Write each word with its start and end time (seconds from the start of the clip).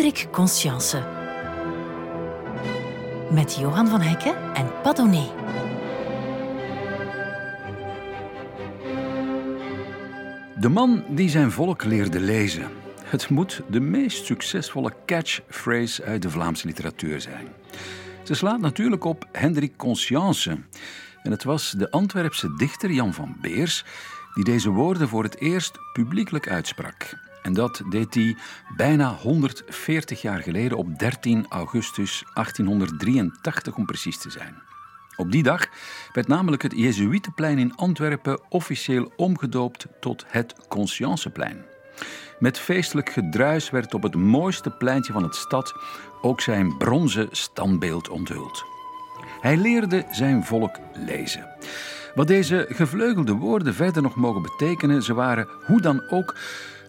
Hendrik 0.00 0.28
Conscience. 0.30 1.02
Met 3.30 3.56
Johan 3.56 3.88
van 3.88 4.00
Hekken 4.00 4.54
en 4.54 4.70
Padone. 4.82 5.28
De 10.60 10.68
man 10.68 11.04
die 11.08 11.28
zijn 11.28 11.50
volk 11.50 11.84
leerde 11.84 12.20
lezen. 12.20 12.70
Het 13.04 13.28
moet 13.28 13.62
de 13.68 13.80
meest 13.80 14.24
succesvolle 14.24 14.92
catchphrase 15.06 16.04
uit 16.04 16.22
de 16.22 16.30
Vlaamse 16.30 16.66
literatuur 16.66 17.20
zijn. 17.20 17.48
Ze 18.22 18.34
slaat 18.34 18.60
natuurlijk 18.60 19.04
op 19.04 19.28
Hendrik 19.32 19.76
Conscience. 19.76 20.58
En 21.22 21.30
het 21.30 21.44
was 21.44 21.70
de 21.70 21.90
Antwerpse 21.90 22.54
dichter 22.56 22.90
Jan 22.90 23.14
van 23.14 23.36
Beers 23.40 23.84
die 24.34 24.44
deze 24.44 24.70
woorden 24.70 25.08
voor 25.08 25.22
het 25.22 25.40
eerst 25.40 25.78
publiekelijk 25.92 26.48
uitsprak. 26.48 27.28
En 27.42 27.52
dat 27.52 27.82
deed 27.90 28.14
hij 28.14 28.36
bijna 28.76 29.14
140 29.14 30.22
jaar 30.22 30.42
geleden 30.42 30.78
op 30.78 30.98
13 30.98 31.46
augustus 31.48 32.24
1883 32.34 33.76
om 33.76 33.86
precies 33.86 34.18
te 34.18 34.30
zijn. 34.30 34.62
Op 35.16 35.32
die 35.32 35.42
dag 35.42 35.68
werd 36.12 36.28
namelijk 36.28 36.62
het 36.62 36.72
Jezuïetenplein 36.76 37.58
in 37.58 37.76
Antwerpen 37.76 38.40
officieel 38.48 39.12
omgedoopt 39.16 39.86
tot 40.00 40.24
het 40.28 40.54
Conscienceplein. 40.68 41.64
Met 42.38 42.58
feestelijk 42.58 43.10
gedruis 43.10 43.70
werd 43.70 43.94
op 43.94 44.02
het 44.02 44.14
mooiste 44.14 44.70
pleintje 44.70 45.12
van 45.12 45.22
het 45.22 45.34
stad 45.34 45.74
ook 46.22 46.40
zijn 46.40 46.76
bronzen 46.76 47.28
standbeeld 47.30 48.08
onthuld. 48.08 48.64
Hij 49.40 49.56
leerde 49.56 50.06
zijn 50.10 50.44
volk 50.44 50.78
lezen. 50.92 51.48
Wat 52.14 52.26
deze 52.26 52.66
gevleugelde 52.68 53.32
woorden 53.32 53.74
verder 53.74 54.02
nog 54.02 54.14
mogen 54.14 54.42
betekenen, 54.42 55.02
ze 55.02 55.14
waren 55.14 55.48
hoe 55.66 55.80
dan 55.80 56.02
ook 56.10 56.34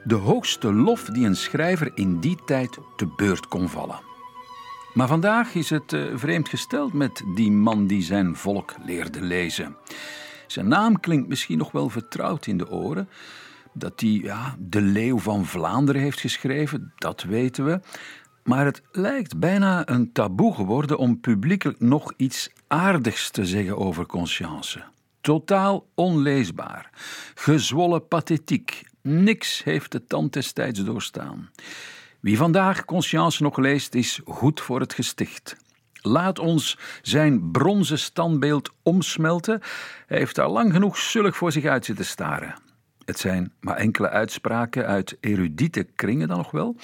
de 0.03 0.15
hoogste 0.15 0.73
lof 0.73 1.03
die 1.03 1.25
een 1.25 1.35
schrijver 1.35 1.91
in 1.93 2.19
die 2.19 2.37
tijd 2.45 2.77
te 2.95 3.07
beurt 3.15 3.47
kon 3.47 3.69
vallen. 3.69 3.99
Maar 4.93 5.07
vandaag 5.07 5.53
is 5.53 5.69
het 5.69 5.91
uh, 5.91 6.17
vreemd 6.17 6.49
gesteld 6.49 6.93
met 6.93 7.23
die 7.35 7.51
man 7.51 7.87
die 7.87 8.01
zijn 8.01 8.35
volk 8.35 8.73
leerde 8.85 9.21
lezen. 9.21 9.75
Zijn 10.47 10.67
naam 10.67 10.99
klinkt 10.99 11.27
misschien 11.27 11.57
nog 11.57 11.71
wel 11.71 11.89
vertrouwd 11.89 12.47
in 12.47 12.57
de 12.57 12.69
oren. 12.69 13.09
Dat 13.73 13.99
hij 13.99 14.09
ja, 14.09 14.55
De 14.59 14.81
Leeuw 14.81 15.17
van 15.19 15.45
Vlaanderen 15.45 16.01
heeft 16.01 16.19
geschreven, 16.19 16.93
dat 16.95 17.23
weten 17.23 17.65
we. 17.65 17.79
Maar 18.43 18.65
het 18.65 18.81
lijkt 18.91 19.39
bijna 19.39 19.89
een 19.89 20.11
taboe 20.11 20.53
geworden 20.53 20.97
om 20.97 21.19
publiekelijk 21.19 21.79
nog 21.79 22.13
iets 22.17 22.49
aardigs 22.67 23.29
te 23.29 23.45
zeggen 23.45 23.77
over 23.77 24.05
Conscience. 24.05 24.83
Totaal 25.21 25.87
onleesbaar, 25.95 26.89
gezwollen 27.35 28.07
pathetiek. 28.07 28.89
Niks 29.01 29.63
heeft 29.63 29.91
de 29.91 30.05
tand 30.05 30.33
destijds 30.33 30.83
doorstaan. 30.83 31.49
Wie 32.19 32.37
vandaag 32.37 32.85
Conscience 32.85 33.43
nog 33.43 33.57
leest, 33.57 33.95
is 33.95 34.21
goed 34.25 34.61
voor 34.61 34.79
het 34.79 34.93
gesticht. 34.93 35.55
Laat 36.01 36.39
ons 36.39 36.77
zijn 37.01 37.51
bronzen 37.51 37.99
standbeeld 37.99 38.71
omsmelten. 38.83 39.61
Hij 40.07 40.17
heeft 40.17 40.35
daar 40.35 40.49
lang 40.49 40.73
genoeg 40.73 40.97
zullig 40.97 41.35
voor 41.37 41.51
zich 41.51 41.65
uit 41.65 41.85
zitten 41.85 42.05
staren. 42.05 42.55
Het 43.05 43.19
zijn 43.19 43.53
maar 43.59 43.75
enkele 43.75 44.09
uitspraken 44.09 44.85
uit 44.85 45.17
erudite 45.19 45.83
kringen 45.95 46.27
dan 46.27 46.37
nog 46.37 46.51
wel, 46.51 46.75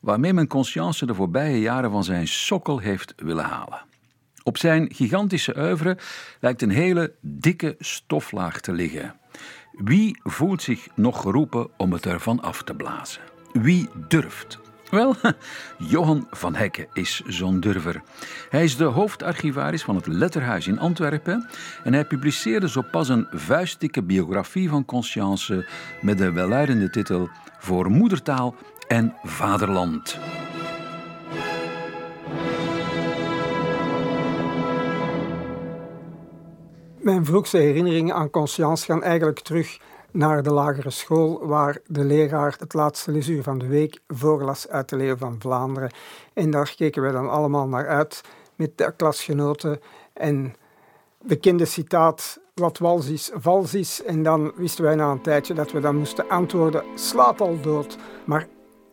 waarmee 0.00 0.32
men 0.32 0.46
Conscience 0.46 1.06
de 1.06 1.14
voorbije 1.14 1.60
jaren 1.60 1.90
van 1.90 2.04
zijn 2.04 2.28
sokkel 2.28 2.78
heeft 2.78 3.12
willen 3.16 3.44
halen. 3.44 3.84
Op 4.42 4.58
zijn 4.58 4.94
gigantische 4.94 5.56
oeuvre 5.58 5.98
lijkt 6.40 6.62
een 6.62 6.70
hele 6.70 7.14
dikke 7.20 7.74
stoflaag 7.78 8.60
te 8.60 8.72
liggen. 8.72 9.14
Wie 9.76 10.18
voelt 10.22 10.62
zich 10.62 10.88
nog 10.94 11.20
geroepen 11.20 11.68
om 11.76 11.92
het 11.92 12.06
ervan 12.06 12.40
af 12.42 12.62
te 12.62 12.74
blazen? 12.74 13.22
Wie 13.52 13.88
durft? 14.08 14.58
Wel, 14.90 15.14
Johan 15.78 16.26
van 16.30 16.54
Hekke 16.54 16.88
is 16.92 17.22
zo'n 17.26 17.60
durver. 17.60 18.02
Hij 18.48 18.64
is 18.64 18.76
de 18.76 18.84
hoofdarchivaris 18.84 19.82
van 19.82 19.96
het 19.96 20.06
Letterhuis 20.06 20.66
in 20.66 20.78
Antwerpen 20.78 21.48
en 21.84 21.92
hij 21.92 22.04
publiceerde 22.04 22.68
zo 22.68 22.82
pas 22.90 23.08
een 23.08 23.26
vuistdikke 23.30 24.02
biografie 24.02 24.68
van 24.68 24.84
Conscience 24.84 25.68
met 26.00 26.18
de 26.18 26.32
welluidende 26.32 26.90
titel 26.90 27.28
Voor 27.58 27.90
moedertaal 27.90 28.54
en 28.88 29.14
vaderland. 29.22 30.18
Mijn 37.06 37.24
vroegste 37.24 37.56
herinneringen 37.56 38.14
aan 38.14 38.30
Conscience 38.30 38.84
gaan 38.84 39.02
eigenlijk 39.02 39.40
terug 39.40 39.78
naar 40.10 40.42
de 40.42 40.52
lagere 40.52 40.90
school, 40.90 41.46
waar 41.46 41.78
de 41.86 42.04
leraar 42.04 42.56
het 42.58 42.74
laatste 42.74 43.10
lesuur 43.10 43.42
van 43.42 43.58
de 43.58 43.66
week 43.66 43.98
voorlas 44.08 44.68
uit 44.68 44.88
de 44.88 44.96
Leeuw 44.96 45.16
van 45.16 45.36
Vlaanderen. 45.38 45.90
En 46.32 46.50
daar 46.50 46.74
keken 46.76 47.02
wij 47.02 47.12
dan 47.12 47.30
allemaal 47.30 47.68
naar 47.68 47.88
uit 47.88 48.20
met 48.54 48.78
de 48.78 48.92
klasgenoten. 48.96 49.80
En 50.12 50.54
bekende 51.22 51.64
citaat, 51.64 52.40
wat 52.54 52.78
wals 52.78 53.08
is, 53.08 53.30
vals 53.34 53.74
is. 53.74 54.02
En 54.02 54.22
dan 54.22 54.52
wisten 54.56 54.84
wij 54.84 54.94
na 54.94 55.10
een 55.10 55.22
tijdje 55.22 55.54
dat 55.54 55.72
we 55.72 55.80
dan 55.80 55.96
moesten 55.96 56.28
antwoorden, 56.28 56.84
slaat 56.94 57.40
al 57.40 57.60
dood. 57.60 57.96
Maar 58.24 58.46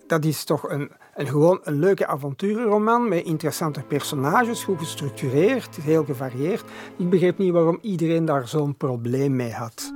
dat 0.07 0.25
is 0.25 0.43
toch 0.43 0.69
een, 0.69 0.91
een, 1.15 1.27
gewoon 1.27 1.59
een 1.63 1.79
leuke 1.79 2.07
avonturenroman 2.07 3.09
met 3.09 3.25
interessante 3.25 3.81
personages, 3.81 4.63
goed 4.63 4.79
gestructureerd, 4.79 5.75
heel 5.75 6.03
gevarieerd. 6.03 6.63
Ik 6.97 7.09
begreep 7.09 7.37
niet 7.37 7.51
waarom 7.51 7.79
iedereen 7.81 8.25
daar 8.25 8.47
zo'n 8.47 8.75
probleem 8.75 9.35
mee 9.35 9.51
had. 9.51 9.93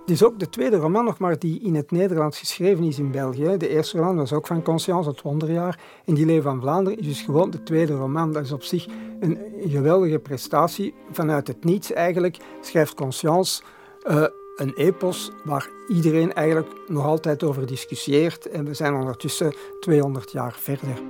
Het 0.00 0.18
is 0.18 0.24
ook 0.24 0.38
de 0.38 0.48
tweede 0.48 0.76
roman 0.76 1.04
nog 1.04 1.18
maar 1.18 1.38
die 1.38 1.60
in 1.60 1.74
het 1.74 1.90
Nederlands 1.90 2.38
geschreven 2.38 2.84
is 2.84 2.98
in 2.98 3.10
België. 3.10 3.56
De 3.56 3.68
eerste 3.68 3.98
roman 3.98 4.16
was 4.16 4.32
ook 4.32 4.46
van 4.46 4.62
Conscience, 4.62 5.08
het 5.08 5.22
wonderjaar. 5.22 5.78
En 6.04 6.14
Die 6.14 6.26
Leeuw 6.26 6.42
van 6.42 6.60
Vlaanderen 6.60 6.98
is 6.98 7.06
dus 7.06 7.22
gewoon 7.22 7.50
de 7.50 7.62
tweede 7.62 7.92
roman. 7.92 8.32
Dat 8.32 8.44
is 8.44 8.52
op 8.52 8.62
zich 8.62 8.86
een 9.20 9.38
geweldige 9.66 10.18
prestatie. 10.18 10.94
Vanuit 11.10 11.46
het 11.46 11.64
niets 11.64 11.92
eigenlijk 11.92 12.36
schrijft 12.60 12.94
Conscience 12.94 13.62
uh, 14.08 14.26
een 14.60 14.72
epos 14.74 15.30
waar 15.44 15.68
iedereen 15.88 16.32
eigenlijk 16.32 16.68
nog 16.88 17.04
altijd 17.04 17.42
over 17.42 17.66
discussieert. 17.66 18.48
En 18.48 18.64
we 18.64 18.74
zijn 18.74 18.94
ondertussen 18.94 19.54
200 19.80 20.32
jaar 20.32 20.52
verder. 20.52 21.02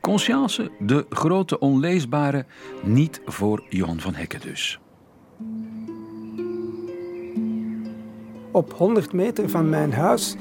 Conscience, 0.00 0.70
de 0.78 1.06
grote 1.10 1.58
onleesbare, 1.58 2.46
niet 2.82 3.20
voor 3.26 3.64
Johan 3.68 4.00
van 4.00 4.14
Hekken 4.14 4.40
dus. 4.40 4.78
Op 8.50 8.72
100 8.72 9.12
meter 9.12 9.48
van 9.48 9.68
mijn 9.68 9.92
huis 9.92 10.36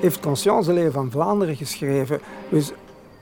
heeft 0.00 0.20
Conscience 0.20 0.72
Leeuw 0.72 0.90
van 0.90 1.10
Vlaanderen 1.10 1.56
geschreven. 1.56 2.20
Dus 2.50 2.72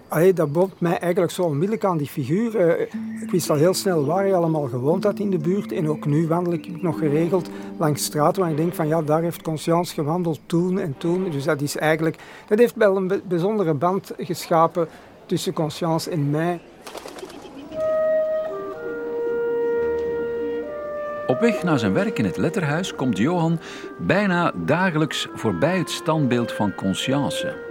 Allee, 0.09 0.33
dat 0.33 0.53
bond 0.53 0.81
mij 0.81 0.99
eigenlijk 0.99 1.33
zo 1.33 1.43
onmiddellijk 1.43 1.85
aan 1.85 1.97
die 1.97 2.07
figuur. 2.07 2.55
Uh, 2.55 2.81
ik 3.23 3.31
wist 3.31 3.51
al 3.51 3.57
heel 3.57 3.75
snel 3.75 4.05
waar 4.05 4.23
hij 4.23 4.35
allemaal 4.35 4.69
gewoond 4.69 5.05
had 5.05 5.19
in 5.19 5.31
de 5.31 5.39
buurt. 5.39 5.73
En 5.73 5.89
ook 5.89 6.07
nu 6.07 6.27
wandel 6.27 6.53
ik 6.53 6.83
nog 6.83 6.99
geregeld 6.99 7.51
langs 7.79 8.05
straat 8.05 8.37
waar 8.37 8.51
ik 8.51 8.57
denk 8.57 8.75
van 8.75 8.89
ja, 8.89 9.03
daar 9.03 9.23
heeft 9.23 9.43
Conscience 9.43 9.95
gewandeld 9.95 10.41
toen 10.47 10.79
en 10.79 10.95
toen. 10.99 11.31
Dus 11.31 11.45
dat 11.45 11.61
is 11.61 11.77
eigenlijk, 11.77 12.17
dat 12.49 12.59
heeft 12.59 12.77
wel 12.77 12.97
een 12.97 13.23
bijzondere 13.29 13.75
band 13.75 14.13
geschapen 14.19 14.89
tussen 15.27 15.53
Conscience 15.53 16.11
en 16.11 16.31
mij. 16.31 16.61
Op 21.27 21.41
weg 21.41 21.63
naar 21.63 21.79
zijn 21.79 21.93
werk 21.93 22.19
in 22.19 22.25
het 22.25 22.37
letterhuis 22.37 22.95
komt 22.95 23.19
Johan 23.19 23.59
bijna 23.99 24.53
dagelijks 24.65 25.29
voorbij 25.35 25.79
het 25.79 25.91
standbeeld 25.91 26.53
van 26.53 26.75
Conscience. 26.75 27.66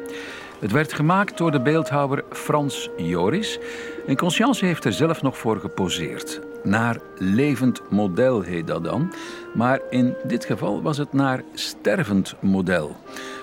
Het 0.59 0.71
werd 0.71 0.93
gemaakt 0.93 1.38
door 1.38 1.51
de 1.51 1.61
beeldhouwer 1.61 2.23
Frans 2.29 2.89
Joris 2.97 3.59
en 4.07 4.17
Conscience 4.17 4.66
heeft 4.66 4.85
er 4.85 4.93
zelf 4.93 5.21
nog 5.21 5.38
voor 5.38 5.59
geposeerd. 5.59 6.41
Naar 6.63 6.97
levend 7.17 7.81
model 7.90 8.41
heet 8.41 8.67
dat 8.67 8.84
dan, 8.84 9.13
maar 9.53 9.79
in 9.90 10.16
dit 10.23 10.46
geval 10.46 10.81
was 10.81 10.97
het 10.97 11.13
naar 11.13 11.43
stervend 11.53 12.35
model. 12.40 12.96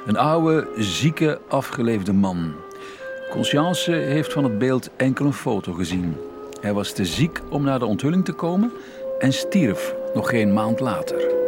Een 0.07 0.17
oude, 0.17 0.69
zieke, 0.77 1.41
afgeleefde 1.49 2.13
man. 2.13 2.55
Conscience 3.31 3.93
heeft 3.93 4.33
van 4.33 4.45
het 4.45 4.59
beeld 4.59 4.91
enkel 4.97 5.27
een 5.27 5.33
foto 5.33 5.73
gezien. 5.73 6.17
Hij 6.61 6.73
was 6.73 6.93
te 6.93 7.05
ziek 7.05 7.41
om 7.49 7.63
naar 7.63 7.79
de 7.79 7.87
onthulling 7.87 8.25
te 8.25 8.33
komen 8.33 8.73
en 9.19 9.33
stierf 9.33 9.95
nog 10.15 10.29
geen 10.29 10.53
maand 10.53 10.81
later. 10.81 11.42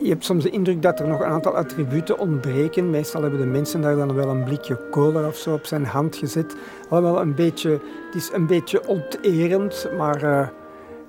Je 0.00 0.08
hebt 0.08 0.24
soms 0.24 0.42
de 0.42 0.50
indruk 0.50 0.82
dat 0.82 1.00
er 1.00 1.08
nog 1.08 1.20
een 1.20 1.26
aantal 1.26 1.56
attributen 1.56 2.18
ontbreken. 2.18 2.90
Meestal 2.90 3.22
hebben 3.22 3.40
de 3.40 3.46
mensen 3.46 3.80
daar 3.80 3.96
dan 3.96 4.14
wel 4.14 4.28
een 4.28 4.44
blikje 4.44 4.78
cola 4.90 5.26
of 5.26 5.36
zo 5.36 5.52
op 5.52 5.66
zijn 5.66 5.84
hand 5.84 6.16
gezet. 6.16 6.56
Allemaal 6.88 7.20
een 7.20 7.34
beetje, 7.34 7.70
het 8.06 8.14
is 8.14 8.30
een 8.32 8.46
beetje 8.46 8.86
onterend, 8.86 9.88
maar 9.96 10.24
uh, 10.24 10.48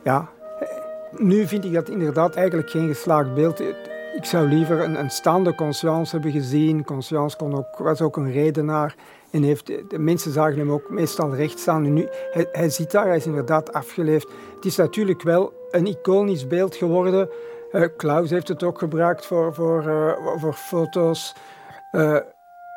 ja. 0.03 0.29
Nu 1.17 1.47
vind 1.47 1.65
ik 1.65 1.73
dat 1.73 1.89
inderdaad 1.89 2.35
eigenlijk 2.35 2.69
geen 2.69 2.87
geslaagd 2.87 3.33
beeld. 3.33 3.59
Ik 4.15 4.25
zou 4.25 4.47
liever 4.47 4.83
een, 4.83 4.99
een 4.99 5.09
staande 5.09 5.55
conscience 5.55 6.11
hebben 6.11 6.31
gezien. 6.31 6.83
Conscience 6.83 7.37
kon 7.37 7.57
ook, 7.57 7.77
was 7.77 8.01
ook 8.01 8.17
een 8.17 8.31
redenaar. 8.31 8.95
En 9.31 9.43
heeft, 9.43 9.71
de 9.89 9.99
mensen 9.99 10.31
zagen 10.31 10.57
hem 10.57 10.71
ook 10.71 10.89
meestal 10.89 11.35
recht 11.35 11.59
staan. 11.59 11.93
nu, 11.93 12.07
hij, 12.31 12.47
hij 12.51 12.69
zit 12.69 12.91
daar, 12.91 13.07
hij 13.07 13.17
is 13.17 13.25
inderdaad 13.25 13.73
afgeleefd. 13.73 14.27
Het 14.55 14.65
is 14.65 14.75
natuurlijk 14.75 15.21
wel 15.21 15.53
een 15.71 15.85
iconisch 15.85 16.47
beeld 16.47 16.75
geworden 16.75 17.29
Uh, 17.73 17.85
Klaus 17.97 18.29
heeft 18.29 18.47
het 18.47 18.63
ook 18.63 18.77
gebruikt 18.77 19.25
voor, 19.25 19.53
voor, 19.53 19.83
uh, 19.87 20.37
voor 20.37 20.53
foto's. 20.53 21.35
Uh, 21.91 22.17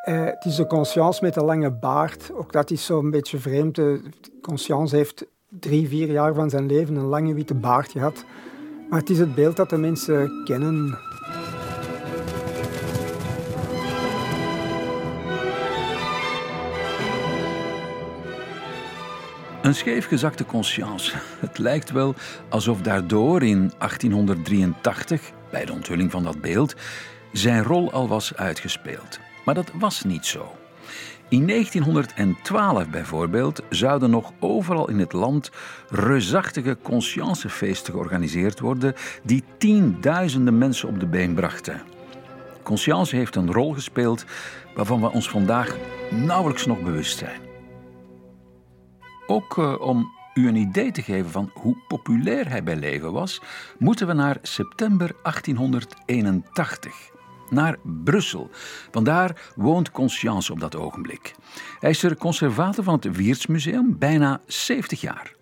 het 0.00 0.44
is 0.44 0.56
de 0.56 0.67
Conscience 0.67 1.25
met 1.25 1.35
de 1.35 1.44
lange 1.44 1.70
baard. 1.70 2.31
Ook 2.35 2.52
dat 2.52 2.70
is 2.70 2.85
zo'n 2.85 3.11
beetje 3.11 3.38
vreemd. 3.38 3.75
De 3.75 4.02
Conscience 4.43 4.96
heeft 4.96 5.26
drie, 5.49 5.88
vier 5.88 6.11
jaar 6.11 6.35
van 6.35 6.50
zijn 6.50 6.67
leven 6.67 6.96
een 6.96 7.05
lange 7.05 7.35
witte 7.35 7.55
baard 7.55 7.91
gehad. 7.91 8.25
Maar 8.91 8.99
het 8.99 9.11
is 9.11 9.19
het 9.19 9.35
beeld 9.35 9.56
dat 9.56 9.70
de 9.70 9.76
mensen 9.76 10.43
kennen. 10.44 10.99
Een 19.65 19.75
scheefgezakte 19.75 20.45
conscience. 20.45 21.17
Het 21.47 21.59
lijkt 21.59 21.91
wel 21.91 22.15
alsof 22.49 22.81
daardoor 22.81 23.43
in 23.43 23.73
1883, 23.79 25.33
bij 25.51 25.65
de 25.65 25.73
onthulling 25.73 26.11
van 26.11 26.23
dat 26.23 26.41
beeld, 26.41 26.75
zijn 27.33 27.63
rol 27.63 27.93
al 27.93 28.09
was 28.09 28.37
uitgespeeld. 28.37 29.19
Maar 29.45 29.55
dat 29.55 29.71
was 29.79 30.03
niet 30.03 30.27
zo. 30.27 30.57
In 31.29 31.47
1912 31.47 32.89
bijvoorbeeld 32.89 33.63
zouden 33.69 34.11
nog 34.11 34.33
overal 34.41 34.89
in 34.89 34.99
het 34.99 35.13
land 35.13 35.51
reusachtige 35.89 36.77
consciencefeesten 36.83 37.93
georganiseerd 37.93 38.61
worden 38.61 38.95
die 39.23 39.45
tienduizenden 39.59 40.59
mensen 40.59 40.89
op 40.89 41.01
de 41.01 41.07
been 41.07 41.35
brachten. 41.35 41.83
Conscience 42.63 43.17
heeft 43.17 43.37
een 43.37 43.53
rol 43.53 43.73
gespeeld 43.73 44.25
waarvan 44.75 45.01
we 45.01 45.13
ons 45.13 45.29
vandaag 45.29 45.77
nauwelijks 46.11 46.67
nog 46.67 46.83
bewust 46.83 47.19
zijn. 47.19 47.44
Ook 49.26 49.56
uh, 49.56 49.81
om 49.81 50.12
u 50.35 50.49
een 50.49 50.56
idee 50.56 50.91
te 50.91 51.03
geven 51.03 51.31
van 51.31 51.50
hoe 51.55 51.76
populair 51.88 52.49
hij 52.49 52.62
bij 52.62 52.76
leven 52.76 53.12
was, 53.12 53.41
moeten 53.79 54.06
we 54.06 54.12
naar 54.12 54.38
september 54.43 55.17
1881 55.23 57.12
naar 57.50 57.76
Brussel. 57.82 58.50
Vandaar 58.91 59.53
woont 59.56 59.91
Conscience 59.91 60.53
op 60.53 60.61
dat 60.61 60.76
ogenblik. 60.76 61.35
Hij 61.81 61.91
is 61.91 62.03
er 62.03 62.17
conservator 62.17 62.85
van 62.85 62.94
het 62.94 63.17
Wiertsmuseum, 63.17 63.99
bijna 63.99 64.41
70 64.47 65.00
jaar. 65.00 65.35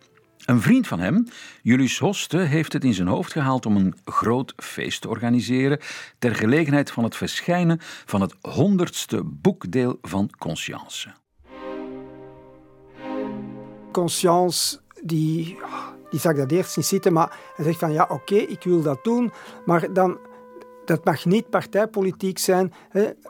Een 0.45 0.61
vriend 0.61 0.87
van 0.87 1.01
hem, 1.01 1.27
Julius 1.63 1.99
Hoste, 1.99 2.37
heeft 2.37 2.73
het 2.73 2.85
in 2.85 2.95
zijn 2.95 3.09
hoofd 3.09 3.33
gehaald 3.33 3.67
om 3.67 3.77
een 3.77 3.95
groot 4.05 4.53
feest 4.57 5.01
te 5.01 5.09
organiseren 5.09 5.79
ter 6.19 6.35
gelegenheid 6.35 6.91
van 6.91 7.05
het 7.05 7.17
verschijnen 7.17 7.79
van 7.81 8.21
het 8.21 8.35
honderdste 8.41 9.23
boekdeel 9.25 9.99
van 10.03 10.31
Conscience. 10.39 11.22
Conscience, 13.93 14.79
die, 15.03 15.59
die 16.11 16.21
zag 16.21 16.37
dat 16.37 16.51
eerst 16.51 16.77
niet 16.77 16.87
zitten, 16.87 17.13
maar 17.13 17.39
hij 17.57 17.65
zegt 17.65 17.79
van 17.79 17.93
ja, 17.93 18.07
oké, 18.11 18.35
ik 18.35 18.63
wil 18.63 18.83
dat 18.83 19.05
doen, 19.05 19.33
maar 19.65 19.93
dan 19.93 20.19
dat 20.85 21.05
mag 21.05 21.25
niet 21.25 21.51
partijpolitiek 21.51 22.39
zijn. 22.39 22.73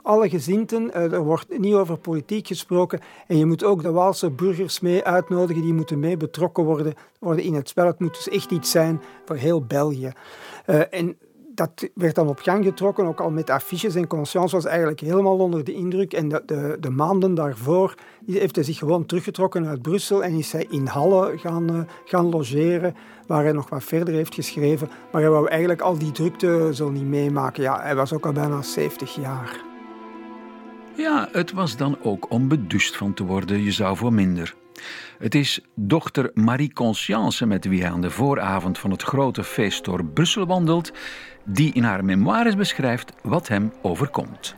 Alle 0.01 0.29
gezinten, 0.29 0.93
eh, 0.93 1.13
er 1.13 1.23
wordt 1.23 1.59
niet 1.59 1.73
over 1.73 1.97
politiek 1.97 2.47
gesproken. 2.47 2.99
En 3.27 3.37
je 3.37 3.45
moet 3.45 3.63
ook 3.63 3.81
de 3.81 3.91
Waalse 3.91 4.29
burgers 4.29 4.79
mee 4.79 5.03
uitnodigen, 5.03 5.61
die 5.61 5.73
moeten 5.73 5.99
mee 5.99 6.17
betrokken 6.17 6.63
worden, 6.63 6.93
worden 7.19 7.43
in 7.43 7.53
het 7.53 7.69
spel. 7.69 7.85
Het 7.85 7.99
moet 7.99 8.13
dus 8.13 8.29
echt 8.29 8.51
iets 8.51 8.71
zijn 8.71 9.01
voor 9.25 9.35
heel 9.35 9.65
België. 9.65 10.11
Uh, 10.67 10.81
en 10.93 11.17
dat 11.55 11.89
werd 11.93 12.15
dan 12.15 12.27
op 12.27 12.39
gang 12.39 12.65
getrokken, 12.65 13.05
ook 13.05 13.19
al 13.19 13.31
met 13.31 13.49
affiches. 13.49 13.95
En 13.95 14.07
Conscience 14.07 14.55
was 14.55 14.65
eigenlijk 14.65 14.99
helemaal 14.99 15.37
onder 15.37 15.63
de 15.63 15.73
indruk. 15.73 16.13
En 16.13 16.27
de, 16.29 16.43
de, 16.45 16.77
de 16.79 16.89
maanden 16.89 17.33
daarvoor 17.33 17.95
heeft 18.25 18.55
hij 18.55 18.63
zich 18.63 18.77
gewoon 18.77 19.05
teruggetrokken 19.05 19.67
uit 19.67 19.81
Brussel 19.81 20.23
en 20.23 20.33
is 20.33 20.51
hij 20.51 20.67
in 20.69 20.85
Halle 20.85 21.37
gaan, 21.37 21.75
uh, 21.75 21.81
gaan 22.05 22.29
logeren, 22.29 22.95
waar 23.27 23.43
hij 23.43 23.51
nog 23.51 23.69
wat 23.69 23.83
verder 23.83 24.13
heeft 24.13 24.33
geschreven. 24.33 24.89
Maar 25.11 25.21
hij 25.21 25.29
wou 25.29 25.47
eigenlijk 25.47 25.81
al 25.81 25.97
die 25.97 26.11
drukte 26.11 26.69
zo 26.73 26.89
niet 26.89 27.07
meemaken. 27.07 27.63
Ja, 27.63 27.81
hij 27.81 27.95
was 27.95 28.13
ook 28.13 28.25
al 28.25 28.31
bijna 28.31 28.61
70 28.61 29.15
jaar. 29.15 29.61
Ja, 30.95 31.29
het 31.31 31.51
was 31.51 31.77
dan 31.77 31.97
ook 32.03 32.31
om 32.31 32.47
beduust 32.47 32.97
van 32.97 33.13
te 33.13 33.23
worden. 33.23 33.63
Je 33.63 33.71
zou 33.71 33.97
voor 33.97 34.13
minder. 34.13 34.55
Het 35.17 35.35
is 35.35 35.59
dochter 35.75 36.31
Marie 36.33 36.73
Conscience 36.73 37.45
met 37.45 37.65
wie 37.65 37.81
hij 37.81 37.91
aan 37.91 38.01
de 38.01 38.09
vooravond 38.09 38.79
van 38.79 38.91
het 38.91 39.03
grote 39.03 39.43
feest 39.43 39.85
door 39.85 40.05
Brussel 40.05 40.45
wandelt, 40.45 40.91
die 41.43 41.73
in 41.73 41.83
haar 41.83 42.05
memoires 42.05 42.55
beschrijft 42.55 43.13
wat 43.21 43.47
hem 43.47 43.73
overkomt. 43.81 44.55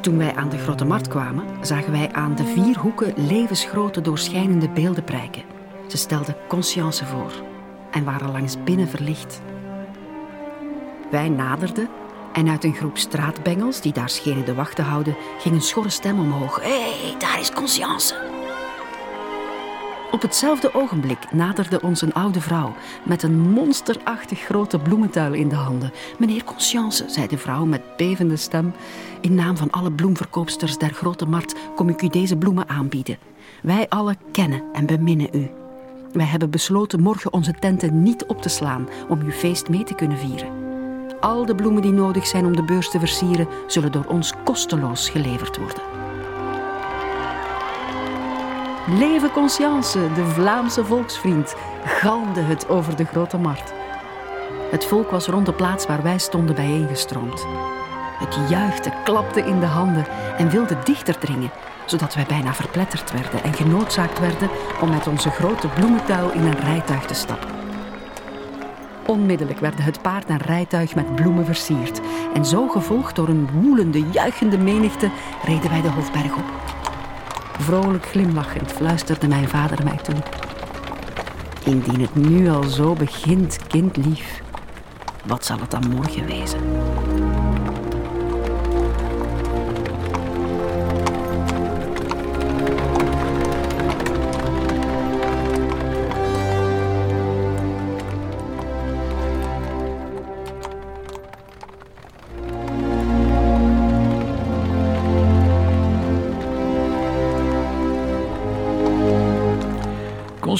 Toen 0.00 0.18
wij 0.18 0.34
aan 0.34 0.48
de 0.48 0.58
Grote 0.58 0.84
Markt 0.84 1.08
kwamen, 1.08 1.44
zagen 1.66 1.92
wij 1.92 2.12
aan 2.12 2.36
de 2.36 2.44
vier 2.44 2.78
hoeken 2.78 3.26
levensgrote 3.26 4.00
doorschijnende 4.00 4.68
beelden 4.68 5.04
prijken. 5.04 5.42
Ze 5.88 5.96
stelden 5.96 6.36
conscience 6.48 7.06
voor 7.06 7.32
en 7.90 8.04
waren 8.04 8.32
langs 8.32 8.62
binnen 8.64 8.88
verlicht. 8.88 9.42
Wij 11.10 11.28
naderden 11.28 11.88
en 12.32 12.48
uit 12.48 12.64
een 12.64 12.74
groep 12.74 12.98
straatbengels 12.98 13.80
die 13.80 13.92
daar 13.92 14.10
schenen 14.10 14.44
de 14.44 14.54
wacht 14.54 14.76
te 14.76 14.82
houden, 14.82 15.16
ging 15.38 15.54
een 15.54 15.62
schorre 15.62 15.90
stem 15.90 16.18
omhoog. 16.18 16.60
Hé, 16.60 16.80
hey, 16.80 17.14
daar 17.18 17.40
is 17.40 17.52
conscience! 17.52 18.32
Op 20.12 20.22
hetzelfde 20.22 20.74
ogenblik 20.74 21.32
naderde 21.32 21.80
ons 21.80 22.02
een 22.02 22.12
oude 22.12 22.40
vrouw 22.40 22.74
met 23.04 23.22
een 23.22 23.38
monsterachtig 23.38 24.40
grote 24.40 24.78
bloementuil 24.78 25.32
in 25.32 25.48
de 25.48 25.54
handen. 25.54 25.92
Meneer 26.18 26.44
Conscience, 26.44 27.04
zei 27.08 27.26
de 27.26 27.38
vrouw 27.38 27.64
met 27.64 27.96
bevende 27.96 28.36
stem, 28.36 28.72
in 29.20 29.34
naam 29.34 29.56
van 29.56 29.70
alle 29.70 29.92
bloemverkoopsters 29.92 30.78
der 30.78 30.92
grote 30.92 31.26
markt 31.26 31.54
kom 31.74 31.88
ik 31.88 32.02
u 32.02 32.08
deze 32.08 32.36
bloemen 32.36 32.68
aanbieden. 32.68 33.18
Wij 33.62 33.88
allen 33.88 34.18
kennen 34.32 34.62
en 34.72 34.86
beminnen 34.86 35.28
u. 35.32 35.50
Wij 36.12 36.26
hebben 36.26 36.50
besloten 36.50 37.02
morgen 37.02 37.32
onze 37.32 37.52
tenten 37.52 38.02
niet 38.02 38.24
op 38.24 38.42
te 38.42 38.48
slaan 38.48 38.88
om 39.08 39.20
uw 39.20 39.30
feest 39.30 39.68
mee 39.68 39.84
te 39.84 39.94
kunnen 39.94 40.18
vieren. 40.18 40.61
Al 41.22 41.46
de 41.46 41.54
bloemen 41.54 41.82
die 41.82 41.92
nodig 41.92 42.26
zijn 42.26 42.46
om 42.46 42.56
de 42.56 42.62
beurs 42.62 42.90
te 42.90 42.98
versieren, 42.98 43.48
zullen 43.66 43.92
door 43.92 44.04
ons 44.08 44.32
kosteloos 44.44 45.08
geleverd 45.08 45.56
worden. 45.56 45.82
Leven 48.98 49.30
Conscience, 49.30 49.98
de 50.14 50.24
Vlaamse 50.24 50.84
volksvriend, 50.84 51.54
galmde 51.84 52.40
het 52.40 52.68
over 52.68 52.96
de 52.96 53.04
grote 53.04 53.36
markt. 53.36 53.72
Het 54.70 54.84
volk 54.84 55.10
was 55.10 55.26
rond 55.26 55.46
de 55.46 55.52
plaats 55.52 55.86
waar 55.86 56.02
wij 56.02 56.18
stonden 56.18 56.54
bijeengestroomd. 56.54 57.46
Het 58.18 58.38
juichte, 58.48 58.92
klapte 59.04 59.40
in 59.40 59.60
de 59.60 59.66
handen 59.66 60.06
en 60.38 60.50
wilde 60.50 60.76
dichter 60.84 61.18
dringen, 61.18 61.50
zodat 61.86 62.14
wij 62.14 62.26
bijna 62.28 62.54
verpletterd 62.54 63.12
werden 63.12 63.42
en 63.42 63.54
genoodzaakt 63.54 64.18
werden 64.20 64.50
om 64.80 64.90
met 64.90 65.06
onze 65.06 65.30
grote 65.30 65.68
bloementuil 65.68 66.30
in 66.32 66.46
een 66.46 66.60
rijtuig 66.60 67.04
te 67.04 67.14
stappen. 67.14 67.61
Onmiddellijk 69.06 69.58
werden 69.58 69.84
het 69.84 70.02
paard 70.02 70.26
en 70.26 70.36
rijtuig 70.36 70.94
met 70.94 71.14
bloemen 71.14 71.44
versierd. 71.44 72.00
En 72.34 72.44
zo 72.44 72.68
gevolgd 72.68 73.16
door 73.16 73.28
een 73.28 73.48
woelende, 73.60 74.02
juichende 74.10 74.58
menigte 74.58 75.10
reden 75.44 75.70
wij 75.70 75.80
de 75.82 75.90
Hofberg 75.90 76.36
op. 76.36 76.44
Vrolijk 77.58 78.06
glimlachend 78.06 78.72
fluisterde 78.72 79.28
mijn 79.28 79.48
vader 79.48 79.84
mij 79.84 79.98
toe. 80.02 80.14
Indien 81.64 82.00
het 82.00 82.14
nu 82.14 82.48
al 82.48 82.62
zo 82.62 82.94
begint, 82.94 83.58
kindlief, 83.66 84.42
wat 85.24 85.44
zal 85.44 85.58
het 85.60 85.70
dan 85.70 85.88
morgen 85.90 86.26
wezen? 86.26 86.60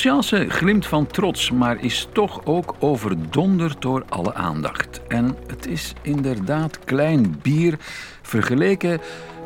Conscience 0.03 0.51
glimt 0.51 0.87
van 0.87 1.07
trots, 1.07 1.51
maar 1.51 1.85
is 1.85 2.09
toch 2.13 2.41
ook 2.45 2.75
overdonderd 2.79 3.83
door 3.83 4.05
alle 4.09 4.35
aandacht. 4.35 5.01
En 5.09 5.37
het 5.47 5.67
is 5.67 5.93
inderdaad 6.03 6.79
klein 6.85 7.39
bier 7.43 7.79
vergeleken 8.23 9.01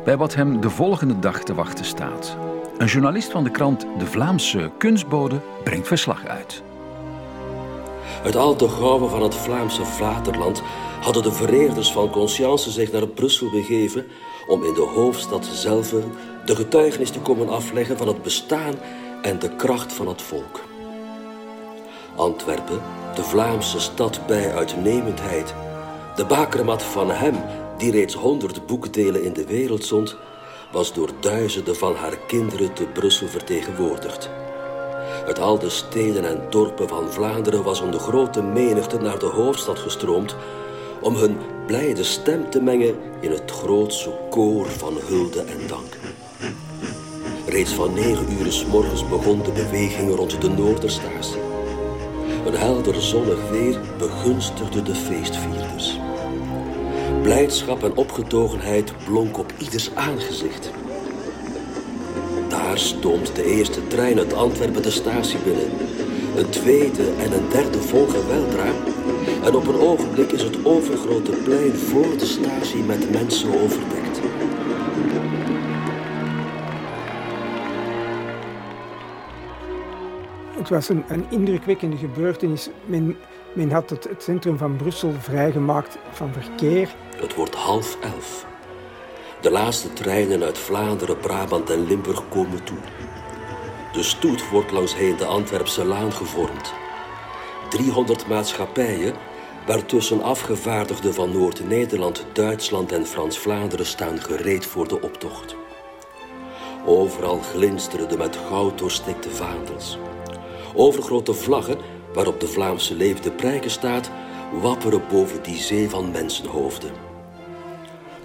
bij 0.05 0.17
wat 0.17 0.35
hem 0.35 0.61
de 0.61 0.69
volgende 0.69 1.19
dag 1.19 1.43
te 1.43 1.53
wachten 1.53 1.85
staat. 1.85 2.37
Een 2.77 2.87
journalist 2.87 3.31
van 3.31 3.43
de 3.43 3.51
krant 3.51 3.85
De 3.97 4.05
Vlaamse 4.05 4.71
Kunstbode 4.77 5.39
brengt 5.63 5.87
verslag 5.87 6.25
uit. 6.25 6.63
Uit 8.23 8.35
al 8.35 8.57
de 8.57 8.69
gouwen 8.69 9.09
van 9.09 9.23
het 9.23 9.35
Vlaamse 9.35 9.85
vaderland 9.85 10.63
hadden 11.01 11.23
de 11.23 11.31
vereerders 11.31 11.91
van 11.91 12.09
Conscience 12.09 12.71
zich 12.71 12.91
naar 12.91 13.07
Brussel 13.07 13.49
begeven 13.49 14.05
om 14.47 14.63
in 14.63 14.73
de 14.73 14.91
hoofdstad 14.95 15.45
zelf 15.45 15.93
de 16.45 16.55
getuigenis 16.55 17.09
te 17.09 17.19
komen 17.19 17.49
afleggen 17.49 17.97
van 17.97 18.07
het 18.07 18.23
bestaan 18.23 18.75
en 19.21 19.39
de 19.39 19.55
kracht 19.55 19.93
van 19.93 20.07
het 20.07 20.21
volk. 20.21 20.61
Antwerpen, 22.15 22.81
de 23.15 23.23
Vlaamse 23.23 23.79
stad 23.79 24.27
bij 24.27 24.53
uitnemendheid, 24.55 25.53
de 26.15 26.25
bakermat 26.25 26.83
van 26.83 27.11
hem 27.11 27.35
die 27.77 27.91
reeds 27.91 28.13
honderd 28.13 28.65
boekdelen 28.65 29.23
in 29.23 29.33
de 29.33 29.45
wereld 29.45 29.85
zond, 29.85 30.15
was 30.71 30.93
door 30.93 31.09
duizenden 31.19 31.75
van 31.75 31.95
haar 31.95 32.17
kinderen 32.27 32.73
te 32.73 32.83
Brussel 32.83 33.27
vertegenwoordigd. 33.27 34.29
Uit 35.25 35.39
al 35.39 35.59
de 35.59 35.69
steden 35.69 36.25
en 36.25 36.41
dorpen 36.49 36.87
van 36.87 37.11
Vlaanderen 37.11 37.63
was 37.63 37.79
een 37.79 37.99
grote 37.99 38.41
menigte 38.41 38.97
naar 38.97 39.19
de 39.19 39.25
hoofdstad 39.25 39.79
gestroomd 39.79 40.35
om 41.01 41.15
hun 41.15 41.37
blijde 41.65 42.03
stem 42.03 42.49
te 42.49 42.61
mengen 42.61 42.95
in 43.19 43.31
het 43.31 43.51
grootse 43.51 44.11
koor 44.29 44.65
van 44.65 44.97
hulde 45.07 45.41
en 45.41 45.67
dank. 45.67 45.96
Reeds 47.57 47.73
van 47.73 47.93
negen 47.93 48.25
uur 48.39 48.51
s 48.51 48.65
morgens 48.65 49.07
begon 49.07 49.43
de 49.43 49.51
beweging 49.51 50.15
rond 50.15 50.41
de 50.41 50.49
Noorderstatie. 50.49 51.41
Een 52.45 52.53
helder 52.53 53.01
zonnig 53.01 53.49
weer 53.49 53.79
begunstigde 53.97 54.83
de 54.83 54.95
feestvierders. 54.95 55.99
Blijdschap 57.21 57.83
en 57.83 57.95
opgetogenheid 57.95 58.93
blonk 59.05 59.37
op 59.37 59.53
ieders 59.57 59.95
aangezicht. 59.95 60.71
Daar 62.49 62.77
stond 62.77 63.35
de 63.35 63.45
eerste 63.45 63.87
trein 63.87 64.17
uit 64.17 64.33
Antwerpen 64.33 64.81
de 64.81 64.91
statie 64.91 65.39
binnen. 65.39 65.71
Een 66.35 66.49
tweede 66.49 67.11
en 67.19 67.31
een 67.31 67.49
derde 67.49 67.81
volgen 67.81 68.27
weldra. 68.27 68.71
En 69.43 69.55
op 69.55 69.67
een 69.67 69.79
ogenblik 69.79 70.31
is 70.31 70.43
het 70.43 70.65
overgrote 70.65 71.31
plein 71.31 71.75
voor 71.75 72.17
de 72.17 72.25
statie 72.25 72.83
met 72.83 73.11
mensen 73.11 73.49
overdekt. 73.49 73.96
Het 80.67 80.75
was 80.75 80.89
een, 80.89 81.25
indrukwekkende 81.29 81.97
gebeurtenis. 81.97 82.69
Men, 82.85 83.17
men 83.53 83.71
had 83.71 83.89
het, 83.89 84.03
het 84.03 84.23
centrum 84.23 84.57
van 84.57 84.75
Brussel 84.75 85.13
vrijgemaakt 85.19 85.97
van 86.11 86.33
verkeer. 86.33 86.95
Het 87.15 87.35
wordt 87.35 87.55
half 87.55 87.97
elf. 88.01 88.45
De 89.41 89.51
laatste 89.51 89.93
treinen 89.93 90.43
uit 90.43 90.57
Vlaanderen, 90.57 91.17
Brabant 91.17 91.69
en 91.69 91.87
Limburg 91.87 92.29
komen 92.29 92.63
toe. 92.63 92.77
De 93.93 94.03
stoet 94.03 94.49
wordt 94.49 94.71
langsheen 94.71 95.17
de 95.17 95.25
Antwerpse 95.25 95.85
laan 95.85 96.11
gevormd. 96.11 96.73
300 97.69 98.27
maatschappijen, 98.27 99.13
waartussen 99.65 100.23
afgevaardigden 100.23 101.13
van 101.13 101.31
Noord-Nederland, 101.31 102.25
Duitsland 102.33 102.91
en 102.91 103.05
Frans-Vlaanderen 103.05 103.85
staan 103.85 104.19
gereed 104.21 104.65
voor 104.65 104.87
de 104.87 105.01
optocht. 105.01 105.55
Overal 106.85 107.39
glinsteren 107.39 108.09
de 108.09 108.17
met 108.17 108.37
goud 108.49 108.77
doorstikte 108.77 109.29
vaandels. 109.29 109.97
Overgrote 110.77 111.33
vlaggen, 111.33 111.77
waarop 112.13 112.39
de 112.39 112.47
Vlaamse 112.47 112.95
leefde 112.95 113.31
prijken 113.31 113.71
staat, 113.71 114.11
wapperen 114.61 115.01
boven 115.11 115.43
die 115.43 115.57
zee 115.57 115.89
van 115.89 116.11
mensenhoofden. 116.11 116.91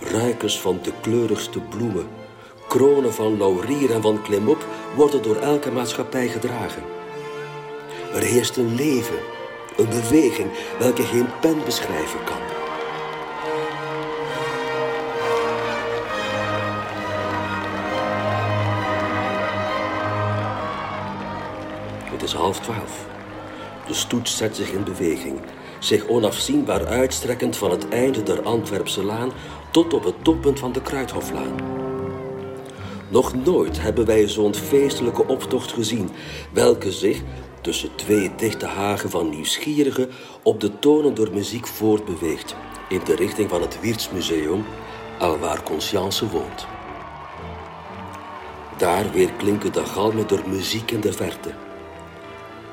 Ruikers 0.00 0.61
van 0.61 0.78
de 0.82 0.92
kleurigste 1.00 1.61
bloemen, 1.61 2.06
kronen 2.68 3.14
van 3.14 3.38
laurier 3.38 3.90
en 3.90 4.02
van 4.02 4.23
klimop 4.23 4.66
worden 4.97 5.23
door 5.23 5.37
elke 5.37 5.71
maatschappij 5.71 6.28
gedragen. 6.28 6.82
Er 8.14 8.23
heerst 8.23 8.56
een 8.56 8.75
leven, 8.75 9.18
een 9.76 9.88
beweging 9.88 10.50
welke 10.78 11.02
geen 11.02 11.28
pen 11.40 11.64
beschrijven 11.64 12.25
kan. 12.25 12.51
Het 22.23 22.31
is 22.31 22.37
half 22.37 22.61
twaalf. 22.61 23.07
De 23.87 23.95
stoet 23.95 24.29
zet 24.29 24.57
zich 24.57 24.71
in 24.71 24.85
beweging, 24.85 25.41
zich 25.79 26.07
onafzienbaar 26.07 26.87
uitstrekkend 26.87 27.57
van 27.57 27.71
het 27.71 27.88
einde 27.88 28.23
der 28.23 28.43
Antwerpse 28.43 29.05
laan 29.05 29.33
tot 29.71 29.95
op 29.95 30.05
het 30.05 30.25
toppunt 30.25 30.59
van 30.59 30.73
de 30.73 30.83
Kruithoflaan. 30.83 31.55
Nog 33.09 33.35
nooit 33.45 33.81
hebben 33.81 34.07
wij 34.07 34.29
zo'n 34.29 34.55
feestelijke 34.55 35.26
optocht 35.26 35.73
gezien, 35.73 36.11
welke 36.52 36.93
zich 36.93 37.21
tussen 37.61 37.95
twee 37.95 38.31
dichte 38.37 38.67
hagen 38.67 39.11
van 39.11 39.29
nieuwsgierigen 39.29 40.11
op 40.43 40.61
de 40.61 40.79
tonen 40.79 41.14
door 41.14 41.31
muziek 41.33 41.67
voortbeweegt 41.67 42.55
in 42.88 43.00
de 43.05 43.14
richting 43.14 43.50
van 43.50 43.61
het 43.61 43.81
Wiertsmuseum, 43.81 44.64
alwaar 45.19 45.62
Conscience 45.62 46.29
woont. 46.29 46.67
Daar 48.76 49.11
weer 49.12 49.33
klinken 49.33 49.73
de 49.73 49.85
galmen 49.85 50.26
door 50.26 50.43
muziek 50.47 50.91
in 50.91 51.00
de 51.00 51.12
verte. 51.12 51.62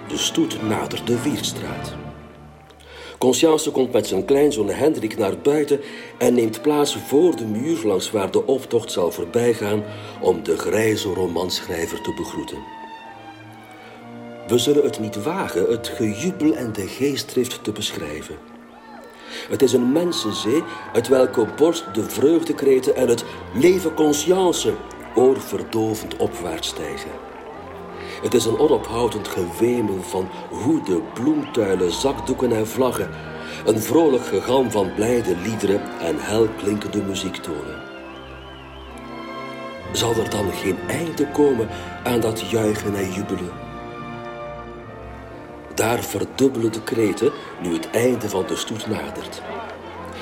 De 0.09 0.17
stoet 0.17 0.61
nadert 0.61 1.07
de 1.07 1.21
Wiertstraat. 1.21 1.93
Conscience 3.17 3.71
komt 3.71 3.91
met 3.91 4.07
zijn 4.07 4.25
kleinzoon 4.25 4.69
Hendrik 4.69 5.17
naar 5.17 5.37
buiten 5.37 5.79
en 6.17 6.33
neemt 6.33 6.61
plaats 6.61 6.97
voor 7.07 7.35
de 7.35 7.45
muur 7.45 7.79
langs 7.83 8.11
waar 8.11 8.31
de 8.31 8.45
optocht 8.45 8.91
zal 8.91 9.11
voorbijgaan 9.11 9.83
om 10.21 10.43
de 10.43 10.57
grijze 10.57 11.13
romanschrijver 11.13 12.01
te 12.01 12.13
begroeten. 12.13 12.57
We 14.47 14.57
zullen 14.57 14.83
het 14.83 14.99
niet 14.99 15.23
wagen 15.23 15.69
het 15.69 15.87
gejubel 15.87 16.55
en 16.55 16.73
de 16.73 16.87
geestdrift 16.87 17.63
te 17.63 17.71
beschrijven. 17.71 18.35
Het 19.49 19.61
is 19.61 19.73
een 19.73 19.91
mensenzee 19.91 20.63
uit 20.93 21.07
welke 21.07 21.47
borst 21.55 21.93
de 21.93 22.03
vreugdekreten 22.03 22.95
en 22.95 23.07
het 23.07 23.23
leven 23.53 23.93
conscience 23.93 24.73
oorverdovend 25.15 26.17
opwaarts 26.17 26.67
stijgen. 26.67 27.28
Het 28.21 28.33
is 28.33 28.45
een 28.45 28.59
onophoudend 28.59 29.27
gewemel 29.27 30.01
van 30.01 30.29
hoeden, 30.49 31.03
bloemtuilen, 31.13 31.91
zakdoeken 31.91 32.51
en 32.51 32.67
vlaggen. 32.67 33.09
Een 33.65 33.79
vrolijk 33.79 34.25
gegalm 34.25 34.71
van 34.71 34.93
blijde 34.93 35.35
liederen 35.37 35.81
en 35.99 36.15
helklinkende 36.19 37.01
muziektonen. 37.01 37.81
Zal 39.91 40.13
er 40.15 40.29
dan 40.29 40.51
geen 40.51 40.77
einde 40.87 41.27
komen 41.27 41.67
aan 42.03 42.19
dat 42.19 42.49
juichen 42.49 42.95
en 42.95 43.11
jubelen? 43.11 43.51
Daar 45.73 46.03
verdubbelen 46.03 46.71
de 46.71 46.83
kreten 46.83 47.31
nu 47.61 47.73
het 47.73 47.89
einde 47.89 48.29
van 48.29 48.43
de 48.47 48.55
stoet 48.55 48.87
nadert. 48.87 49.41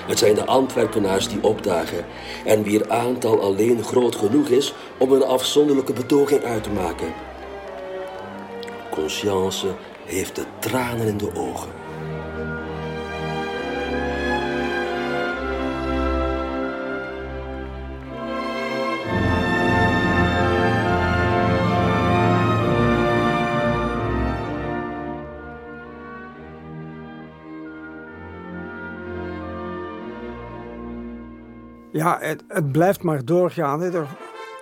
Het 0.07 0.19
zijn 0.19 0.35
de 0.35 0.45
Antwerpenaars 0.45 1.27
die 1.27 1.43
opdagen 1.43 2.05
en 2.45 2.63
wier 2.63 2.89
aantal 2.89 3.41
alleen 3.41 3.83
groot 3.83 4.15
genoeg 4.15 4.47
is 4.47 4.73
om 4.97 5.11
een 5.11 5.23
afzonderlijke 5.23 5.93
betoging 5.93 6.43
uit 6.43 6.63
te 6.63 6.69
maken. 6.69 7.13
Conscience 8.97 9.75
heeft 10.05 10.35
de 10.35 10.45
tranen 10.59 11.07
in 11.07 11.17
de 11.17 11.35
ogen. 11.35 11.69
Ja, 31.91 32.17
het, 32.19 32.71
blijft 32.71 33.03
maar 33.03 33.25
doorgaan. 33.25 33.81
Hè. 33.81 33.89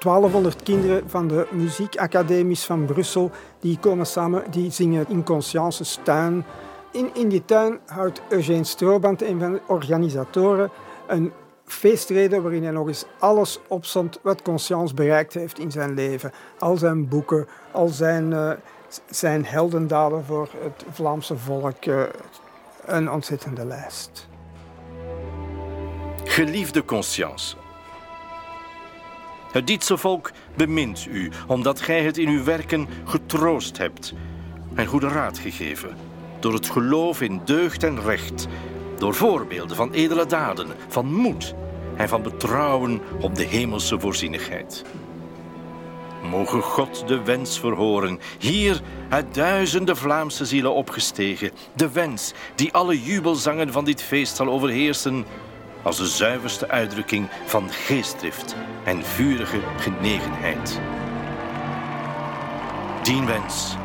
1200 0.06 0.64
kinderen 0.64 1.10
van 1.10 1.28
de 1.28 1.48
muziekacademies 1.52 2.66
van 2.66 2.86
Brussel 2.86 3.32
die 3.60 3.80
komen 3.80 4.06
samen, 4.06 4.44
die 4.52 4.72
zingen 4.72 5.06
in 5.10 5.24
Conscience's 5.24 6.00
tuin. 6.04 6.46
In, 6.92 7.10
in 7.14 7.30
die 7.30 7.46
tuin 7.46 7.80
houdt 7.86 8.22
Eugène 8.30 8.64
Strooband, 8.64 9.22
een 9.22 9.40
van 9.40 9.52
de 9.52 9.62
organisatoren, 9.68 10.70
een 11.08 11.32
feestreden 11.66 12.42
waarin 12.42 12.64
hij 12.64 12.72
nog 12.72 12.88
eens 12.88 13.06
alles 13.20 13.60
opzond 13.68 14.20
wat 14.22 14.42
Conscience 14.42 14.94
bereikt 14.94 15.34
heeft 15.34 15.60
in 15.60 15.72
zijn 15.72 15.94
leven. 15.94 16.32
Al 16.60 16.78
zijn 16.78 17.08
boeken, 17.08 17.48
al 17.72 17.88
zijn, 17.88 18.32
uh, 18.32 18.52
zijn 19.10 19.46
heldendaden 19.46 20.26
voor 20.26 20.50
het 20.64 20.86
Vlaamse 20.92 21.38
volk. 21.38 21.86
Uh, 21.86 22.04
een 22.86 23.12
ontzettende 23.12 23.66
lijst. 23.66 24.28
Geliefde 26.24 26.86
Conscience. 26.86 27.65
Het 29.56 29.68
Dietse 29.68 29.98
volk 29.98 30.32
bemint 30.56 31.06
u, 31.10 31.32
omdat 31.48 31.82
gij 31.82 32.04
het 32.04 32.18
in 32.18 32.28
uw 32.28 32.44
werken 32.44 32.88
getroost 33.06 33.78
hebt 33.78 34.14
en 34.74 34.86
goede 34.86 35.08
raad 35.08 35.38
gegeven, 35.38 35.96
door 36.40 36.54
het 36.54 36.70
geloof 36.70 37.22
in 37.22 37.42
deugd 37.46 37.84
en 37.84 38.02
recht, 38.02 38.48
door 38.98 39.14
voorbeelden 39.14 39.76
van 39.76 39.92
edele 39.92 40.26
daden, 40.26 40.68
van 40.88 41.14
moed 41.14 41.56
en 41.96 42.10
van 42.10 42.22
betrouwen 42.22 43.02
op 43.22 43.36
de 43.36 43.44
hemelse 43.44 44.00
voorzienigheid. 44.00 44.84
Mogen 46.30 46.62
God 46.62 47.08
de 47.08 47.24
wens 47.24 47.60
verhoren, 47.60 48.20
hier 48.40 48.82
uit 49.10 49.34
duizenden 49.34 49.98
Vlaamse 49.98 50.46
zielen 50.46 50.74
opgestegen, 50.74 51.52
de 51.74 51.92
wens 51.92 52.34
die 52.56 52.74
alle 52.74 53.02
jubelzangen 53.02 53.72
van 53.72 53.86
dit 53.86 54.02
feest 54.02 54.36
zal 54.36 54.48
overheersen, 54.48 55.26
als 55.86 55.98
de 55.98 56.08
zuiverste 56.08 56.70
uitdrukking 56.70 57.27
van 57.46 57.70
geestdrift 57.70 58.56
en 58.84 59.04
vurige 59.04 59.60
genegenheid. 59.77 60.80
Dien 63.04 63.25
wens, 63.25 63.75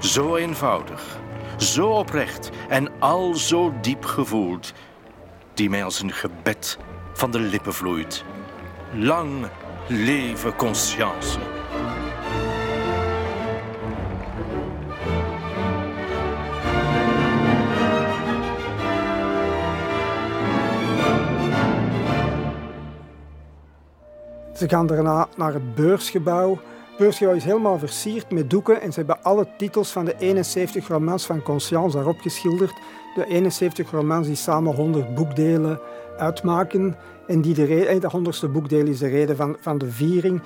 zo 0.00 0.36
eenvoudig, 0.36 1.18
zo 1.56 1.88
oprecht 1.88 2.50
en 2.68 2.90
al 2.98 3.34
zo 3.34 3.72
diep 3.80 4.04
gevoeld, 4.04 4.72
die 5.54 5.70
mij 5.70 5.84
als 5.84 6.00
een 6.00 6.12
gebed 6.12 6.78
van 7.12 7.30
de 7.30 7.40
lippen 7.40 7.74
vloeit. 7.74 8.24
Lang 8.92 9.46
leven 9.88 10.56
conscience. 10.56 11.38
Ze 24.60 24.68
gaan 24.68 24.86
daarna 24.86 25.28
naar 25.36 25.52
het 25.52 25.74
beursgebouw. 25.74 26.50
Het 26.50 26.98
beursgebouw 26.98 27.34
is 27.34 27.44
helemaal 27.44 27.78
versierd 27.78 28.30
met 28.30 28.50
doeken 28.50 28.80
en 28.80 28.92
ze 28.92 28.98
hebben 28.98 29.22
alle 29.22 29.46
titels 29.56 29.90
van 29.90 30.04
de 30.04 30.14
71 30.18 30.88
romans 30.88 31.26
van 31.26 31.42
Conscience 31.42 31.96
daarop 31.96 32.20
geschilderd. 32.20 32.72
De 33.14 33.26
71 33.26 33.90
romans 33.90 34.26
die 34.26 34.36
samen 34.36 34.74
100 34.74 35.14
boekdelen 35.14 35.80
uitmaken. 36.18 36.96
En 37.26 37.40
die 37.40 37.54
de, 37.54 37.86
eh, 37.86 38.00
de 38.00 38.08
honderdste 38.08 38.48
boekdeel 38.48 38.86
is 38.86 38.98
de 38.98 39.08
reden 39.08 39.36
van, 39.36 39.56
van 39.60 39.78
de 39.78 39.90
viering. 39.90 40.42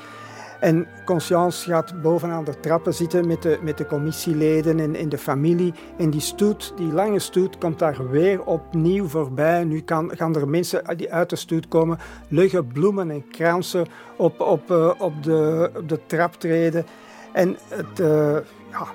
En 0.64 0.87
Conscience 1.04 1.71
gaat 1.71 2.02
bovenaan 2.02 2.44
de 2.44 2.61
trappen 2.61 2.94
zitten 2.94 3.26
met 3.26 3.42
de, 3.42 3.59
met 3.62 3.78
de 3.78 3.87
commissieleden 3.87 4.80
en, 4.80 4.94
en 4.94 5.09
de 5.09 5.18
familie. 5.18 5.75
En 5.99 6.11
die 6.11 6.21
stoet, 6.21 6.73
die 6.76 6.92
lange 6.92 7.18
stoet, 7.18 7.59
komt 7.59 7.78
daar 7.78 8.11
weer 8.11 8.44
opnieuw 8.44 9.09
voorbij. 9.09 9.64
Nu 9.64 9.80
kan, 9.80 10.11
gaan 10.14 10.37
er 10.37 10.49
mensen 10.49 10.97
die 10.97 11.12
uit 11.12 11.30
de 11.30 11.37
stoet 11.37 11.68
komen, 11.68 11.99
leggen 12.28 12.66
bloemen 12.66 13.11
en 13.11 13.28
kransen 13.28 13.87
op, 14.16 14.40
op, 14.40 14.71
uh, 14.71 14.90
op, 14.99 15.23
de, 15.23 15.71
op 15.76 15.88
de 15.88 16.00
traptreden. 16.06 16.87
En 17.33 17.56
het, 17.68 18.00
uh, 18.00 18.37
ja, 18.71 18.87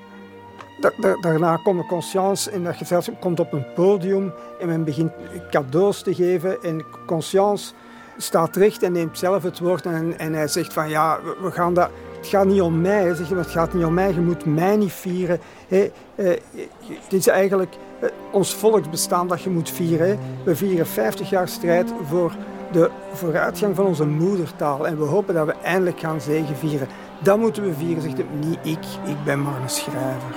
daarna 1.21 1.55
komt 1.55 1.87
Conscience 1.87 2.51
en 2.51 2.63
dat 2.63 2.75
gezelschap 2.75 3.21
komt 3.21 3.39
op 3.39 3.53
een 3.53 3.73
podium 3.73 4.33
en 4.59 4.67
men 4.67 4.83
begint 4.83 5.11
cadeaus 5.49 6.01
te 6.03 6.15
geven. 6.15 6.63
En 6.63 6.85
Conscience 7.05 7.73
staat 8.21 8.55
recht 8.55 8.83
en 8.83 8.91
neemt 8.91 9.17
zelf 9.17 9.43
het 9.43 9.59
woord 9.59 9.85
en, 9.85 10.19
en 10.19 10.33
hij 10.33 10.47
zegt 10.47 10.73
van 10.73 10.89
ja, 10.89 11.19
we 11.41 11.51
gaan 11.51 11.73
dat, 11.73 11.89
het 12.17 12.27
gaat 12.27 12.45
niet 12.45 12.61
om 12.61 12.81
mij. 12.81 13.01
Hij 13.01 13.15
zegt, 13.15 13.29
het 13.29 13.49
gaat 13.49 13.73
niet 13.73 13.85
om 13.85 13.93
mij, 13.93 14.13
je 14.13 14.19
moet 14.19 14.45
mij 14.45 14.75
niet 14.75 14.91
vieren. 14.91 15.39
Eh, 15.67 15.89
het 16.15 17.13
is 17.13 17.27
eigenlijk 17.27 17.75
eh, 17.99 18.09
ons 18.31 18.53
volksbestaan 18.53 19.27
dat 19.27 19.41
je 19.41 19.49
moet 19.49 19.69
vieren. 19.69 20.19
We 20.43 20.55
vieren 20.55 20.87
50 20.87 21.29
jaar 21.29 21.47
strijd 21.47 21.93
voor 22.07 22.31
de 22.71 22.89
vooruitgang 23.13 23.75
van 23.75 23.85
onze 23.85 24.05
moedertaal. 24.05 24.87
En 24.87 24.97
we 24.97 25.03
hopen 25.03 25.33
dat 25.33 25.45
we 25.45 25.53
eindelijk 25.63 25.99
gaan 25.99 26.21
zegenvieren. 26.21 26.87
Dat 27.19 27.37
moeten 27.37 27.63
we 27.63 27.73
vieren, 27.73 28.01
zegt 28.01 28.17
hij. 28.17 28.25
Niet 28.39 28.59
ik, 28.63 28.85
ik 29.05 29.23
ben 29.25 29.41
maar 29.41 29.61
een 29.61 29.69
schrijver. 29.69 30.35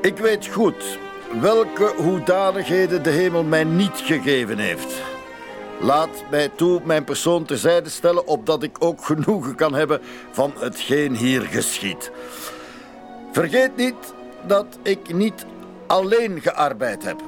Ik 0.00 0.18
weet 0.18 0.46
goed 0.46 0.98
welke 1.40 1.92
hoedanigheden 1.96 3.02
de 3.02 3.10
hemel 3.10 3.44
mij 3.44 3.64
niet 3.64 3.96
gegeven 3.96 4.58
heeft. 4.58 5.17
Laat 5.80 6.24
mij 6.30 6.48
toe 6.48 6.80
mijn 6.84 7.04
persoon 7.04 7.44
terzijde 7.44 7.88
stellen, 7.88 8.26
opdat 8.26 8.62
ik 8.62 8.76
ook 8.78 9.04
genoegen 9.04 9.54
kan 9.54 9.74
hebben 9.74 10.00
van 10.30 10.52
hetgeen 10.58 11.16
hier 11.16 11.40
geschiet. 11.40 12.10
Vergeet 13.32 13.76
niet 13.76 14.14
dat 14.46 14.78
ik 14.82 15.14
niet 15.14 15.46
alleen 15.86 16.40
gearbeid 16.40 17.04
heb. 17.04 17.22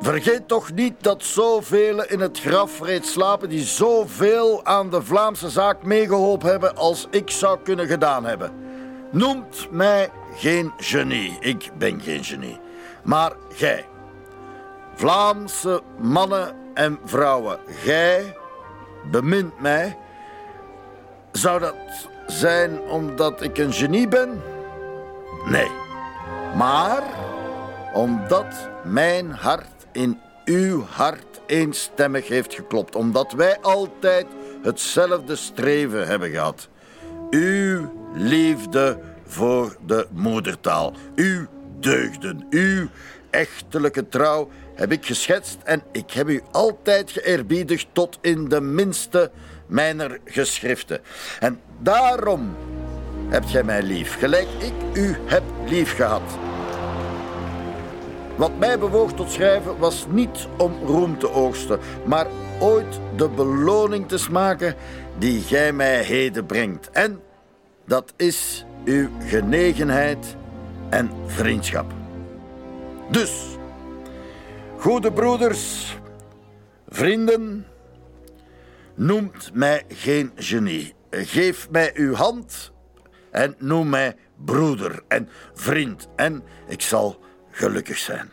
Vergeet 0.00 0.48
toch 0.48 0.72
niet 0.72 0.94
dat 1.00 1.22
zoveel 1.24 2.04
in 2.04 2.20
het 2.20 2.40
graf 2.40 2.80
reeds 2.80 3.12
slapen 3.12 3.48
die 3.48 3.64
zoveel 3.64 4.64
aan 4.64 4.90
de 4.90 5.02
Vlaamse 5.02 5.50
zaak 5.50 5.82
meegeholpen 5.82 6.50
hebben 6.50 6.76
als 6.76 7.06
ik 7.10 7.30
zou 7.30 7.58
kunnen 7.62 7.86
gedaan 7.86 8.24
hebben. 8.24 8.52
Noemt 9.10 9.66
mij 9.70 10.10
geen 10.36 10.72
genie, 10.76 11.36
ik 11.40 11.70
ben 11.78 12.00
geen 12.00 12.24
genie, 12.24 12.58
maar 13.02 13.32
gij. 13.52 13.86
Vlaamse 14.94 15.82
mannen 15.98 16.54
en 16.78 16.98
vrouwen, 17.04 17.58
gij 17.66 18.36
bemint 19.10 19.60
mij. 19.60 19.96
Zou 21.32 21.60
dat 21.60 21.74
zijn 22.26 22.80
omdat 22.80 23.42
ik 23.42 23.58
een 23.58 23.72
genie 23.72 24.08
ben? 24.08 24.42
Nee. 25.44 25.70
Maar 26.56 27.02
omdat 27.92 28.68
mijn 28.84 29.30
hart 29.30 29.86
in 29.92 30.20
uw 30.44 30.84
hart 30.90 31.40
eenstemmig 31.46 32.28
heeft 32.28 32.54
geklopt. 32.54 32.94
Omdat 32.94 33.32
wij 33.32 33.58
altijd 33.60 34.26
hetzelfde 34.62 35.36
streven 35.36 36.06
hebben 36.06 36.30
gehad. 36.30 36.68
Uw 37.30 37.92
liefde 38.14 38.98
voor 39.26 39.76
de 39.86 40.06
moedertaal. 40.10 40.92
Uw 41.14 41.46
deugden. 41.80 42.46
Uw 42.50 42.88
echtelijke 43.30 44.08
trouw 44.08 44.50
heb 44.78 44.92
ik 44.92 45.06
geschetst 45.06 45.58
en 45.64 45.82
ik 45.92 46.10
heb 46.10 46.28
u 46.28 46.42
altijd 46.50 47.10
geëerbiedigd 47.10 47.86
tot 47.92 48.18
in 48.20 48.48
de 48.48 48.60
minste 48.60 49.30
mijner 49.66 50.18
geschriften. 50.24 51.00
En 51.40 51.60
daarom 51.78 52.56
hebt 53.28 53.50
gij 53.50 53.62
mij 53.62 53.82
lief, 53.82 54.18
gelijk 54.18 54.48
ik 54.58 54.72
u 54.92 55.16
heb 55.24 55.42
lief 55.66 55.96
gehad. 55.96 56.22
Wat 58.36 58.58
mij 58.58 58.78
bewoog 58.78 59.12
tot 59.12 59.30
schrijven 59.30 59.78
was 59.78 60.06
niet 60.10 60.46
om 60.56 60.72
roem 60.84 61.18
te 61.18 61.30
oogsten, 61.30 61.78
maar 62.04 62.26
ooit 62.60 63.00
de 63.16 63.28
beloning 63.28 64.08
te 64.08 64.18
smaken 64.18 64.74
die 65.18 65.40
gij 65.40 65.72
mij 65.72 66.02
heden 66.02 66.46
brengt. 66.46 66.90
En 66.90 67.20
dat 67.84 68.12
is 68.16 68.64
uw 68.84 69.08
genegenheid 69.24 70.36
en 70.88 71.10
vriendschap. 71.26 71.92
Dus, 73.10 73.57
goede 74.78 75.12
broeders, 75.12 75.96
vrienden, 76.88 77.66
noemt 78.94 79.50
mij 79.52 79.84
geen 79.88 80.32
genie. 80.36 80.94
Geef 81.10 81.70
mij 81.70 81.90
uw 81.94 82.14
hand 82.14 82.72
en 83.30 83.54
noem 83.58 83.88
mij 83.88 84.16
broeder 84.44 85.02
en 85.08 85.28
vriend 85.54 86.08
en 86.16 86.42
ik 86.68 86.82
zal 86.82 87.18
gelukkig 87.50 87.98
zijn. 87.98 88.30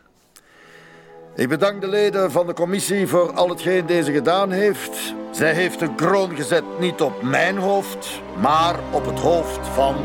Ik 1.36 1.50
bedank 1.50 1.82
de 1.82 1.88
leden 1.88 2.32
van 2.32 2.48
de 2.48 2.54
commissie 2.54 3.08
voor 3.08 3.32
al 3.32 3.50
hetgeen 3.50 3.86
deze 3.86 4.12
gedaan 4.12 4.52
heeft. 4.52 5.14
Zij 5.32 5.54
heeft 5.54 5.82
een 5.82 5.96
kroon 5.96 6.36
gezet 6.36 6.80
niet 6.80 7.02
op 7.02 7.22
mijn 7.22 7.58
hoofd, 7.58 8.22
maar 8.42 8.76
op 8.92 9.06
het 9.06 9.20
hoofd 9.20 9.68
van 9.68 9.96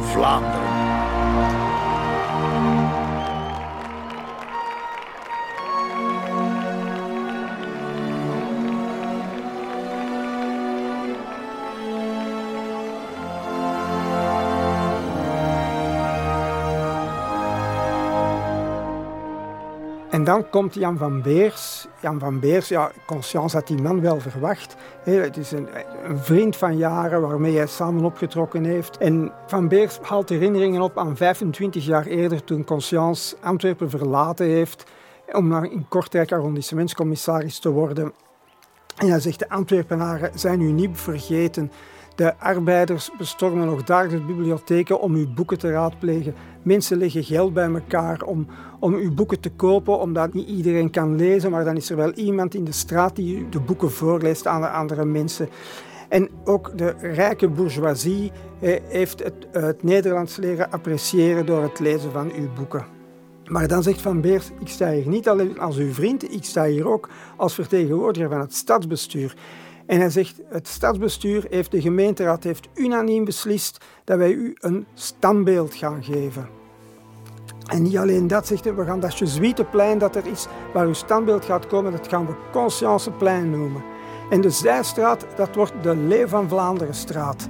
Vlaanderen. 0.00 0.95
Dan 20.26 20.50
komt 20.50 20.74
Jan 20.74 20.98
van 20.98 21.22
Beers. 21.22 21.86
Jan 22.00 22.18
van 22.18 22.40
Beers, 22.40 22.68
ja, 22.68 22.90
Conscience 23.06 23.56
had 23.56 23.66
die 23.66 23.82
man 23.82 24.00
wel 24.00 24.20
verwacht. 24.20 24.76
Het 25.02 25.36
is 25.36 25.52
een, 25.52 25.68
een, 26.04 26.18
vriend 26.18 26.56
van 26.56 26.76
jaren 26.76 27.20
waarmee 27.20 27.56
hij 27.56 27.66
samen 27.66 28.04
opgetrokken 28.04 28.64
heeft. 28.64 28.98
En 28.98 29.32
Van 29.46 29.68
Beers 29.68 29.98
haalt 30.02 30.28
herinneringen 30.28 30.80
op 30.80 30.98
aan 30.98 31.16
25 31.16 31.84
jaar 31.84 32.06
eerder 32.06 32.44
toen 32.44 32.64
Conscience 32.64 33.36
Antwerpen 33.40 33.90
verlaten 33.90 34.46
heeft 34.46 34.84
om 35.32 35.48
naar 35.48 35.64
in 35.64 35.86
Kortrijk 35.88 36.32
arrondissementscommissaris 36.32 37.58
te 37.58 37.70
worden. 37.70 38.12
En 38.96 39.08
hij 39.08 39.20
zegt, 39.20 39.38
de 39.38 39.48
Antwerpenaren 39.48 40.38
zijn 40.38 40.60
u 40.60 40.72
niet 40.72 40.90
vergeten. 41.00 41.72
De 42.16 42.38
arbeiders 42.38 43.10
bestormen 43.18 43.66
nog 43.66 43.84
dagelijks 43.84 44.26
bibliotheken 44.26 45.00
om 45.00 45.14
uw 45.14 45.34
boeken 45.34 45.58
te 45.58 45.70
raadplegen. 45.70 46.34
Mensen 46.62 46.98
leggen 46.98 47.24
geld 47.24 47.52
bij 47.52 47.72
elkaar 47.72 48.22
om, 48.22 48.46
om 48.80 48.94
uw 48.94 49.14
boeken 49.14 49.40
te 49.40 49.50
kopen, 49.50 49.98
omdat 49.98 50.34
niet 50.34 50.48
iedereen 50.48 50.90
kan 50.90 51.16
lezen, 51.16 51.50
maar 51.50 51.64
dan 51.64 51.76
is 51.76 51.90
er 51.90 51.96
wel 51.96 52.12
iemand 52.12 52.54
in 52.54 52.64
de 52.64 52.72
straat 52.72 53.16
die 53.16 53.48
de 53.48 53.60
boeken 53.60 53.90
voorleest 53.90 54.46
aan 54.46 54.60
de 54.60 54.68
andere 54.68 55.04
mensen. 55.04 55.48
En 56.08 56.28
ook 56.44 56.78
de 56.78 56.94
rijke 57.00 57.48
bourgeoisie 57.48 58.32
eh, 58.60 58.80
heeft 58.88 59.22
het, 59.22 59.46
het 59.52 59.82
Nederlands 59.82 60.36
leren 60.36 60.70
appreciëren 60.70 61.46
door 61.46 61.62
het 61.62 61.78
lezen 61.78 62.12
van 62.12 62.32
uw 62.32 62.52
boeken. 62.54 62.86
Maar 63.44 63.68
dan 63.68 63.82
zegt 63.82 64.00
Van 64.00 64.20
Beers, 64.20 64.50
ik 64.60 64.68
sta 64.68 64.90
hier 64.90 65.08
niet 65.08 65.28
alleen 65.28 65.58
als 65.58 65.76
uw 65.76 65.92
vriend, 65.92 66.32
ik 66.32 66.44
sta 66.44 66.64
hier 66.64 66.88
ook 66.88 67.08
als 67.36 67.54
vertegenwoordiger 67.54 68.28
van 68.28 68.40
het 68.40 68.54
stadsbestuur. 68.54 69.34
En 69.86 70.00
hij 70.00 70.10
zegt, 70.10 70.40
het 70.48 70.68
stadsbestuur 70.68 71.46
heeft, 71.50 71.70
de 71.70 71.80
gemeenteraad 71.80 72.44
heeft 72.44 72.68
unaniem 72.74 73.24
beslist 73.24 73.84
dat 74.04 74.18
wij 74.18 74.32
u 74.32 74.56
een 74.58 74.86
standbeeld 74.94 75.74
gaan 75.74 76.04
geven. 76.04 76.48
En 77.66 77.82
niet 77.82 77.96
alleen 77.96 78.26
dat, 78.26 78.46
zegt 78.46 78.64
hij, 78.64 78.74
we 78.74 78.84
gaan 78.84 79.00
dat 79.00 79.18
Jesuitenplein 79.18 79.98
dat 79.98 80.16
er 80.16 80.26
is, 80.26 80.46
waar 80.72 80.86
uw 80.86 80.92
standbeeld 80.92 81.44
gaat 81.44 81.66
komen, 81.66 81.92
dat 81.92 82.08
gaan 82.08 82.26
we 82.26 82.34
Conscienceplein 82.52 83.50
noemen. 83.50 83.82
En 84.30 84.40
de 84.40 84.50
zijstraat, 84.50 85.26
dat 85.36 85.54
wordt 85.54 85.72
de 85.82 85.96
Leeuw 85.96 86.26
van 86.26 86.48
Vlaanderenstraat. 86.48 87.48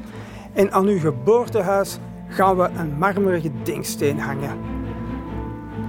En 0.52 0.72
aan 0.72 0.86
uw 0.86 0.98
geboortehuis 0.98 1.98
gaan 2.28 2.56
we 2.56 2.68
een 2.68 2.98
marmeren 2.98 3.40
gedenksteen 3.40 4.18
hangen. 4.18 4.58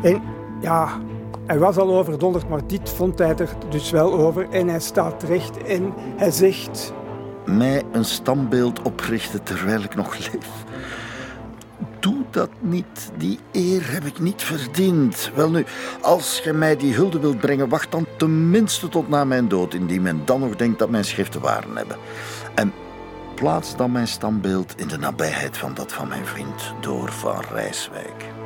En 0.01 0.21
ja, 0.61 1.01
hij 1.47 1.59
was 1.59 1.77
al 1.77 1.97
overdonderd, 1.97 2.49
maar 2.49 2.67
dit 2.67 2.89
vond 2.89 3.19
hij 3.19 3.35
er 3.35 3.49
dus 3.69 3.91
wel 3.91 4.13
over. 4.13 4.49
En 4.49 4.67
hij 4.67 4.79
staat 4.79 5.23
recht 5.23 5.63
en 5.63 5.93
hij 5.97 6.31
zegt... 6.31 6.93
Mij 7.45 7.83
een 7.91 8.05
standbeeld 8.05 8.81
oprichten 8.81 9.43
terwijl 9.43 9.81
ik 9.81 9.95
nog 9.95 10.17
leef. 10.17 10.65
Doe 11.99 12.23
dat 12.31 12.49
niet. 12.59 13.11
Die 13.17 13.39
eer 13.51 13.91
heb 13.91 14.03
ik 14.03 14.19
niet 14.19 14.43
verdiend. 14.43 15.31
Wel 15.35 15.49
nu, 15.49 15.65
als 16.01 16.41
je 16.43 16.53
mij 16.53 16.75
die 16.75 16.93
hulde 16.93 17.19
wilt 17.19 17.39
brengen, 17.39 17.69
wacht 17.69 17.91
dan 17.91 18.05
tenminste 18.17 18.89
tot 18.89 19.09
na 19.09 19.23
mijn 19.23 19.47
dood, 19.47 19.73
indien 19.73 20.01
men 20.01 20.21
dan 20.25 20.39
nog 20.39 20.55
denkt 20.55 20.79
dat 20.79 20.89
mijn 20.89 21.05
schriften 21.05 21.41
waren 21.41 21.75
hebben. 21.75 21.97
En 22.55 22.73
plaats 23.35 23.75
dan 23.75 23.91
mijn 23.91 24.07
standbeeld 24.07 24.79
in 24.79 24.87
de 24.87 24.97
nabijheid 24.97 25.57
van 25.57 25.73
dat 25.73 25.93
van 25.93 26.07
mijn 26.07 26.25
vriend 26.25 26.73
Door 26.81 27.11
van 27.11 27.43
Rijswijk. 27.51 28.36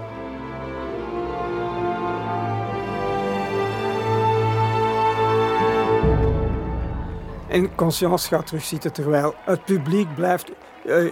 En 7.51 7.75
Conscience 7.75 8.27
gaat 8.27 8.47
terugzitten 8.47 8.93
terwijl 8.93 9.33
het 9.45 9.65
publiek 9.65 10.15
blijft 10.15 10.51
uh, 10.85 11.11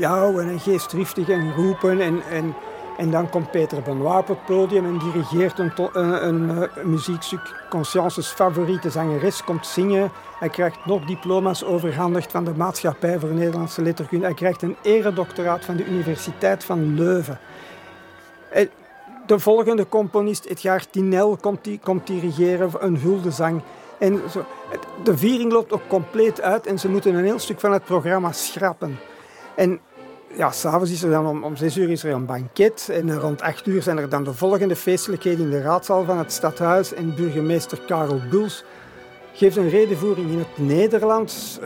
jouwen 0.00 0.48
en 0.48 0.60
geestdriftig 0.60 1.28
en 1.28 1.54
roepen. 1.54 2.00
En, 2.00 2.22
en, 2.30 2.54
en 2.96 3.10
dan 3.10 3.30
komt 3.30 3.50
Peter 3.50 3.82
Benoit 3.82 4.18
op 4.18 4.28
het 4.28 4.44
podium 4.44 4.84
en 4.84 4.98
dirigeert 4.98 5.58
een, 5.58 5.72
een, 5.92 6.68
een 6.74 6.90
muziekstuk. 6.90 7.66
Conscience's 7.70 8.28
favoriete 8.28 8.90
zangeres 8.90 9.44
komt 9.44 9.66
zingen. 9.66 10.10
Hij 10.38 10.48
krijgt 10.48 10.86
nog 10.86 11.04
diploma's 11.04 11.64
overhandigd 11.64 12.30
van 12.30 12.44
de 12.44 12.54
Maatschappij 12.56 13.18
voor 13.18 13.32
Nederlandse 13.32 13.82
Letterkunde. 13.82 14.24
Hij 14.24 14.34
krijgt 14.34 14.62
een 14.62 14.76
eredoctoraat 14.82 15.64
van 15.64 15.76
de 15.76 15.86
Universiteit 15.86 16.64
van 16.64 16.94
Leuven. 16.94 17.38
En 18.50 18.70
de 19.26 19.38
volgende 19.38 19.88
componist, 19.88 20.44
Edgar 20.44 20.90
Tinel, 20.90 21.36
komt, 21.36 21.68
komt 21.82 22.06
dirigeren, 22.06 22.70
een 22.78 22.96
huldezang. 22.96 23.62
En 23.98 24.20
zo, 24.30 24.44
de 25.02 25.16
viering 25.16 25.52
loopt 25.52 25.72
ook 25.72 25.88
compleet 25.88 26.40
uit 26.40 26.66
en 26.66 26.78
ze 26.78 26.88
moeten 26.88 27.14
een 27.14 27.24
heel 27.24 27.38
stuk 27.38 27.60
van 27.60 27.72
het 27.72 27.84
programma 27.84 28.32
schrappen. 28.32 28.98
En 29.56 29.80
ja, 30.36 30.50
s'avonds 30.50 30.90
is 30.90 31.02
er 31.02 31.10
dan 31.10 31.26
om, 31.26 31.44
om 31.44 31.56
zes 31.56 31.76
uur 31.76 31.90
is 31.90 32.04
er 32.04 32.12
een 32.12 32.26
banket 32.26 32.88
en 32.92 33.18
rond 33.18 33.42
acht 33.42 33.66
uur 33.66 33.82
zijn 33.82 33.98
er 33.98 34.08
dan 34.08 34.24
de 34.24 34.34
volgende 34.34 34.76
feestelijkheden 34.76 35.44
in 35.44 35.50
de 35.50 35.60
raadzaal 35.60 36.04
van 36.04 36.18
het 36.18 36.32
stadhuis 36.32 36.94
en 36.94 37.14
burgemeester 37.14 37.80
Karel 37.86 38.20
Buls 38.30 38.64
geeft 39.32 39.56
een 39.56 39.68
redenvoering 39.68 40.30
in 40.30 40.38
het 40.38 40.58
Nederlands. 40.58 41.58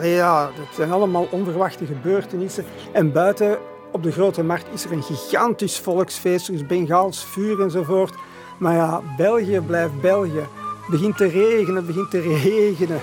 Ja, 0.00 0.44
dat 0.44 0.74
zijn 0.74 0.92
allemaal 0.92 1.28
onverwachte 1.30 1.86
gebeurtenissen. 1.86 2.64
En 2.92 3.12
buiten 3.12 3.58
op 3.92 4.02
de 4.02 4.12
Grote 4.12 4.42
Markt 4.42 4.66
is 4.72 4.84
er 4.84 4.92
een 4.92 5.02
gigantisch 5.02 5.78
volksfeest, 5.78 6.46
dus 6.46 6.66
Bengaals 6.66 7.24
vuur 7.24 7.60
enzovoort. 7.60 8.14
Maar 8.58 8.74
ja, 8.74 9.02
België 9.16 9.60
blijft 9.60 10.00
België 10.00 10.46
begint 10.90 11.16
te 11.16 11.26
regenen, 11.26 11.86
begint 11.86 12.10
te 12.10 12.20
regenen. 12.20 13.02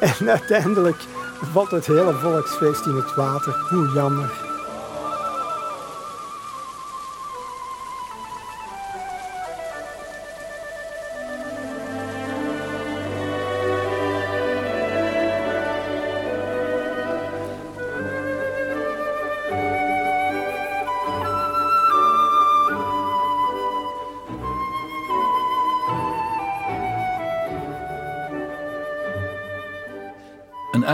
En 0.00 0.30
uiteindelijk 0.30 1.04
valt 1.52 1.70
het 1.70 1.86
hele 1.86 2.14
volksfeest 2.14 2.86
in 2.86 2.94
het 2.94 3.14
water. 3.14 3.66
Hoe 3.70 3.88
jammer. 3.94 4.45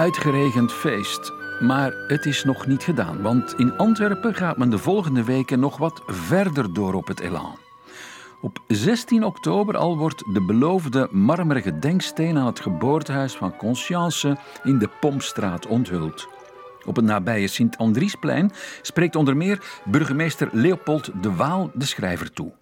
Uitgeregend 0.03 0.73
feest. 0.73 1.33
Maar 1.61 1.95
het 2.09 2.27
is 2.27 2.45
nog 2.45 2.67
niet 2.67 2.83
gedaan, 2.83 3.23
want 3.23 3.55
in 3.59 3.77
Antwerpen 3.77 4.35
gaat 4.35 4.57
men 4.57 4.71
de 4.71 4.79
volgende 4.79 5.25
weken 5.25 5.61
nog 5.61 5.77
wat 5.77 6.03
verder 6.07 6.73
door 6.73 6.95
op 6.95 7.07
het 7.07 7.21
elan. 7.21 7.59
Op 8.41 8.59
16 8.67 9.25
oktober 9.25 9.77
al 9.77 9.97
wordt 9.97 10.25
de 10.33 10.45
beloofde 10.45 11.09
marmeren 11.11 11.62
gedenksteen 11.62 12.38
aan 12.38 12.47
het 12.47 12.61
geboortehuis 12.61 13.33
van 13.37 13.57
Conscience 13.57 14.37
in 14.62 14.79
de 14.79 14.88
Pompstraat 15.01 15.67
onthuld. 15.67 16.29
Op 16.85 16.97
het 16.97 17.05
nabije 17.05 17.47
Sint-Andriesplein 17.47 18.51
spreekt 18.83 19.17
onder 19.17 19.37
meer 19.37 19.81
burgemeester 19.85 20.49
Leopold 20.53 21.11
de 21.23 21.35
Waal 21.35 21.71
de 21.75 21.85
schrijver 21.85 22.33
toe. 22.33 22.53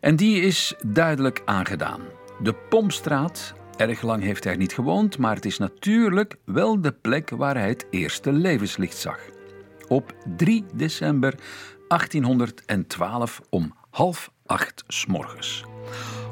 En 0.00 0.16
die 0.16 0.40
is 0.40 0.74
duidelijk 0.82 1.42
aangedaan. 1.44 2.00
De 2.38 2.54
Pompstraat 2.68 3.54
Erg 3.76 4.02
lang 4.02 4.22
heeft 4.22 4.44
hij 4.44 4.56
niet 4.56 4.72
gewoond, 4.74 5.18
maar 5.18 5.34
het 5.34 5.44
is 5.44 5.58
natuurlijk 5.58 6.36
wel 6.44 6.80
de 6.80 6.92
plek 6.92 7.30
waar 7.30 7.56
hij 7.56 7.68
het 7.68 7.86
eerste 7.90 8.32
levenslicht 8.32 8.96
zag. 8.96 9.18
Op 9.88 10.14
3 10.36 10.64
december 10.74 11.34
1812 11.88 13.40
om 13.50 13.74
half 13.90 14.30
acht 14.46 14.84
morgens. 15.08 15.64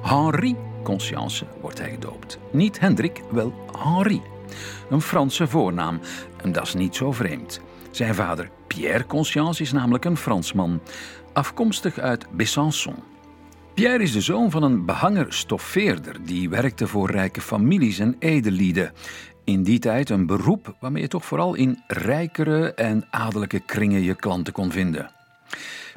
Henri 0.03 0.57
Conscience 0.83 1.47
wordt 1.61 1.79
hij 1.79 1.91
gedoopt. 1.91 2.39
Niet 2.53 2.81
Hendrik, 2.81 3.23
wel 3.31 3.55
Henri. 3.79 4.23
Een 4.91 5.01
Franse 5.01 5.47
voornaam, 5.47 6.01
en 6.43 6.53
dat 6.53 6.67
is 6.67 6.75
niet 6.75 6.97
zo 6.97 7.13
vreemd. 7.13 7.61
Zijn 7.91 8.15
vader 8.15 8.51
Pierre 8.67 9.07
Conscience 9.07 9.63
is 9.63 9.73
namelijk 9.73 10.05
een 10.05 10.17
Fransman, 10.17 10.81
afkomstig 11.33 11.99
uit 11.99 12.27
Besançon. 12.37 13.14
Pierre 13.75 14.03
is 14.03 14.13
de 14.13 14.21
zoon 14.21 14.51
van 14.51 14.63
een 14.63 14.85
behanger-stoffeerder 14.85 16.25
die 16.25 16.49
werkte 16.49 16.87
voor 16.87 17.11
rijke 17.11 17.41
families 17.41 17.99
en 17.99 18.17
edellieden. 18.19 18.93
In 19.45 19.63
die 19.63 19.79
tijd 19.79 20.11
een 20.11 20.27
beroep 20.27 20.77
waarmee 20.81 21.03
je 21.03 21.09
toch 21.09 21.25
vooral 21.25 21.55
in 21.55 21.83
rijkere 21.87 22.75
en 22.75 23.07
adellijke 23.11 23.61
kringen 23.61 24.03
je 24.03 24.15
klanten 24.15 24.53
kon 24.53 24.73
vinden. 24.73 25.11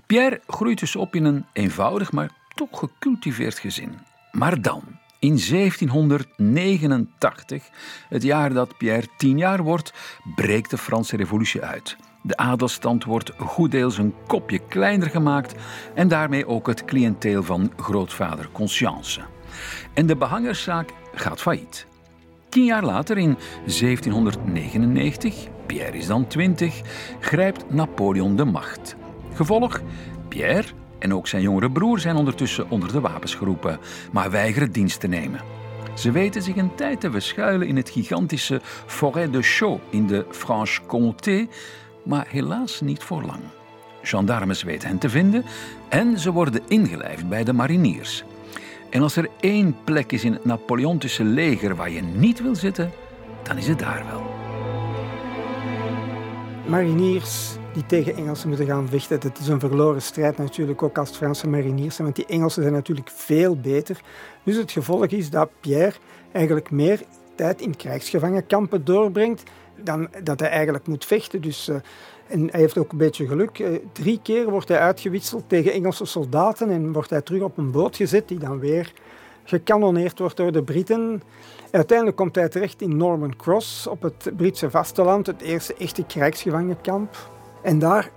Pierre 0.06 0.42
groeit 0.48 0.80
dus 0.80 0.96
op 0.96 1.16
in 1.16 1.26
een 1.26 1.46
eenvoudig, 1.54 2.12
maar 2.12 2.32
toch 2.56 2.80
gecultiveerd 2.80 3.60
gezin. 3.60 3.98
Maar 4.32 4.62
dan, 4.62 4.84
in 5.20 5.40
1789, 5.50 7.64
het 8.10 8.24
jaar 8.24 8.54
dat 8.54 8.78
Pierre 8.78 9.08
tien 9.18 9.38
jaar 9.38 9.64
wordt, 9.64 9.94
breekt 10.36 10.70
de 10.70 10.78
Franse 10.78 11.16
Revolutie 11.16 11.62
uit. 11.62 11.98
De 12.28 12.38
adelstand 12.38 13.04
wordt 13.04 13.32
goeddeels 13.38 13.98
een 13.98 14.14
kopje 14.26 14.60
kleiner 14.60 15.10
gemaakt 15.10 15.56
en 15.94 16.08
daarmee 16.08 16.48
ook 16.48 16.68
het 16.68 16.86
cliënteel 16.86 17.44
van 17.44 17.72
grootvader 17.78 18.50
Conscience. 18.52 19.22
En 19.94 20.06
de 20.06 20.16
behangerszaak 20.16 20.90
gaat 21.14 21.42
failliet. 21.42 21.86
Tien 22.50 22.66
jaar 22.66 22.84
later, 22.84 23.18
in 23.18 23.38
1799, 23.66 25.36
Pierre 25.66 25.98
is 25.98 26.08
dan 26.08 26.28
20, 26.28 26.82
grijpt 27.20 27.74
Napoleon 27.74 28.36
de 28.36 28.46
macht. 28.46 28.96
Gevolg: 29.34 29.82
Pierre 30.28 30.68
en 31.00 31.14
ook 31.14 31.28
zijn 31.28 31.42
jongere 31.42 31.72
broer 31.72 32.00
zijn 32.00 32.16
ondertussen 32.16 32.70
onder 32.70 32.92
de 32.92 33.00
wapens 33.00 33.36
geroepen, 33.36 33.80
maar 34.12 34.32
weigeren 34.32 34.72
dienst 34.72 35.00
te 35.00 35.08
nemen. 35.08 35.42
Ze 35.94 36.12
weten 36.12 36.42
zich 36.42 36.56
een 36.56 36.76
tijd 36.76 37.02
te 37.02 37.12
verschuilen 37.12 37.68
in 37.68 37.76
het 37.76 37.90
gigantische 37.90 38.62
Forêt 38.86 39.30
de 39.32 39.42
Chaux 39.42 39.82
in 39.90 40.08
de 40.08 40.26
Franche-Comté, 40.32 41.48
maar 42.08 42.28
helaas 42.30 42.82
niet 42.82 43.04
voor 43.04 43.22
lang. 43.22 43.42
Gendarmes 44.02 44.64
weten 44.64 44.88
hen 44.88 44.98
te 44.98 45.10
vinden 45.10 45.44
en 45.90 46.20
ze 46.20 46.32
worden 46.32 46.62
ingelijfd 46.68 47.30
bij 47.30 47.44
de 47.44 47.54
mariniers. 47.54 48.24
En 48.90 49.02
als 49.02 49.16
er 49.16 49.30
één 49.40 49.76
plek 49.84 50.12
is 50.12 50.24
in 50.24 50.34
het 50.34 50.46
Napoleontische 50.46 51.24
leger 51.24 51.76
waar 51.76 51.90
je 51.90 52.02
niet 52.02 52.42
wil 52.42 52.56
zitten, 52.56 52.92
dan 53.44 53.58
is 53.58 53.68
het 53.68 53.80
daar 53.80 54.06
wel. 54.10 54.24
Mariniers 56.68 57.56
die 57.74 57.86
tegen 57.86 58.16
Engelsen 58.16 58.48
moeten 58.48 58.68
gaan 58.68 58.88
vechten. 58.90 59.20
Het 59.20 59.40
is 59.40 59.48
een 59.48 59.60
verloren 59.60 60.02
strijd 60.02 60.38
natuurlijk, 60.38 60.84
ook 60.84 60.98
als 60.98 61.10
Franse 61.10 61.48
mariniers 61.48 61.96
zijn, 61.96 62.08
want 62.08 62.16
die 62.16 62.36
Engelsen 62.36 62.62
zijn 62.62 62.74
natuurlijk 62.74 63.10
veel 63.10 63.60
beter. 63.60 64.02
Dus 64.44 64.56
het 64.56 64.72
gevolg 64.72 65.06
is 65.06 65.30
dat 65.30 65.50
Pierre 65.60 65.96
eigenlijk 66.32 66.72
meer 66.72 67.02
tijd 67.36 67.62
in 67.62 67.76
krijgsgevangenkampen 67.76 68.86
doorbrengt 68.86 69.44
dan 69.84 70.10
dat 70.24 70.40
hij 70.40 70.50
eigenlijk 70.50 70.88
moet 70.88 71.06
vechten. 71.06 71.42
Dus, 71.42 71.70
uh, 71.70 71.76
en 72.28 72.50
hij 72.52 72.60
heeft 72.60 72.78
ook 72.78 72.92
een 72.92 72.98
beetje 72.98 73.28
geluk. 73.28 73.60
Uh, 73.60 73.68
drie 73.92 74.20
keer 74.24 74.50
wordt 74.50 74.68
hij 74.68 74.80
uitgewisseld 74.80 75.44
tegen 75.48 75.72
Engelse 75.72 76.06
soldaten 76.06 76.70
en 76.70 76.94
wordt 76.94 77.10
hij 77.10 77.22
terug 77.22 77.42
op 77.42 77.58
een 77.58 77.72
boot 77.72 77.96
gezet 77.96 78.28
die 78.28 78.40
dan 78.40 78.60
weer 78.60 78.94
gekanoneerd 79.44 80.20
wordt 80.20 80.38
door 80.38 80.52
de 80.52 80.64
Britten. 80.64 81.22
uiteindelijk 81.72 82.18
komt 82.18 82.36
hij 82.36 82.50
terecht 82.50 82.82
in 82.82 82.98
Norman 82.98 83.36
Cross 83.36 83.88
op 83.88 84.02
het 84.02 84.32
Britse 84.38 84.70
vasteland, 84.70 85.28
het 85.28 85.42
eerste 85.42 85.76
echte 85.78 86.04
krijgsgevangenkamp. 86.04 87.16
En 87.62 87.80
daar 87.80 88.12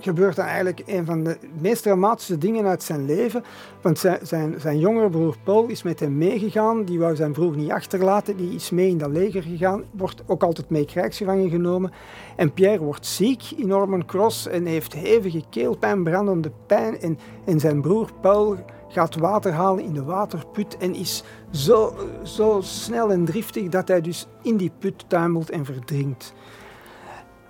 gebeurt 0.00 0.36
dan 0.36 0.44
eigenlijk 0.44 0.82
een 0.86 1.04
van 1.04 1.24
de 1.24 1.36
meest 1.60 1.82
dramatische 1.82 2.38
dingen 2.38 2.66
uit 2.66 2.82
zijn 2.82 3.04
leven. 3.04 3.44
Want 3.80 3.98
zijn, 3.98 4.18
zijn, 4.22 4.60
zijn 4.60 4.78
jongere 4.78 5.10
broer 5.10 5.36
Paul 5.44 5.66
is 5.66 5.82
met 5.82 6.00
hem 6.00 6.18
meegegaan. 6.18 6.84
Die 6.84 6.98
wou 6.98 7.16
zijn 7.16 7.32
broer 7.32 7.56
niet 7.56 7.70
achterlaten. 7.70 8.36
Die 8.36 8.54
is 8.54 8.70
mee 8.70 8.88
in 8.88 8.98
dat 8.98 9.10
leger 9.10 9.42
gegaan. 9.42 9.84
Wordt 9.90 10.22
ook 10.26 10.42
altijd 10.42 10.70
mee 10.70 10.84
krijgsgevangen 10.84 11.50
genomen. 11.50 11.92
En 12.36 12.52
Pierre 12.52 12.84
wordt 12.84 13.06
ziek 13.06 13.42
in 13.56 13.66
Norman 13.66 14.06
Cross 14.06 14.46
en 14.46 14.66
heeft 14.66 14.92
hevige 14.92 15.42
keelpijn, 15.50 16.04
brandende 16.04 16.50
pijn. 16.66 17.00
En, 17.00 17.18
en 17.44 17.60
zijn 17.60 17.80
broer 17.80 18.10
Paul 18.20 18.56
gaat 18.88 19.16
water 19.16 19.52
halen 19.52 19.84
in 19.84 19.92
de 19.92 20.04
waterput 20.04 20.76
en 20.76 20.94
is 20.94 21.22
zo, 21.50 21.94
zo 22.22 22.60
snel 22.62 23.10
en 23.10 23.24
driftig 23.24 23.68
dat 23.68 23.88
hij 23.88 24.00
dus 24.00 24.26
in 24.42 24.56
die 24.56 24.72
put 24.78 25.04
tuimelt 25.08 25.50
en 25.50 25.64
verdrinkt. 25.64 26.34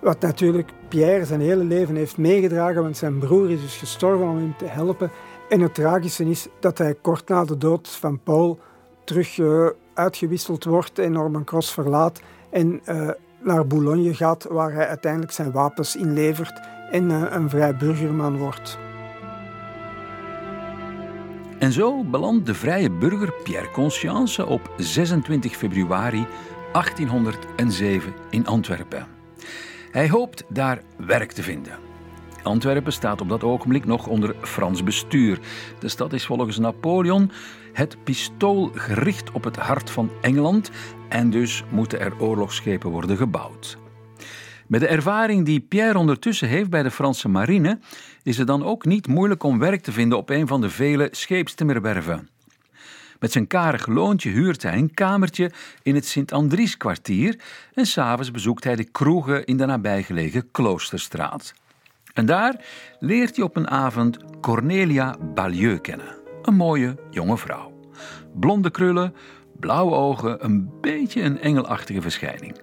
Wat 0.05 0.21
natuurlijk 0.21 0.69
Pierre 0.87 1.25
zijn 1.25 1.41
hele 1.41 1.63
leven 1.63 1.95
heeft 1.95 2.17
meegedragen, 2.17 2.81
want 2.81 2.97
zijn 2.97 3.19
broer 3.19 3.51
is 3.51 3.61
dus 3.61 3.77
gestorven 3.77 4.27
om 4.27 4.37
hem 4.37 4.55
te 4.57 4.65
helpen. 4.65 5.11
En 5.49 5.61
het 5.61 5.73
tragische 5.73 6.29
is 6.29 6.47
dat 6.59 6.77
hij 6.77 6.95
kort 7.01 7.29
na 7.29 7.45
de 7.45 7.57
dood 7.57 7.89
van 7.89 8.19
Paul 8.19 8.59
terug 9.03 9.37
uh, 9.37 9.67
uitgewisseld 9.93 10.63
wordt 10.63 10.99
en 10.99 11.11
Norman 11.11 11.43
Cross 11.43 11.73
verlaat 11.73 12.21
en 12.49 12.81
uh, 12.89 13.09
naar 13.41 13.67
Boulogne 13.67 14.13
gaat, 14.13 14.45
waar 14.49 14.73
hij 14.73 14.87
uiteindelijk 14.87 15.31
zijn 15.31 15.51
wapens 15.51 15.95
inlevert 15.95 16.59
en 16.91 17.09
uh, 17.09 17.23
een 17.29 17.49
vrij 17.49 17.75
burgerman 17.75 18.37
wordt. 18.37 18.77
En 21.59 21.71
zo 21.71 22.03
belandt 22.03 22.45
de 22.45 22.53
vrije 22.53 22.91
burger 22.91 23.33
Pierre 23.43 23.71
Conscience 23.71 24.45
op 24.45 24.73
26 24.77 25.55
februari 25.55 26.27
1807 26.71 28.13
in 28.29 28.47
Antwerpen. 28.47 29.14
Hij 29.95 30.09
hoopt 30.09 30.43
daar 30.49 30.81
werk 30.97 31.31
te 31.31 31.43
vinden. 31.43 31.77
Antwerpen 32.43 32.93
staat 32.93 33.21
op 33.21 33.29
dat 33.29 33.43
ogenblik 33.43 33.85
nog 33.85 34.07
onder 34.07 34.35
Frans 34.41 34.83
bestuur. 34.83 35.39
De 35.79 35.87
stad 35.87 36.13
is 36.13 36.25
volgens 36.25 36.57
Napoleon 36.57 37.31
het 37.73 38.03
pistool 38.03 38.71
gericht 38.73 39.31
op 39.31 39.43
het 39.43 39.55
hart 39.55 39.89
van 39.89 40.11
Engeland 40.21 40.71
en 41.09 41.29
dus 41.29 41.63
moeten 41.69 41.99
er 41.99 42.19
oorlogsschepen 42.19 42.89
worden 42.89 43.17
gebouwd. 43.17 43.77
Met 44.67 44.79
de 44.79 44.87
ervaring 44.87 45.45
die 45.45 45.59
Pierre 45.59 45.97
ondertussen 45.97 46.47
heeft 46.47 46.69
bij 46.69 46.83
de 46.83 46.91
Franse 46.91 47.29
marine, 47.29 47.79
is 48.23 48.37
het 48.37 48.47
dan 48.47 48.63
ook 48.63 48.85
niet 48.85 49.07
moeilijk 49.07 49.43
om 49.43 49.59
werk 49.59 49.81
te 49.81 49.91
vinden 49.91 50.17
op 50.17 50.29
een 50.29 50.47
van 50.47 50.61
de 50.61 50.69
vele 50.69 51.07
scheepstimmerwerven. 51.11 52.29
Met 53.19 53.31
zijn 53.31 53.47
karig 53.47 53.87
loontje 53.87 54.29
huurt 54.29 54.63
hij 54.63 54.77
een 54.77 54.93
kamertje 54.93 55.51
in 55.83 55.95
het 55.95 56.05
Sint-Andries-kwartier 56.05 57.39
en 57.73 57.85
s'avonds 57.85 58.31
bezoekt 58.31 58.63
hij 58.63 58.75
de 58.75 58.83
kroegen 58.83 59.45
in 59.45 59.57
de 59.57 59.65
nabijgelegen 59.65 60.51
Kloosterstraat. 60.51 61.53
En 62.13 62.25
daar 62.25 62.65
leert 62.99 63.35
hij 63.35 63.45
op 63.45 63.55
een 63.55 63.69
avond 63.69 64.17
Cornelia 64.41 65.15
Balieu 65.33 65.77
kennen, 65.77 66.15
een 66.41 66.55
mooie 66.55 66.95
jonge 67.09 67.37
vrouw. 67.37 67.73
Blonde 68.33 68.71
krullen, 68.71 69.15
blauwe 69.59 69.95
ogen, 69.95 70.45
een 70.45 70.69
beetje 70.81 71.21
een 71.21 71.39
engelachtige 71.39 72.01
verschijning. 72.01 72.57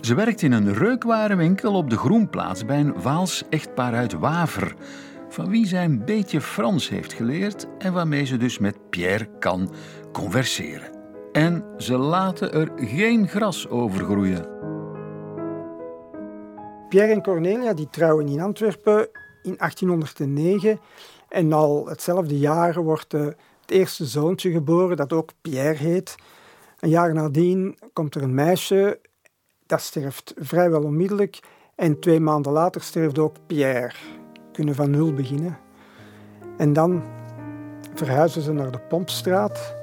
Ze 0.00 0.14
werkt 0.14 0.42
in 0.42 0.52
een 0.52 0.74
reukwarenwinkel 0.74 1.74
op 1.74 1.90
de 1.90 1.96
Groenplaats 1.96 2.64
bij 2.64 2.80
een 2.80 3.02
Waals 3.02 3.42
echtpaar 3.50 3.94
uit 3.94 4.12
Waver, 4.12 4.74
van 5.32 5.50
wie 5.50 5.66
zij 5.66 5.84
een 5.84 6.04
beetje 6.04 6.40
Frans 6.40 6.88
heeft 6.88 7.12
geleerd 7.12 7.66
en 7.78 7.92
waarmee 7.92 8.24
ze 8.24 8.36
dus 8.36 8.58
met 8.58 8.90
Pierre 8.90 9.38
kan 9.38 9.72
converseren. 10.12 10.90
En 11.32 11.64
ze 11.76 11.96
laten 11.96 12.52
er 12.52 12.72
geen 12.76 13.28
gras 13.28 13.68
over 13.68 14.04
groeien. 14.04 14.48
Pierre 16.88 17.12
en 17.12 17.22
Cornelia 17.22 17.74
die 17.74 17.90
trouwen 17.90 18.28
in 18.28 18.40
Antwerpen 18.40 19.08
in 19.42 19.56
1809 19.56 20.80
en 21.28 21.52
al 21.52 21.86
hetzelfde 21.86 22.38
jaar 22.38 22.82
wordt 22.82 23.12
het 23.12 23.36
eerste 23.66 24.06
zoontje 24.06 24.50
geboren 24.50 24.96
dat 24.96 25.12
ook 25.12 25.30
Pierre 25.40 25.76
heet. 25.76 26.14
Een 26.80 26.88
jaar 26.88 27.14
nadien 27.14 27.78
komt 27.92 28.14
er 28.14 28.22
een 28.22 28.34
meisje 28.34 29.00
dat 29.66 29.80
sterft 29.80 30.34
vrijwel 30.36 30.82
onmiddellijk. 30.82 31.40
En 31.74 32.00
twee 32.00 32.20
maanden 32.20 32.52
later 32.52 32.82
sterft 32.82 33.18
ook 33.18 33.36
Pierre. 33.46 34.21
Kunnen 34.52 34.74
van 34.74 34.90
nul 34.90 35.12
beginnen. 35.12 35.58
En 36.56 36.72
dan 36.72 37.02
verhuizen 37.94 38.42
ze 38.42 38.52
naar 38.52 38.70
de 38.70 38.80
Pompstraat. 38.88 39.74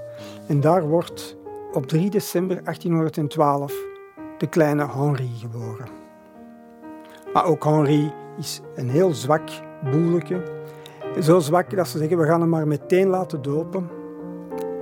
En 0.47 0.59
daar 0.59 0.87
wordt 0.87 1.37
op 1.73 1.87
3 1.87 2.09
december 2.09 2.63
1812 2.63 3.73
de 4.37 4.47
kleine 4.47 4.87
Henri 4.91 5.29
geboren. 5.39 5.87
Maar 7.33 7.45
ook 7.45 7.63
Henri 7.63 8.11
is 8.37 8.61
een 8.75 8.89
heel 8.89 9.13
zwak 9.13 9.49
boeleke. 9.91 10.41
Zo 11.21 11.39
zwak 11.39 11.75
dat 11.75 11.87
ze 11.87 11.97
zeggen, 11.97 12.17
we 12.17 12.25
gaan 12.25 12.41
hem 12.41 12.49
maar 12.49 12.67
meteen 12.67 13.07
laten 13.07 13.41
dopen. 13.41 13.89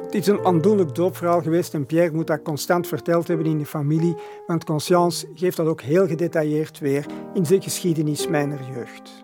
Het 0.04 0.16
is 0.16 0.28
een 0.28 0.46
aandoenlijk 0.46 0.96
doopverhaal 0.96 1.42
geweest 1.42 1.74
en 1.74 1.86
Pierre 1.86 2.16
moet 2.16 2.28
dat 2.28 2.42
constant 2.42 2.88
verteld 2.88 3.28
hebben 3.28 3.46
in 3.46 3.58
de 3.58 3.66
familie, 3.66 4.16
want 4.46 4.64
Conscience 4.64 5.28
geeft 5.34 5.58
dat 5.58 5.68
ook 5.68 5.82
heel 5.82 6.08
gedetailleerd 6.08 6.80
weer 6.80 7.06
in 7.34 7.46
zijn 7.46 7.62
geschiedenis 7.62 8.28
mijner 8.28 8.60
jeugd. 8.74 9.24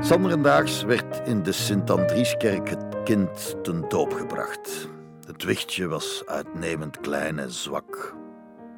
Zanderendaags 0.00 0.82
werd 0.82 1.28
in 1.28 1.42
de 1.42 1.52
Sint-Andrieskerk 1.52 2.68
het 2.68 3.02
kind 3.04 3.56
ten 3.62 3.84
doop 3.88 4.12
gebracht. 4.12 4.88
Het 5.26 5.44
wichtje 5.44 5.88
was 5.88 6.22
uitnemend 6.26 7.00
klein 7.00 7.38
en 7.38 7.50
zwak. 7.50 8.14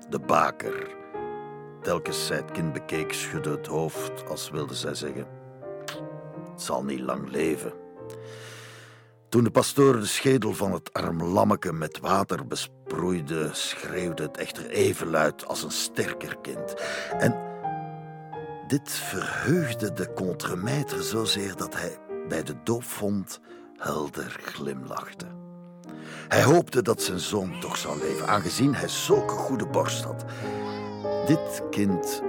De 0.08 0.18
baker, 0.18 0.96
telkens 1.82 2.26
zij 2.26 2.37
het 2.37 2.50
kind 2.50 2.72
bekeek, 2.72 3.12
schudde 3.12 3.50
het 3.50 3.66
hoofd 3.66 4.28
als 4.28 4.50
wilde 4.50 4.74
zij 4.74 4.94
zeggen: 4.94 5.26
Het 6.50 6.62
zal 6.62 6.85
niet 6.85 7.00
lang 7.00 7.30
leven. 7.30 7.72
Toen 9.28 9.44
de 9.44 9.50
pastoor 9.50 10.00
de 10.00 10.06
schedel 10.06 10.52
van 10.52 10.72
het 10.72 10.92
arm 10.92 11.22
lammeke 11.22 11.72
met 11.72 11.98
water 12.00 12.46
besproeide, 12.46 13.48
schreeuwde 13.52 14.22
het 14.22 14.37
echter 14.37 14.70
even 14.70 15.11
luid 15.11 15.46
als 15.46 15.62
een 15.62 15.70
sterker 15.70 16.37
kind. 16.42 16.74
En 17.18 17.51
dit 18.72 18.90
verheugde 18.90 19.92
de 19.92 20.12
contremaître 20.14 21.02
zozeer 21.02 21.56
dat 21.56 21.74
hij 21.76 21.98
bij 22.28 22.42
de 22.42 22.54
doopvond 22.64 23.40
helder 23.76 24.37
glimlachte. 24.42 25.26
Hij 26.28 26.42
hoopte 26.42 26.82
dat 26.82 27.02
zijn 27.02 27.18
zoon 27.18 27.61
toch 27.61 27.76
zou 27.76 27.98
leven, 27.98 28.28
aangezien 28.28 28.74
hij 28.74 28.88
zulke 28.88 29.35
goede 29.35 29.66
borst 29.66 30.04
had. 30.04 30.24
Dit 31.26 31.62
kind 31.70 32.22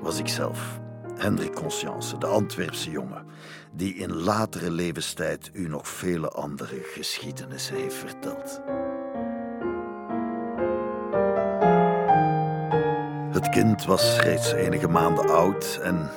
was 0.00 0.18
ikzelf, 0.18 0.80
Hendrik 1.16 1.54
Conscience, 1.54 2.18
de 2.18 2.26
Antwerpse 2.26 2.90
jongen 2.90 3.26
die 3.72 3.94
in 3.94 4.14
latere 4.14 4.70
levenstijd 4.70 5.50
u 5.52 5.68
nog 5.68 5.88
vele 5.88 6.28
andere 6.28 6.80
geschiedenissen 6.82 7.76
heeft 7.76 7.96
verteld. 7.96 8.60
Het 13.36 13.48
kind 13.48 13.84
was 13.84 14.20
reeds 14.20 14.52
enige 14.52 14.88
maanden 14.88 15.30
oud 15.30 15.78
en 15.82 16.10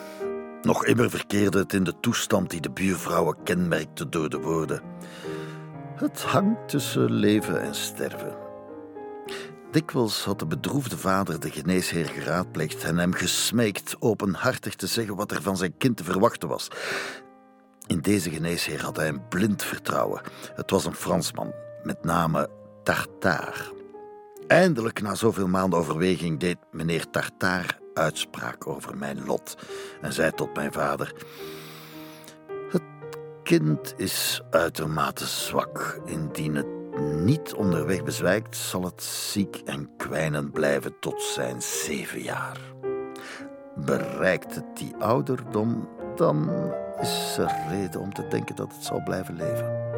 nog 0.61 0.85
immer 0.85 1.09
verkeerde 1.09 1.57
het 1.57 1.73
in 1.73 1.83
de 1.83 1.99
toestand 1.99 2.49
die 2.49 2.61
de 2.61 2.71
buurvrouwen 2.71 3.43
kenmerkte 3.43 4.09
door 4.09 4.29
de 4.29 4.39
woorden: 4.39 4.81
Het 5.95 6.21
hangt 6.21 6.69
tussen 6.69 7.11
leven 7.11 7.61
en 7.61 7.75
sterven. 7.75 8.35
Dikwijls 9.71 10.23
had 10.23 10.39
de 10.39 10.45
bedroefde 10.45 10.97
vader 10.97 11.39
de 11.39 11.51
geneesheer 11.51 12.05
geraadpleegd 12.05 12.83
en 12.83 12.97
hem 12.97 13.13
gesmeekt 13.13 13.95
openhartig 13.99 14.75
te 14.75 14.87
zeggen 14.87 15.15
wat 15.15 15.31
er 15.31 15.41
van 15.41 15.57
zijn 15.57 15.77
kind 15.77 15.97
te 15.97 16.03
verwachten 16.03 16.49
was. 16.49 16.67
In 17.87 17.99
deze 17.99 18.29
geneesheer 18.29 18.81
had 18.83 18.95
hij 18.95 19.07
een 19.07 19.27
blind 19.27 19.63
vertrouwen. 19.63 20.21
Het 20.55 20.71
was 20.71 20.85
een 20.85 20.95
Fransman, 20.95 21.53
met 21.83 22.03
name 22.03 22.49
Tartaar. 22.83 23.77
Eindelijk, 24.49 25.01
na 25.01 25.15
zoveel 25.15 25.47
maanden 25.47 25.79
overweging, 25.79 26.39
deed 26.39 26.57
meneer 26.71 27.09
Tartaar 27.09 27.79
uitspraak 27.93 28.67
over 28.67 28.97
mijn 28.97 29.25
lot 29.25 29.57
en 30.01 30.13
zei 30.13 30.31
tot 30.31 30.55
mijn 30.55 30.71
vader: 30.71 31.13
Het 32.69 32.81
kind 33.43 33.93
is 33.97 34.41
uitermate 34.51 35.25
zwak. 35.25 36.01
Indien 36.05 36.55
het 36.55 36.67
niet 36.99 37.53
onderweg 37.53 38.03
bezwijkt, 38.03 38.55
zal 38.55 38.83
het 38.83 39.03
ziek 39.03 39.61
en 39.65 39.89
kwijnend 39.97 40.51
blijven 40.51 40.99
tot 40.99 41.21
zijn 41.21 41.61
zeven 41.61 42.21
jaar. 42.21 42.59
Bereikt 43.75 44.55
het 44.55 44.77
die 44.77 44.95
ouderdom, 44.95 45.89
dan 46.15 46.49
is 47.01 47.37
er 47.37 47.51
reden 47.69 48.01
om 48.01 48.13
te 48.13 48.27
denken 48.27 48.55
dat 48.55 48.73
het 48.73 48.83
zal 48.83 49.03
blijven 49.03 49.35
leven. 49.35 49.88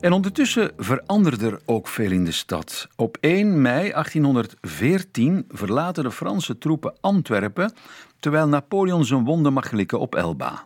En 0.00 0.12
ondertussen 0.12 0.70
veranderde 0.76 1.46
er 1.46 1.60
ook 1.64 1.88
veel 1.88 2.10
in 2.10 2.24
de 2.24 2.32
stad. 2.32 2.88
Op 2.96 3.16
1 3.20 3.62
mei 3.62 3.90
1814 3.90 5.44
verlaten 5.48 6.04
de 6.04 6.10
Franse 6.10 6.58
troepen 6.58 6.94
Antwerpen, 7.00 7.72
terwijl 8.20 8.48
Napoleon 8.48 9.04
zijn 9.04 9.24
wonden 9.24 9.52
mag 9.52 9.70
likken 9.70 10.00
op 10.00 10.14
Elba. 10.14 10.64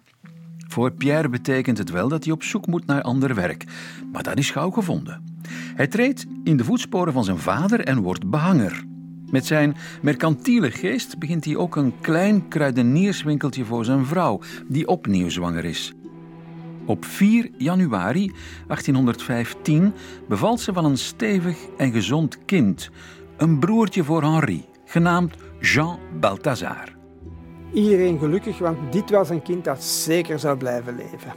Voor 0.68 0.92
Pierre 0.92 1.28
betekent 1.28 1.78
het 1.78 1.90
wel 1.90 2.08
dat 2.08 2.24
hij 2.24 2.32
op 2.32 2.42
zoek 2.42 2.66
moet 2.66 2.86
naar 2.86 3.02
ander 3.02 3.34
werk, 3.34 3.64
maar 4.12 4.22
dat 4.22 4.38
is 4.38 4.50
gauw 4.50 4.70
gevonden. 4.70 5.24
Hij 5.74 5.86
treedt 5.86 6.26
in 6.44 6.56
de 6.56 6.64
voetsporen 6.64 7.12
van 7.12 7.24
zijn 7.24 7.38
vader 7.38 7.80
en 7.80 8.02
wordt 8.02 8.30
behanger. 8.30 8.84
Met 9.30 9.46
zijn 9.46 9.76
mercantiele 10.02 10.70
geest 10.70 11.18
begint 11.18 11.44
hij 11.44 11.56
ook 11.56 11.76
een 11.76 11.94
klein 12.00 12.48
kruidenierswinkeltje 12.48 13.64
voor 13.64 13.84
zijn 13.84 14.06
vrouw, 14.06 14.40
die 14.68 14.88
opnieuw 14.88 15.28
zwanger 15.28 15.64
is. 15.64 15.94
Op 16.86 17.04
4 17.04 17.50
januari 17.56 18.32
1815 18.66 19.92
bevalt 20.28 20.60
ze 20.60 20.72
van 20.72 20.84
een 20.84 20.98
stevig 20.98 21.58
en 21.76 21.92
gezond 21.92 22.44
kind, 22.44 22.90
een 23.36 23.58
broertje 23.58 24.04
voor 24.04 24.22
Henri, 24.22 24.64
genaamd 24.84 25.34
Jean 25.60 25.98
Balthazar. 26.20 26.92
Iedereen 27.72 28.18
gelukkig, 28.18 28.58
want 28.58 28.92
dit 28.92 29.10
was 29.10 29.30
een 29.30 29.42
kind 29.42 29.64
dat 29.64 29.82
zeker 29.82 30.38
zou 30.38 30.56
blijven 30.56 30.96
leven. 30.96 31.32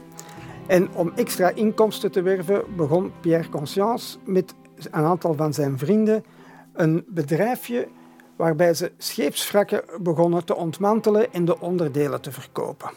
En 0.66 0.88
om 0.94 1.12
extra 1.14 1.50
inkomsten 1.50 2.10
te 2.10 2.22
werven 2.22 2.62
begon 2.76 3.12
Pierre 3.20 3.48
Conscience 3.48 4.18
met 4.24 4.54
een 4.90 5.04
aantal 5.04 5.34
van 5.34 5.54
zijn 5.54 5.78
vrienden 5.78 6.24
een 6.72 7.04
bedrijfje 7.08 7.88
waarbij 8.36 8.74
ze 8.74 8.92
scheepswrakken 8.98 9.82
begonnen 10.02 10.44
te 10.44 10.56
ontmantelen 10.56 11.32
en 11.32 11.44
de 11.44 11.60
onderdelen 11.60 12.20
te 12.20 12.32
verkopen. 12.32 12.90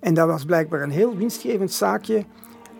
En 0.00 0.14
dat 0.14 0.26
was 0.26 0.44
blijkbaar 0.44 0.82
een 0.82 0.90
heel 0.90 1.16
winstgevend 1.16 1.72
zaakje, 1.72 2.24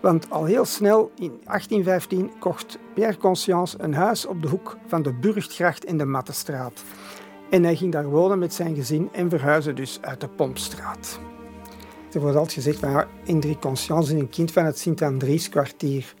want 0.01 0.29
al 0.29 0.45
heel 0.45 0.65
snel 0.65 1.11
in 1.15 1.39
1815 1.43 2.31
kocht 2.39 2.79
Pierre 2.93 3.17
Conscience 3.17 3.77
een 3.79 3.93
huis 3.93 4.25
op 4.25 4.41
de 4.41 4.47
hoek 4.47 4.77
van 4.87 5.01
de 5.01 5.13
Burgtgracht 5.13 5.85
en 5.85 5.97
de 5.97 6.05
Mattestraat. 6.05 6.83
En 7.49 7.63
hij 7.63 7.75
ging 7.75 7.91
daar 7.91 8.09
wonen 8.09 8.39
met 8.39 8.53
zijn 8.53 8.75
gezin 8.75 9.09
en 9.11 9.29
verhuisde 9.29 9.73
dus 9.73 9.99
uit 10.01 10.21
de 10.21 10.27
Pompstraat. 10.27 11.19
Er 12.11 12.19
wordt 12.19 12.35
altijd 12.35 12.53
gezegd 12.53 12.79
van 12.79 12.91
ja, 12.91 13.07
Hendrik 13.25 13.59
Conscience 13.59 14.15
is 14.15 14.21
een 14.21 14.29
kind 14.29 14.51
van 14.51 14.65
het 14.65 14.79
Sint-Andries 14.79 15.49
kwartier. 15.49 16.13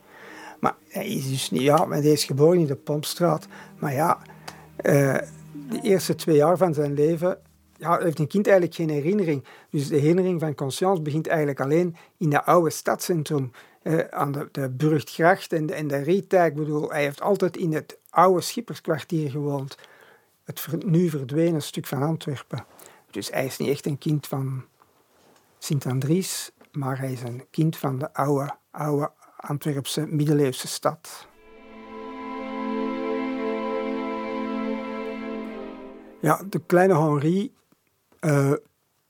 Maar 0.59 0.75
hij 0.87 1.07
is 1.07 1.29
dus 1.29 1.51
niet, 1.51 1.61
ja, 1.61 1.87
hij 1.89 2.01
is 2.01 2.23
geboren 2.23 2.59
in 2.59 2.65
de 2.65 2.75
Pompstraat. 2.75 3.47
Maar 3.79 3.93
ja, 3.93 4.17
uh, 4.83 5.15
de 5.69 5.79
eerste 5.81 6.15
twee 6.15 6.35
jaar 6.35 6.57
van 6.57 6.73
zijn 6.73 6.93
leven 6.93 7.37
ja, 7.77 7.99
heeft 7.99 8.19
een 8.19 8.27
kind 8.27 8.47
eigenlijk 8.47 8.75
geen 8.75 8.89
herinnering. 8.89 9.43
Dus 9.69 9.87
de 9.87 9.95
herinnering 9.95 10.39
van 10.39 10.55
Conscience 10.55 11.01
begint 11.01 11.27
eigenlijk 11.27 11.59
alleen 11.59 11.95
in 12.17 12.29
dat 12.29 12.45
oude 12.45 12.69
stadscentrum. 12.69 13.51
Uh, 13.83 13.99
aan 14.09 14.31
de, 14.31 14.49
de 14.51 14.69
Burgtgracht 14.69 15.53
en 15.53 15.65
de, 15.65 15.73
en 15.73 15.87
de 15.87 15.97
Rietijk. 15.97 16.55
Bedoel, 16.55 16.89
hij 16.89 17.01
heeft 17.01 17.21
altijd 17.21 17.57
in 17.57 17.73
het 17.73 17.97
oude 18.09 18.41
schipperskwartier 18.41 19.29
gewoond. 19.29 19.77
Het 20.43 20.83
nu 20.85 21.09
verdwenen 21.09 21.61
stuk 21.61 21.85
van 21.85 22.03
Antwerpen. 22.03 22.65
Dus 23.11 23.29
hij 23.29 23.45
is 23.45 23.57
niet 23.57 23.69
echt 23.69 23.85
een 23.85 23.97
kind 23.97 24.27
van 24.27 24.65
Sint-Andries, 25.57 26.51
maar 26.71 26.99
hij 26.99 27.11
is 27.11 27.21
een 27.21 27.45
kind 27.51 27.77
van 27.77 27.99
de 27.99 28.13
oude, 28.13 28.55
oude 28.71 29.11
Antwerpse 29.37 30.05
middeleeuwse 30.07 30.67
stad. 30.67 31.27
Ja, 36.21 36.43
de 36.49 36.61
kleine 36.65 36.97
Henri 36.97 37.53
uh, 38.27 38.51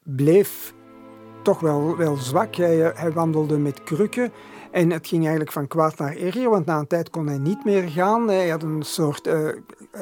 bleef 0.03 0.73
toch 1.43 1.59
wel, 1.59 1.97
wel 1.97 2.15
zwak. 2.15 2.55
Hij, 2.55 2.91
hij, 2.95 3.11
wandelde 3.11 3.57
met 3.57 3.83
krukken 3.83 4.31
en 4.71 4.91
het 4.91 5.07
ging 5.07 5.21
eigenlijk 5.21 5.51
van 5.51 5.67
kwaad 5.67 5.97
naar 5.97 6.15
erger, 6.15 6.49
want 6.49 6.65
na 6.65 6.79
een 6.79 6.87
tijd 6.87 7.09
kon 7.09 7.27
hij 7.27 7.37
niet 7.37 7.65
meer 7.65 7.89
gaan. 7.89 8.27
Hij, 8.27 8.49
had 8.49 8.63
een 8.63 8.83
soort, 8.83 9.27
uh, 9.27 9.49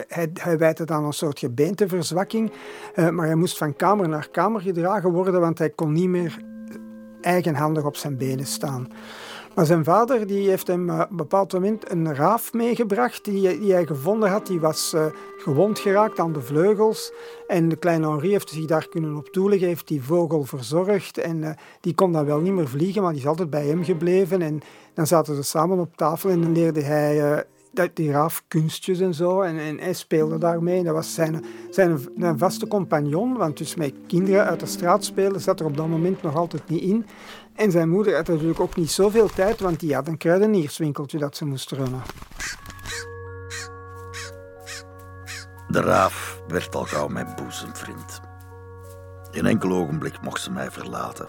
hij, 0.07 0.29
hij 0.33 0.57
wijte 0.57 0.85
dan 0.85 1.03
een 1.03 1.13
soort 1.13 1.39
gebeenteverzwakking, 1.39 2.51
maar 2.95 3.25
hij 3.25 3.35
moest 3.35 3.57
van 3.57 3.75
kamer 3.75 4.09
naar 4.09 4.29
kamer 4.29 4.61
gedragen 4.61 5.11
worden, 5.11 5.41
want 5.41 5.57
hij 5.57 5.69
kon 5.69 5.91
niet 5.91 6.09
meer 6.09 6.43
eigenhandig 7.21 7.83
op 7.83 7.95
zijn 7.95 8.17
benen 8.17 8.45
staan. 8.45 8.87
Maar 9.55 9.65
zijn 9.65 9.83
vader 9.83 10.27
die 10.27 10.49
heeft 10.49 10.67
hem 10.67 10.89
eh, 10.89 10.99
op 10.99 11.09
een 11.09 11.15
bepaald 11.15 11.53
moment 11.53 11.91
een 11.91 12.15
raaf 12.15 12.53
meegebracht 12.53 13.25
die, 13.25 13.59
die 13.59 13.73
hij 13.73 13.85
gevonden 13.85 14.29
had. 14.29 14.47
Die 14.47 14.59
was 14.59 14.93
uh, 14.95 15.05
gewond 15.37 15.79
geraakt 15.79 16.19
aan 16.19 16.33
de 16.33 16.41
vleugels. 16.41 17.11
En 17.47 17.69
de 17.69 17.75
kleine 17.75 18.07
Henri 18.07 18.31
heeft 18.31 18.49
zich 18.49 18.65
daar 18.65 18.87
kunnen 18.87 19.15
op 19.15 19.27
toeleggen, 19.27 19.67
heeft 19.67 19.87
die 19.87 20.03
vogel 20.03 20.43
verzorgd. 20.43 21.17
En 21.17 21.37
uh, 21.41 21.49
die 21.81 21.95
kon 21.95 22.11
dan 22.11 22.25
wel 22.25 22.39
niet 22.39 22.53
meer 22.53 22.67
vliegen, 22.67 23.01
maar 23.01 23.11
die 23.11 23.21
is 23.21 23.27
altijd 23.27 23.49
bij 23.49 23.65
hem 23.65 23.83
gebleven. 23.83 24.41
En 24.41 24.59
dan 24.93 25.07
zaten 25.07 25.35
ze 25.35 25.43
samen 25.43 25.79
op 25.79 25.95
tafel 25.97 26.29
en 26.29 26.41
dan 26.41 26.51
leerde 26.51 26.81
hij 26.81 27.43
die 27.93 28.11
raaf 28.11 28.43
kunstjes 28.47 28.99
en 28.99 29.13
zo. 29.13 29.41
En, 29.41 29.57
en 29.57 29.79
hij 29.79 29.93
speelde 29.93 30.37
daarmee. 30.37 30.83
Dat 30.83 30.93
was 30.93 31.13
zijn, 31.13 31.45
zijn, 31.69 31.99
zijn 32.17 32.37
vaste 32.37 32.67
compagnon, 32.67 33.37
want 33.37 33.57
dus 33.57 33.75
met 33.75 33.93
kinderen 34.07 34.45
uit 34.45 34.59
de 34.59 34.65
straat 34.65 35.03
spelen 35.05 35.41
zat 35.41 35.59
er 35.59 35.65
op 35.65 35.77
dat 35.77 35.87
moment 35.87 36.21
nog 36.21 36.35
altijd 36.35 36.69
niet 36.69 36.81
in. 36.81 37.05
En 37.55 37.71
zijn 37.71 37.89
moeder 37.89 38.15
had 38.15 38.27
natuurlijk 38.27 38.59
ook 38.59 38.75
niet 38.75 38.91
zoveel 38.91 39.27
tijd, 39.27 39.59
want 39.59 39.79
die 39.79 39.95
had 39.95 40.07
een 40.07 40.17
kruidenierswinkeltje 40.17 41.17
dat 41.17 41.35
ze 41.35 41.45
moest 41.45 41.71
runnen. 41.71 42.01
De 45.67 45.81
raaf 45.81 46.41
werd 46.47 46.75
al 46.75 46.83
gauw 46.83 47.07
mijn 47.07 47.33
boezemvriend. 47.35 48.21
In 49.31 49.45
enkel 49.45 49.71
ogenblik 49.71 50.21
mocht 50.21 50.41
ze 50.41 50.51
mij 50.51 50.71
verlaten. 50.71 51.27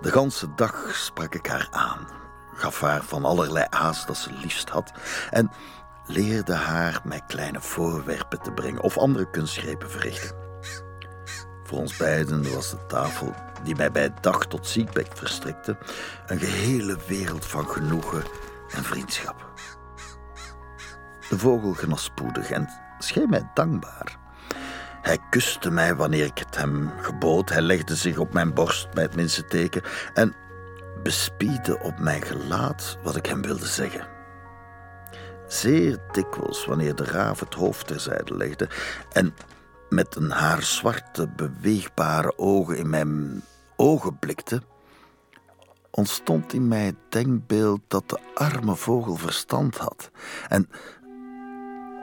De 0.00 0.10
ganse 0.10 0.54
dag 0.54 0.90
sprak 0.92 1.34
ik 1.34 1.46
haar 1.46 1.68
aan, 1.70 2.06
gaf 2.54 2.80
haar 2.80 3.02
van 3.02 3.24
allerlei 3.24 3.66
aas 3.70 4.06
dat 4.06 4.16
ze 4.16 4.32
liefst 4.32 4.68
had 4.68 4.92
en 5.30 5.50
leerde 6.06 6.54
haar 6.54 7.00
mij 7.04 7.20
kleine 7.26 7.60
voorwerpen 7.60 8.42
te 8.42 8.52
brengen 8.52 8.82
of 8.82 8.98
andere 8.98 9.30
kunstgrepen 9.30 9.90
verrichten. 9.90 10.41
Ons 11.72 11.96
beiden 11.96 12.52
was 12.52 12.70
de 12.70 12.86
tafel 12.86 13.34
die 13.64 13.76
mij 13.76 13.92
bij 13.92 14.14
dag 14.20 14.46
tot 14.46 14.66
ziekbed 14.66 15.08
verstrekte, 15.14 15.76
een 16.26 16.38
gehele 16.38 16.96
wereld 17.06 17.46
van 17.46 17.66
genoegen 17.66 18.22
en 18.74 18.84
vriendschap. 18.84 19.52
De 21.28 21.38
vogel 21.38 21.72
genas 21.72 22.04
spoedig 22.04 22.50
en 22.50 22.68
scheen 22.98 23.30
mij 23.30 23.50
dankbaar. 23.54 24.16
Hij 25.02 25.18
kuste 25.30 25.70
mij 25.70 25.94
wanneer 25.94 26.24
ik 26.24 26.38
het 26.38 26.56
hem 26.56 26.92
gebood. 27.00 27.48
Hij 27.48 27.62
legde 27.62 27.96
zich 27.96 28.18
op 28.18 28.32
mijn 28.32 28.54
borst 28.54 28.90
bij 28.90 29.02
het 29.02 29.14
minste 29.14 29.44
teken 29.44 29.82
en 30.14 30.34
bespiedde 31.02 31.78
op 31.80 31.98
mijn 31.98 32.22
gelaat 32.22 32.98
wat 33.02 33.16
ik 33.16 33.26
hem 33.26 33.42
wilde 33.42 33.66
zeggen. 33.66 34.06
Zeer 35.46 35.98
dikwijls, 36.12 36.64
wanneer 36.64 36.94
de 36.94 37.04
raaf 37.04 37.40
het 37.40 37.54
hoofd 37.54 37.86
terzijde 37.86 38.36
legde 38.36 38.68
en 39.12 39.34
met 39.92 40.16
een 40.16 40.30
haar 40.30 40.62
zwarte, 40.62 41.28
beweegbare 41.28 42.38
ogen 42.38 42.76
in 42.76 42.90
mijn 42.90 43.42
ogen 43.76 44.18
blikte, 44.18 44.62
ontstond 45.90 46.52
in 46.52 46.68
mij 46.68 46.84
het 46.84 46.96
denkbeeld 47.08 47.80
dat 47.88 48.08
de 48.08 48.18
arme 48.34 48.76
vogel 48.76 49.16
verstand 49.16 49.76
had 49.76 50.10
en 50.48 50.68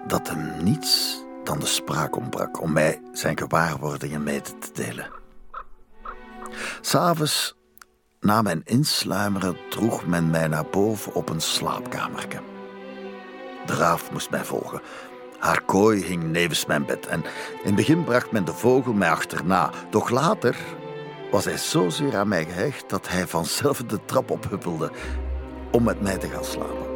dat 0.08 0.30
hem 0.30 0.63
niets 0.63 1.23
dan 1.43 1.60
de 1.60 1.65
spraak 1.65 2.15
ontbrak 2.15 2.62
om 2.62 2.73
mij 2.73 3.02
zijn 3.13 3.38
gewaarwordingen 3.38 4.23
mede 4.23 4.58
te 4.58 4.69
delen. 4.73 5.12
S'avonds, 6.82 7.56
na 8.19 8.41
mijn 8.41 8.62
insluimeren, 8.65 9.58
droeg 9.69 10.06
men 10.06 10.30
mij 10.30 10.47
naar 10.47 10.65
boven 10.71 11.13
op 11.13 11.30
een 11.30 11.41
slaapkamerke. 11.41 12.41
De 13.65 13.73
raaf 13.75 14.12
moest 14.12 14.30
mij 14.30 14.45
volgen. 14.45 14.82
Haar 15.39 15.62
kooi 15.62 16.04
hing 16.04 16.23
nevens 16.23 16.65
mijn 16.65 16.86
bed 16.86 17.08
en 17.08 17.23
in 17.63 17.65
het 17.65 17.75
begin 17.75 18.04
bracht 18.04 18.32
men 18.32 18.45
de 18.45 18.54
vogel 18.54 18.93
mij 18.93 19.10
achterna. 19.10 19.71
Doch 19.89 20.10
later 20.10 20.56
was 21.32 21.45
hij 21.45 21.58
zozeer 21.58 22.17
aan 22.17 22.28
mij 22.28 22.45
gehecht 22.45 22.89
dat 22.89 23.10
hij 23.10 23.28
vanzelf 23.28 23.84
de 23.84 23.99
trap 24.06 24.32
ophuppelde 24.32 24.91
om 25.71 25.84
met 25.84 26.02
mij 26.02 26.17
te 26.17 26.28
gaan 26.28 26.45
slapen. 26.45 26.88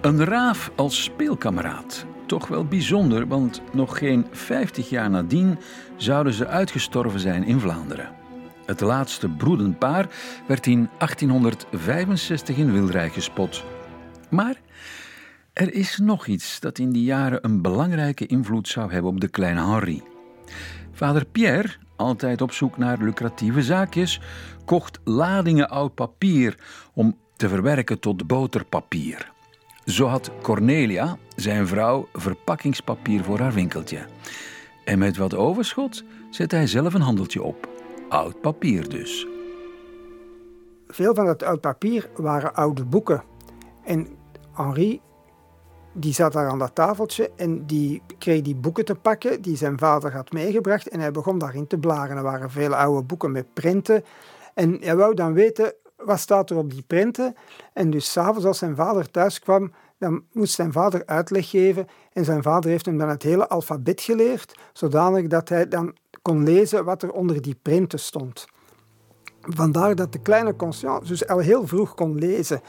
Een 0.00 0.24
raaf 0.24 0.70
als 0.74 1.02
speelkameraad. 1.02 2.06
Toch 2.26 2.48
wel 2.48 2.64
bijzonder, 2.64 3.26
want 3.26 3.62
nog 3.72 3.98
geen 3.98 4.26
50 4.30 4.88
jaar 4.90 5.10
nadien 5.10 5.58
zouden 5.96 6.32
ze 6.32 6.46
uitgestorven 6.46 7.20
zijn 7.20 7.44
in 7.44 7.60
Vlaanderen. 7.60 8.14
Het 8.66 8.80
laatste 8.80 9.28
broedend 9.28 9.78
paar 9.78 10.06
werd 10.46 10.66
in 10.66 10.88
1865 10.98 12.56
in 12.56 12.72
Wilrijk 12.72 13.12
gespot. 13.12 13.64
Maar 14.30 14.54
er 15.52 15.74
is 15.74 15.98
nog 15.98 16.26
iets 16.26 16.60
dat 16.60 16.78
in 16.78 16.92
die 16.92 17.04
jaren 17.04 17.44
een 17.44 17.62
belangrijke 17.62 18.26
invloed 18.26 18.68
zou 18.68 18.92
hebben 18.92 19.10
op 19.10 19.20
de 19.20 19.28
kleine 19.28 19.66
Henri. 19.66 20.02
Vader 20.92 21.24
Pierre, 21.24 21.74
altijd 21.96 22.40
op 22.40 22.52
zoek 22.52 22.78
naar 22.78 22.98
lucratieve 22.98 23.62
zaakjes, 23.62 24.20
kocht 24.64 25.00
ladingen 25.04 25.68
oud 25.68 25.94
papier 25.94 26.58
om 26.94 27.18
te 27.36 27.48
verwerken 27.48 27.98
tot 28.00 28.26
boterpapier. 28.26 29.32
Zo 29.84 30.06
had 30.06 30.30
Cornelia, 30.42 31.16
zijn 31.36 31.66
vrouw, 31.66 32.08
verpakkingspapier 32.12 33.24
voor 33.24 33.38
haar 33.38 33.52
winkeltje. 33.52 34.06
En 34.84 34.98
met 34.98 35.16
wat 35.16 35.34
overschot 35.34 36.04
zette 36.30 36.56
hij 36.56 36.66
zelf 36.66 36.94
een 36.94 37.00
handeltje 37.00 37.42
op. 37.42 37.68
Oud 38.08 38.40
papier 38.40 38.88
dus. 38.88 39.26
Veel 40.88 41.14
van 41.14 41.26
dat 41.26 41.42
oud 41.42 41.60
papier 41.60 42.10
waren 42.16 42.54
oude 42.54 42.84
boeken. 42.84 43.22
En 43.84 44.08
Henri 44.52 45.00
die 45.92 46.12
zat 46.12 46.32
daar 46.32 46.48
aan 46.48 46.58
dat 46.58 46.74
tafeltje 46.74 47.30
en 47.36 47.66
die 47.66 48.02
kreeg 48.18 48.42
die 48.42 48.54
boeken 48.54 48.84
te 48.84 48.94
pakken 48.94 49.42
die 49.42 49.56
zijn 49.56 49.78
vader 49.78 50.12
had 50.12 50.32
meegebracht 50.32 50.88
en 50.88 51.00
hij 51.00 51.10
begon 51.10 51.38
daarin 51.38 51.66
te 51.66 51.78
blaren. 51.78 52.16
Er 52.16 52.22
waren 52.22 52.50
veel 52.50 52.74
oude 52.74 53.02
boeken 53.02 53.32
met 53.32 53.54
prenten 53.54 54.04
en 54.54 54.78
hij 54.80 54.96
wou 54.96 55.14
dan 55.14 55.32
weten 55.32 55.74
wat 55.96 56.18
staat 56.18 56.50
er 56.50 56.56
op 56.56 56.70
die 56.70 56.84
prenten. 56.86 57.34
En 57.72 57.90
dus 57.90 58.12
s'avonds 58.12 58.44
als 58.44 58.58
zijn 58.58 58.76
vader 58.76 59.10
thuis 59.10 59.38
kwam, 59.38 59.72
dan 59.98 60.24
moest 60.32 60.54
zijn 60.54 60.72
vader 60.72 61.02
uitleg 61.06 61.50
geven 61.50 61.86
en 62.12 62.24
zijn 62.24 62.42
vader 62.42 62.70
heeft 62.70 62.86
hem 62.86 62.98
dan 62.98 63.08
het 63.08 63.22
hele 63.22 63.48
alfabet 63.48 64.00
geleerd, 64.00 64.58
zodanig 64.72 65.26
dat 65.26 65.48
hij 65.48 65.68
dan 65.68 65.96
kon 66.22 66.42
lezen 66.42 66.84
wat 66.84 67.02
er 67.02 67.12
onder 67.12 67.42
die 67.42 67.56
printen 67.62 67.98
stond. 67.98 68.46
Vandaar 69.40 69.94
dat 69.94 70.12
de 70.12 70.18
kleine 70.18 70.56
Conscience 70.56 71.06
dus 71.06 71.26
al 71.26 71.38
heel 71.38 71.66
vroeg 71.66 71.94
kon 71.94 72.18
lezen. 72.18 72.60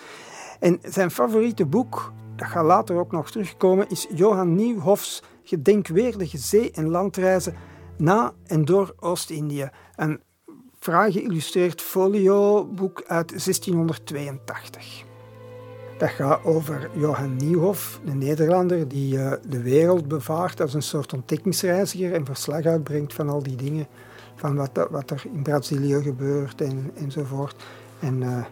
En 0.59 0.79
zijn 0.81 1.11
favoriete 1.11 1.65
boek, 1.65 2.11
dat 2.35 2.47
gaat 2.47 2.65
later 2.65 2.95
ook 2.95 3.11
nog 3.11 3.31
terugkomen, 3.31 3.89
is 3.89 4.07
Johan 4.13 4.55
Nieuwhofs 4.55 5.23
Gedenkweerdige 5.43 6.37
zee- 6.37 6.71
en 6.71 6.89
landreizen 6.89 7.55
na 7.97 8.33
en 8.45 8.65
door 8.65 8.95
Oost-Indië. 8.99 9.69
Een 9.95 10.21
fraai 10.79 11.11
geïllustreerd 11.11 11.81
folio-boek 11.81 13.03
uit 13.07 13.29
1682. 13.29 15.03
Dat 15.97 16.09
gaat 16.09 16.43
over 16.43 16.89
Johan 16.93 17.35
Nieuwhof, 17.35 17.99
een 18.05 18.17
Nederlander 18.17 18.87
die 18.87 19.15
uh, 19.15 19.31
de 19.47 19.61
wereld 19.61 20.07
bevaart 20.07 20.61
als 20.61 20.73
een 20.73 20.81
soort 20.81 21.13
ontdekkingsreiziger 21.13 22.13
en 22.13 22.25
verslag 22.25 22.65
uitbrengt 22.65 23.13
van 23.13 23.29
al 23.29 23.43
die 23.43 23.55
dingen, 23.55 23.87
van 24.35 24.55
wat, 24.55 24.87
wat 24.89 25.09
er 25.09 25.23
in 25.33 25.43
Brazilië 25.43 26.01
gebeurt 26.01 26.61
en, 26.61 26.91
enzovoort. 26.95 27.63
En 27.99 28.21
uh, 28.21 28.45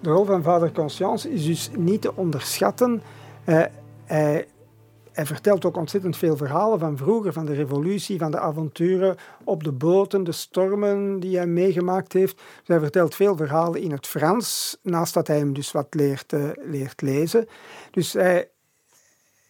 de 0.00 0.10
rol 0.10 0.24
van 0.24 0.42
vader 0.42 0.72
Conscience 0.72 1.30
is 1.30 1.44
dus 1.44 1.70
niet 1.76 2.02
te 2.02 2.16
onderschatten. 2.16 3.02
Hij 3.44 4.46
hij 5.20 5.26
vertelt 5.26 5.64
ook 5.64 5.76
ontzettend 5.76 6.16
veel 6.16 6.36
verhalen 6.36 6.78
van 6.78 6.96
vroeger, 6.96 7.32
van 7.32 7.46
de 7.46 7.54
revolutie, 7.54 8.18
van 8.18 8.30
de 8.30 8.38
avonturen 8.38 9.16
op 9.44 9.64
de 9.64 9.72
boten, 9.72 10.24
de 10.24 10.32
stormen 10.32 11.20
die 11.20 11.36
hij 11.36 11.46
meegemaakt 11.46 12.12
heeft. 12.12 12.36
Dus 12.36 12.66
hij 12.66 12.78
vertelt 12.78 13.14
veel 13.14 13.36
verhalen 13.36 13.80
in 13.80 13.90
het 13.90 14.06
Frans, 14.06 14.78
naast 14.82 15.14
dat 15.14 15.26
hij 15.26 15.38
hem 15.38 15.52
dus 15.52 15.72
wat 15.72 15.86
leert, 15.90 16.32
uh, 16.32 16.50
leert 16.54 17.00
lezen. 17.00 17.48
Dus 17.90 18.12
hij, 18.12 18.50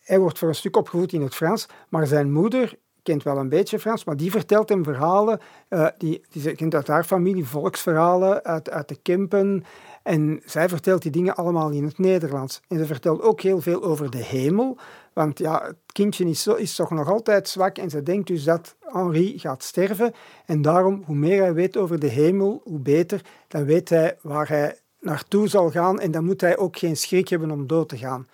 hij 0.02 0.18
wordt 0.18 0.38
voor 0.38 0.48
een 0.48 0.54
stuk 0.54 0.76
opgevoed 0.76 1.12
in 1.12 1.22
het 1.22 1.34
Frans, 1.34 1.66
maar 1.88 2.06
zijn 2.06 2.32
moeder 2.32 2.78
kent 3.02 3.22
wel 3.22 3.36
een 3.36 3.48
beetje 3.48 3.78
Frans, 3.78 4.04
maar 4.04 4.16
die 4.16 4.30
vertelt 4.30 4.68
hem 4.68 4.84
verhalen, 4.84 5.40
uh, 5.68 5.86
die, 5.98 6.24
die 6.30 6.54
kent 6.54 6.74
uit 6.74 6.86
haar 6.86 7.04
familie 7.04 7.46
volksverhalen, 7.46 8.44
uit, 8.44 8.70
uit 8.70 8.88
de 8.88 8.98
Kempen. 9.02 9.64
En 10.02 10.42
zij 10.44 10.68
vertelt 10.68 11.02
die 11.02 11.10
dingen 11.10 11.34
allemaal 11.34 11.70
in 11.70 11.84
het 11.84 11.98
Nederlands. 11.98 12.60
En 12.68 12.78
ze 12.78 12.86
vertelt 12.86 13.22
ook 13.22 13.40
heel 13.40 13.60
veel 13.60 13.82
over 13.82 14.10
de 14.10 14.24
hemel, 14.24 14.78
want 15.12 15.38
ja, 15.38 15.62
het 15.66 15.92
kindje 15.92 16.24
is, 16.24 16.42
zo, 16.42 16.54
is 16.54 16.74
toch 16.74 16.90
nog 16.90 17.08
altijd 17.08 17.48
zwak 17.48 17.78
en 17.78 17.90
ze 17.90 18.02
denkt 18.02 18.26
dus 18.26 18.44
dat 18.44 18.76
Henri 18.80 19.38
gaat 19.38 19.62
sterven. 19.62 20.12
En 20.46 20.62
daarom, 20.62 21.02
hoe 21.06 21.16
meer 21.16 21.40
hij 21.40 21.54
weet 21.54 21.76
over 21.76 21.98
de 21.98 22.06
hemel, 22.06 22.60
hoe 22.64 22.78
beter. 22.78 23.20
Dan 23.48 23.64
weet 23.64 23.88
hij 23.88 24.16
waar 24.20 24.48
hij 24.48 24.78
naartoe 25.00 25.48
zal 25.48 25.70
gaan 25.70 26.00
en 26.00 26.10
dan 26.10 26.24
moet 26.24 26.40
hij 26.40 26.58
ook 26.58 26.78
geen 26.78 26.96
schrik 26.96 27.28
hebben 27.28 27.50
om 27.50 27.66
dood 27.66 27.88
te 27.88 27.98
gaan. 27.98 28.28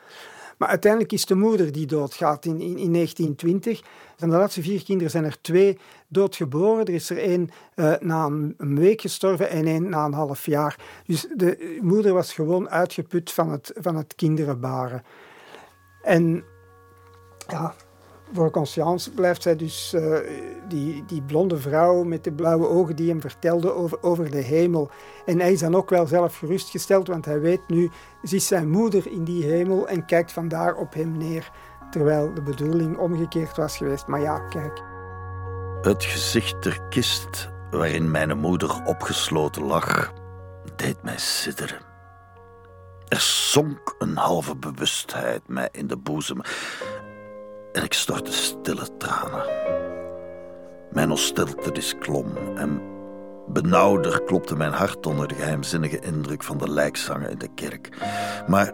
Maar 0.59 0.69
uiteindelijk 0.69 1.13
is 1.13 1.27
de 1.27 1.35
moeder 1.35 1.73
die 1.73 1.87
doodgaat 1.87 2.45
in, 2.45 2.61
in 2.61 2.93
1920. 2.93 3.83
Van 4.17 4.31
de 4.31 4.37
laatste 4.37 4.63
vier 4.63 4.85
kinderen 4.85 5.11
zijn 5.11 5.25
er 5.25 5.41
twee 5.41 5.79
doodgeboren. 6.09 6.85
Er 6.85 6.95
is 6.95 7.11
er 7.11 7.19
één 7.19 7.51
uh, 7.75 7.95
na 8.01 8.25
een, 8.25 8.79
week 8.79 9.01
gestorven 9.01 9.51
en 9.51 9.67
één 9.67 9.89
na 9.89 10.05
een 10.05 10.13
half 10.13 10.47
jaar. 10.47 10.79
Dus 11.07 11.27
de 11.35 11.79
moeder 11.83 12.13
was 12.13 12.33
gewoon 12.33 12.71
uitgeput 12.71 13.33
van 13.33 13.51
het, 13.51 13.73
van 13.75 13.97
het 13.97 14.15
kinderen 14.15 14.61
baren. 14.61 15.03
En 16.03 16.45
ja, 17.49 17.75
voor 18.33 18.51
Conscience 18.51 19.11
blijft 19.11 19.43
zij 19.43 19.57
dus 19.57 19.95
uh, 19.95 20.19
die, 20.69 21.05
die 21.07 21.23
blonde 21.23 21.57
vrouw 21.57 22.03
met 22.03 22.25
de 22.25 22.33
blauwe 22.33 22.69
ogen 22.69 22.97
die 22.97 23.09
hem 23.09 23.21
vertelde 23.21 23.73
over, 23.73 24.03
over 24.03 24.31
de 24.31 24.41
hemel. 24.41 24.91
En 25.25 25.41
hij 25.41 25.53
is 25.53 25.61
dan 25.61 25.75
ook 25.75 25.91
wel 25.91 26.07
zelf 26.07 26.37
gerustgesteld, 26.37 27.09
want 27.09 27.25
hij 27.25 27.41
weet 27.41 27.69
nu, 27.69 27.91
ziet 28.23 28.43
zijn 28.43 28.71
moeder 28.71 29.13
in 29.13 29.25
die 29.25 29.45
hemel 29.45 29.89
en 29.89 30.05
kijkt 30.05 30.33
vandaar 30.33 30.75
op 30.75 30.95
hem 30.95 31.17
neer. 31.17 31.51
Terwijl 31.91 32.35
de 32.35 32.43
bedoeling 32.43 32.99
omgekeerd 32.99 33.57
was 33.57 33.77
geweest. 33.77 34.07
Maar 34.07 34.21
ja, 34.21 34.39
kijk. 34.39 34.83
Het 35.83 36.05
gezicht 36.05 36.63
der 36.63 36.81
kist 36.89 37.49
waarin 37.71 38.11
mijn 38.11 38.39
moeder 38.39 38.85
opgesloten 38.85 39.63
lag, 39.63 40.13
deed 40.77 41.03
mij 41.03 41.19
sidderen. 41.19 41.79
Er 43.09 43.21
zonk 43.21 43.95
een 43.99 44.17
halve 44.17 44.57
bewustheid 44.57 45.49
mij 45.49 45.69
in 45.73 45.87
de 45.87 45.97
boezem 45.97 46.41
en 47.73 47.83
ik 47.83 47.93
stortte 47.93 48.33
stille 48.33 48.97
tranen. 48.97 49.45
Mijn 50.91 51.11
is 51.73 51.95
klom 51.99 52.37
en 52.57 52.81
benauwder 53.47 54.23
klopte 54.23 54.57
mijn 54.57 54.73
hart 54.73 55.07
onder 55.07 55.29
de 55.29 55.35
geheimzinnige 55.35 55.99
indruk 56.01 56.43
van 56.43 56.59
de 56.59 56.71
lijkzangen 56.71 57.31
in 57.31 57.39
de 57.39 57.55
kerk. 57.55 57.89
Maar 58.47 58.73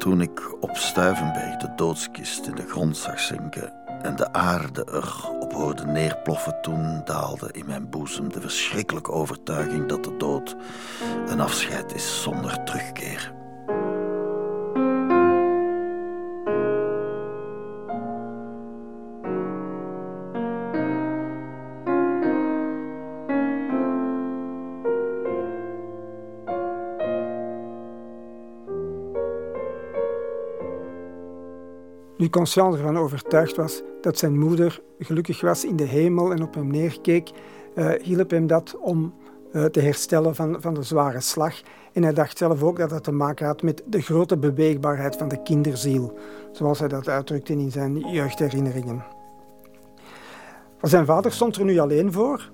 toen 0.00 0.20
ik 0.20 0.62
op 0.62 0.76
Stuivenberg 0.76 1.56
de 1.56 1.72
doodskist 1.76 2.46
in 2.46 2.54
de 2.54 2.66
grond 2.68 2.96
zag 2.96 3.20
zinken 3.20 3.72
en 4.02 4.16
de 4.16 4.32
aarde 4.32 4.84
er 4.84 5.28
op 5.40 5.52
hoorde 5.52 5.84
neerploffen, 5.84 6.60
toen 6.62 7.02
daalde 7.04 7.48
in 7.52 7.66
mijn 7.66 7.90
boezem 7.90 8.32
de 8.32 8.40
verschrikkelijke 8.40 9.10
overtuiging 9.10 9.86
dat 9.86 10.04
de 10.04 10.16
dood 10.16 10.56
een 11.26 11.40
afscheid 11.40 11.94
is 11.94 12.22
zonder 12.22 12.64
terugkeer. 12.64 13.39
Nu 32.20 32.28
Conscience 32.28 32.78
ervan 32.78 32.98
overtuigd 32.98 33.56
was 33.56 33.82
dat 34.00 34.18
zijn 34.18 34.38
moeder 34.38 34.80
gelukkig 34.98 35.40
was 35.40 35.64
in 35.64 35.76
de 35.76 35.84
hemel 35.84 36.32
en 36.32 36.42
op 36.42 36.54
hem 36.54 36.70
neerkeek, 36.70 37.30
uh, 37.74 37.90
hielp 38.02 38.30
hem 38.30 38.46
dat 38.46 38.76
om 38.80 39.14
uh, 39.52 39.64
te 39.64 39.80
herstellen 39.80 40.34
van, 40.34 40.60
van 40.60 40.74
de 40.74 40.82
zware 40.82 41.20
slag. 41.20 41.60
En 41.92 42.02
hij 42.02 42.12
dacht 42.12 42.38
zelf 42.38 42.62
ook 42.62 42.78
dat 42.78 42.90
dat 42.90 43.04
te 43.04 43.12
maken 43.12 43.46
had 43.46 43.62
met 43.62 43.82
de 43.86 44.00
grote 44.00 44.36
beweegbaarheid 44.36 45.16
van 45.16 45.28
de 45.28 45.42
kinderziel, 45.42 46.18
zoals 46.52 46.78
hij 46.78 46.88
dat 46.88 47.08
uitdrukte 47.08 47.52
in 47.52 47.70
zijn 47.70 47.98
jeugdherinneringen. 47.98 49.04
Zijn 50.82 51.06
vader 51.06 51.32
stond 51.32 51.56
er 51.56 51.64
nu 51.64 51.78
alleen 51.78 52.12
voor. 52.12 52.50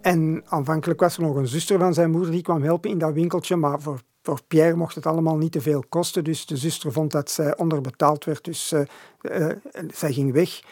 En 0.00 0.42
aanvankelijk 0.46 1.00
was 1.00 1.16
er 1.16 1.22
nog 1.22 1.36
een 1.36 1.48
zuster 1.48 1.78
van 1.78 1.94
zijn 1.94 2.10
moeder 2.10 2.30
die 2.30 2.42
kwam 2.42 2.62
helpen 2.62 2.90
in 2.90 2.98
dat 2.98 3.12
winkeltje, 3.12 3.56
maar 3.56 3.80
voor 3.80 4.00
voor 4.26 4.40
Pierre 4.48 4.76
mocht 4.76 4.94
het 4.94 5.06
allemaal 5.06 5.36
niet 5.36 5.52
te 5.52 5.60
veel 5.60 5.84
kosten, 5.88 6.24
dus 6.24 6.46
de 6.46 6.56
zuster 6.56 6.92
vond 6.92 7.12
dat 7.12 7.30
zij 7.30 7.56
onderbetaald 7.56 8.24
werd, 8.24 8.44
dus 8.44 8.72
uh, 8.72 8.80
uh, 9.22 9.48
zij 9.94 10.12
ging 10.12 10.32
weg. 10.32 10.62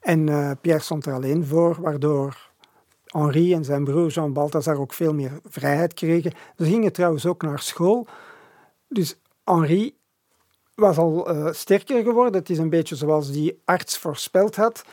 En 0.00 0.26
uh, 0.26 0.50
Pierre 0.60 0.82
stond 0.82 1.06
er 1.06 1.12
alleen 1.12 1.46
voor, 1.46 1.76
waardoor 1.80 2.50
Henri 3.06 3.54
en 3.54 3.64
zijn 3.64 3.84
broer 3.84 4.08
Jean 4.08 4.32
Balthazar 4.32 4.78
ook 4.78 4.92
veel 4.92 5.14
meer 5.14 5.40
vrijheid 5.44 5.94
kregen. 5.94 6.32
Ze 6.56 6.64
gingen 6.64 6.92
trouwens 6.92 7.26
ook 7.26 7.42
naar 7.42 7.58
school. 7.58 8.06
Dus 8.88 9.16
Henri 9.44 9.96
was 10.74 10.96
al 10.98 11.28
sterker 11.50 12.02
geworden. 12.02 12.40
Het 12.40 12.50
is 12.50 12.58
een 12.58 12.70
beetje 12.70 12.96
zoals 12.96 13.32
die 13.32 13.60
arts 13.64 13.98
voorspeld 13.98 14.56
had. 14.56 14.84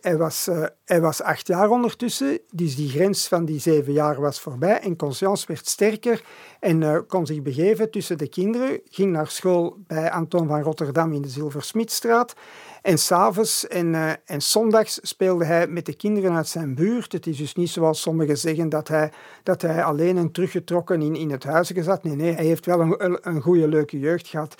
Hij 0.00 0.16
was, 0.16 0.48
uh, 0.48 0.64
hij 0.84 1.00
was 1.00 1.22
acht 1.22 1.46
jaar 1.46 1.70
ondertussen, 1.70 2.38
dus 2.50 2.76
die 2.76 2.88
grens 2.88 3.28
van 3.28 3.44
die 3.44 3.60
zeven 3.60 3.92
jaar 3.92 4.20
was 4.20 4.40
voorbij 4.40 4.80
en 4.80 4.96
Conscience 4.96 5.46
werd 5.46 5.66
sterker 5.66 6.24
en 6.60 6.80
uh, 6.80 6.98
kon 7.06 7.26
zich 7.26 7.42
begeven 7.42 7.90
tussen 7.90 8.18
de 8.18 8.28
kinderen, 8.28 8.80
ging 8.90 9.12
naar 9.12 9.26
school 9.26 9.76
bij 9.86 10.10
Anton 10.10 10.46
van 10.46 10.62
Rotterdam 10.62 11.12
in 11.12 11.22
de 11.22 11.28
Zilversmidstraat 11.28 12.34
en 12.82 12.98
s'avonds 12.98 13.66
en, 13.66 13.86
uh, 13.86 14.10
en 14.24 14.42
zondags 14.42 14.98
speelde 15.02 15.44
hij 15.44 15.66
met 15.66 15.86
de 15.86 15.94
kinderen 15.94 16.32
uit 16.32 16.48
zijn 16.48 16.74
buurt. 16.74 17.12
Het 17.12 17.26
is 17.26 17.36
dus 17.36 17.54
niet 17.54 17.70
zoals 17.70 18.00
sommigen 18.00 18.38
zeggen 18.38 18.68
dat 18.68 18.88
hij, 18.88 19.12
dat 19.42 19.62
hij 19.62 19.84
alleen 19.84 20.16
en 20.16 20.32
teruggetrokken 20.32 21.02
in, 21.02 21.16
in 21.16 21.30
het 21.30 21.44
huis 21.44 21.70
zat. 21.70 22.02
Nee, 22.04 22.14
nee, 22.14 22.32
hij 22.32 22.44
heeft 22.44 22.66
wel 22.66 22.80
een, 22.80 23.18
een 23.22 23.40
goede, 23.40 23.68
leuke 23.68 23.98
jeugd 23.98 24.28
gehad. 24.28 24.54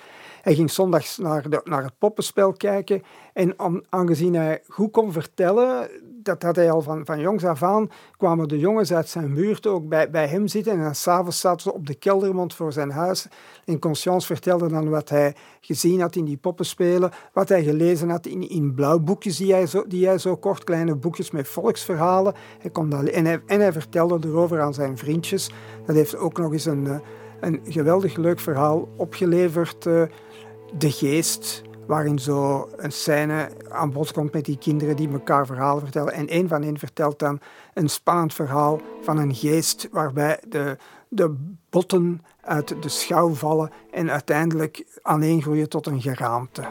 Hij 0.49 0.57
ging 0.57 0.71
zondags 0.71 1.17
naar, 1.17 1.49
de, 1.49 1.61
naar 1.63 1.83
het 1.83 1.97
poppenspel 1.97 2.53
kijken. 2.53 3.01
En 3.33 3.55
aangezien 3.89 4.33
hij 4.33 4.61
goed 4.67 4.91
kon 4.91 5.11
vertellen, 5.11 5.89
dat 6.03 6.43
had 6.43 6.55
hij 6.55 6.71
al 6.71 6.81
van, 6.81 7.05
van 7.05 7.19
jongs 7.19 7.45
af 7.45 7.63
aan, 7.63 7.89
kwamen 8.17 8.47
de 8.47 8.59
jongens 8.59 8.93
uit 8.93 9.09
zijn 9.09 9.33
buurt 9.33 9.67
ook 9.67 9.87
bij, 9.87 10.09
bij 10.09 10.27
hem 10.27 10.47
zitten. 10.47 10.73
En 10.73 10.81
dan 10.81 10.95
s'avonds 10.95 11.39
zaten 11.39 11.61
ze 11.61 11.73
op 11.73 11.87
de 11.87 11.93
keldermond 11.93 12.53
voor 12.53 12.73
zijn 12.73 12.91
huis. 12.91 13.27
En 13.65 13.79
Conscience 13.79 14.27
vertelde 14.27 14.67
dan 14.67 14.89
wat 14.89 15.09
hij 15.09 15.35
gezien 15.61 16.01
had 16.01 16.15
in 16.15 16.25
die 16.25 16.37
poppenspelen, 16.37 17.11
wat 17.33 17.49
hij 17.49 17.63
gelezen 17.63 18.09
had 18.09 18.25
in, 18.25 18.49
in 18.49 18.73
blauwboekjes 18.73 19.37
die 19.37 19.53
hij, 19.53 19.67
zo, 19.67 19.83
die 19.87 20.07
hij 20.07 20.17
zo 20.17 20.35
kocht, 20.35 20.63
kleine 20.63 20.95
boekjes 20.95 21.31
met 21.31 21.47
volksverhalen. 21.47 22.33
Hij 22.59 22.69
kon 22.69 22.89
dat, 22.89 23.03
en, 23.03 23.25
hij, 23.25 23.41
en 23.45 23.59
hij 23.59 23.71
vertelde 23.71 24.27
erover 24.27 24.61
aan 24.61 24.73
zijn 24.73 24.97
vriendjes. 24.97 25.51
Dat 25.85 25.95
heeft 25.95 26.17
ook 26.17 26.37
nog 26.37 26.51
eens 26.51 26.65
een, 26.65 26.87
eh, 26.87 26.99
een 27.39 27.59
geweldig 27.63 28.15
leuk 28.15 28.39
verhaal 28.39 28.87
opgeleverd. 28.95 29.85
Uh, 29.85 30.03
de 30.77 30.91
geest, 30.91 31.61
waarin 31.87 32.19
zo 32.19 32.69
een 32.75 32.91
scène 32.91 33.49
aan 33.69 33.91
bod 33.91 34.11
komt 34.11 34.33
met 34.33 34.45
die 34.45 34.57
kinderen 34.57 34.95
die 34.95 35.09
elkaar 35.09 35.45
verhalen 35.45 35.83
vertellen. 35.83 36.13
En 36.13 36.35
een 36.35 36.47
van 36.47 36.63
hen 36.63 36.77
vertelt 36.79 37.19
dan 37.19 37.39
een 37.73 37.89
spannend 37.89 38.33
verhaal 38.33 38.81
van 39.01 39.17
een 39.17 39.35
geest 39.35 39.87
waarbij 39.91 40.39
de, 40.47 40.77
de 41.07 41.35
botten 41.69 42.21
uit 42.41 42.81
de 42.81 42.89
schouw 42.89 43.33
vallen 43.33 43.71
en 43.91 44.11
uiteindelijk 44.11 44.99
aaneengroeien 45.01 45.69
tot 45.69 45.87
een 45.87 46.01
geraamte. 46.01 46.63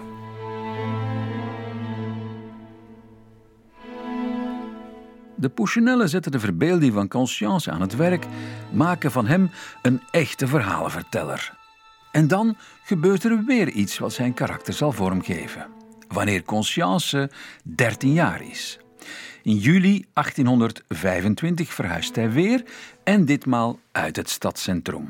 De 5.34 5.48
Pouchinellen 5.48 6.08
zetten 6.08 6.32
de 6.32 6.40
verbeelding 6.40 6.92
van 6.92 7.08
Conscience 7.08 7.70
aan 7.70 7.80
het 7.80 7.96
werk, 7.96 8.26
maken 8.72 9.10
van 9.10 9.26
hem 9.26 9.50
een 9.82 10.00
echte 10.10 10.46
verhalenverteller. 10.46 11.56
En 12.12 12.28
dan 12.28 12.56
gebeurt 12.88 13.24
er 13.24 13.44
weer 13.44 13.68
iets 13.68 13.98
wat 13.98 14.12
zijn 14.12 14.34
karakter 14.34 14.74
zal 14.74 14.92
vormgeven. 14.92 15.66
Wanneer 16.08 16.42
Conscience 16.42 17.30
13 17.62 18.12
jaar 18.12 18.42
is. 18.42 18.78
In 19.42 19.56
juli 19.56 20.04
1825 20.12 21.72
verhuist 21.72 22.16
hij 22.16 22.30
weer 22.30 22.64
en 23.04 23.24
ditmaal 23.24 23.78
uit 23.92 24.16
het 24.16 24.30
stadscentrum. 24.30 25.08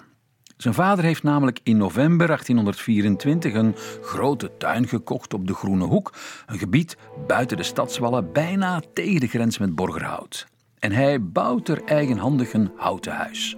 Zijn 0.57 0.75
vader 0.75 1.05
heeft 1.05 1.23
namelijk 1.23 1.61
in 1.63 1.77
november 1.77 2.27
1824 2.27 3.55
een 3.55 3.75
grote 4.03 4.51
tuin 4.57 4.89
gekocht 4.89 5.35
op 5.35 5.47
de 5.47 5.55
Groene 5.55 5.85
Hoek, 5.85 6.15
een 6.47 6.59
gebied 6.59 6.97
buiten 7.27 7.57
de 7.57 7.63
stadswallen 7.63 8.33
bijna 8.33 8.83
tegen 8.93 9.21
de 9.21 9.27
grens 9.27 9.59
met 9.59 9.75
Borgerhout. 9.75 10.47
En 10.79 10.93
hij 10.93 11.23
bouwt 11.23 11.69
er 11.69 11.85
eigenhandig 11.85 12.53
een 12.53 12.71
houten 12.77 13.13
huis. 13.13 13.57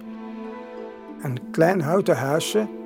Een 1.21 1.39
klein 1.51 1.81
houten 1.81 2.17
huisje. 2.17 2.79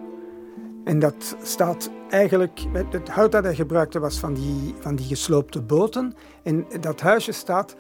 En 0.86 1.00
dat 1.00 1.36
staat 1.42 1.90
eigenlijk, 2.10 2.60
het 2.74 3.10
hout 3.10 3.32
dat 3.32 3.44
hij 3.44 3.56
gebruikte 3.56 4.00
was 4.00 4.20
van 4.20 4.34
die, 4.34 4.76
van 4.80 4.96
die 4.96 5.06
gesloopte 5.06 5.62
boten. 5.62 6.14
En 6.44 6.66
dat 6.80 7.02
huisje 7.02 7.32
staat 7.32 7.76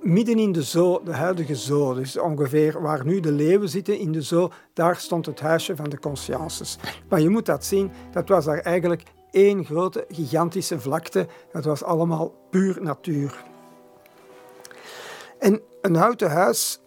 midden 0.00 0.38
in 0.38 0.52
de 0.52 0.62
zoo, 0.62 1.02
de 1.02 1.12
huidige 1.12 1.54
zoo, 1.54 1.94
dus 1.94 2.18
ongeveer 2.18 2.82
waar 2.82 3.04
nu 3.04 3.20
de 3.20 3.32
leeuwen 3.32 3.68
zitten 3.68 3.98
in 3.98 4.12
de 4.12 4.22
zoo, 4.22 4.50
daar 4.72 4.96
stond 4.96 5.26
het 5.26 5.40
huisje 5.40 5.76
van 5.76 5.90
de 5.90 5.98
consciences. 5.98 6.78
Maar 7.08 7.20
je 7.20 7.28
moet 7.28 7.46
dat 7.46 7.64
zien, 7.64 7.90
dat 8.10 8.28
was 8.28 8.44
daar 8.44 8.58
eigenlijk 8.58 9.02
één 9.30 9.64
grote 9.64 10.04
gigantische 10.08 10.80
vlakte. 10.80 11.26
Dat 11.52 11.64
was 11.64 11.82
allemaal 11.82 12.34
puur 12.50 12.82
natuur. 12.82 13.44
En 15.38 15.60
een 15.80 15.94
houten 15.94 16.30
huis, 16.30 16.80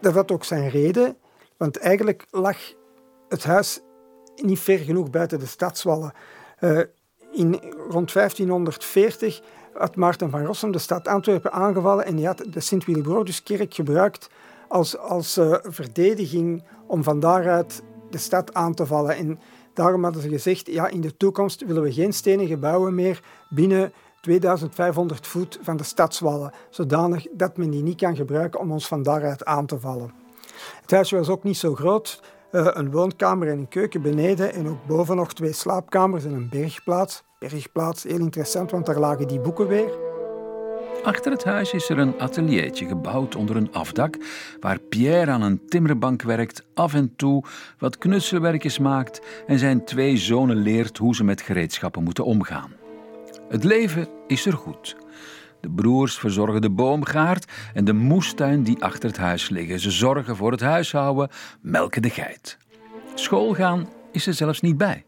dat 0.00 0.14
had 0.14 0.32
ook 0.32 0.44
zijn 0.44 0.68
reden, 0.68 1.16
want 1.56 1.76
eigenlijk 1.76 2.26
lag 2.30 2.56
het 3.28 3.44
huis 3.44 3.80
niet 4.36 4.60
ver 4.60 4.78
genoeg 4.78 5.10
buiten 5.10 5.38
de 5.38 5.46
stadswallen. 5.46 6.12
Uh, 6.60 6.80
in, 7.32 7.60
rond 7.88 8.12
1540 8.12 9.40
had 9.72 9.96
Maarten 9.96 10.30
van 10.30 10.44
Rossum 10.44 10.72
de 10.72 10.78
stad 10.78 11.08
Antwerpen 11.08 11.52
aangevallen 11.52 12.04
en 12.04 12.16
die 12.16 12.26
had 12.26 12.44
de 12.50 12.60
Sint-Willibroduskerk 12.60 13.74
gebruikt 13.74 14.30
als, 14.68 14.98
als 14.98 15.38
uh, 15.38 15.56
verdediging 15.62 16.62
om 16.86 17.02
van 17.02 17.20
daaruit 17.20 17.82
de 18.10 18.18
stad 18.18 18.54
aan 18.54 18.74
te 18.74 18.86
vallen. 18.86 19.16
En 19.16 19.40
daarom 19.74 20.04
hadden 20.04 20.22
ze 20.22 20.28
gezegd, 20.28 20.66
ja, 20.66 20.88
in 20.88 21.00
de 21.00 21.16
toekomst 21.16 21.64
willen 21.64 21.82
we 21.82 21.92
geen 21.92 22.12
stenen 22.12 22.46
gebouwen 22.46 22.94
meer 22.94 23.22
binnen 23.48 23.92
2500 24.20 25.26
voet 25.26 25.58
van 25.62 25.76
de 25.76 25.84
stadswallen, 25.84 26.52
zodanig 26.70 27.26
dat 27.32 27.56
men 27.56 27.70
die 27.70 27.82
niet 27.82 27.96
kan 27.96 28.16
gebruiken 28.16 28.60
om 28.60 28.72
ons 28.72 28.88
van 28.88 29.02
daaruit 29.02 29.44
aan 29.44 29.66
te 29.66 29.80
vallen. 29.80 30.12
Het 30.80 30.90
huisje 30.90 31.16
was 31.16 31.28
ook 31.28 31.42
niet 31.42 31.56
zo 31.56 31.74
groot. 31.74 32.20
Uh, 32.54 32.68
een 32.72 32.90
woonkamer 32.90 33.48
en 33.48 33.58
een 33.58 33.68
keuken 33.68 34.02
beneden 34.02 34.52
en 34.52 34.68
ook 34.68 34.86
boven 34.86 35.16
nog 35.16 35.34
twee 35.34 35.52
slaapkamers 35.52 36.24
en 36.24 36.32
een 36.32 36.48
bergplaats 36.48 37.22
bergplaats. 37.48 38.02
Heel 38.02 38.18
interessant, 38.18 38.70
want 38.70 38.86
daar 38.86 38.98
lagen 38.98 39.28
die 39.28 39.40
boeken 39.40 39.68
weer. 39.68 39.90
Achter 41.02 41.32
het 41.32 41.44
huis 41.44 41.72
is 41.72 41.88
er 41.88 41.98
een 41.98 42.20
ateliertje 42.20 42.86
gebouwd 42.86 43.36
onder 43.36 43.56
een 43.56 43.72
afdak, 43.72 44.16
waar 44.60 44.78
Pierre 44.78 45.30
aan 45.30 45.42
een 45.42 45.66
timmerbank 45.66 46.22
werkt, 46.22 46.64
af 46.74 46.94
en 46.94 47.16
toe 47.16 47.44
wat 47.78 47.98
knutselwerkjes 47.98 48.78
maakt 48.78 49.20
en 49.46 49.58
zijn 49.58 49.84
twee 49.84 50.16
zonen 50.16 50.56
leert 50.56 50.98
hoe 50.98 51.14
ze 51.14 51.24
met 51.24 51.40
gereedschappen 51.40 52.02
moeten 52.02 52.24
omgaan. 52.24 52.72
Het 53.48 53.64
leven 53.64 54.08
is 54.26 54.46
er 54.46 54.52
goed. 54.52 54.96
De 55.64 55.70
broers 55.70 56.18
verzorgen 56.18 56.60
de 56.60 56.70
boomgaard 56.70 57.52
en 57.74 57.84
de 57.84 57.92
moestuin 57.92 58.62
die 58.62 58.82
achter 58.82 59.08
het 59.08 59.18
huis 59.18 59.48
liggen. 59.48 59.80
Ze 59.80 59.90
zorgen 59.90 60.36
voor 60.36 60.50
het 60.50 60.60
huishouden, 60.60 61.28
melken 61.60 62.02
de 62.02 62.10
geit. 62.10 62.58
Schoolgaan 63.14 63.88
is 64.12 64.26
er 64.26 64.34
zelfs 64.34 64.60
niet 64.60 64.76
bij. 64.76 65.04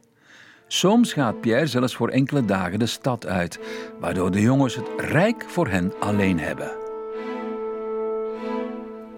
Soms 0.66 1.12
gaat 1.12 1.40
Pierre 1.40 1.66
zelfs 1.66 1.96
voor 1.96 2.08
enkele 2.08 2.44
dagen 2.44 2.78
de 2.78 2.86
stad 2.86 3.26
uit, 3.26 3.58
waardoor 4.00 4.30
de 4.30 4.40
jongens 4.40 4.74
het 4.74 4.88
rijk 4.96 5.44
voor 5.48 5.68
hen 5.68 5.92
alleen 6.00 6.38
hebben. 6.38 6.70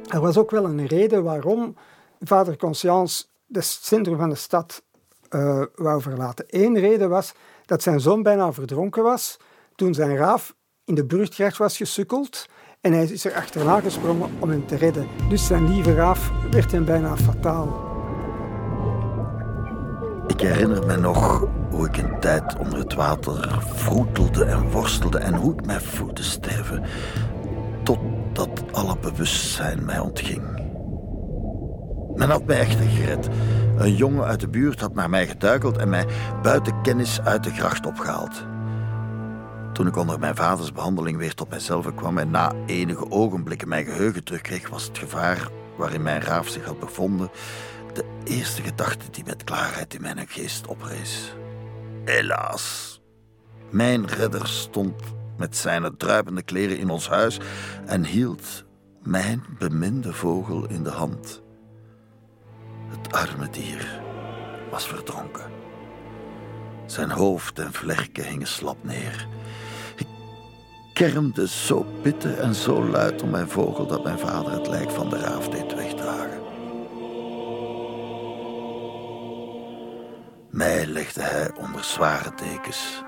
Er 0.08 0.20
was 0.20 0.36
ook 0.36 0.50
wel 0.50 0.64
een 0.64 0.86
reden 0.86 1.22
waarom 1.22 1.76
vader 2.20 2.56
Conscience 2.56 3.24
het 3.52 3.64
centrum 3.64 4.16
van 4.16 4.28
de 4.28 4.34
stad 4.34 4.82
uh, 5.30 5.62
wou 5.74 6.02
verlaten. 6.02 6.44
Eén 6.48 6.78
reden 6.78 7.08
was 7.08 7.32
dat 7.66 7.82
zijn 7.82 8.00
zoon 8.00 8.22
bijna 8.22 8.52
verdronken 8.52 9.02
was 9.02 9.36
toen 9.74 9.94
zijn 9.94 10.16
raaf 10.16 10.56
in 10.88 10.94
de 10.94 11.04
burchtgracht 11.04 11.56
was 11.56 11.76
gesukkeld 11.76 12.46
en 12.80 12.92
hij 12.92 13.04
is 13.04 13.24
er 13.24 13.34
achterna 13.34 13.80
gesprongen 13.80 14.30
om 14.38 14.50
hem 14.50 14.66
te 14.66 14.76
redden. 14.76 15.06
Dus 15.28 15.46
zijn 15.46 15.74
lieve 15.74 15.94
raaf 15.94 16.30
werd 16.50 16.72
hem 16.72 16.84
bijna 16.84 17.16
fataal. 17.16 17.86
Ik 20.26 20.40
herinner 20.40 20.86
me 20.86 20.96
nog 20.96 21.46
hoe 21.70 21.86
ik 21.86 21.96
een 21.96 22.20
tijd 22.20 22.56
onder 22.58 22.78
het 22.78 22.94
water 22.94 23.62
vroetelde 23.74 24.44
en 24.44 24.70
worstelde 24.70 25.18
en 25.18 25.34
hoe 25.34 25.52
ik 25.52 25.66
mij 25.66 25.80
voelde 25.80 26.22
sterven, 26.22 26.82
totdat 27.82 28.62
alle 28.72 28.98
bewustzijn 28.98 29.84
mij 29.84 29.98
ontging. 29.98 30.42
Men 32.14 32.30
had 32.30 32.44
mij 32.44 32.58
echter 32.58 32.86
gered. 32.86 33.28
Een 33.76 33.94
jongen 33.94 34.24
uit 34.24 34.40
de 34.40 34.48
buurt 34.48 34.80
had 34.80 34.94
naar 34.94 35.10
mij 35.10 35.26
geduikeld 35.26 35.76
en 35.76 35.88
mij 35.88 36.06
buiten 36.42 36.82
kennis 36.82 37.20
uit 37.20 37.44
de 37.44 37.50
gracht 37.50 37.86
opgehaald. 37.86 38.46
Toen 39.78 39.86
ik 39.86 39.96
onder 39.96 40.18
mijn 40.18 40.36
vaders 40.36 40.72
behandeling 40.72 41.16
weer 41.16 41.34
tot 41.34 41.48
mijzelf 41.48 41.94
kwam 41.94 42.18
en 42.18 42.30
na 42.30 42.52
enige 42.66 43.10
ogenblikken 43.10 43.68
mijn 43.68 43.84
geheugen 43.84 44.24
terugkreeg, 44.24 44.68
was 44.68 44.84
het 44.84 44.98
gevaar 44.98 45.48
waarin 45.76 46.02
mijn 46.02 46.20
raaf 46.20 46.48
zich 46.48 46.64
had 46.64 46.80
bevonden 46.80 47.30
de 47.94 48.04
eerste 48.24 48.62
gedachte 48.62 49.10
die 49.10 49.24
met 49.26 49.44
klaarheid 49.44 49.94
in 49.94 50.00
mijn 50.00 50.26
geest 50.28 50.66
oprees. 50.66 51.34
Helaas, 52.04 53.00
mijn 53.70 54.06
redder 54.06 54.48
stond 54.48 55.02
met 55.36 55.56
zijn 55.56 55.96
druipende 55.96 56.42
kleren 56.42 56.78
in 56.78 56.90
ons 56.90 57.08
huis 57.08 57.38
en 57.86 58.04
hield 58.04 58.64
mijn 59.02 59.44
beminde 59.58 60.12
vogel 60.12 60.68
in 60.68 60.82
de 60.82 60.90
hand. 60.90 61.42
Het 62.88 63.12
arme 63.12 63.50
dier 63.50 64.00
was 64.70 64.86
verdronken. 64.86 65.50
Zijn 66.86 67.10
hoofd 67.10 67.58
en 67.58 67.72
vlerken 67.72 68.24
hingen 68.24 68.46
slap 68.46 68.84
neer. 68.84 69.28
Kermde 70.98 71.48
zo 71.48 71.86
bitter 72.02 72.38
en 72.38 72.54
zo 72.54 72.84
luid 72.84 73.22
om 73.22 73.30
mijn 73.30 73.48
vogel 73.48 73.86
dat 73.86 74.04
mijn 74.04 74.18
vader 74.18 74.52
het 74.52 74.68
lijk 74.68 74.90
van 74.90 75.08
de 75.08 75.18
raaf 75.18 75.48
deed 75.48 75.74
wegdragen. 75.74 76.40
Mij 80.50 80.86
legde 80.86 81.22
hij 81.22 81.50
onder 81.54 81.84
zware 81.84 82.30
dekens 82.36 83.02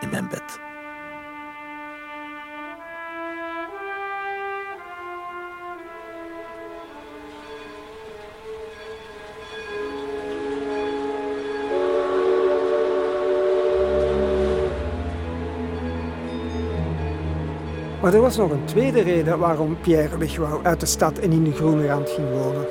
in 0.00 0.10
mijn 0.10 0.28
bed. 0.28 0.71
Maar 18.02 18.14
er 18.14 18.20
was 18.20 18.36
nog 18.36 18.50
een 18.50 18.64
tweede 18.64 19.00
reden 19.00 19.38
waarom 19.38 19.76
Pierre 19.80 20.18
weg 20.18 20.36
wou 20.36 20.64
uit 20.64 20.80
de 20.80 20.86
stad 20.86 21.18
en 21.18 21.32
in 21.32 21.44
de 21.44 21.52
Groene 21.52 21.86
Rand 21.86 22.10
ging 22.10 22.28
wonen. 22.30 22.66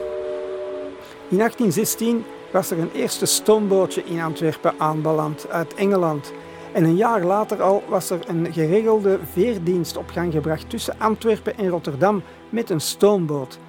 In 1.29 1.37
1816 1.37 2.23
was 2.51 2.71
er 2.71 2.79
een 2.79 2.91
eerste 2.91 3.25
stoombootje 3.25 4.03
in 4.03 4.21
Antwerpen 4.21 4.73
aanbeland 4.77 5.49
uit 5.49 5.73
Engeland. 5.73 6.33
En 6.71 6.83
een 6.83 6.95
jaar 6.95 7.23
later 7.23 7.61
al 7.61 7.83
was 7.87 8.09
er 8.09 8.19
een 8.27 8.53
geregelde 8.53 9.19
veerdienst 9.31 9.97
op 9.97 10.09
gang 10.09 10.33
gebracht 10.33 10.69
tussen 10.69 10.95
Antwerpen 10.97 11.57
en 11.57 11.69
Rotterdam 11.69 12.23
met 12.49 12.69
een 12.69 12.81
stoomboot. 12.81 13.59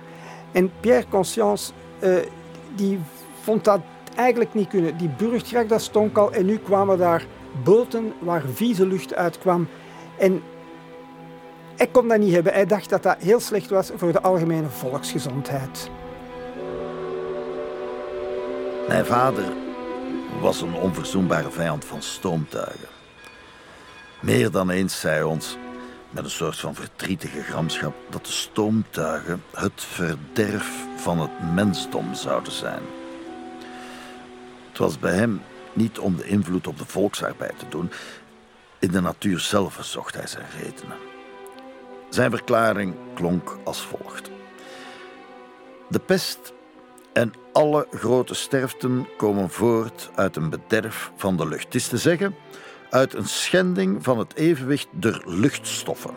En 0.53 0.71
Pierre 0.81 1.09
Conscience 1.09 1.73
uh, 2.01 2.17
die 2.75 2.99
vond 3.41 3.65
dat 3.65 3.81
eigenlijk 4.15 4.55
niet 4.55 4.69
kunnen. 4.69 4.97
Die 4.97 5.11
burggracht 5.19 5.69
dat 5.69 5.83
stonk 5.83 6.17
al 6.17 6.33
en 6.33 6.47
nu 6.47 6.57
kwamen 6.57 6.99
daar 6.99 7.27
boten 7.65 8.13
waar 8.19 8.43
vieze 8.53 8.87
lucht 8.87 9.15
uitkwam. 9.15 9.69
En 10.19 10.43
hij 11.83 11.91
kon 11.91 12.09
dat 12.09 12.19
niet 12.19 12.35
hebben. 12.35 12.53
Hij 12.53 12.67
dacht 12.67 12.91
dat 12.91 13.03
dat 13.03 13.17
heel 13.19 13.41
slecht 13.41 13.71
was 13.71 13.91
voor 13.97 14.13
de 14.13 14.23
algemene 14.23 14.69
volksgezondheid. 14.69 15.91
Mijn 18.89 19.07
vader 19.07 19.45
was 20.41 20.61
een 20.61 20.75
onverzoenbare 20.75 21.51
vijand 21.51 21.85
van 21.85 22.03
stoomtuigen. 22.03 22.89
Meer 24.21 24.51
dan 24.51 24.71
eens 24.71 25.01
zei 25.01 25.25
ons, 25.25 25.57
met 26.11 26.25
een 26.25 26.31
soort 26.31 26.59
van 26.59 26.75
verdrietige 26.75 27.43
gramschap, 27.43 27.95
dat 28.11 28.27
de 28.27 28.33
stoomtuigen 28.33 29.43
het 29.55 29.85
verderf 29.85 30.85
van 30.97 31.21
het 31.21 31.55
mensdom 31.55 32.15
zouden 32.15 32.53
zijn. 32.53 32.83
Het 34.69 34.79
was 34.79 34.99
bij 34.99 35.15
hem 35.15 35.43
niet 35.73 35.99
om 35.99 36.17
de 36.17 36.25
invloed 36.25 36.67
op 36.67 36.79
de 36.79 36.87
volksarbeid 36.87 37.59
te 37.59 37.69
doen. 37.69 37.91
In 38.79 38.91
de 38.91 39.01
natuur 39.01 39.39
zelf 39.41 39.79
zocht 39.81 40.15
hij 40.15 40.27
zijn 40.27 40.47
redenen. 40.61 41.12
Zijn 42.13 42.31
verklaring 42.31 42.95
klonk 43.15 43.59
als 43.65 43.81
volgt. 43.81 44.31
De 45.89 45.99
pest 45.99 46.53
en 47.13 47.33
alle 47.53 47.87
grote 47.91 48.35
sterften 48.35 49.07
komen 49.17 49.51
voort 49.51 50.11
uit 50.15 50.37
een 50.37 50.51
bederf 50.51 51.13
van 51.17 51.37
de 51.37 51.49
lucht. 51.49 51.75
Is 51.75 51.89
te 51.89 51.99
zeggen, 51.99 52.35
uit 52.91 53.15
een 53.15 53.29
schending 53.29 54.05
van 54.05 54.19
het 54.19 54.35
evenwicht 54.35 54.89
der 54.91 55.23
luchtstoffen. 55.27 56.15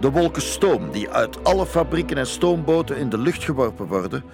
De 0.00 0.10
wolken 0.10 0.42
stoom 0.42 0.90
die 0.90 1.10
uit 1.10 1.44
alle 1.44 1.66
fabrieken 1.66 2.16
en 2.16 2.26
stoomboten 2.26 2.96
in 2.96 3.08
de 3.08 3.18
lucht 3.18 3.44
geworpen 3.44 3.86
worden, 3.86 4.24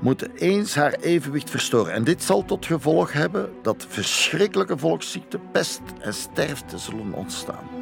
moeten 0.00 0.34
eens 0.34 0.74
haar 0.74 0.92
evenwicht 0.92 1.50
verstoren. 1.50 1.92
En 1.92 2.04
dit 2.04 2.22
zal 2.22 2.44
tot 2.44 2.66
gevolg 2.66 3.12
hebben 3.12 3.52
dat 3.62 3.86
verschrikkelijke 3.88 4.78
volksziekten, 4.78 5.40
pest 5.52 5.80
en 6.00 6.14
sterfte 6.14 6.78
zullen 6.78 7.12
ontstaan. 7.12 7.79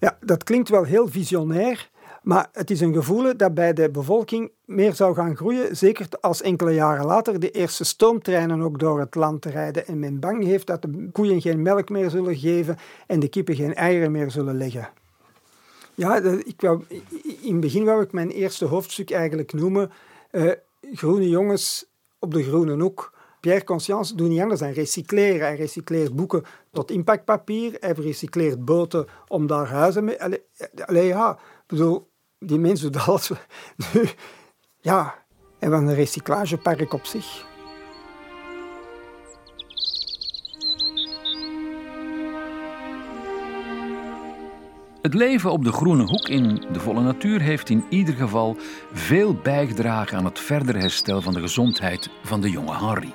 Ja, 0.00 0.18
dat 0.20 0.44
klinkt 0.44 0.68
wel 0.68 0.84
heel 0.84 1.08
visionair, 1.08 1.90
maar 2.22 2.48
het 2.52 2.70
is 2.70 2.80
een 2.80 2.94
gevoel 2.94 3.36
dat 3.36 3.54
bij 3.54 3.72
de 3.72 3.90
bevolking 3.90 4.50
meer 4.64 4.94
zou 4.94 5.14
gaan 5.14 5.36
groeien, 5.36 5.76
zeker 5.76 6.06
als 6.20 6.42
enkele 6.42 6.74
jaren 6.74 7.06
later 7.06 7.40
de 7.40 7.50
eerste 7.50 7.84
stoomtreinen 7.84 8.60
ook 8.60 8.78
door 8.78 9.00
het 9.00 9.14
land 9.14 9.44
rijden 9.44 9.86
en 9.86 9.98
men 9.98 10.20
bang 10.20 10.44
heeft 10.44 10.66
dat 10.66 10.82
de 10.82 11.08
koeien 11.12 11.40
geen 11.40 11.62
melk 11.62 11.88
meer 11.88 12.10
zullen 12.10 12.36
geven 12.36 12.78
en 13.06 13.20
de 13.20 13.28
kippen 13.28 13.54
geen 13.54 13.74
eieren 13.74 14.12
meer 14.12 14.30
zullen 14.30 14.56
leggen. 14.56 14.88
Ja, 15.94 16.16
ik 16.44 16.62
in 17.42 17.52
het 17.52 17.60
begin 17.60 17.84
wou 17.84 18.02
ik 18.02 18.12
mijn 18.12 18.30
eerste 18.30 18.64
hoofdstuk 18.64 19.10
eigenlijk 19.10 19.52
noemen 19.52 19.90
uh, 20.32 20.50
Groene 20.92 21.28
jongens 21.28 21.86
op 22.18 22.34
de 22.34 22.42
groene 22.42 22.82
hoek. 22.82 23.12
Pierre 23.40 23.64
Conscience 23.64 24.14
doet 24.14 24.28
niet 24.28 24.40
anders 24.40 24.60
dan 24.60 24.70
recycleren. 24.70 25.46
Hij 25.46 25.56
recycleert 25.56 26.16
boeken 26.16 26.44
tot 26.72 26.90
impactpapier. 26.90 27.76
Hij 27.80 27.92
recycleert 27.92 28.64
boten 28.64 29.06
om 29.28 29.46
daar 29.46 29.66
huizen 29.66 30.04
mee... 30.04 30.22
Allee, 30.22 30.42
allee 30.84 31.06
ja, 31.06 31.38
bedoel, 31.66 32.10
die 32.38 32.58
mensen 32.58 32.92
doen 32.92 33.02
alles. 33.02 33.30
Nu, 33.92 34.08
ja, 34.80 35.24
en 35.58 35.70
van 35.70 35.88
een 35.88 35.94
recyclagepark 35.94 36.92
op 36.92 37.04
zich. 37.04 37.48
Het 45.02 45.14
leven 45.14 45.50
op 45.50 45.64
de 45.64 45.72
Groene 45.72 46.04
Hoek 46.04 46.28
in 46.28 46.64
de 46.72 46.80
volle 46.80 47.00
natuur 47.00 47.40
heeft 47.40 47.68
in 47.68 47.84
ieder 47.88 48.14
geval 48.14 48.56
veel 48.92 49.34
bijgedragen 49.34 50.18
aan 50.18 50.24
het 50.24 50.38
verder 50.38 50.76
herstel 50.76 51.20
van 51.20 51.32
de 51.32 51.40
gezondheid 51.40 52.10
van 52.22 52.40
de 52.40 52.50
jonge 52.50 52.76
Henry. 52.76 53.12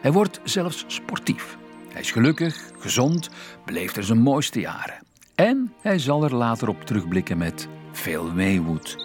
Hij 0.00 0.12
wordt 0.12 0.40
zelfs 0.44 0.84
sportief. 0.86 1.56
Hij 1.88 2.00
is 2.00 2.10
gelukkig, 2.10 2.70
gezond, 2.78 3.30
beleeft 3.64 3.96
er 3.96 4.04
zijn 4.04 4.18
mooiste 4.18 4.60
jaren. 4.60 4.94
En 5.34 5.72
hij 5.80 5.98
zal 5.98 6.24
er 6.24 6.34
later 6.34 6.68
op 6.68 6.84
terugblikken 6.84 7.38
met 7.38 7.68
veel 7.92 8.32
weemoed. 8.32 8.96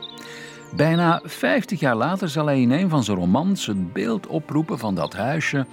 Bijna 0.75 1.21
50 1.23 1.79
jaar 1.79 1.95
later 1.95 2.29
zal 2.29 2.45
hij 2.45 2.61
in 2.61 2.71
een 2.71 2.89
van 2.89 3.03
zijn 3.03 3.17
romans 3.17 3.65
het 3.65 3.93
beeld 3.93 4.27
oproepen 4.27 4.79
van 4.79 4.95
dat 4.95 5.13
huisje 5.13 5.65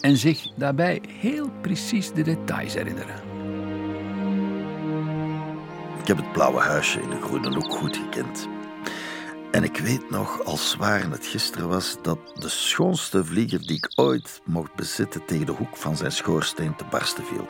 en 0.00 0.16
zich 0.16 0.48
daarbij 0.56 1.02
heel 1.08 1.50
precies 1.60 2.12
de 2.12 2.22
details 2.22 2.74
herinneren. 2.74 3.14
Ik 6.00 6.06
heb 6.08 6.16
het 6.16 6.32
blauwe 6.32 6.60
huisje 6.60 7.00
in 7.00 7.10
de 7.10 7.20
Groene 7.20 7.54
Hoek 7.54 7.72
goed 7.72 7.96
gekend. 7.96 8.48
En 9.52 9.64
ik 9.64 9.76
weet 9.78 10.10
nog, 10.10 10.44
als 10.44 10.76
waar 10.76 11.10
het 11.10 11.26
gisteren 11.26 11.68
was, 11.68 11.96
dat 12.02 12.18
de 12.34 12.48
schoonste 12.48 13.24
vlieger 13.24 13.66
die 13.66 13.76
ik 13.76 13.92
ooit 13.94 14.40
mocht 14.44 14.74
bezitten 14.74 15.24
tegen 15.24 15.46
de 15.46 15.52
hoek 15.52 15.76
van 15.76 15.96
zijn 15.96 16.12
schoorsteen 16.12 16.76
te 16.76 16.84
barsten 16.90 17.24
viel. 17.24 17.48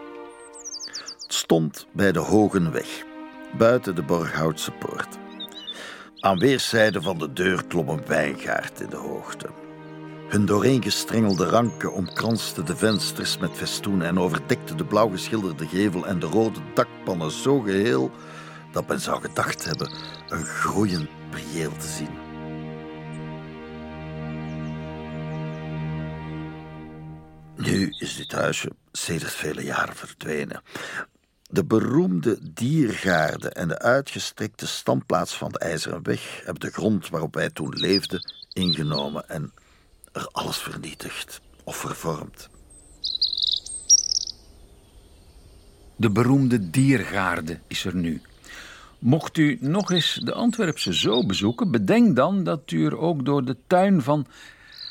Het 1.22 1.32
stond 1.34 1.86
bij 1.92 2.12
de 2.12 2.18
Hogenweg, 2.18 3.04
buiten 3.58 3.94
de 3.94 4.02
Borghoutse 4.02 4.70
poort. 4.70 5.18
Aan 6.18 6.38
weerszijden 6.38 7.02
van 7.02 7.18
de 7.18 7.32
deur 7.32 7.64
klom 7.66 7.88
een 7.88 8.06
wijngaard 8.06 8.80
in 8.80 8.90
de 8.90 8.96
hoogte. 8.96 9.48
Hun 10.28 10.46
dooreengestrengelde 10.46 11.46
ranken 11.46 11.92
omkransten 11.92 12.66
de 12.66 12.76
vensters 12.76 13.38
met 13.38 13.50
festoenen 13.54 14.06
en 14.06 14.18
overdekten 14.18 14.76
de 14.76 14.84
blauw 14.84 15.08
geschilderde 15.08 15.66
gevel 15.66 16.06
en 16.06 16.18
de 16.18 16.26
rode 16.26 16.60
dakpannen 16.74 17.30
zo 17.30 17.60
geheel 17.60 18.10
dat 18.72 18.88
men 18.88 19.00
zou 19.00 19.20
gedacht 19.20 19.64
hebben 19.64 19.92
een 20.28 20.44
groeiend 20.44 21.08
priëel 21.32 21.76
te 21.76 21.86
zien. 21.86 22.20
Nu 27.56 27.94
is 27.98 28.16
dit 28.16 28.32
huisje 28.32 28.70
sedert 28.92 29.32
vele 29.32 29.62
jaren 29.62 29.96
verdwenen. 29.96 30.62
De 31.50 31.64
beroemde 31.64 32.38
diergaarde 32.52 33.48
en 33.48 33.68
de 33.68 33.78
uitgestrekte 33.78 34.66
standplaats 34.66 35.36
van 35.36 35.52
de 35.52 35.58
IJzeren 35.58 36.02
Weg 36.02 36.40
hebben 36.44 36.60
de 36.60 36.70
grond 36.70 37.08
waarop 37.08 37.34
wij 37.34 37.50
toen 37.50 37.74
leefden 37.74 38.32
ingenomen 38.52 39.28
en 39.28 39.52
er 40.12 40.28
alles 40.32 40.56
vernietigd 40.56 41.40
of 41.64 41.76
vervormd. 41.76 42.48
De 45.96 46.10
beroemde 46.10 46.70
diergaarde 46.70 47.60
is 47.66 47.84
er 47.84 47.94
nu. 47.94 48.22
Mocht 49.02 49.38
u 49.38 49.58
nog 49.60 49.90
eens 49.90 50.20
de 50.24 50.32
Antwerpse 50.32 50.92
Zoo 50.92 51.26
bezoeken, 51.26 51.70
bedenk 51.70 52.16
dan 52.16 52.44
dat 52.44 52.70
u 52.70 52.86
er 52.86 52.98
ook 52.98 53.24
door 53.24 53.44
de 53.44 53.56
tuin 53.66 54.02
van 54.02 54.26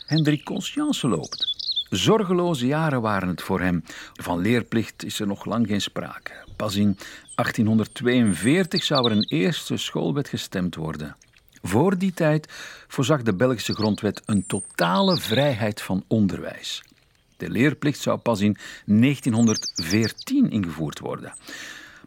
Hendrik 0.05 0.43
Conscience 0.43 1.07
loopt. 1.07 1.55
Zorgeloze 1.89 2.65
jaren 2.65 3.01
waren 3.01 3.27
het 3.27 3.41
voor 3.41 3.59
hem. 3.59 3.83
Van 4.13 4.39
leerplicht 4.39 5.03
is 5.03 5.19
er 5.19 5.27
nog 5.27 5.45
lang 5.45 5.67
geen 5.67 5.81
sprake. 5.81 6.31
Pas 6.55 6.75
in 6.75 6.97
1842 7.35 8.83
zou 8.83 9.05
er 9.05 9.11
een 9.11 9.27
eerste 9.29 9.77
schoolwet 9.77 10.29
gestemd 10.29 10.75
worden. 10.75 11.15
Voor 11.61 11.97
die 11.97 12.13
tijd 12.13 12.47
voorzag 12.87 13.21
de 13.21 13.33
Belgische 13.33 13.73
grondwet 13.73 14.21
een 14.25 14.45
totale 14.45 15.17
vrijheid 15.17 15.81
van 15.81 16.03
onderwijs. 16.07 16.83
De 17.37 17.49
leerplicht 17.49 17.99
zou 17.99 18.17
pas 18.17 18.41
in 18.41 18.57
1914 18.85 20.49
ingevoerd 20.49 20.99
worden. 20.99 21.33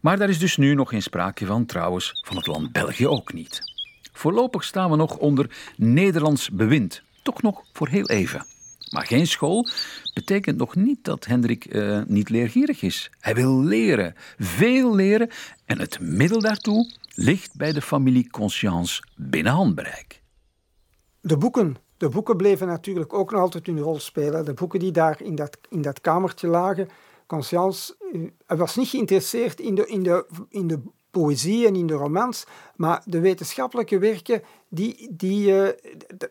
Maar 0.05 0.19
daar 0.19 0.29
is 0.29 0.39
dus 0.39 0.57
nu 0.57 0.75
nog 0.75 0.89
geen 0.89 1.03
sprake 1.03 1.47
van, 1.47 1.67
trouwens, 1.67 2.21
van 2.27 2.37
het 2.37 2.47
land 2.47 2.73
België 2.73 3.07
ook 3.07 3.33
niet. 3.33 3.61
Voorlopig 4.13 4.65
staan 4.65 4.91
we 4.91 4.97
nog 4.97 5.17
onder 5.17 5.51
Nederlands 5.77 6.51
bewind, 6.51 7.03
toch 7.23 7.43
nog 7.43 7.63
voor 7.73 7.89
heel 7.89 8.09
even. 8.09 8.47
Maar 8.91 9.07
geen 9.07 9.27
school 9.27 9.69
betekent 10.15 10.57
nog 10.57 10.75
niet 10.75 11.05
dat 11.05 11.25
Hendrik 11.25 11.75
uh, 11.75 12.03
niet 12.07 12.29
leergierig 12.29 12.83
is. 12.83 13.11
Hij 13.21 13.35
wil 13.35 13.63
leren, 13.63 14.15
veel 14.39 14.95
leren, 14.95 15.31
en 15.65 15.79
het 15.79 16.01
middel 16.01 16.41
daartoe 16.41 16.93
ligt 17.15 17.57
bij 17.57 17.73
de 17.73 17.83
familie 17.83 18.31
Conscience 18.31 19.03
binnen 19.17 19.53
handbereik. 19.53 20.23
De 21.21 21.37
boeken. 21.37 21.77
De 21.97 22.09
boeken 22.09 22.37
bleven 22.37 22.67
natuurlijk 22.67 23.13
ook 23.13 23.31
nog 23.31 23.41
altijd 23.41 23.67
hun 23.67 23.79
rol 23.79 24.01
spelen. 24.01 24.45
De 24.45 24.55
boeken 24.55 24.79
die 24.79 24.93
daar 24.93 25.23
in 25.23 25.35
dat, 25.35 25.59
in 25.69 25.83
dat 25.83 26.01
kamertje 26.01 26.47
lagen, 26.47 26.89
Conscience 27.27 27.95
hij 28.47 28.57
was 28.57 28.77
niet 28.77 28.89
geïnteresseerd 28.89 29.61
in 29.61 29.75
de, 29.75 29.87
in, 29.87 30.03
de, 30.03 30.27
in 30.49 30.67
de 30.67 30.81
poëzie 31.11 31.67
en 31.67 31.75
in 31.77 31.87
de 31.87 31.95
romans, 31.95 32.47
maar 32.77 33.03
de 33.05 33.21
wetenschappelijke 33.21 33.99
werken, 33.99 34.43
die, 34.69 35.09
die, 35.11 35.51
uh, 35.51 35.69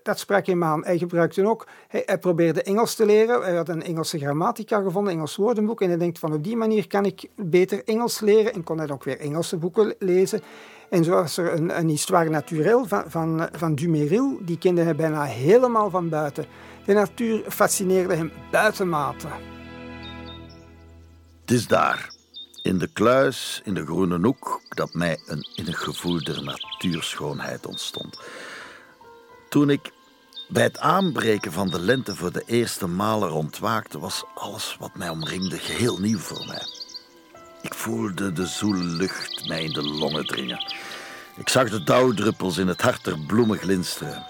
dat 0.03 0.19
sprak 0.19 0.45
hem 0.45 0.63
aan. 0.63 0.85
Hij 0.85 0.97
gebruikte 0.97 1.47
ook, 1.47 1.67
hij, 1.87 2.03
hij, 2.05 2.17
probeerde 2.17 2.63
Engels 2.63 2.95
te 2.95 3.05
leren, 3.05 3.41
hij 3.41 3.55
had 3.55 3.69
een 3.69 3.83
Engelse 3.83 4.19
grammatica 4.19 4.81
gevonden, 4.81 5.13
Engels 5.13 5.35
woordenboek, 5.35 5.81
en 5.81 5.87
hij 5.89 5.97
denkt 5.97 6.19
van 6.19 6.33
op 6.33 6.43
die 6.43 6.55
manier 6.55 6.87
kan 6.87 7.05
ik 7.05 7.29
beter 7.35 7.83
Engels 7.83 8.19
leren, 8.19 8.53
en 8.53 8.63
kon 8.63 8.77
hij 8.77 8.89
ook 8.89 9.03
weer 9.03 9.19
Engelse 9.19 9.57
boeken 9.57 9.95
lezen. 9.99 10.41
En 10.89 11.03
zo 11.03 11.11
was 11.11 11.37
er 11.37 11.53
een, 11.53 11.77
een 11.77 11.89
histoire 11.89 12.29
naturelle 12.29 12.87
van, 12.87 13.03
van, 13.07 13.49
van 13.51 13.75
Dumeril, 13.75 14.37
die 14.41 14.57
kende 14.57 14.81
hij 14.81 14.95
bijna 14.95 15.23
helemaal 15.23 15.89
van 15.89 16.09
buiten. 16.09 16.45
De 16.85 16.93
natuur 16.93 17.43
fascineerde 17.47 18.15
hem 18.15 18.31
buitenmate. 18.51 19.27
Het 21.43 21.51
is 21.51 21.67
daar, 21.67 22.13
in 22.61 22.77
de 22.77 22.87
kluis, 22.87 23.61
in 23.63 23.73
de 23.73 23.85
groene 23.85 24.19
hoek, 24.19 24.61
dat 24.69 24.93
mij 24.93 25.19
een 25.25 25.47
innig 25.55 25.83
gevoel 25.83 26.23
der 26.23 26.43
natuurschoonheid 26.43 27.65
ontstond. 27.65 28.19
Toen 29.49 29.69
ik 29.69 29.91
bij 30.47 30.63
het 30.63 30.79
aanbreken 30.79 31.51
van 31.51 31.69
de 31.69 31.79
lente 31.79 32.15
voor 32.15 32.31
de 32.31 32.43
eerste 32.45 32.87
malen 32.87 33.31
ontwaakte, 33.31 33.99
was 33.99 34.23
alles 34.35 34.75
wat 34.79 34.95
mij 34.95 35.09
omringde 35.09 35.57
geheel 35.57 35.99
nieuw 35.99 36.19
voor 36.19 36.45
mij. 36.47 36.67
Ik 37.61 37.73
voelde 37.73 38.33
de 38.33 38.45
zoele 38.45 38.83
lucht 38.83 39.47
mij 39.47 39.63
in 39.63 39.73
de 39.73 39.83
longen 39.83 40.25
dringen. 40.25 40.73
Ik 41.37 41.49
zag 41.49 41.69
de 41.69 41.83
dauwdruppels 41.83 42.57
in 42.57 42.67
het 42.67 42.81
hart 42.81 43.03
der 43.03 43.19
bloemen 43.19 43.57
glinsteren. 43.57 44.25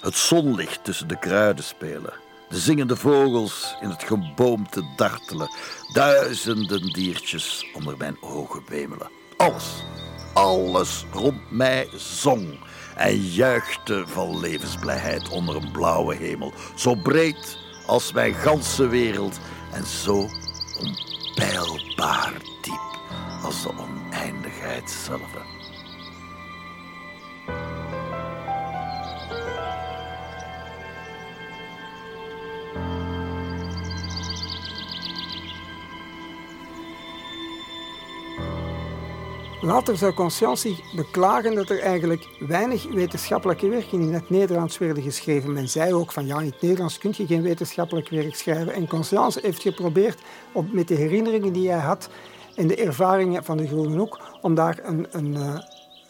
Het 0.00 0.16
zonlicht 0.16 0.84
tussen 0.84 1.08
de 1.08 1.18
kruiden 1.18 1.64
spelen. 1.64 2.24
De 2.48 2.58
zingende 2.58 2.96
vogels 2.96 3.76
in 3.80 3.88
het 3.88 4.02
geboomte 4.02 4.82
dartelen. 4.96 5.50
Duizenden 5.92 6.92
diertjes 6.92 7.66
onder 7.74 7.96
mijn 7.96 8.16
ogen 8.20 8.62
wemelen. 8.68 9.10
Alles, 9.36 9.84
alles 10.32 11.04
rond 11.12 11.50
mij 11.50 11.88
zong 11.94 12.58
en 12.96 13.16
juichte 13.16 14.04
van 14.06 14.40
levensblijheid 14.40 15.28
onder 15.28 15.56
een 15.56 15.72
blauwe 15.72 16.14
hemel. 16.14 16.52
Zo 16.74 16.94
breed 16.94 17.58
als 17.86 18.12
mijn 18.12 18.34
ganse 18.34 18.88
wereld 18.88 19.38
en 19.72 19.86
zo 19.86 20.28
onpeilbaar 20.80 22.32
diep 22.62 23.00
als 23.42 23.62
de 23.62 23.70
oneindigheid 23.78 24.90
zelf. 24.90 25.55
Later 39.60 39.96
zou 39.96 40.12
Conscience 40.12 40.74
beklagen 40.96 41.54
dat 41.54 41.70
er 41.70 41.80
eigenlijk 41.80 42.28
weinig 42.38 42.84
wetenschappelijke 42.92 43.68
werken 43.68 44.00
in 44.00 44.14
het 44.14 44.30
Nederlands 44.30 44.78
werden 44.78 45.02
geschreven. 45.02 45.52
Men 45.52 45.68
zei 45.68 45.94
ook 45.94 46.12
van 46.12 46.26
ja, 46.26 46.40
in 46.40 46.46
het 46.46 46.62
Nederlands 46.62 46.98
kun 46.98 47.12
je 47.16 47.26
geen 47.26 47.42
wetenschappelijk 47.42 48.08
werk 48.08 48.34
schrijven. 48.34 48.72
En 48.72 48.88
Conscience 48.88 49.40
heeft 49.42 49.62
geprobeerd 49.62 50.20
op, 50.52 50.72
met 50.72 50.88
de 50.88 50.94
herinneringen 50.94 51.52
die 51.52 51.70
hij 51.70 51.80
had 51.80 52.08
en 52.54 52.66
de 52.66 52.76
ervaringen 52.76 53.44
van 53.44 53.56
de 53.56 53.66
Groene 53.66 53.96
Hoek 53.96 54.20
om 54.40 54.54
daar 54.54 54.78
een, 54.82 55.06
een, 55.10 55.36
eh, 55.36 55.58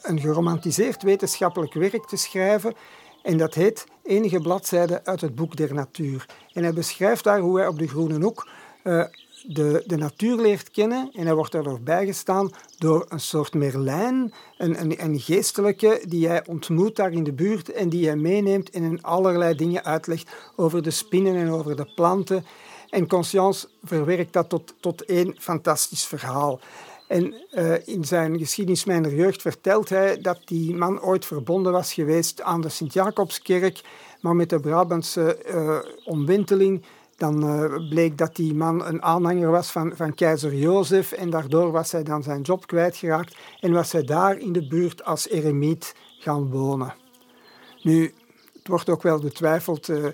een 0.03 0.21
geromantiseerd 0.21 1.03
wetenschappelijk 1.03 1.75
werk 1.75 2.07
te 2.07 2.17
schrijven. 2.17 2.75
En 3.23 3.37
dat 3.37 3.55
heet 3.55 3.87
Enige 4.03 4.41
bladzijden 4.41 5.01
uit 5.05 5.21
het 5.21 5.35
boek 5.35 5.57
der 5.57 5.75
natuur. 5.75 6.27
En 6.53 6.63
hij 6.63 6.73
beschrijft 6.73 7.25
daar 7.25 7.41
hoe 7.41 7.59
hij 7.59 7.67
op 7.67 7.79
de 7.79 7.89
Groene 7.89 8.25
Hoek 8.25 8.49
uh, 8.85 9.05
de, 9.47 9.83
de 9.87 9.97
natuur 9.97 10.37
leert 10.37 10.71
kennen 10.71 11.11
en 11.13 11.25
hij 11.25 11.35
wordt 11.35 11.53
daardoor 11.53 11.81
bijgestaan 11.81 12.51
door 12.79 13.07
een 13.09 13.21
soort 13.21 13.55
Merlijn, 13.55 14.33
een, 14.59 14.81
een, 14.81 15.03
een, 15.05 15.21
geestelijke 15.21 16.03
die 16.09 16.29
hij 16.29 16.47
ontmoet 16.47 16.97
daar 16.97 17.13
in 17.13 17.25
de 17.25 17.33
buurt 17.33 17.73
en 17.73 17.89
die 17.89 18.07
hij 18.07 18.17
meeneemt 18.17 18.71
en 18.71 18.83
in 18.83 19.03
allerlei 19.03 19.55
dingen 19.55 19.85
uitlegt 19.85 20.31
over 20.57 20.83
de 20.83 20.91
spinnen 20.91 21.37
en 21.37 21.51
over 21.51 21.77
de 21.77 21.93
planten. 21.95 22.45
En 22.91 23.09
Conscience 23.09 23.69
verwerkt 23.85 24.33
dat 24.33 24.49
tot, 24.49 24.75
tot 24.81 25.05
één 25.05 25.35
fantastisch 25.39 26.05
verhaal. 26.05 26.61
En 27.09 27.35
uh, 27.53 27.89
in 27.89 28.05
zijn 28.05 28.39
geschiedenis 28.39 28.85
mijner 28.85 29.15
jeugd 29.15 29.43
vertelt 29.43 29.89
hij 29.89 30.21
dat 30.21 30.41
die 30.45 30.75
man 30.75 31.01
ooit 31.01 31.25
verbonden 31.25 31.73
was 31.73 31.93
geweest 31.93 32.43
aan 32.43 32.61
de 32.61 32.69
Sint-Jacobskerk, 32.69 33.81
maar 34.21 34.37
met 34.37 34.51
de 34.51 34.61
Brabantse 34.61 35.39
uh, 35.49 35.79
omwenteling 36.05 36.83
dan 37.17 37.45
uh, 37.45 37.89
bleek 37.89 38.19
dat 38.19 38.37
die 38.37 38.55
man 38.55 38.87
een 38.87 39.03
aanhanger 39.03 39.51
was 39.51 39.71
van, 39.71 39.93
van 39.95 40.15
keizer 40.15 40.55
Jozef 40.55 41.13
en 41.13 41.31
daardoor 41.31 41.71
was 41.71 41.93
hij 41.93 42.03
dan 42.03 42.23
zijn 42.23 42.41
job 42.41 42.67
kwijtgeraakt 42.67 43.37
en 43.61 43.73
was 43.73 43.93
hij 43.93 44.03
daar 44.03 44.39
in 44.39 44.53
de 44.53 44.67
buurt 44.67 45.05
als 45.05 45.29
eremiet 45.29 45.95
gaan 46.19 46.51
wonen. 46.51 46.95
Nu, 47.83 48.15
het 48.53 48.69
wordt 48.69 48.89
ook 48.89 49.03
wel 49.03 49.19
betwijfeld, 49.19 49.89
uh, 49.89 50.07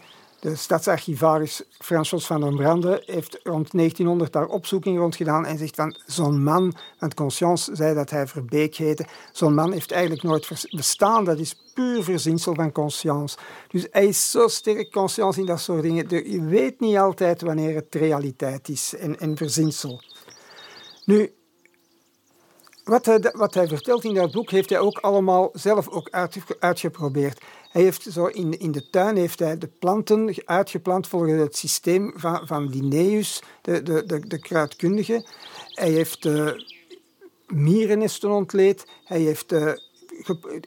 de 0.42 0.56
stadsarchivaris 0.56 1.62
François 1.70 2.26
van 2.26 2.40
den 2.40 2.56
Brande 2.56 3.02
heeft 3.06 3.40
rond 3.42 3.70
1900 3.72 4.32
daar 4.32 4.46
opzoeking 4.46 4.98
rond 4.98 5.16
gedaan 5.16 5.46
en 5.46 5.58
zegt 5.58 5.74
van 5.74 5.96
zo'n 6.06 6.42
man, 6.42 6.74
want 6.98 7.14
Conscience 7.14 7.76
zei 7.76 7.94
dat 7.94 8.10
hij 8.10 8.26
Verbeek 8.26 8.76
heette, 8.76 9.06
zo'n 9.32 9.54
man 9.54 9.72
heeft 9.72 9.90
eigenlijk 9.90 10.22
nooit 10.22 10.68
bestaan, 10.70 11.24
dat 11.24 11.38
is 11.38 11.72
puur 11.74 12.02
verzinsel 12.02 12.54
van 12.54 12.72
Conscience. 12.72 13.36
Dus 13.68 13.86
hij 13.90 14.06
is 14.06 14.30
zo 14.30 14.48
sterk 14.48 14.90
Conscience 14.90 15.40
in 15.40 15.46
dat 15.46 15.60
soort 15.60 15.82
dingen. 15.82 16.30
Je 16.30 16.44
weet 16.44 16.80
niet 16.80 16.96
altijd 16.96 17.42
wanneer 17.42 17.74
het 17.74 17.94
realiteit 17.94 18.68
is 18.68 18.94
en, 18.94 19.18
en 19.18 19.36
verzinsel. 19.36 20.02
Nu, 21.04 21.34
wat 22.84 23.06
hij, 23.06 23.32
wat 23.32 23.54
hij 23.54 23.68
vertelt 23.68 24.04
in 24.04 24.14
dat 24.14 24.32
boek 24.32 24.50
heeft 24.50 24.70
hij 24.70 24.78
ook 24.78 24.98
allemaal 24.98 25.50
zelf 25.52 25.88
ook 25.88 26.10
uitgeprobeerd. 26.58 27.40
Hij 27.72 27.82
heeft 27.82 28.02
zo 28.02 28.26
in, 28.26 28.58
in 28.58 28.72
de 28.72 28.90
tuin 28.90 29.16
heeft 29.16 29.38
hij 29.38 29.58
de 29.58 29.68
planten 29.78 30.34
uitgeplant 30.44 31.06
volgens 31.06 31.32
het 31.32 31.56
systeem 31.56 32.12
van, 32.16 32.46
van 32.46 32.68
Linnaeus, 32.68 33.42
de, 33.60 33.82
de, 33.82 34.06
de, 34.06 34.26
de 34.26 34.38
kruidkundige. 34.38 35.26
Hij 35.68 35.90
heeft 35.90 36.24
uh, 36.24 36.50
mierennesten 37.46 38.30
ontleed. 38.30 38.86
Hij 39.04 39.20
heeft, 39.20 39.52
uh, 39.52 39.72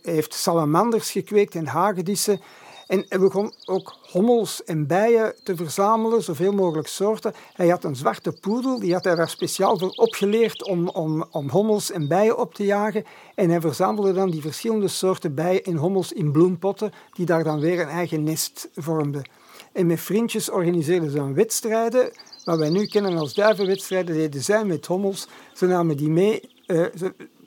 hij 0.01 0.13
heeft 0.13 0.33
salamanders 0.33 1.11
gekweekt 1.11 1.55
en 1.55 1.67
hagedissen. 1.67 2.41
En 2.87 3.05
hij 3.09 3.19
begon 3.19 3.53
ook 3.65 3.95
hommels 4.11 4.63
en 4.63 4.87
bijen 4.87 5.35
te 5.43 5.55
verzamelen, 5.55 6.23
zoveel 6.23 6.53
mogelijk 6.53 6.87
soorten. 6.87 7.33
Hij 7.53 7.67
had 7.67 7.83
een 7.83 7.95
zwarte 7.95 8.31
poedel, 8.31 8.79
die 8.79 8.93
had 8.93 9.03
hij 9.03 9.15
daar 9.15 9.29
speciaal 9.29 9.77
voor 9.77 9.89
opgeleerd 9.89 10.63
om, 10.63 10.87
om, 10.89 11.25
om 11.31 11.49
hommels 11.49 11.91
en 11.91 12.07
bijen 12.07 12.37
op 12.37 12.53
te 12.53 12.65
jagen. 12.65 13.03
En 13.35 13.49
hij 13.49 13.61
verzamelde 13.61 14.13
dan 14.13 14.29
die 14.29 14.41
verschillende 14.41 14.87
soorten 14.87 15.33
bijen 15.33 15.63
en 15.63 15.75
hommels 15.75 16.13
in 16.13 16.31
bloempotten, 16.31 16.91
die 17.13 17.25
daar 17.25 17.43
dan 17.43 17.59
weer 17.59 17.79
een 17.79 17.87
eigen 17.87 18.23
nest 18.23 18.69
vormden. 18.75 19.29
En 19.71 19.85
met 19.85 19.99
vriendjes 19.99 20.49
organiseerden 20.49 21.09
ze 21.09 21.17
dan 21.17 21.33
wedstrijden, 21.33 22.11
wat 22.43 22.57
wij 22.57 22.69
nu 22.69 22.85
kennen 22.85 23.17
als 23.17 23.33
duivenwedstrijden, 23.33 24.15
deden 24.15 24.43
zij 24.43 24.65
met 24.65 24.85
hommels. 24.85 25.27
Ze 25.53 25.65
namen 25.65 25.97
die 25.97 26.09
mee, 26.09 26.49
uh, 26.67 26.85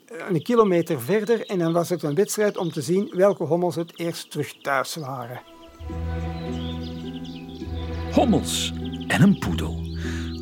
een 0.09 0.41
kilometer 0.41 1.01
verder 1.01 1.45
en 1.45 1.59
dan 1.59 1.73
was 1.73 1.89
het 1.89 2.03
een 2.03 2.15
wedstrijd 2.15 2.57
om 2.57 2.71
te 2.71 2.81
zien 2.81 3.11
welke 3.15 3.43
hommels 3.43 3.75
het 3.75 3.99
eerst 3.99 4.31
terug 4.31 4.53
thuis 4.61 4.95
waren. 4.95 5.41
Hommels 8.11 8.73
en 9.07 9.21
een 9.21 9.39
poedel. 9.39 9.87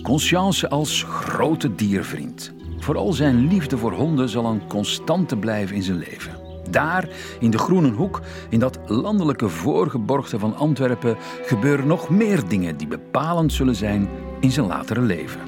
Conscience 0.01 0.70
als 0.70 1.03
grote 1.03 1.76
diervriend. 1.76 2.53
Vooral 2.80 3.13
zijn 3.13 3.47
liefde 3.47 3.78
voor 3.78 3.91
honden 3.91 4.30
zal 4.30 4.45
een 4.45 4.68
constante 4.68 5.38
blijven 5.38 5.76
in 5.76 5.84
zijn 5.84 5.97
leven. 5.97 6.45
Daar, 6.70 7.09
in 7.39 7.51
de 7.51 7.57
Groene 7.57 7.91
Hoek, 7.91 8.22
in 8.49 8.59
dat 8.59 8.80
landelijke 8.86 9.49
voorgeborgte 9.49 10.39
van 10.39 10.55
Antwerpen, 10.55 11.18
gebeuren 11.45 11.88
nog 11.88 12.09
meer 12.09 12.47
dingen 12.47 12.78
die 12.78 12.88
bepalend 12.88 13.53
zullen 13.53 13.76
zijn 13.76 14.09
in 14.39 14.51
zijn 14.51 14.68
latere 14.68 15.01
leven. 15.01 15.41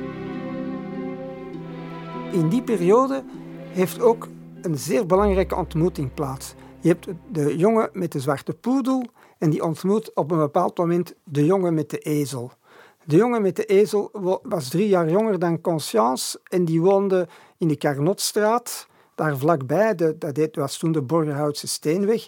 In 2.32 2.50
die 2.50 2.62
periode 2.62 3.24
heeft 3.80 4.02
ook 4.02 4.28
een 4.62 4.78
zeer 4.78 5.06
belangrijke 5.06 5.56
ontmoeting 5.56 6.14
plaats. 6.14 6.54
Je 6.80 6.88
hebt 6.88 7.08
de 7.32 7.58
jongen 7.58 7.90
met 7.94 8.12
de 8.12 8.20
zwarte 8.20 8.54
poedel 8.54 9.06
en 9.38 9.50
die 9.50 9.64
ontmoet 9.64 10.16
op 10.16 10.32
een 10.32 10.38
bepaald 10.38 10.78
moment 10.78 11.14
de 11.24 11.46
jongen 11.46 11.74
met 11.74 11.90
de 11.90 11.98
ezel. 11.98 12.52
De 13.06 13.16
jongen 13.16 13.42
met 13.42 13.56
de 13.56 13.66
ezel 13.66 14.10
was 14.44 14.70
drie 14.70 14.88
jaar 14.88 15.10
jonger 15.10 15.40
dan 15.40 15.62
Conscience 15.62 16.40
en 16.44 16.66
die 16.66 16.82
woonde 16.82 17.28
in 17.58 17.68
de 17.68 17.78
Carnotstraat, 17.78 18.88
daar 19.16 19.38
vlakbij. 19.38 19.96
De, 19.96 20.18
dat 20.18 20.56
was 20.56 20.78
toen 20.78 20.92
de 20.92 21.02
Borgerhoutse 21.02 21.68
Steenweg. 21.68 22.28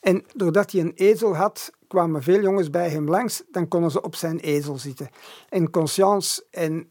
En 0.00 0.24
doordat 0.34 0.72
hij 0.72 0.80
een 0.80 0.92
ezel 0.94 1.36
had, 1.36 1.70
kwamen 1.88 2.22
veel 2.22 2.40
jongens 2.40 2.70
bij 2.70 2.88
hem 2.88 3.08
langs, 3.08 3.42
dan 3.50 3.68
konden 3.68 3.90
ze 3.90 4.02
op 4.02 4.14
zijn 4.14 4.38
ezel 4.38 4.78
zitten. 4.78 5.08
En 5.48 5.70
Conscience 5.70 6.44
en 6.50 6.88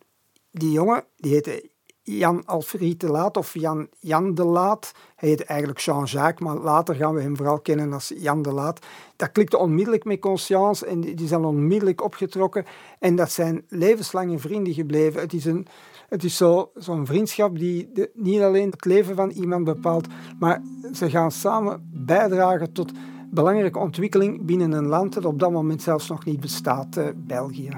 die 0.52 0.72
jongen, 0.72 1.04
die 1.16 1.34
heette 1.34 1.71
Jan 2.04 2.46
Alfred 2.46 3.00
de 3.00 3.08
Laat 3.08 3.38
of 3.38 3.54
Jan, 3.54 3.88
Jan 4.00 4.36
de 4.36 4.46
Laat. 4.46 4.92
Hij 5.16 5.30
heette 5.30 5.46
eigenlijk 5.46 5.80
Jean-Jacques, 5.80 6.48
maar 6.48 6.58
later 6.58 6.96
gaan 6.96 7.14
we 7.14 7.22
hem 7.22 7.38
vooral 7.38 7.60
kennen 7.60 7.94
als 7.94 8.14
Jan 8.16 8.42
de 8.42 8.52
Laat. 8.52 8.86
Dat 9.16 9.32
klikte 9.32 9.58
onmiddellijk 9.58 10.04
met 10.04 10.20
Conscience 10.20 10.86
en 10.86 11.02
die 11.02 11.28
zijn 11.28 11.46
onmiddellijk 11.46 12.04
opgetrokken. 12.04 12.66
En 13.00 13.16
dat 13.16 13.32
zijn 13.32 13.64
levenslange 13.68 14.40
vrienden 14.40 14.74
gebleven. 14.74 15.22
Het 15.22 15.34
is, 15.34 15.46
een, 15.46 15.68
het 16.10 16.24
is 16.24 16.38
zo, 16.38 16.72
zo'n 16.76 17.06
vriendschap 17.06 17.58
die 17.58 17.92
niet 18.14 18.42
alleen 18.42 18.72
het 18.72 18.86
leven 18.86 19.16
van 19.16 19.30
iemand 19.30 19.64
bepaalt, 19.64 20.08
maar 20.40 20.62
ze 20.94 21.10
gaan 21.10 21.32
samen 21.32 21.90
bijdragen 21.94 22.72
tot 22.72 22.92
belangrijke 23.30 23.80
ontwikkeling 23.80 24.46
binnen 24.46 24.72
een 24.72 24.88
land 24.88 25.14
dat 25.14 25.26
op 25.26 25.40
dat 25.40 25.52
moment 25.52 25.82
zelfs 25.82 26.08
nog 26.08 26.26
niet 26.26 26.40
bestaat, 26.40 26.98
eh, 26.98 27.08
België. 27.16 27.70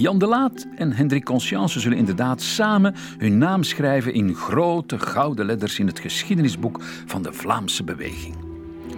Jan 0.00 0.18
de 0.18 0.26
Laat 0.26 0.66
en 0.76 0.92
Hendrik 0.92 1.24
Conscience 1.24 1.80
zullen 1.80 1.98
inderdaad 1.98 2.42
samen 2.42 2.94
hun 3.18 3.38
naam 3.38 3.62
schrijven 3.62 4.14
in 4.14 4.34
grote 4.34 4.98
gouden 4.98 5.46
letters 5.46 5.78
in 5.78 5.86
het 5.86 5.98
geschiedenisboek 5.98 6.78
van 7.06 7.22
de 7.22 7.32
Vlaamse 7.32 7.84
beweging. 7.84 8.34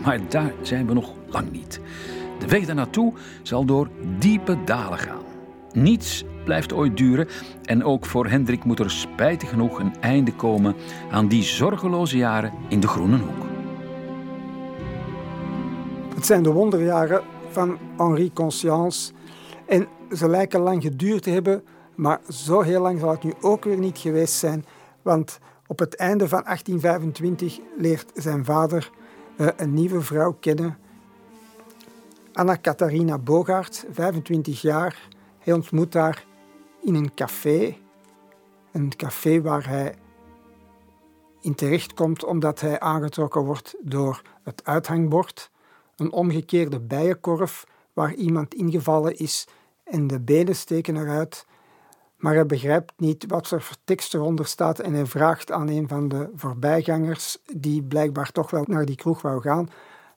Maar 0.04 0.20
daar 0.28 0.52
zijn 0.60 0.86
we 0.86 0.92
nog 0.92 1.14
lang 1.28 1.52
niet. 1.52 1.80
De 2.38 2.46
weg 2.46 2.66
daarnaartoe 2.66 3.12
zal 3.42 3.64
door 3.64 3.88
diepe 4.18 4.58
dalen 4.64 4.98
gaan. 4.98 5.22
Niets 5.72 6.24
blijft 6.44 6.72
ooit 6.72 6.96
duren 6.96 7.28
en 7.64 7.84
ook 7.84 8.06
voor 8.06 8.26
Hendrik 8.26 8.64
moet 8.64 8.78
er 8.78 8.90
spijtig 8.90 9.48
genoeg 9.48 9.78
een 9.78 9.94
einde 10.00 10.32
komen 10.32 10.74
aan 11.10 11.28
die 11.28 11.42
zorgeloze 11.42 12.16
jaren 12.16 12.52
in 12.68 12.80
de 12.80 12.88
Groene 12.88 13.16
Hoek. 13.18 13.46
Het 16.14 16.26
zijn 16.26 16.42
de 16.42 16.52
wonderjaren 16.52 17.22
van 17.50 17.78
Henri 17.96 18.32
Conscience 18.32 19.12
en 19.66 19.86
ze 20.16 20.28
lijken 20.28 20.60
lang 20.60 20.82
geduurd 20.82 21.22
te 21.22 21.30
hebben, 21.30 21.64
maar 21.94 22.20
zo 22.28 22.60
heel 22.60 22.80
lang 22.80 23.00
zal 23.00 23.10
het 23.10 23.22
nu 23.22 23.32
ook 23.40 23.64
weer 23.64 23.78
niet 23.78 23.98
geweest 23.98 24.34
zijn. 24.34 24.64
Want 25.02 25.38
op 25.66 25.78
het 25.78 25.96
einde 25.96 26.28
van 26.28 26.42
1825 26.42 27.58
leert 27.78 28.10
zijn 28.14 28.44
vader 28.44 28.90
uh, 29.36 29.48
een 29.56 29.74
nieuwe 29.74 30.00
vrouw 30.00 30.36
kennen. 30.40 30.78
Anna 32.32 32.58
Catharina 32.60 33.18
Bogaert, 33.18 33.86
25 33.90 34.60
jaar. 34.60 35.08
Hij 35.38 35.52
ontmoet 35.52 35.94
haar 35.94 36.26
in 36.82 36.94
een 36.94 37.14
café. 37.14 37.76
Een 38.72 38.96
café 38.96 39.42
waar 39.42 39.68
hij 39.68 39.94
in 41.40 41.54
terecht 41.54 41.94
komt 41.94 42.24
omdat 42.24 42.60
hij 42.60 42.80
aangetrokken 42.80 43.44
wordt 43.44 43.74
door 43.80 44.22
het 44.42 44.64
uithangbord. 44.64 45.50
Een 45.96 46.12
omgekeerde 46.12 46.80
bijenkorf 46.80 47.66
waar 47.92 48.14
iemand 48.14 48.54
ingevallen 48.54 49.16
is 49.16 49.46
en 49.92 50.06
de 50.06 50.20
benen 50.20 50.56
steken 50.56 50.96
eruit. 50.96 51.46
Maar 52.16 52.34
hij 52.34 52.46
begrijpt 52.46 52.92
niet 52.96 53.24
wat 53.28 53.50
er 53.50 53.62
voor 53.62 53.76
tekst 53.84 54.14
eronder 54.14 54.46
staat 54.46 54.78
en 54.78 54.92
hij 54.92 55.06
vraagt 55.06 55.50
aan 55.50 55.68
een 55.68 55.88
van 55.88 56.08
de 56.08 56.30
voorbijgangers, 56.34 57.38
die 57.52 57.82
blijkbaar 57.82 58.32
toch 58.32 58.50
wel 58.50 58.64
naar 58.66 58.84
die 58.84 58.96
kroeg 58.96 59.22
wou 59.22 59.40
gaan, 59.40 59.70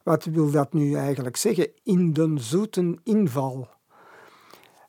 wat 0.03 0.23
wil 0.23 0.51
dat 0.51 0.73
nu 0.73 0.93
eigenlijk 0.93 1.38
zeggen? 1.38 1.69
In 1.84 2.13
den 2.13 2.39
zoeten 2.39 2.99
inval. 3.03 3.67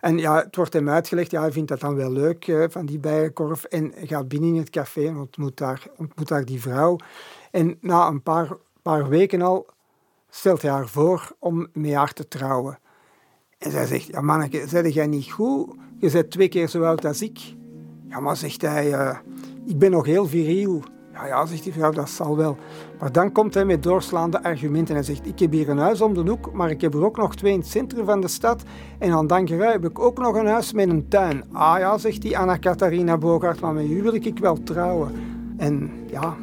En 0.00 0.18
ja, 0.18 0.36
het 0.36 0.56
wordt 0.56 0.72
hem 0.72 0.88
uitgelegd, 0.88 1.30
ja, 1.30 1.40
hij 1.40 1.52
vindt 1.52 1.68
dat 1.68 1.80
dan 1.80 1.94
wel 1.94 2.12
leuk, 2.12 2.48
eh, 2.48 2.64
van 2.68 2.86
die 2.86 2.98
bijenkorf. 2.98 3.64
En 3.64 3.92
gaat 3.96 4.28
binnen 4.28 4.48
in 4.48 4.56
het 4.56 4.70
café 4.70 5.06
en 5.06 5.16
ontmoet 5.16 5.56
daar, 5.56 5.86
ontmoet 5.96 6.28
daar 6.28 6.44
die 6.44 6.60
vrouw. 6.60 6.96
En 7.50 7.78
na 7.80 8.06
een 8.06 8.22
paar, 8.22 8.56
paar 8.82 9.08
weken 9.08 9.42
al 9.42 9.66
stelt 10.30 10.62
hij 10.62 10.70
haar 10.70 10.88
voor 10.88 11.32
om 11.38 11.68
met 11.72 11.92
haar 11.92 12.12
te 12.12 12.28
trouwen. 12.28 12.78
En 13.58 13.70
zij 13.70 13.86
zegt, 13.86 14.06
ja 14.06 14.20
manneke, 14.20 14.68
zei 14.68 14.88
jij 14.88 15.06
niet 15.06 15.32
goed? 15.32 15.74
Je 15.98 16.10
bent 16.10 16.30
twee 16.30 16.48
keer 16.48 16.68
zo 16.68 16.82
oud 16.82 17.04
als 17.04 17.22
ik. 17.22 17.38
Ja, 18.08 18.20
maar 18.20 18.36
zegt 18.36 18.62
hij, 18.62 18.92
uh, 18.92 19.16
ik 19.66 19.78
ben 19.78 19.90
nog 19.90 20.06
heel 20.06 20.26
viriel. 20.26 20.82
Ja, 21.12 21.26
ja, 21.26 21.46
zegt 21.46 21.62
die 21.62 21.72
vrouw, 21.72 21.90
dat 21.90 22.10
zal 22.10 22.36
wel. 22.36 22.56
Maar 22.98 23.12
dan 23.12 23.32
komt 23.32 23.54
hij 23.54 23.64
met 23.64 23.82
doorslaande 23.82 24.42
argumenten. 24.42 24.94
Hij 24.94 25.04
zegt, 25.04 25.26
ik 25.26 25.38
heb 25.38 25.52
hier 25.52 25.68
een 25.68 25.78
huis 25.78 26.00
om 26.00 26.14
de 26.14 26.20
hoek, 26.20 26.52
maar 26.52 26.70
ik 26.70 26.80
heb 26.80 26.94
er 26.94 27.04
ook 27.04 27.16
nog 27.16 27.36
twee 27.36 27.52
in 27.52 27.58
het 27.58 27.68
centrum 27.68 28.04
van 28.04 28.20
de 28.20 28.28
stad. 28.28 28.62
En 28.98 29.12
aan 29.12 29.26
Dankerui 29.26 29.72
heb 29.72 29.84
ik 29.84 29.98
ook 29.98 30.18
nog 30.18 30.36
een 30.36 30.46
huis 30.46 30.72
met 30.72 30.88
een 30.88 31.08
tuin. 31.08 31.44
Ah 31.52 31.78
ja, 31.78 31.98
zegt 31.98 32.22
die 32.22 32.38
Anna-Catharina 32.38 33.18
Bogaert, 33.18 33.60
maar 33.60 33.74
met 33.74 33.90
u 33.90 34.02
wil 34.02 34.14
ik 34.14 34.38
wel 34.38 34.62
trouwen. 34.62 35.12
En 35.56 35.90
ja, 36.10 36.36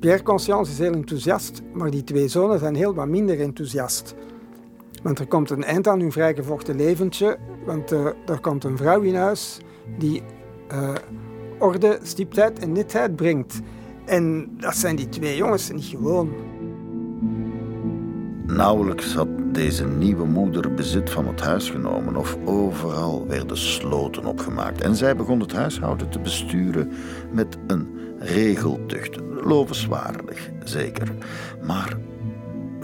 Pierre 0.00 0.22
Conscience 0.22 0.72
is 0.72 0.78
heel 0.78 0.92
enthousiast, 0.92 1.62
maar 1.72 1.90
die 1.90 2.04
twee 2.04 2.28
zonen 2.28 2.58
zijn 2.58 2.74
heel 2.74 2.94
wat 2.94 3.08
minder 3.08 3.40
enthousiast. 3.40 4.14
Want 5.04 5.18
er 5.18 5.26
komt 5.26 5.50
een 5.50 5.64
eind 5.64 5.88
aan 5.88 6.00
hun 6.00 6.12
vrijgevochten 6.12 6.76
leventje, 6.76 7.38
want 7.64 7.90
er 7.90 8.40
komt 8.40 8.64
een 8.64 8.76
vrouw 8.76 9.00
in 9.00 9.14
huis 9.14 9.58
die 9.98 10.22
uh, 10.72 10.94
orde, 11.58 11.98
stiptheid 12.02 12.58
en 12.58 12.72
netheid 12.72 13.16
brengt. 13.16 13.60
En 14.04 14.50
dat 14.58 14.76
zijn 14.76 14.96
die 14.96 15.08
twee 15.08 15.36
jongens 15.36 15.70
niet 15.70 15.84
gewoon. 15.84 16.32
Nauwelijks 18.46 19.14
had 19.14 19.28
deze 19.52 19.86
nieuwe 19.86 20.26
moeder 20.26 20.74
bezit 20.74 21.10
van 21.10 21.26
het 21.26 21.40
huis 21.40 21.70
genomen 21.70 22.16
of 22.16 22.36
overal 22.44 23.26
werden 23.26 23.56
sloten 23.56 24.24
opgemaakt. 24.24 24.80
En 24.80 24.96
zij 24.96 25.16
begon 25.16 25.40
het 25.40 25.52
huishouden 25.52 26.08
te 26.10 26.18
besturen 26.18 26.92
met 27.32 27.58
een 27.66 27.88
regeltucht. 28.18 29.16
Lovenswaardig, 29.30 30.50
zeker. 30.64 31.14
Maar 31.66 31.96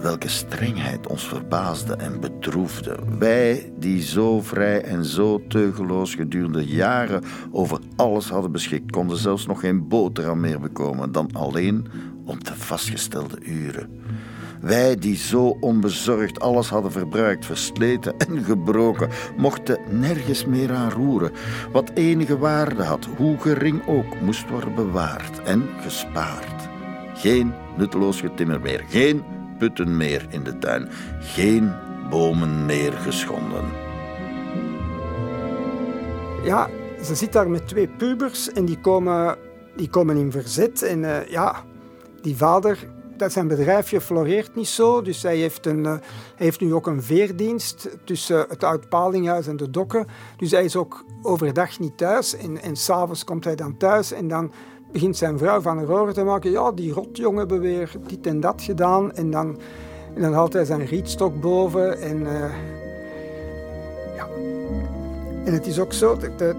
welke 0.03 0.29
strengheid 0.29 1.07
ons 1.07 1.29
verbaasde 1.29 1.95
en 1.95 2.21
bedroefde. 2.21 2.97
Wij 3.19 3.73
die 3.79 4.03
zo 4.03 4.41
vrij 4.41 4.83
en 4.83 5.05
zo 5.05 5.43
teugeloos 5.49 6.15
gedurende 6.15 6.67
jaren 6.67 7.23
over 7.51 7.79
alles 7.97 8.29
hadden 8.29 8.53
beschikt, 8.53 8.91
konden 8.91 9.17
zelfs 9.17 9.47
nog 9.47 9.61
geen 9.61 9.89
boterham 9.89 10.41
meer 10.41 10.61
bekomen 10.61 11.13
dan 11.13 11.29
alleen 11.33 11.87
op 12.25 12.45
de 12.45 12.55
vastgestelde 12.55 13.39
uren. 13.45 13.89
Wij 14.61 14.97
die 14.97 15.17
zo 15.17 15.57
onbezorgd 15.61 16.41
alles 16.41 16.69
hadden 16.69 16.93
verbruikt, 16.93 17.47
versleten 17.47 18.15
en 18.19 18.45
gebroken, 18.45 19.09
mochten 19.37 19.79
nergens 19.91 20.45
meer 20.45 20.73
aan 20.73 20.91
roeren. 20.91 21.31
Wat 21.73 21.91
enige 21.95 22.39
waarde 22.39 22.83
had, 22.83 23.09
hoe 23.17 23.39
gering 23.39 23.87
ook, 23.87 24.21
moest 24.21 24.51
worden 24.51 24.75
bewaard 24.75 25.43
en 25.43 25.69
gespaard. 25.81 26.69
Geen 27.15 27.53
nutteloos 27.77 28.21
getimmer 28.21 28.61
meer, 28.61 28.85
geen 28.89 29.23
putten 29.61 29.97
meer 29.97 30.27
in 30.31 30.43
de 30.43 30.59
tuin, 30.59 30.89
geen 31.21 31.73
bomen 32.11 32.67
meer 32.67 32.93
geschonden. 32.93 33.65
Ja, 36.45 36.69
ze 37.03 37.15
zit 37.15 37.33
daar 37.33 37.51
met 37.51 37.69
twee 37.69 37.89
pubers 37.89 38.53
en 38.53 38.65
die 38.65 38.81
komen, 38.81 39.37
die 39.77 39.89
komen 39.89 40.17
in 40.17 40.31
verzet. 40.31 40.83
En 40.83 41.03
uh, 41.03 41.29
ja, 41.29 41.65
die 42.23 42.37
vader, 42.37 42.79
dat 43.17 43.33
zijn 43.33 43.49
bedrijfje 43.49 44.01
floreert 44.01 44.55
niet 44.55 44.69
zo. 44.69 45.03
Dus 45.03 45.23
hij 45.23 45.37
heeft, 45.37 45.67
een, 45.67 45.85
hij 45.85 46.01
heeft 46.37 46.61
nu 46.61 46.75
ook 46.75 46.87
een 46.87 47.03
veerdienst 47.03 47.89
tussen 48.05 48.47
het 48.49 48.65
Oud-Palinghuis 48.65 49.47
en 49.47 49.57
de 49.57 49.71
dokken. 49.71 50.07
Dus 50.37 50.51
hij 50.51 50.65
is 50.65 50.77
ook 50.77 51.05
overdag 51.23 51.79
niet 51.79 51.97
thuis. 51.97 52.37
En, 52.37 52.63
en 52.63 52.77
s'avonds 52.77 53.25
komt 53.25 53.45
hij 53.45 53.55
dan 53.55 53.77
thuis 53.77 54.13
en 54.13 54.29
dan 54.29 54.53
begint 54.93 55.17
zijn 55.17 55.39
vrouw 55.39 55.61
van 55.61 55.85
horen 55.85 56.15
te 56.15 56.25
maken. 56.25 56.51
Ja, 56.51 56.73
die 56.73 56.93
rotjongen 56.93 57.39
hebben 57.39 57.61
weer 57.61 57.93
dit 58.07 58.27
en 58.27 58.41
dat 58.41 58.63
gedaan. 58.63 59.13
En 59.13 59.31
dan, 59.31 59.59
en 60.15 60.23
dan 60.23 60.33
haalt 60.33 60.53
hij 60.53 60.65
zijn 60.65 60.85
rietstok 60.85 61.41
boven. 61.41 62.01
En, 62.01 62.21
uh, 62.21 62.55
ja. 64.17 64.29
en 65.45 65.53
het 65.53 65.67
is 65.67 65.79
ook 65.79 65.93
zo, 65.93 66.17
de, 66.17 66.35
de 66.37 66.55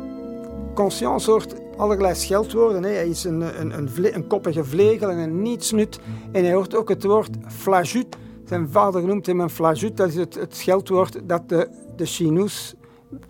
conscience 0.73 1.31
hoort 1.31 1.55
allerlei 1.77 2.15
scheldwoorden. 2.15 2.83
Hè. 2.83 2.89
Hij 2.89 3.07
is 3.07 3.23
een, 3.23 3.41
een, 3.61 3.77
een, 3.77 4.15
een 4.15 4.27
koppige 4.27 4.63
vlegel 4.63 5.09
en 5.09 5.17
een 5.17 5.41
nietsnut. 5.41 5.99
En 6.31 6.43
hij 6.43 6.53
hoort 6.53 6.75
ook 6.75 6.89
het 6.89 7.03
woord 7.03 7.29
flajut. 7.47 8.17
Zijn 8.45 8.69
vader 8.69 9.03
noemt 9.03 9.25
hem 9.25 9.39
een 9.39 9.49
flajut. 9.49 9.97
Dat 9.97 10.07
is 10.07 10.15
het, 10.15 10.35
het 10.35 10.55
scheldwoord 10.55 11.19
dat 11.23 11.49
de, 11.49 11.67
de 11.95 12.05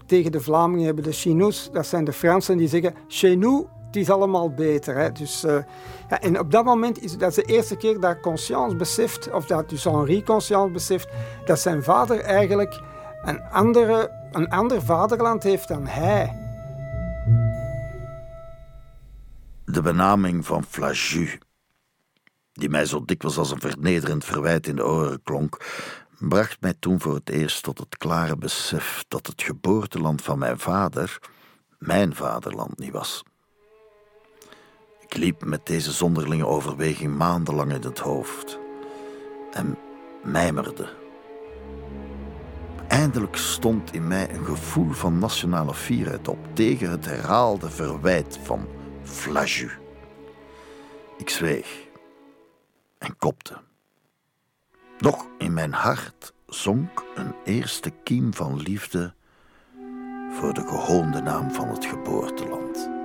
tegen 0.05 0.31
de 0.31 0.41
Vlamingen 0.41 0.85
hebben. 0.85 1.03
De 1.03 1.11
Chinoes, 1.11 1.69
dat 1.73 1.85
zijn 1.85 2.03
de 2.03 2.13
Fransen 2.13 2.57
die 2.57 2.67
zeggen... 2.67 2.93
Chez 3.07 3.35
nous, 3.35 3.65
het 3.91 4.01
is 4.01 4.09
allemaal 4.09 4.53
beter. 4.53 4.95
Hè. 4.97 5.11
Dus, 5.11 5.43
uh, 5.43 5.57
ja, 6.09 6.21
en 6.21 6.39
op 6.39 6.51
dat 6.51 6.65
moment 6.65 7.03
is 7.03 7.17
dat 7.17 7.33
de 7.33 7.43
eerste 7.43 7.75
keer 7.75 7.99
dat 7.99 8.19
Conscience 8.19 8.75
beseft, 8.75 9.31
of 9.31 9.45
dat 9.45 9.69
dus 9.69 9.83
Henri 9.83 10.23
Conscience 10.23 10.71
beseft, 10.71 11.07
dat 11.45 11.59
zijn 11.59 11.83
vader 11.83 12.19
eigenlijk 12.19 12.81
een, 13.21 13.41
andere, 13.41 14.11
een 14.31 14.49
ander 14.49 14.81
vaderland 14.81 15.43
heeft 15.43 15.67
dan 15.67 15.87
hij. 15.87 16.39
De 19.65 19.81
benaming 19.81 20.45
van 20.45 20.63
Flagu, 20.63 21.39
die 22.51 22.69
mij 22.69 22.85
zo 22.85 23.05
dikwijls 23.05 23.37
als 23.37 23.51
een 23.51 23.61
vernederend 23.61 24.25
verwijt 24.25 24.67
in 24.67 24.75
de 24.75 24.85
oren 24.85 25.23
klonk, 25.23 25.65
bracht 26.19 26.61
mij 26.61 26.73
toen 26.79 26.99
voor 26.99 27.15
het 27.15 27.29
eerst 27.29 27.63
tot 27.63 27.77
het 27.77 27.97
klare 27.97 28.37
besef 28.37 29.05
dat 29.07 29.27
het 29.27 29.41
geboorteland 29.41 30.21
van 30.21 30.39
mijn 30.39 30.59
vader 30.59 31.19
mijn 31.77 32.15
vaderland 32.15 32.77
niet 32.77 32.91
was. 32.91 33.23
Ik 35.11 35.17
liep 35.17 35.45
met 35.45 35.65
deze 35.65 35.91
zonderlinge 35.91 36.45
overweging 36.45 37.17
maandenlang 37.17 37.73
in 37.73 37.81
het 37.81 37.99
hoofd 37.99 38.59
en 39.51 39.77
mijmerde. 40.23 40.89
Eindelijk 42.87 43.35
stond 43.35 43.93
in 43.93 44.07
mij 44.07 44.29
een 44.33 44.45
gevoel 44.45 44.91
van 44.91 45.19
nationale 45.19 45.73
fierheid 45.73 46.27
op 46.27 46.37
tegen 46.53 46.89
het 46.89 47.05
herhaalde 47.05 47.69
verwijt 47.69 48.39
van 48.43 48.67
Flaju. 49.03 49.71
Ik 51.17 51.29
zweeg 51.29 51.87
en 52.97 53.17
kopte. 53.17 53.57
Doch 54.97 55.25
in 55.37 55.53
mijn 55.53 55.73
hart 55.73 56.33
zonk 56.47 57.03
een 57.15 57.35
eerste 57.43 57.89
kiem 58.03 58.33
van 58.33 58.61
liefde 58.61 59.13
voor 60.31 60.53
de 60.53 60.67
gehoonde 60.67 61.21
naam 61.21 61.51
van 61.51 61.67
het 61.67 61.85
geboorteland. 61.85 63.00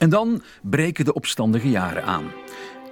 En 0.00 0.10
dan 0.10 0.42
breken 0.62 1.04
de 1.04 1.14
opstandige 1.14 1.70
jaren 1.70 2.04
aan. 2.04 2.32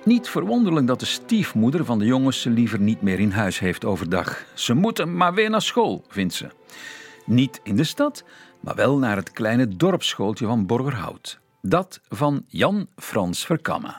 Niet 0.04 0.28
verwonderlijk 0.28 0.86
dat 0.86 1.00
de 1.00 1.06
stiefmoeder 1.06 1.84
van 1.84 1.98
de 1.98 2.04
jongens 2.04 2.40
ze 2.40 2.50
liever 2.50 2.80
niet 2.80 3.02
meer 3.02 3.18
in 3.18 3.30
huis 3.30 3.58
heeft 3.58 3.84
overdag. 3.84 4.44
Ze 4.54 4.74
moeten 4.74 5.16
maar 5.16 5.34
weer 5.34 5.50
naar 5.50 5.62
school, 5.62 6.04
vindt 6.08 6.34
ze. 6.34 6.46
Niet 7.26 7.60
in 7.62 7.76
de 7.76 7.84
stad, 7.84 8.24
maar 8.60 8.74
wel 8.74 8.98
naar 8.98 9.16
het 9.16 9.32
kleine 9.32 9.68
dorpsschooltje 9.68 10.46
van 10.46 10.66
Borgerhout. 10.66 11.38
Dat 11.62 12.00
van 12.08 12.44
Jan 12.46 12.86
Frans 12.96 13.46
Verkamme. 13.46 13.94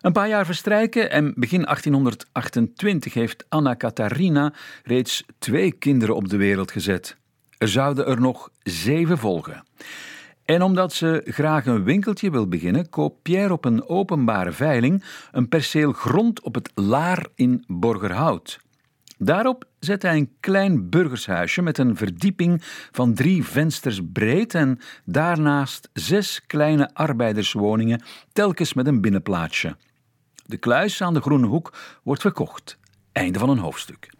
Een 0.00 0.12
paar 0.12 0.28
jaar 0.28 0.46
verstrijken 0.46 1.10
en 1.10 1.32
begin 1.36 1.62
1828 1.62 3.14
heeft 3.14 3.44
Anna 3.48 3.76
Catharina 3.76 4.52
reeds 4.82 5.24
twee 5.38 5.72
kinderen 5.72 6.16
op 6.16 6.28
de 6.28 6.36
wereld 6.36 6.70
gezet. 6.70 7.16
Er 7.58 7.68
zouden 7.68 8.06
er 8.06 8.20
nog 8.20 8.50
zeven 8.62 9.18
volgen. 9.18 9.64
En 10.44 10.62
omdat 10.62 10.92
ze 10.92 11.22
graag 11.24 11.66
een 11.66 11.84
winkeltje 11.84 12.30
wil 12.30 12.48
beginnen, 12.48 12.90
koopt 12.90 13.22
Pierre 13.22 13.52
op 13.52 13.64
een 13.64 13.88
openbare 13.88 14.52
veiling 14.52 15.04
een 15.32 15.48
perceel 15.48 15.92
grond 15.92 16.40
op 16.40 16.54
het 16.54 16.70
Laar 16.74 17.26
in 17.34 17.64
Borgerhout. 17.66 18.60
Daarop 19.18 19.64
zet 19.78 20.02
hij 20.02 20.16
een 20.16 20.32
klein 20.40 20.88
burgershuisje 20.90 21.62
met 21.62 21.78
een 21.78 21.96
verdieping 21.96 22.62
van 22.90 23.14
drie 23.14 23.44
vensters 23.44 24.00
breed 24.12 24.54
en 24.54 24.80
daarnaast 25.04 25.88
zes 25.92 26.46
kleine 26.46 26.94
arbeiderswoningen, 26.94 28.02
telkens 28.32 28.74
met 28.74 28.86
een 28.86 29.00
binnenplaatsje. 29.00 29.76
De 30.46 30.56
kluis 30.56 31.02
aan 31.02 31.14
de 31.14 31.20
Groene 31.20 31.46
Hoek 31.46 31.72
wordt 32.02 32.20
verkocht. 32.20 32.78
Einde 33.12 33.38
van 33.38 33.48
een 33.48 33.58
hoofdstuk. 33.58 34.11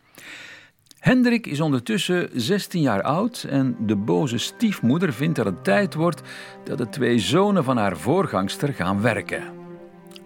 Hendrik 1.03 1.47
is 1.47 1.61
ondertussen 1.61 2.29
16 2.33 2.81
jaar 2.81 3.03
oud 3.03 3.47
en 3.49 3.77
de 3.79 3.97
boze 3.97 4.39
stiefmoeder 4.39 5.13
vindt 5.13 5.37
dat 5.37 5.47
het 5.47 5.65
tijd 5.65 5.95
wordt 5.95 6.23
dat 6.65 6.79
de 6.79 6.89
twee 6.89 7.19
zonen 7.19 7.65
van 7.65 7.77
haar 7.77 7.97
voorgangster 7.97 8.73
gaan 8.73 9.01
werken. 9.01 9.43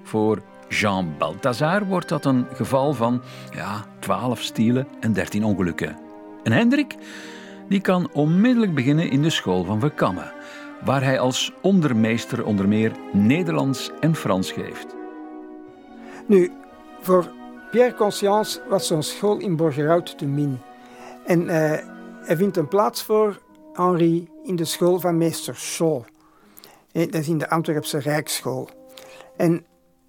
Voor 0.02 0.42
Jean 0.68 1.14
Balthazar 1.18 1.86
wordt 1.86 2.08
dat 2.08 2.24
een 2.24 2.46
geval 2.52 2.94
van 2.94 3.22
ja, 3.54 3.84
12 3.98 4.42
stielen 4.42 4.88
en 5.00 5.12
13 5.12 5.44
ongelukken. 5.44 5.96
En 6.42 6.52
Hendrik 6.52 6.94
die 7.68 7.80
kan 7.80 8.10
onmiddellijk 8.12 8.74
beginnen 8.74 9.10
in 9.10 9.22
de 9.22 9.30
school 9.30 9.64
van 9.64 9.80
Verkammen, 9.80 10.32
waar 10.84 11.02
hij 11.02 11.18
als 11.18 11.52
ondermeester 11.62 12.44
onder 12.44 12.68
meer 12.68 12.92
Nederlands 13.12 13.90
en 14.00 14.14
Frans 14.14 14.52
geeft. 14.52 14.94
Nu, 16.26 16.52
voor 17.00 17.30
Pierre 17.70 17.94
Conscience 17.94 18.60
was 18.68 18.86
zo'n 18.86 19.02
school 19.02 19.38
in 19.38 19.56
Borgerhout 19.56 20.18
te 20.18 20.26
min. 20.26 20.58
En 21.24 21.42
uh, 21.42 21.50
hij 22.20 22.36
vindt 22.36 22.56
een 22.56 22.68
plaats 22.68 23.02
voor 23.02 23.40
Henri 23.72 24.28
in 24.42 24.56
de 24.56 24.64
school 24.64 25.00
van 25.00 25.18
meester 25.18 25.54
Shaw. 25.54 26.02
Dat 26.92 27.14
is 27.14 27.28
in 27.28 27.38
de 27.38 27.50
Antwerpse 27.50 27.98
Rijksschool. 27.98 28.68
En 29.36 29.66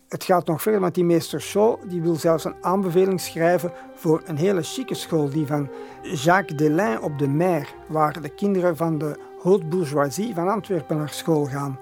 het 0.07 0.23
gaat 0.23 0.47
nog 0.47 0.61
verder, 0.61 0.81
want 0.81 0.95
die 0.95 1.03
meester 1.03 1.41
Shaw 1.41 1.89
die 1.89 2.01
wil 2.01 2.15
zelfs 2.15 2.43
een 2.43 2.55
aanbeveling 2.61 3.21
schrijven 3.21 3.71
voor 3.95 4.21
een 4.25 4.37
hele 4.37 4.63
chique 4.63 4.95
school, 4.95 5.29
die 5.29 5.47
van 5.47 5.69
Jacques 6.01 6.57
Delin 6.57 7.01
op 7.01 7.19
de 7.19 7.27
Mer, 7.27 7.73
waar 7.87 8.21
de 8.21 8.29
kinderen 8.29 8.77
van 8.77 8.97
de 8.97 9.19
haute 9.43 9.65
bourgeoisie 9.65 10.33
van 10.33 10.49
Antwerpen 10.49 10.97
naar 10.97 11.09
school 11.09 11.45
gaan. 11.45 11.79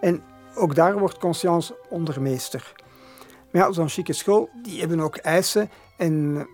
En 0.00 0.22
ook 0.54 0.74
daar 0.74 0.98
wordt 0.98 1.18
Conscience 1.18 1.76
ondermeester. 1.88 2.75
Ja, 3.56 3.72
zo'n 3.72 3.88
chique 3.88 4.12
school, 4.12 4.48
die 4.62 4.80
hebben 4.80 5.00
ook 5.00 5.16
eisen. 5.16 5.70
En 5.96 6.46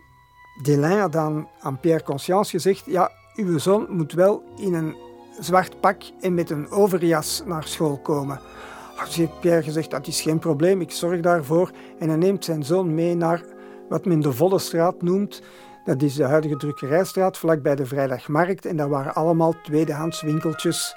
Delin 0.63 0.99
had 0.99 1.13
dan 1.13 1.49
aan 1.61 1.81
Pierre 1.81 2.03
Conscience 2.03 2.51
gezegd, 2.51 2.83
ja, 2.87 3.11
uw 3.35 3.59
zoon 3.59 3.87
moet 3.91 4.13
wel 4.13 4.43
in 4.57 4.75
een 4.75 4.97
zwart 5.41 5.81
pak 5.81 6.03
en 6.21 6.35
met 6.35 6.51
een 6.51 6.71
overjas 6.71 7.43
naar 7.47 7.65
school 7.65 7.99
komen. 7.99 8.41
Als 8.97 9.17
heeft 9.17 9.41
Pierre 9.41 9.63
gezegd, 9.63 9.91
dat 9.91 10.07
is 10.07 10.21
geen 10.21 10.39
probleem, 10.39 10.81
ik 10.81 10.91
zorg 10.91 11.21
daarvoor. 11.21 11.71
En 11.99 12.09
hij 12.09 12.19
neemt 12.19 12.45
zijn 12.45 12.65
zoon 12.65 12.95
mee 12.95 13.15
naar 13.15 13.45
wat 13.89 14.05
men 14.05 14.21
de 14.21 14.33
Volle 14.33 14.59
Straat 14.59 15.03
noemt. 15.03 15.43
Dat 15.85 16.03
is 16.03 16.15
de 16.15 16.25
huidige 16.25 16.57
drukkerijstraat, 16.57 17.39
vlakbij 17.39 17.75
de 17.75 17.87
Vrijdagmarkt. 17.87 18.67
En 18.67 18.77
dat 18.77 18.89
waren 18.89 19.15
allemaal 19.15 19.55
tweedehands 19.63 20.23
winkeltjes. 20.23 20.97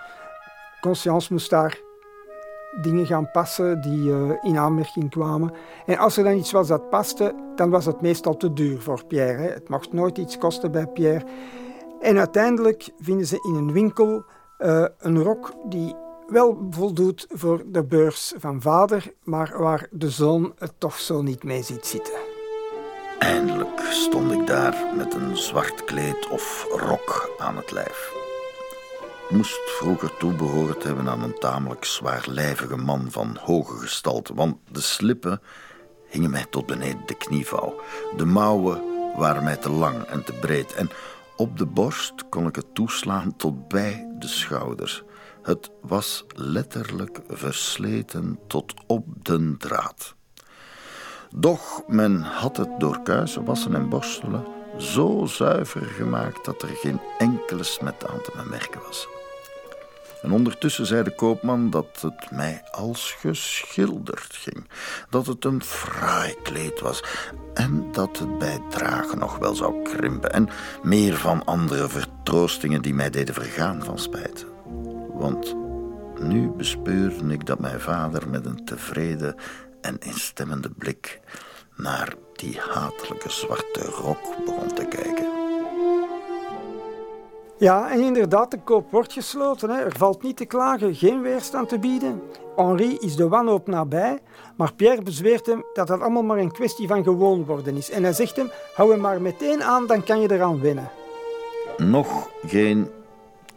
Conscience 0.81 1.33
moest 1.33 1.49
daar 1.49 1.84
dingen 2.81 3.05
gaan 3.05 3.31
passen 3.31 3.81
die 3.81 4.09
uh, 4.09 4.31
in 4.41 4.57
aanmerking 4.57 5.09
kwamen. 5.09 5.53
En 5.85 5.97
als 5.97 6.17
er 6.17 6.23
dan 6.23 6.37
iets 6.37 6.51
was 6.51 6.67
dat 6.67 6.89
paste, 6.89 7.35
dan 7.55 7.69
was 7.69 7.85
het 7.85 8.01
meestal 8.01 8.37
te 8.37 8.53
duur 8.53 8.81
voor 8.81 9.05
Pierre. 9.05 9.41
Het 9.41 9.69
mocht 9.69 9.93
nooit 9.93 10.17
iets 10.17 10.37
kosten 10.37 10.71
bij 10.71 10.87
Pierre. 10.87 11.25
En 11.99 12.17
uiteindelijk 12.17 12.89
vinden 12.99 13.25
ze 13.25 13.39
in 13.47 13.55
een 13.55 13.71
winkel 13.71 14.25
uh, 14.59 14.85
een 14.99 15.23
rok 15.23 15.53
die 15.69 15.95
wel 16.27 16.67
voldoet 16.69 17.25
voor 17.29 17.63
de 17.65 17.83
beurs 17.83 18.33
van 18.37 18.61
vader, 18.61 19.13
maar 19.23 19.55
waar 19.57 19.87
de 19.91 20.09
zoon 20.09 20.53
het 20.57 20.73
toch 20.77 20.99
zo 20.99 21.21
niet 21.21 21.43
mee 21.43 21.63
ziet 21.63 21.85
zitten. 21.85 22.13
Eindelijk 23.19 23.79
stond 23.79 24.31
ik 24.31 24.47
daar 24.47 24.93
met 24.95 25.13
een 25.13 25.37
zwart 25.37 25.83
kleed 25.83 26.29
of 26.29 26.67
rok 26.69 27.29
aan 27.37 27.55
het 27.55 27.71
lijf. 27.71 28.24
Moest 29.29 29.59
vroeger 29.69 30.17
toebehoord 30.17 30.83
hebben 30.83 31.09
aan 31.09 31.23
een 31.23 31.39
tamelijk 31.39 31.85
zwaarlijvige 31.85 32.75
man 32.75 33.11
van 33.11 33.37
hoge 33.41 33.77
gestalte, 33.77 34.33
want 34.33 34.57
de 34.71 34.81
slippen 34.81 35.41
hingen 36.09 36.29
mij 36.29 36.45
tot 36.49 36.65
beneden 36.65 37.01
de 37.05 37.15
knievouw. 37.15 37.81
De 38.17 38.25
mouwen 38.25 38.81
waren 39.17 39.43
mij 39.43 39.55
te 39.55 39.69
lang 39.69 40.03
en 40.03 40.23
te 40.23 40.33
breed 40.33 40.73
en 40.73 40.89
op 41.35 41.57
de 41.57 41.65
borst 41.65 42.29
kon 42.29 42.47
ik 42.47 42.55
het 42.55 42.73
toeslaan 42.73 43.35
tot 43.35 43.67
bij 43.67 44.07
de 44.19 44.27
schouders. 44.27 45.03
Het 45.41 45.71
was 45.81 46.25
letterlijk 46.35 47.19
versleten 47.27 48.39
tot 48.47 48.73
op 48.87 49.05
den 49.21 49.57
draad. 49.57 50.15
Doch 51.35 51.83
men 51.87 52.21
had 52.21 52.57
het 52.57 52.79
door 52.79 53.01
kuisen, 53.01 53.45
wassen 53.45 53.75
en 53.75 53.89
borstelen 53.89 54.54
zo 54.77 55.25
zuiver 55.25 55.85
gemaakt 55.85 56.45
dat 56.45 56.61
er 56.61 56.67
geen 56.67 56.99
enkele 57.17 57.63
smet 57.63 58.07
aan 58.07 58.21
te 58.21 58.31
bemerken 58.35 58.81
was. 58.81 59.07
En 60.21 60.31
ondertussen 60.31 60.85
zei 60.85 61.03
de 61.03 61.15
koopman 61.15 61.69
dat 61.69 62.01
het 62.01 62.31
mij 62.31 62.63
als 62.71 63.15
geschilderd 63.19 64.35
ging, 64.35 64.67
dat 65.09 65.25
het 65.25 65.45
een 65.45 65.63
fraai 65.63 66.35
kleed 66.43 66.79
was 66.79 67.03
en 67.53 67.91
dat 67.91 68.19
het 68.19 68.37
bij 68.37 68.59
dragen 68.69 69.19
nog 69.19 69.37
wel 69.37 69.55
zou 69.55 69.83
krimpen 69.83 70.31
en 70.31 70.49
meer 70.83 71.15
van 71.15 71.45
andere 71.45 71.89
vertroostingen 71.89 72.81
die 72.81 72.93
mij 72.93 73.09
deden 73.09 73.33
vergaan 73.33 73.83
van 73.83 73.99
spijt. 73.99 74.45
Want 75.13 75.55
nu 76.19 76.47
bespeurde 76.49 77.33
ik 77.33 77.45
dat 77.45 77.59
mijn 77.59 77.79
vader 77.79 78.29
met 78.29 78.45
een 78.45 78.65
tevreden 78.65 79.35
en 79.81 79.99
instemmende 79.99 80.69
blik 80.69 81.19
naar 81.75 82.13
die 82.33 82.59
hatelijke 82.59 83.29
zwarte 83.29 83.83
rok 83.83 84.45
begon 84.45 84.73
te 84.73 84.85
kijken. 84.85 85.35
Ja, 87.57 87.91
en 87.91 88.01
inderdaad, 88.01 88.51
de 88.51 88.59
koop 88.63 88.91
wordt 88.91 89.13
gesloten. 89.13 89.69
Hè. 89.69 89.83
Er 89.83 89.97
valt 89.97 90.23
niet 90.23 90.37
te 90.37 90.45
klagen, 90.45 90.95
geen 90.95 91.21
weerstand 91.21 91.69
te 91.69 91.79
bieden. 91.79 92.21
Henri 92.55 92.97
is 92.99 93.15
de 93.15 93.27
wanhoop 93.27 93.67
nabij, 93.67 94.19
maar 94.55 94.73
Pierre 94.73 95.01
bezweert 95.01 95.45
hem 95.45 95.63
dat 95.73 95.87
dat 95.87 96.01
allemaal 96.01 96.23
maar 96.23 96.37
een 96.37 96.51
kwestie 96.51 96.87
van 96.87 97.03
gewoon 97.03 97.45
worden 97.45 97.77
is. 97.77 97.89
En 97.89 98.03
hij 98.03 98.13
zegt 98.13 98.35
hem, 98.35 98.51
hou 98.75 98.91
hem 98.91 98.99
maar 98.99 99.21
meteen 99.21 99.63
aan, 99.63 99.87
dan 99.87 100.03
kan 100.03 100.21
je 100.21 100.31
eraan 100.31 100.59
winnen. 100.59 100.89
Nog 101.77 102.29
geen 102.47 102.89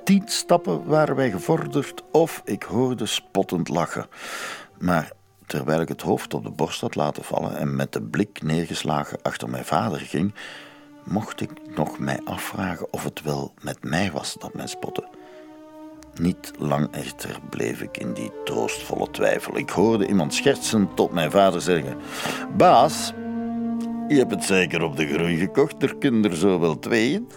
tien 0.05 0.23
stappen 0.27 0.87
waren 0.87 1.17
wij 1.17 1.31
gevorderd 1.31 2.05
of 2.13 2.43
ik 2.45 2.63
hoorde 2.63 3.07
spottend 3.07 3.69
lachen. 3.69 4.07
Maar 4.79 5.13
terwijl 5.49 5.81
ik 5.81 5.89
het 5.89 6.03
hoofd 6.03 6.35
op 6.35 6.45
de 6.45 6.51
borst 6.51 6.81
had 6.81 6.95
laten 6.95 7.25
vallen 7.25 7.57
en 7.57 7.77
met 7.77 7.93
de 7.93 8.03
blik 8.03 8.43
neergeslagen 8.43 9.19
achter 9.23 9.51
mijn 9.51 9.65
vader 9.65 10.01
ging, 10.01 10.35
mocht 11.05 11.41
ik 11.41 11.51
nog 11.77 11.99
mij 11.99 12.21
afvragen 12.25 12.93
of 12.93 13.05
het 13.05 13.23
wel 13.23 13.55
met 13.61 13.85
mij 13.85 14.11
was 14.13 14.37
dat 14.39 14.55
men 14.55 14.69
spotte. 14.69 15.05
Niet 16.15 16.53
lang 16.59 16.89
echter 16.91 17.39
bleef 17.51 17.81
ik 17.81 17.97
in 17.97 18.13
die 18.13 18.33
troostvolle 18.45 19.11
twijfel. 19.11 19.57
Ik 19.57 19.71
hoorde 19.71 20.07
iemand 20.07 20.35
schertsend 20.35 20.97
tot 20.97 21.13
mijn 21.13 21.31
vader 21.31 21.61
zeggen: 21.61 21.97
Baas, 22.57 23.13
je 24.09 24.17
hebt 24.17 24.31
het 24.31 24.45
zeker 24.45 24.83
op 24.83 24.97
de 24.97 25.07
groei 25.07 25.39
gekocht, 25.39 25.83
er 25.83 25.97
kunnen 25.97 26.37
zo 26.37 26.59
wel 26.59 26.79
tweeën. 26.79 27.29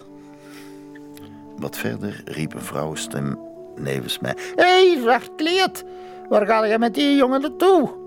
Wat 1.57 1.78
verder 1.78 2.22
riep 2.26 2.53
een 2.53 2.62
vrouwenstem 2.62 3.39
nevens 3.76 4.20
mij: 4.20 4.34
Hé, 4.55 4.64
hey, 4.64 4.97
zwart 5.01 5.36
kleed, 5.36 5.86
waar 6.30 6.45
ga 6.45 6.66
je 6.66 6.80
met 6.80 6.93
die 6.93 7.16
jongen 7.16 7.41
naartoe? 7.41 8.01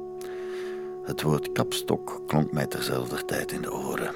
Het 1.05 1.23
woord 1.23 1.53
kapstok 1.53 2.21
klonk 2.27 2.53
mij 2.53 2.67
terzelfde 2.67 3.25
tijd 3.25 3.53
in 3.53 3.63
de 3.63 3.73
oren. 3.73 4.15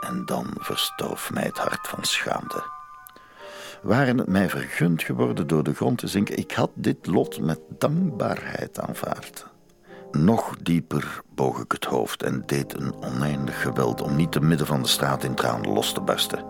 En 0.00 0.22
dan 0.24 0.46
verstoof 0.58 1.32
mij 1.32 1.42
het 1.42 1.58
hart 1.58 1.88
van 1.88 2.04
schaamte. 2.04 2.62
Waren 3.82 4.18
het 4.18 4.28
mij 4.28 4.48
vergund 4.48 5.02
geworden 5.02 5.46
door 5.46 5.62
de 5.62 5.74
grond 5.74 5.98
te 5.98 6.06
zinken, 6.06 6.38
ik 6.38 6.52
had 6.52 6.70
dit 6.74 7.06
lot 7.06 7.40
met 7.40 7.60
dankbaarheid 7.78 8.80
aanvaard. 8.80 9.46
Nog 10.12 10.56
dieper 10.62 11.20
boog 11.34 11.60
ik 11.60 11.72
het 11.72 11.84
hoofd 11.84 12.22
en 12.22 12.42
deed 12.46 12.80
een 12.80 12.94
oneindig 12.94 13.62
geweld 13.62 14.02
om 14.02 14.16
niet 14.16 14.32
te 14.32 14.40
midden 14.40 14.66
van 14.66 14.82
de 14.82 14.88
straat 14.88 15.24
in 15.24 15.34
tranen 15.34 15.72
los 15.72 15.92
te 15.92 16.00
barsten. 16.00 16.44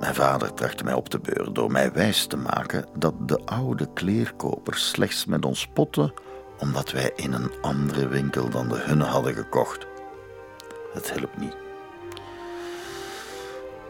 Mijn 0.00 0.14
vader 0.14 0.54
trachtte 0.54 0.84
mij 0.84 0.94
op 0.94 1.08
te 1.08 1.18
beuren 1.18 1.52
door 1.54 1.70
mij 1.70 1.92
wijs 1.92 2.26
te 2.26 2.36
maken 2.36 2.86
dat 2.98 3.28
de 3.28 3.38
oude 3.44 3.92
kleerkopers 3.94 4.88
slechts 4.88 5.24
met 5.24 5.44
ons 5.44 5.60
spotten 5.60 6.12
omdat 6.58 6.90
wij 6.90 7.12
in 7.16 7.32
een 7.32 7.52
andere 7.60 8.08
winkel 8.08 8.48
dan 8.48 8.68
de 8.68 8.78
hunne 8.78 9.04
hadden 9.04 9.34
gekocht. 9.34 9.86
Het 10.92 11.12
hielp 11.12 11.36
niet. 11.38 11.56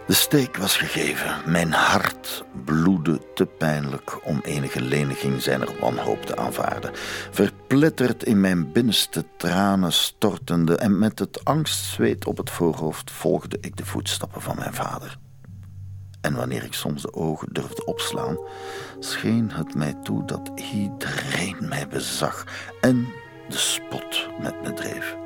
De 0.07 0.13
steek 0.15 0.57
was 0.57 0.77
gegeven. 0.77 1.37
Mijn 1.47 1.73
hart 1.73 2.45
bloedde 2.65 3.21
te 3.35 3.47
pijnlijk 3.47 4.27
om 4.27 4.41
enige 4.43 4.83
leniging 4.83 5.43
zijner 5.43 5.69
wanhoop 5.81 6.27
te 6.27 6.37
aanvaarden. 6.37 6.91
Verpletterd 7.31 8.25
in 8.25 8.41
mijn 8.41 8.73
binnenste 8.73 9.25
tranen 9.37 9.93
stortende 9.93 10.77
en 10.77 10.99
met 10.99 11.19
het 11.19 11.45
angstzweet 11.45 12.27
op 12.27 12.37
het 12.37 12.51
voorhoofd 12.51 13.11
volgde 13.11 13.59
ik 13.61 13.77
de 13.77 13.87
voetstappen 13.87 14.43
van 14.43 14.57
mijn 14.57 14.75
vader. 14.75 15.19
En 16.25 16.35
wanneer 16.35 16.65
ik 16.65 16.75
soms 16.75 17.03
de 17.03 17.15
ogen 17.15 17.49
durfde 17.53 17.85
opslaan, 17.85 18.39
scheen 18.99 19.51
het 19.53 19.75
mij 19.75 19.95
toe 20.03 20.25
dat 20.25 20.51
iedereen 20.73 21.57
mij 21.61 21.89
bezag 21.89 22.45
en 22.81 23.07
de 23.49 23.57
spot 23.57 24.29
met 24.41 24.63
me 24.63 24.73
dreef. 24.73 25.17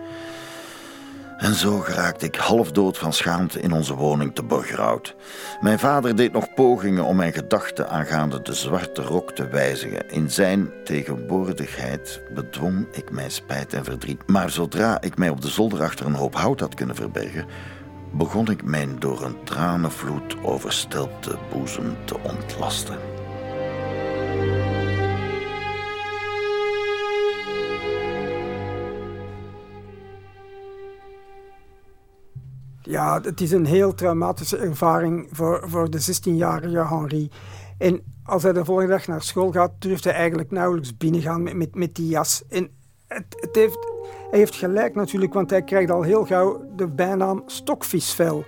En 1.38 1.55
zo 1.55 1.78
geraakte 1.78 2.26
ik 2.26 2.34
half 2.34 2.72
dood 2.72 2.99
van 2.99 3.12
schaamte 3.12 3.61
in 3.61 3.72
onze 3.72 3.94
woning 3.94 4.34
te 4.34 4.42
Borgerhout. 4.42 5.14
Mijn 5.61 5.78
vader 5.78 6.16
deed 6.16 6.32
nog 6.32 6.55
pogingen 6.55 7.05
om 7.05 7.16
mijn 7.16 7.32
gedachten 7.32 7.88
aangaande 7.88 8.42
de 8.42 8.55
zwarte 8.55 9.03
rok 9.03 9.32
te 9.32 9.49
wijzigen. 9.49 10.11
In 10.11 10.30
zijn 10.30 10.70
tegenwoordigheid 10.84 12.22
bedwong 12.34 12.86
ik 12.92 13.11
mijn 13.11 13.30
spijt 13.30 13.72
en 13.72 13.84
verdriet. 13.84 14.26
Maar 14.26 14.51
zodra 14.51 15.01
ik 15.01 15.18
mij 15.18 15.28
op 15.28 15.40
de 15.40 15.49
zolder 15.49 15.82
achter 15.82 16.07
een 16.07 16.14
hoop 16.14 16.34
hout 16.34 16.61
had 16.61 16.74
kunnen 16.74 16.96
verbergen, 16.96 17.46
begon 18.12 18.50
ik 18.50 18.64
mijn 18.64 18.98
door 18.98 19.24
een 19.24 19.44
tranenvloed 19.44 20.36
overstelpte 20.42 21.38
boezem 21.52 21.96
te 22.04 22.18
ontlasten. 22.18 22.98
Ja, 32.82 33.20
het 33.20 33.40
is 33.40 33.50
een 33.50 33.66
heel 33.66 33.94
traumatische 33.94 34.56
ervaring 34.56 35.28
voor, 35.30 35.64
voor 35.66 35.90
de 35.90 36.00
16-jarige 36.00 36.86
Henri. 36.86 37.30
En 37.78 38.02
als 38.22 38.42
hij 38.42 38.52
de 38.52 38.64
volgende 38.64 38.92
dag 38.92 39.06
naar 39.06 39.22
school 39.22 39.52
gaat, 39.52 39.72
durft 39.78 40.04
hij 40.04 40.12
eigenlijk 40.12 40.50
nauwelijks 40.50 40.96
binnengaan 40.96 41.42
met, 41.42 41.54
met, 41.54 41.74
met 41.74 41.94
die 41.94 42.09
jas. 42.09 42.42
En 42.48 42.70
het, 43.09 43.48
heeft, 43.52 43.78
hij 44.30 44.38
heeft 44.38 44.54
gelijk 44.54 44.94
natuurlijk, 44.94 45.34
want 45.34 45.50
hij 45.50 45.62
krijgt 45.62 45.90
al 45.90 46.02
heel 46.02 46.24
gauw 46.24 46.61
de 46.76 46.88
bijnaam 46.88 47.42
stokvisvel. 47.46 48.44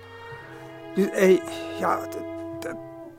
Dus 0.95 1.07
hij, 1.11 1.41
ja, 1.79 1.99
het, 2.01 2.17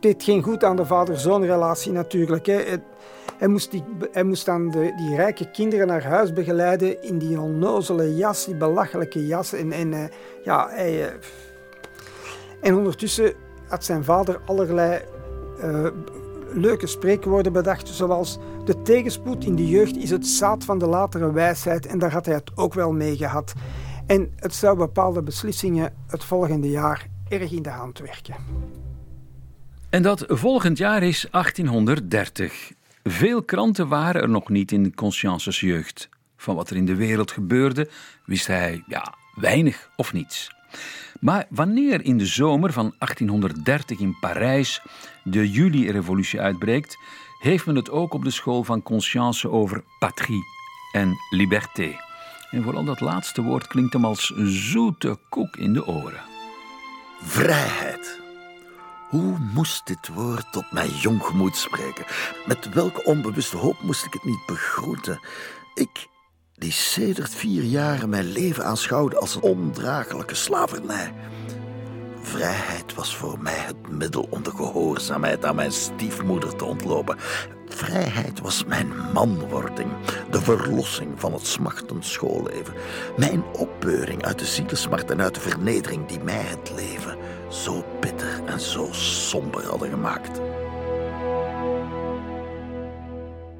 deed 0.00 0.22
geen 0.22 0.42
goed 0.42 0.64
aan 0.64 0.76
de 0.76 0.86
vader-zoon 0.86 1.44
relatie 1.44 1.92
natuurlijk. 1.92 2.46
Hè. 2.46 2.62
Hij 3.38 3.48
moest, 3.48 3.70
die, 3.70 3.84
hij 4.12 4.22
moest 4.22 4.46
dan 4.46 4.70
de, 4.70 4.92
die 4.96 5.16
rijke 5.16 5.50
kinderen 5.50 5.86
naar 5.86 6.04
huis 6.04 6.32
begeleiden 6.32 7.02
in 7.02 7.18
die 7.18 7.40
onnozele 7.40 8.16
jas, 8.16 8.44
die 8.44 8.54
belachelijke 8.54 9.26
jas. 9.26 9.52
En, 9.52 9.72
en, 9.72 9.92
uh, 9.92 10.04
ja, 10.44 10.68
hij, 10.70 11.00
uh, 11.00 11.12
en 12.60 12.76
ondertussen 12.76 13.32
had 13.68 13.84
zijn 13.84 14.04
vader 14.04 14.40
allerlei 14.46 15.00
uh, 15.64 15.86
leuke 16.54 16.86
spreekwoorden 16.86 17.52
bedacht, 17.52 17.88
zoals 17.88 18.38
de 18.64 18.82
tegenspoed 18.82 19.44
in 19.44 19.56
de 19.56 19.68
jeugd 19.68 19.96
is 19.96 20.10
het 20.10 20.26
zaad 20.26 20.64
van 20.64 20.78
de 20.78 20.86
latere 20.86 21.32
wijsheid. 21.32 21.86
En 21.86 21.98
daar 21.98 22.12
had 22.12 22.26
hij 22.26 22.34
het 22.34 22.50
ook 22.56 22.74
wel 22.74 22.92
mee 22.92 23.16
gehad. 23.16 23.52
En 24.06 24.32
het 24.36 24.54
zou 24.54 24.76
bepaalde 24.76 25.22
beslissingen 25.22 25.94
het 26.06 26.24
volgende 26.24 26.70
jaar 26.70 27.06
erg 27.28 27.52
in 27.52 27.62
de 27.62 27.70
hand 27.70 27.98
werken. 27.98 28.34
En 29.90 30.02
dat 30.02 30.24
volgend 30.28 30.78
jaar 30.78 31.02
is 31.02 31.26
1830. 31.30 32.72
Veel 33.02 33.42
kranten 33.42 33.88
waren 33.88 34.22
er 34.22 34.28
nog 34.28 34.48
niet 34.48 34.72
in 34.72 34.94
Consciences 34.94 35.60
jeugd. 35.60 36.08
Van 36.36 36.54
wat 36.54 36.70
er 36.70 36.76
in 36.76 36.86
de 36.86 36.94
wereld 36.94 37.30
gebeurde, 37.30 37.88
wist 38.24 38.46
hij 38.46 38.82
ja, 38.86 39.14
weinig 39.34 39.90
of 39.96 40.12
niets. 40.12 40.50
Maar 41.20 41.46
wanneer 41.48 42.04
in 42.04 42.18
de 42.18 42.26
zomer 42.26 42.72
van 42.72 42.94
1830 42.98 43.98
in 43.98 44.16
Parijs 44.20 44.82
de 45.24 45.50
juli-revolutie 45.50 46.40
uitbreekt, 46.40 46.98
heeft 47.38 47.66
men 47.66 47.76
het 47.76 47.90
ook 47.90 48.14
op 48.14 48.24
de 48.24 48.30
school 48.30 48.64
van 48.64 48.82
Conscience 48.82 49.50
over 49.50 49.84
patrie 49.98 50.44
en 50.92 51.16
liberté. 51.30 51.96
En 52.50 52.62
vooral 52.62 52.84
dat 52.84 53.00
laatste 53.00 53.42
woord 53.42 53.66
klinkt 53.66 53.92
hem 53.92 54.04
als 54.04 54.32
zoete 54.36 55.18
koek 55.28 55.56
in 55.56 55.72
de 55.72 55.86
oren. 55.86 56.20
Vrijheid. 57.22 58.20
Hoe 59.08 59.38
moest 59.54 59.86
dit 59.86 60.08
woord 60.08 60.52
tot 60.52 60.72
mijn 60.72 60.90
jong 60.90 61.22
gemoed 61.22 61.56
spreken? 61.56 62.04
Met 62.46 62.74
welke 62.74 63.04
onbewuste 63.04 63.56
hoop 63.56 63.82
moest 63.82 64.04
ik 64.04 64.12
het 64.12 64.24
niet 64.24 64.46
begroeten? 64.46 65.20
Ik, 65.74 66.08
die 66.54 66.72
sedert 66.72 67.34
vier 67.34 67.62
jaren 67.62 68.08
mijn 68.08 68.32
leven 68.32 68.64
aanschouwde 68.64 69.16
als 69.16 69.34
een 69.34 69.42
ondraaglijke 69.42 70.34
slavernij. 70.34 71.12
Vrijheid 72.22 72.94
was 72.94 73.16
voor 73.16 73.38
mij 73.40 73.58
het 73.58 73.88
middel 73.90 74.26
om 74.30 74.42
de 74.42 74.50
gehoorzaamheid 74.50 75.44
aan 75.44 75.54
mijn 75.54 75.72
stiefmoeder 75.72 76.56
te 76.56 76.64
ontlopen. 76.64 77.16
Vrijheid 77.66 78.40
was 78.40 78.64
mijn 78.64 78.88
manwording, 79.12 79.90
de 80.30 80.40
verlossing 80.40 81.20
van 81.20 81.32
het 81.32 81.46
smachtend 81.46 82.06
schoolleven, 82.06 82.74
mijn 83.16 83.42
opbeuring 83.42 84.24
uit 84.24 84.38
de 84.38 84.44
zielesmart 84.44 85.10
en 85.10 85.20
uit 85.20 85.34
de 85.34 85.40
vernedering 85.40 86.06
die 86.06 86.20
mij 86.20 86.42
het 86.42 86.72
leven 86.76 87.16
zo 87.50 87.84
bitter 88.00 88.44
en 88.46 88.60
zo 88.60 88.88
somber 88.92 89.66
hadden 89.66 89.90
gemaakt. 89.90 90.40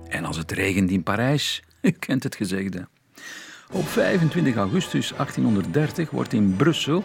En 0.08 0.24
als 0.24 0.36
het 0.36 0.52
regent 0.52 0.90
in 0.90 1.02
Parijs, 1.02 1.62
u 1.80 1.90
kent 1.90 2.22
het 2.22 2.36
gezegde. 2.36 2.88
Op 3.72 3.88
25 3.88 4.56
augustus 4.56 5.12
1830 5.16 6.10
wordt 6.10 6.32
in 6.32 6.56
Brussel, 6.56 7.04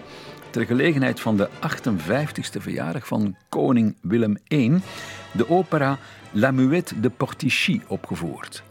ter 0.50 0.66
gelegenheid 0.66 1.20
van 1.20 1.38
de 1.38 1.50
58ste 1.50 2.62
verjaardag 2.62 3.08
van 3.08 3.36
koning 3.50 3.95
Willem 4.02 4.38
I, 4.48 4.80
de 5.34 5.50
opera 5.50 5.98
La 6.32 6.52
Muette 6.52 7.00
de 7.00 7.10
Portichy 7.10 7.82
opgevoerd. 7.88 8.64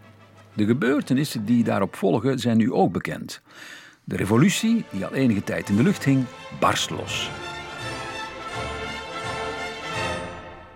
De 0.52 0.66
gebeurtenissen 0.66 1.44
die 1.44 1.64
daarop 1.64 1.96
volgen 1.96 2.38
zijn 2.38 2.56
nu 2.56 2.72
ook 2.72 2.92
bekend. 2.92 3.40
De 4.04 4.16
revolutie, 4.16 4.84
die 4.90 5.04
al 5.04 5.14
enige 5.14 5.44
tijd 5.44 5.68
in 5.68 5.76
de 5.76 5.82
lucht 5.82 6.04
hing, 6.04 6.24
barst 6.60 6.90
los. 6.90 7.30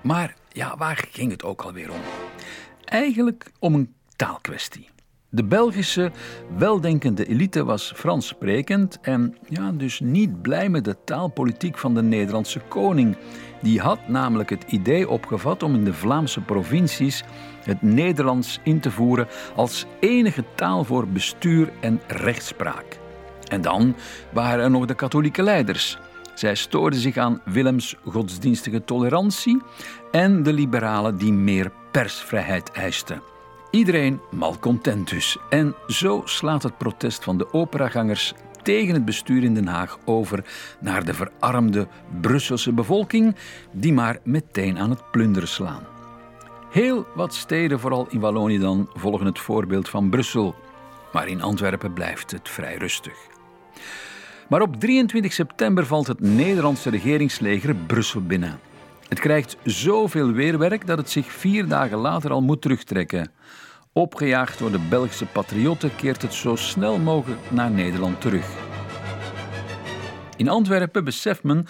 Maar 0.01 0.35
ja, 0.49 0.77
waar 0.77 1.09
ging 1.11 1.31
het 1.31 1.45
ook 1.45 1.63
alweer 1.63 1.91
om? 1.91 2.01
Eigenlijk 2.85 3.51
om 3.59 3.75
een 3.75 3.95
taalkwestie. 4.17 4.89
De 5.33 5.45
Belgische 5.45 6.11
weldenkende 6.57 7.27
elite 7.27 7.65
was 7.65 7.93
Frans 7.97 8.27
sprekend 8.27 8.99
en 9.01 9.37
ja, 9.49 9.73
dus 9.73 10.01
niet 10.01 10.43
blij 10.43 10.69
met 10.69 10.85
de 10.85 10.97
taalpolitiek 11.05 11.79
van 11.79 11.95
de 11.95 12.03
Nederlandse 12.03 12.61
koning. 12.69 13.17
Die 13.63 13.81
had 13.81 14.09
namelijk 14.09 14.51
het 14.51 14.65
idee 14.67 15.09
opgevat 15.09 15.63
om 15.63 15.75
in 15.75 15.85
de 15.85 15.95
Vlaamse 15.95 16.41
provincies 16.41 17.25
het 17.65 17.83
Nederlands 17.83 18.59
in 18.63 18.81
te 18.81 18.91
voeren 18.91 19.29
als 19.57 19.87
enige 20.01 20.45
taal 20.55 20.85
voor 20.85 21.09
bestuur 21.09 21.73
en 21.81 22.01
rechtspraak. 22.07 22.99
En 23.49 23.61
dan 23.61 23.97
waren 24.33 24.65
er 24.65 24.71
nog 24.71 24.87
de 24.87 24.95
katholieke 24.95 25.43
leiders. 25.43 25.99
Zij 26.35 26.55
stoorden 26.55 26.99
zich 26.99 27.17
aan 27.17 27.41
Willems 27.45 27.97
godsdienstige 28.05 28.85
tolerantie 28.85 29.63
en 30.11 30.43
de 30.43 30.53
liberalen 30.53 31.17
die 31.17 31.33
meer 31.33 31.73
persvrijheid 31.91 32.71
eisten. 32.71 33.23
Iedereen 33.71 34.21
malcontent 34.31 35.09
dus. 35.09 35.39
En 35.49 35.75
zo 35.87 36.23
slaat 36.25 36.63
het 36.63 36.79
protest 36.79 37.25
van 37.25 37.39
de 37.39 37.53
operagangers 37.53 38.35
tegen 38.63 38.95
het 38.95 39.05
bestuur 39.05 39.43
in 39.43 39.55
Den 39.55 39.67
Haag 39.67 39.99
over 40.05 40.45
naar 40.81 41.05
de 41.05 41.15
verarmde 41.15 41.89
Brusselse 42.21 42.73
bevolking, 42.73 43.37
die 43.73 43.93
maar 43.93 44.19
meteen 44.25 44.79
aan 44.79 44.91
het 44.91 45.11
plunderen 45.11 45.49
slaan. 45.49 45.83
Heel 46.71 47.07
wat 47.15 47.35
steden, 47.35 47.81
vooral 47.81 48.07
in 48.09 48.21
Wallonië 48.21 48.59
dan, 48.59 48.91
volgen 48.95 49.27
het 49.27 49.39
voorbeeld 49.39 49.89
van 49.89 50.11
Brussel. 50.11 50.55
Maar 51.13 51.29
in 51.29 51.43
Antwerpen 51.43 51.93
blijft 51.93 52.31
het 52.31 52.49
vrij 52.49 52.77
rustig. 52.77 53.15
Maar 54.49 54.63
op 54.63 54.77
23 54.77 55.33
september 55.33 55.87
valt 55.87 56.07
het 56.07 56.21
Nederlandse 56.21 56.91
regeringsleger 56.91 57.75
Brussel 57.75 58.23
binnen. 58.23 58.61
Het 59.09 59.21
krijgt 59.21 59.57
zoveel 59.65 60.33
weerwerk 60.33 60.87
dat 60.87 60.99
het 60.99 61.11
zich 61.11 61.33
vier 61.33 61.69
dagen 61.69 61.99
later 61.99 62.31
al 62.31 62.43
moet 62.43 62.63
terugtrekken. 62.63 63.31
Opgejaagd 63.93 64.59
door 64.59 64.71
de 64.71 64.87
Belgische 64.89 65.27
patriotten 65.27 65.97
keert 65.97 66.23
het 66.23 66.35
zo 66.35 66.57
snel 66.57 66.99
mogelijk 66.99 67.41
naar 67.51 67.71
Nederland 67.71 68.21
terug. 68.21 68.47
In 70.37 70.49
Antwerpen 70.49 71.05
beseft 71.05 71.43
men 71.43 71.67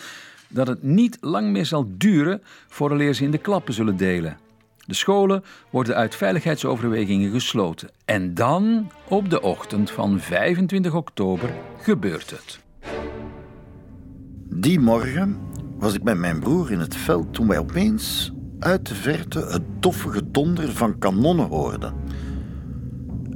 dat 0.48 0.66
het 0.66 0.82
niet 0.82 1.18
lang 1.20 1.50
meer 1.50 1.66
zal 1.66 1.86
duren 1.88 2.42
vooraleer 2.68 3.14
ze 3.14 3.24
in 3.24 3.30
de 3.30 3.38
klappen 3.38 3.74
zullen 3.74 3.96
delen. 3.96 4.38
De 4.86 4.94
scholen 4.94 5.44
worden 5.70 5.94
uit 5.96 6.14
veiligheidsoverwegingen 6.14 7.30
gesloten. 7.30 7.90
En 8.04 8.34
dan, 8.34 8.90
op 9.08 9.30
de 9.30 9.42
ochtend 9.42 9.90
van 9.90 10.20
25 10.20 10.94
oktober, 10.94 11.50
gebeurt 11.78 12.30
het. 12.30 12.60
Die 14.48 14.80
morgen 14.80 15.38
was 15.78 15.94
ik 15.94 16.02
met 16.02 16.18
mijn 16.18 16.40
broer 16.40 16.72
in 16.72 16.78
het 16.78 16.96
veld 16.96 17.34
toen 17.34 17.48
wij 17.48 17.58
opeens 17.58 18.32
uit 18.58 18.86
de 18.86 18.94
verte 18.94 19.38
het 19.38 19.62
doffe 19.82 20.10
gedonder 20.10 20.72
van 20.72 20.98
kanonnen 20.98 21.46
hoorden. 21.46 21.94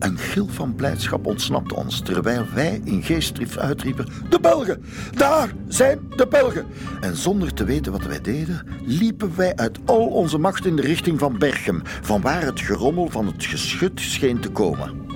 Een 0.04 0.18
gil 0.18 0.46
van 0.46 0.74
blijdschap 0.74 1.26
ontsnapte 1.26 1.74
ons 1.74 2.00
terwijl 2.00 2.46
wij 2.54 2.80
in 2.84 3.02
geestdrift 3.02 3.58
uitriepen: 3.58 4.06
De 4.28 4.40
Belgen! 4.40 4.84
Daar 5.14 5.52
zijn 5.68 5.98
de 6.16 6.26
Belgen! 6.26 6.66
En 7.00 7.16
zonder 7.16 7.54
te 7.54 7.64
weten 7.64 7.92
wat 7.92 8.04
wij 8.04 8.20
deden, 8.20 8.66
liepen 8.84 9.36
wij 9.36 9.56
uit 9.56 9.78
al 9.84 10.06
onze 10.06 10.38
macht 10.38 10.66
in 10.66 10.76
de 10.76 10.82
richting 10.82 11.18
van 11.18 11.38
Berchem, 11.38 11.82
van 11.84 12.20
waar 12.20 12.42
het 12.42 12.60
gerommel 12.60 13.08
van 13.08 13.26
het 13.26 13.44
geschut 13.44 14.00
scheen 14.00 14.40
te 14.40 14.50
komen. 14.50 15.06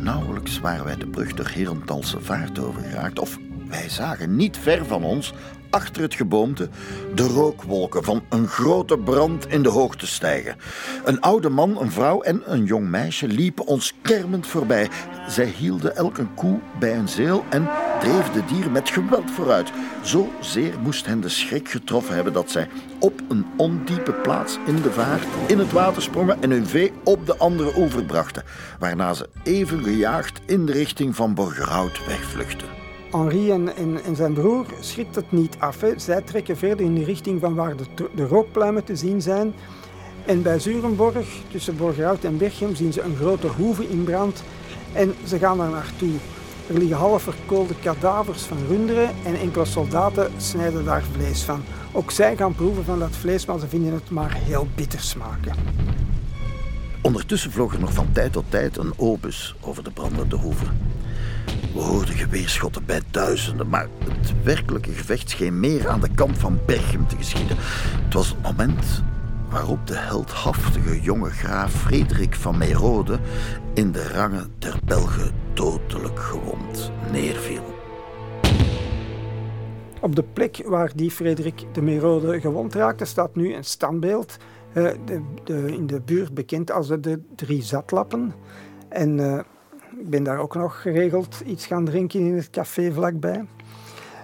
Nauwelijks 0.00 0.60
waren 0.60 0.84
wij 0.84 0.96
de 0.96 1.06
brug 1.06 1.34
door 1.34 1.48
Herentalse 1.48 2.20
vaart 2.20 2.58
overgeraakt, 2.58 3.18
of 3.18 3.38
wij 3.68 3.88
zagen 3.88 4.36
niet 4.36 4.56
ver 4.56 4.86
van 4.86 5.04
ons, 5.04 5.32
achter 5.72 6.02
het 6.02 6.14
geboomte, 6.14 6.68
de 7.14 7.26
rookwolken 7.26 8.04
van 8.04 8.22
een 8.28 8.48
grote 8.48 8.98
brand 8.98 9.46
in 9.48 9.62
de 9.62 9.68
hoogte 9.68 10.06
stijgen. 10.06 10.56
Een 11.04 11.20
oude 11.20 11.48
man, 11.48 11.80
een 11.80 11.92
vrouw 11.92 12.20
en 12.20 12.42
een 12.44 12.64
jong 12.64 12.88
meisje 12.88 13.26
liepen 13.26 13.66
ons 13.66 13.94
kermend 14.02 14.46
voorbij. 14.46 14.88
Zij 15.28 15.46
hielden 15.46 15.96
elk 15.96 16.18
een 16.18 16.34
koe 16.34 16.60
bij 16.78 16.96
een 16.96 17.08
zeel 17.08 17.44
en 17.50 17.68
dreven 18.00 18.32
de 18.32 18.44
dieren 18.44 18.72
met 18.72 18.90
geweld 18.90 19.30
vooruit. 19.30 19.72
Zo 20.02 20.32
zeer 20.40 20.74
moest 20.82 21.06
hen 21.06 21.20
de 21.20 21.28
schrik 21.28 21.68
getroffen 21.68 22.14
hebben 22.14 22.32
dat 22.32 22.50
zij 22.50 22.68
op 22.98 23.20
een 23.28 23.46
ondiepe 23.56 24.12
plaats 24.12 24.58
in 24.66 24.82
de 24.82 24.92
vaart 24.92 25.26
in 25.46 25.58
het 25.58 25.72
water 25.72 26.02
sprongen 26.02 26.42
en 26.42 26.50
hun 26.50 26.66
vee 26.66 26.92
op 27.04 27.26
de 27.26 27.36
andere 27.36 27.72
oever 27.76 28.04
brachten, 28.04 28.42
waarna 28.78 29.14
ze 29.14 29.28
even 29.42 29.82
gejaagd 29.82 30.40
in 30.46 30.66
de 30.66 30.72
richting 30.72 31.16
van 31.16 31.34
Borgerhout 31.34 32.06
wegvluchtten. 32.06 32.81
Henri 33.12 33.50
en, 33.50 33.76
en, 34.04 34.16
zijn 34.16 34.32
broer 34.32 34.66
schrikt 34.80 35.14
het 35.14 35.32
niet 35.32 35.56
af. 35.58 35.84
Zij 35.96 36.20
trekken 36.20 36.56
verder 36.56 36.86
in 36.86 36.94
de 36.94 37.04
richting 37.04 37.40
van 37.40 37.54
waar 37.54 37.76
de, 37.76 37.84
de 38.14 38.26
rookpluimen 38.26 38.84
te 38.84 38.96
zien 38.96 39.22
zijn. 39.22 39.54
En 40.26 40.42
bij 40.42 40.58
Zurenborg, 40.58 41.28
tussen 41.50 41.76
Borgerhout 41.76 42.24
en 42.24 42.36
Berchem, 42.36 42.74
zien 42.74 42.92
ze 42.92 43.00
een 43.00 43.16
grote 43.16 43.46
hoeve 43.46 43.88
in 43.88 44.04
brand. 44.04 44.42
En 44.92 45.14
ze 45.26 45.38
gaan 45.38 45.58
daar 45.58 45.70
naartoe. 45.70 46.12
Er 46.66 46.78
liggen 46.78 46.96
half 46.96 47.22
verkoolde 47.22 47.74
kadavers 47.82 48.42
van 48.42 48.58
runderen 48.68 49.10
en 49.24 49.34
enkele 49.34 49.64
soldaten 49.64 50.30
snijden 50.36 50.84
daar 50.84 51.02
vlees 51.12 51.42
van. 51.42 51.62
Ook 51.92 52.10
zij 52.10 52.36
gaan 52.36 52.54
proeven 52.54 52.84
van 52.84 52.98
dat 52.98 53.16
vlees, 53.16 53.46
maar 53.46 53.58
ze 53.58 53.68
vinden 53.68 53.92
het 53.92 54.10
maar 54.10 54.34
heel 54.34 54.66
bitter 54.74 55.00
smaken. 55.00 55.54
Ondertussen 57.02 57.52
vloog 57.52 57.74
er 57.74 57.80
nog 57.80 57.92
van 57.92 58.12
tijd 58.12 58.32
tot 58.32 58.44
tijd 58.48 58.76
een 58.76 58.92
obus 58.96 59.54
over 59.60 59.84
de 59.84 59.90
brandende 59.90 60.36
hoeve. 60.36 60.64
We 61.72 61.80
hoorden 61.80 62.14
geweerschotten 62.14 62.84
bij 62.86 63.00
duizenden, 63.10 63.68
maar 63.68 63.88
het 64.04 64.42
werkelijke 64.42 64.92
gevecht 64.92 65.30
scheen 65.30 65.60
meer 65.60 65.88
aan 65.88 66.00
de 66.00 66.14
kant 66.14 66.38
van 66.38 66.58
Berchem 66.66 67.06
te 67.06 67.16
geschieden. 67.16 67.56
Het 68.04 68.14
was 68.14 68.28
het 68.28 68.42
moment 68.42 69.02
waarop 69.50 69.86
de 69.86 69.96
heldhaftige 69.96 71.00
jonge 71.00 71.30
graaf 71.30 71.72
Frederik 71.72 72.34
van 72.34 72.58
Merode 72.58 73.18
in 73.74 73.92
de 73.92 74.08
rangen 74.08 74.52
der 74.58 74.78
Belgen 74.84 75.32
dodelijk 75.54 76.18
gewond 76.18 76.92
neerviel. 77.10 77.62
Op 80.00 80.16
de 80.16 80.24
plek 80.32 80.62
waar 80.66 80.92
die 80.94 81.10
Frederik 81.10 81.64
de 81.72 81.82
Merode 81.82 82.40
gewond 82.40 82.74
raakte, 82.74 83.04
staat 83.04 83.34
nu 83.34 83.54
een 83.54 83.64
standbeeld. 83.64 84.36
Uh, 84.74 84.90
de, 85.44 85.74
in 85.74 85.86
de 85.86 86.00
buurt 86.00 86.34
bekend 86.34 86.70
als 86.70 86.88
de, 86.88 87.20
drie 87.34 87.62
zatlappen. 87.62 88.34
En 88.88 89.18
uh, 89.18 89.40
ik 90.02 90.10
ben 90.10 90.22
daar 90.22 90.38
ook 90.38 90.54
nog 90.54 90.82
geregeld 90.82 91.42
iets 91.46 91.66
gaan 91.66 91.84
drinken 91.84 92.20
in 92.20 92.34
het 92.36 92.50
café 92.50 92.92
vlakbij. 92.92 93.44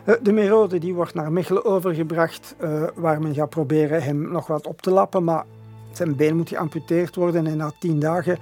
Uh, 0.07 0.15
de 0.23 0.33
Merode 0.33 0.79
die 0.79 0.95
wordt 0.95 1.15
naar 1.15 1.33
Mechelen 1.33 1.65
overgebracht, 1.65 2.55
waar 2.95 3.21
men 3.23 3.35
gaat 3.35 3.51
proberen 3.51 4.03
hem 4.03 4.31
nog 4.33 4.47
wat 4.47 4.67
op 4.67 4.83
te 4.83 4.91
lappen. 4.91 5.25
Maar 5.25 5.45
zijn 5.93 6.17
been 6.17 6.37
moet 6.37 6.49
geamputeerd 6.49 7.15
worden 7.15 7.47
en 7.47 7.57
na 7.57 7.73
tien 7.79 8.01
dagen 8.01 8.39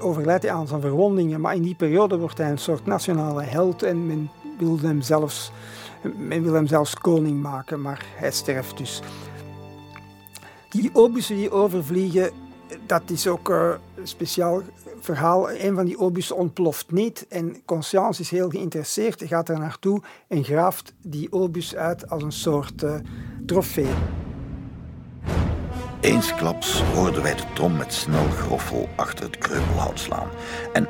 overlijdt 0.00 0.42
hij 0.42 0.52
aan 0.52 0.66
zijn 0.66 0.80
verwondingen. 0.80 1.40
Maar 1.40 1.54
in 1.54 1.62
die 1.62 1.74
periode 1.74 2.18
wordt 2.18 2.38
hij 2.38 2.50
een 2.50 2.58
soort 2.58 2.86
nationale 2.86 3.42
held 3.42 3.82
en 3.82 4.06
men 4.06 4.30
wil 4.58 4.78
hem 4.80 5.00
zelfs 5.00 5.52
men 6.16 6.42
wil 6.42 6.52
hem 6.52 6.66
zelfs 6.66 6.94
koning 6.94 7.42
maken, 7.42 7.80
maar 7.80 8.04
hij 8.16 8.30
sterft 8.30 8.78
dus. 8.78 9.02
Die 10.68 10.90
obussen 10.92 11.36
die 11.36 11.50
overvliegen, 11.50 12.30
dat 12.86 13.02
is 13.06 13.26
ook 13.26 13.78
speciaal 14.02 14.62
verhaal. 15.06 15.50
Een 15.50 15.74
van 15.74 15.84
die 15.84 15.98
obussen 15.98 16.36
ontploft 16.36 16.90
niet 16.90 17.26
en 17.28 17.62
Conscience 17.64 18.20
is 18.20 18.30
heel 18.30 18.48
geïnteresseerd, 18.48 19.22
gaat 19.26 19.48
er 19.48 19.58
naartoe 19.58 20.02
en 20.28 20.44
graaft 20.44 20.92
die 21.02 21.32
obus 21.32 21.76
uit 21.76 22.10
als 22.10 22.22
een 22.22 22.32
soort 22.32 22.82
uh, 22.82 22.94
trofee. 23.46 23.94
Eensklaps 26.00 26.82
hoorden 26.82 27.22
wij 27.22 27.34
de 27.34 27.42
trom 27.54 27.76
met 27.76 27.92
snel 27.92 28.28
groffel 28.28 28.88
achter 28.96 29.24
het 29.24 29.38
kreupelhout 29.38 30.00
slaan. 30.00 30.28
En 30.72 30.88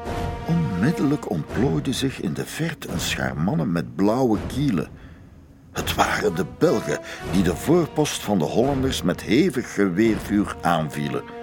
onmiddellijk 0.49 1.31
ontplooide 1.31 1.93
zich 1.93 2.21
in 2.21 2.33
de 2.33 2.47
verte 2.47 2.89
een 2.89 3.01
schaar 3.01 3.37
mannen 3.37 3.73
met 3.73 3.95
blauwe 3.97 4.39
kielen. 4.47 4.89
Het 5.73 5.95
waren 5.95 6.35
de 6.35 6.47
Belgen 6.59 6.99
die 7.33 7.43
de 7.43 7.57
voorpost 7.57 8.23
van 8.23 8.39
de 8.39 8.45
Hollanders 8.45 9.03
met 9.03 9.23
hevig 9.23 9.75
geweervuur 9.75 10.57
aanvielen. 10.61 11.36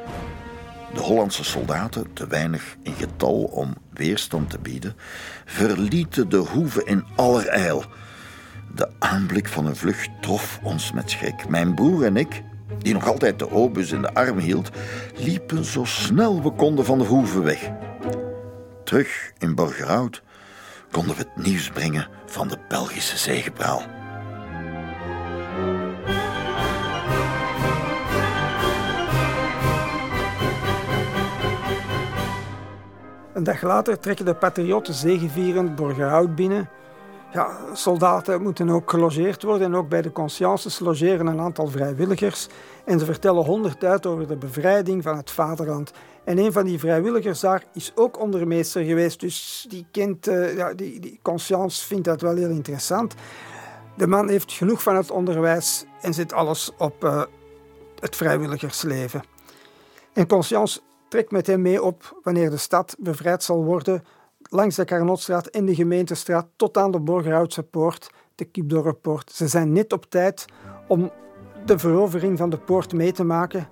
De 0.94 0.99
Hollandse 0.99 1.44
soldaten, 1.44 2.14
te 2.14 2.28
weinig 2.28 2.76
in 2.82 2.94
getal 2.94 3.44
om 3.44 3.74
weerstand 3.94 4.49
te 4.49 4.60
bieden, 4.60 4.95
verlieten 5.45 6.30
de 6.30 6.38
hoeve 6.38 6.84
in 6.84 7.06
allerijl. 7.15 7.84
De 8.76 8.90
aanblik 8.99 9.48
van 9.48 9.65
een 9.65 9.76
vlucht 9.76 10.10
trof 10.22 10.60
ons 10.64 10.91
met 10.91 11.10
schrik. 11.10 11.49
Mijn 11.49 11.76
broer 11.76 12.06
en 12.06 12.18
ik, 12.18 12.44
die 12.78 12.94
nog 12.94 13.07
altijd 13.07 13.40
de 13.40 13.52
obus 13.52 13.91
in 13.91 14.02
de 14.02 14.14
arm 14.14 14.38
hield, 14.38 14.70
liepen 15.15 15.65
zo 15.65 15.84
snel 15.84 16.44
we 16.44 16.52
konden 16.52 16.86
van 16.86 16.98
de 16.98 17.06
hoeve 17.06 17.41
weg. 17.41 17.72
Terug 18.84 19.32
in 19.38 19.56
Borgerhout 19.56 20.22
konden 20.91 21.15
we 21.15 21.22
het 21.22 21.45
nieuws 21.45 21.70
brengen 21.70 22.07
van 22.26 22.48
de 22.48 22.57
Belgische 22.68 23.18
zegepraal. 23.18 24.03
Een 33.34 33.43
dag 33.43 33.61
later 33.61 33.99
trekken 33.99 34.26
de 34.26 34.35
patriotten 34.35 34.93
zegevierend 34.93 35.76
Borgerhout 35.76 36.35
binnen. 36.35 36.69
Ja, 37.31 37.57
soldaten 37.73 38.41
moeten 38.41 38.69
ook 38.69 38.89
gelogeerd 38.89 39.43
worden 39.43 39.68
en 39.68 39.76
ook 39.76 39.89
bij 39.89 40.01
de 40.01 40.11
consciences 40.11 40.80
logeren 40.80 41.27
een 41.27 41.39
aantal 41.39 41.68
vrijwilligers. 41.68 42.47
En 42.85 42.99
ze 42.99 43.05
vertellen 43.05 43.43
honderd 43.43 43.84
uit 43.84 44.05
over 44.05 44.27
de 44.27 44.35
bevrijding 44.35 45.03
van 45.03 45.18
het 45.18 45.31
vaderland. 45.31 45.91
En 46.23 46.38
een 46.38 46.51
van 46.51 46.65
die 46.65 46.80
vrijwilligers 46.80 47.39
daar 47.39 47.64
is 47.73 47.91
ook 47.95 48.19
ondermeester 48.19 48.84
geweest, 48.84 49.19
dus 49.19 49.65
die 49.69 49.85
kent, 49.91 50.27
uh, 50.27 50.55
ja, 50.55 50.73
die, 50.73 50.99
die 50.99 51.19
vindt 51.68 52.03
dat 52.03 52.22
wel 52.22 52.35
heel 52.35 52.49
interessant. 52.49 53.14
De 53.97 54.07
man 54.07 54.30
heeft 54.30 54.51
genoeg 54.51 54.84
van 54.84 54.95
het 54.95 55.11
onderwijs 55.11 55.85
en 56.01 56.14
zet 56.14 56.34
alles 56.34 56.72
op 56.77 57.03
uh, 57.03 57.23
het 57.99 58.15
vrijwilligersleven. 58.15 59.23
En 60.14 60.27
conscience 60.27 60.80
trekt 61.14 61.31
met 61.31 61.48
hem 61.48 61.61
mee 61.61 61.84
op 61.84 62.19
wanneer 62.23 62.49
de 62.49 62.57
stad 62.57 62.95
bevrijd 62.99 63.44
zal 63.44 63.64
worden 63.64 64.03
langs 64.49 64.76
de 64.76 64.85
Carnotstraat 64.85 65.48
en 65.48 65.65
de 65.65 65.76
gemeentestraat 65.76 66.48
tot 66.56 66.77
aan 66.77 66.91
de 66.91 66.99
Borgerhoutse 66.99 67.64
poort, 67.64 68.10
de 68.35 68.45
Kipdorppoort. 68.45 69.31
Ze 69.31 69.48
zijn 69.48 69.72
net 69.72 69.94
op 69.94 70.06
tijd 70.10 70.45
om 70.88 71.11
de 71.65 71.80
verovering 71.80 72.38
van 72.38 72.49
de 72.49 72.57
poort 72.57 72.94
mee 72.94 73.11
te 73.11 73.23
maken. 73.23 73.68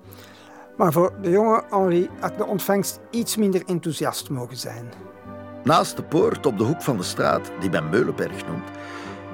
Maar 0.78 0.92
voor 0.92 1.14
de 1.22 1.30
jonge 1.30 1.64
Henri 1.70 2.10
had 2.20 2.38
de 2.38 2.46
ontvangst 2.46 3.00
iets 3.10 3.36
minder 3.36 3.64
enthousiast 3.66 4.30
mogen 4.30 4.58
zijn. 4.58 4.92
Naast 5.64 5.96
de 5.96 6.04
poort 6.04 6.46
op 6.46 6.58
de 6.58 6.64
hoek 6.64 6.82
van 6.82 6.98
de 6.98 7.04
straat, 7.04 7.52
die 7.60 7.70
men 7.70 7.90
Meulenberg 7.90 8.48
noemt, 8.48 8.70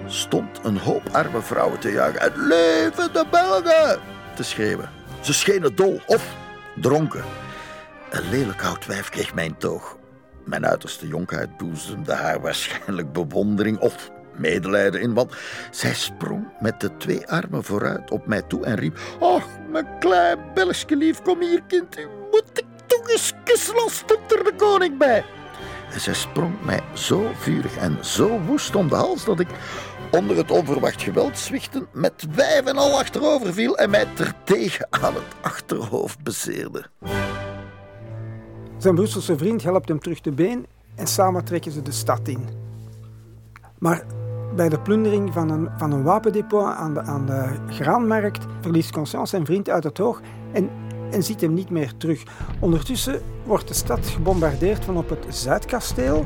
stond 0.06 0.60
een 0.64 0.78
hoop 0.78 1.04
arme 1.12 1.42
vrouwen 1.42 1.80
te 1.80 1.92
juichen 1.92 2.22
en 2.22 2.48
leven 2.48 3.14
de 3.14 3.26
Belgen 3.32 4.00
te 4.36 4.44
schreeuwen. 4.44 4.90
Ze 5.22 5.34
schenen 5.34 5.76
dol 5.76 6.00
of 6.06 6.36
dronken. 6.76 7.47
Een 8.10 8.30
lelijk 8.30 8.64
oud 8.64 8.86
wijf 8.86 9.10
kreeg 9.10 9.34
mijn 9.34 9.58
toog. 9.58 9.98
Mijn 10.44 10.66
uiterste 10.66 11.08
jonkheid 11.08 11.58
boezemde 11.58 12.14
haar 12.14 12.42
waarschijnlijk 12.42 13.14
bewondering 13.14 13.80
of 13.80 14.12
medelijden 14.36 15.02
in, 15.02 15.14
want 15.14 15.34
zij 15.72 15.94
sprong 15.94 16.48
met 16.60 16.80
de 16.80 16.98
twee 16.98 17.28
armen 17.28 17.64
vooruit 17.64 18.12
op 18.12 18.28
mij 18.28 18.42
toe 18.42 18.66
en 18.66 18.76
riep: 18.76 19.00
Och, 19.20 19.44
mijn 19.72 20.00
klein 20.00 20.40
Belgische 20.54 20.96
lief, 20.96 21.22
kom 21.22 21.42
hier, 21.42 21.62
kind, 21.68 22.00
u 22.00 22.08
moet 22.32 22.50
ik 22.54 22.66
toch 22.86 23.10
eens 23.10 23.34
stond 23.88 24.32
er 24.32 24.44
de 24.44 24.54
koning 24.58 24.98
bij. 24.98 25.26
En 25.92 26.00
zij 26.00 26.14
sprong 26.14 26.62
mij 26.62 26.82
zo 26.94 27.32
vurig 27.36 27.78
en 27.78 28.06
zo 28.06 28.40
woest 28.40 28.76
om 28.76 28.90
de 28.90 28.96
hals 28.96 29.26
dat 29.26 29.40
ik 29.40 29.48
onder 30.12 30.38
het 30.38 30.52
onverwacht 30.52 31.02
geweld 31.02 31.38
zwichten 31.38 31.88
met 31.94 32.26
wijf 32.36 32.66
en 32.66 32.78
al 32.78 33.00
achterover 33.00 33.54
viel 33.54 33.78
en 33.78 33.90
mij 33.90 34.06
terdege 34.16 34.88
aan 34.90 35.14
het 35.14 35.36
achterhoofd 35.42 36.24
bezeerde. 36.24 36.86
Zijn 38.78 38.96
Brusselse 38.96 39.38
vriend 39.38 39.64
helpt 39.64 39.88
hem 39.88 40.00
terug 40.00 40.20
te 40.20 40.32
been 40.32 40.66
en 40.96 41.08
samen 41.08 41.44
trekken 41.44 41.72
ze 41.72 41.82
de 41.82 41.92
stad 41.92 42.28
in. 42.28 42.48
Maar 43.78 44.04
bij 44.56 44.70
de 44.70 44.80
plundering 44.80 45.34
van 45.34 45.50
een, 45.50 45.70
van 45.78 45.92
een 45.92 46.04
wapendepot 46.04 46.64
aan 46.64 46.94
de, 46.94 47.02
aan 47.02 47.26
de 47.26 47.56
graanmarkt 47.70 48.46
verliest 48.62 48.92
Conscience 48.92 49.30
zijn 49.30 49.46
vriend 49.46 49.70
uit 49.70 49.84
het 49.84 50.00
oog 50.00 50.22
en, 50.52 50.70
en 51.12 51.24
ziet 51.24 51.42
hem 51.42 51.54
niet 51.54 51.70
meer 51.70 51.94
terug. 51.98 52.24
Ondertussen 52.60 53.22
wordt 53.46 53.68
de 53.68 53.74
stad 53.74 54.08
gebombardeerd 54.08 54.86
van 54.86 54.98
op 54.98 55.10
het 55.10 55.26
Zuidkasteel. 55.36 56.26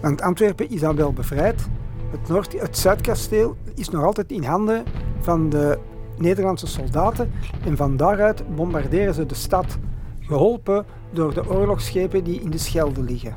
Want 0.00 0.22
Antwerpen 0.22 0.70
is 0.70 0.84
al 0.84 0.94
wel 0.94 1.12
bevrijd. 1.12 1.68
Het, 2.10 2.28
Noord, 2.28 2.60
het 2.60 2.78
Zuidkasteel 2.78 3.56
is 3.74 3.88
nog 3.88 4.04
altijd 4.04 4.32
in 4.32 4.44
handen 4.44 4.84
van 5.20 5.48
de 5.48 5.78
Nederlandse 6.16 6.66
soldaten 6.66 7.32
en 7.64 7.76
van 7.76 7.96
daaruit 7.96 8.56
bombarderen 8.56 9.14
ze 9.14 9.26
de 9.26 9.34
stad 9.34 9.78
geholpen 10.26 10.86
door 11.10 11.34
de 11.34 11.48
oorlogsschepen 11.48 12.24
die 12.24 12.40
in 12.40 12.50
de 12.50 12.58
Schelde 12.58 13.02
liggen. 13.02 13.34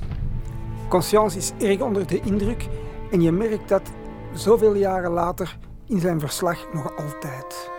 Conscience 0.90 1.38
is 1.38 1.52
erg 1.60 1.82
onder 1.82 2.08
de 2.08 2.22
indruk 2.22 2.68
en 3.12 3.22
je 3.22 3.32
merkt 3.32 3.70
dat 3.70 3.82
zoveel 4.34 4.76
jaren 4.76 5.12
later 5.12 5.58
in 5.88 6.00
zijn 6.00 6.20
verslag 6.20 6.74
nog 6.74 6.98
altijd. 6.98 7.70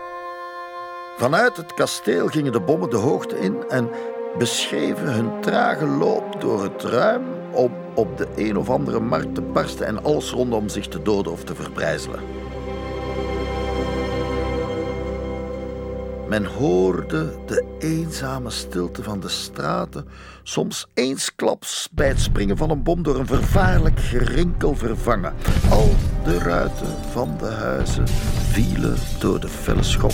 Vanuit 1.16 1.56
het 1.56 1.74
kasteel 1.74 2.26
gingen 2.26 2.52
de 2.52 2.60
bommen 2.60 2.90
de 2.90 2.96
hoogte 2.96 3.38
in 3.38 3.68
en 3.68 3.90
beschreven 4.38 5.12
hun 5.12 5.40
trage 5.40 5.86
loop 5.86 6.40
door 6.40 6.62
het 6.62 6.82
ruim 6.82 7.22
om 7.52 7.72
op 7.94 8.16
de 8.16 8.28
een 8.36 8.56
of 8.56 8.70
andere 8.70 9.00
markt 9.00 9.34
te 9.34 9.42
barsten 9.42 9.86
en 9.86 10.04
alles 10.04 10.30
rondom 10.30 10.68
zich 10.68 10.88
te 10.88 11.02
doden 11.02 11.32
of 11.32 11.44
te 11.44 11.54
verbrijzelen. 11.54 12.20
Men 16.28 16.44
hoorde 16.44 17.34
de 17.46 17.64
eenzame 17.78 18.50
stilte 18.50 19.02
van 19.02 19.20
de 19.20 19.28
straten, 19.28 20.06
soms 20.42 20.86
eensklaps 20.94 21.88
bij 21.92 22.08
het 22.08 22.20
springen 22.20 22.56
van 22.56 22.70
een 22.70 22.82
bom 22.82 23.02
door 23.02 23.16
een 23.16 23.26
vervaarlijk 23.26 24.00
gerinkel 24.00 24.74
vervangen. 24.74 25.34
Al 25.70 25.90
de 26.24 26.38
ruiten 26.38 26.86
van 27.10 27.36
de 27.38 27.46
huizen 27.46 28.08
vielen 28.50 28.96
door 29.20 29.40
de 29.40 29.48
felle 29.48 29.82
schok 29.82 30.12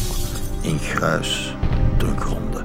in 0.60 0.78
gruis 0.78 1.56
ten 1.98 2.20
gronde. 2.20 2.64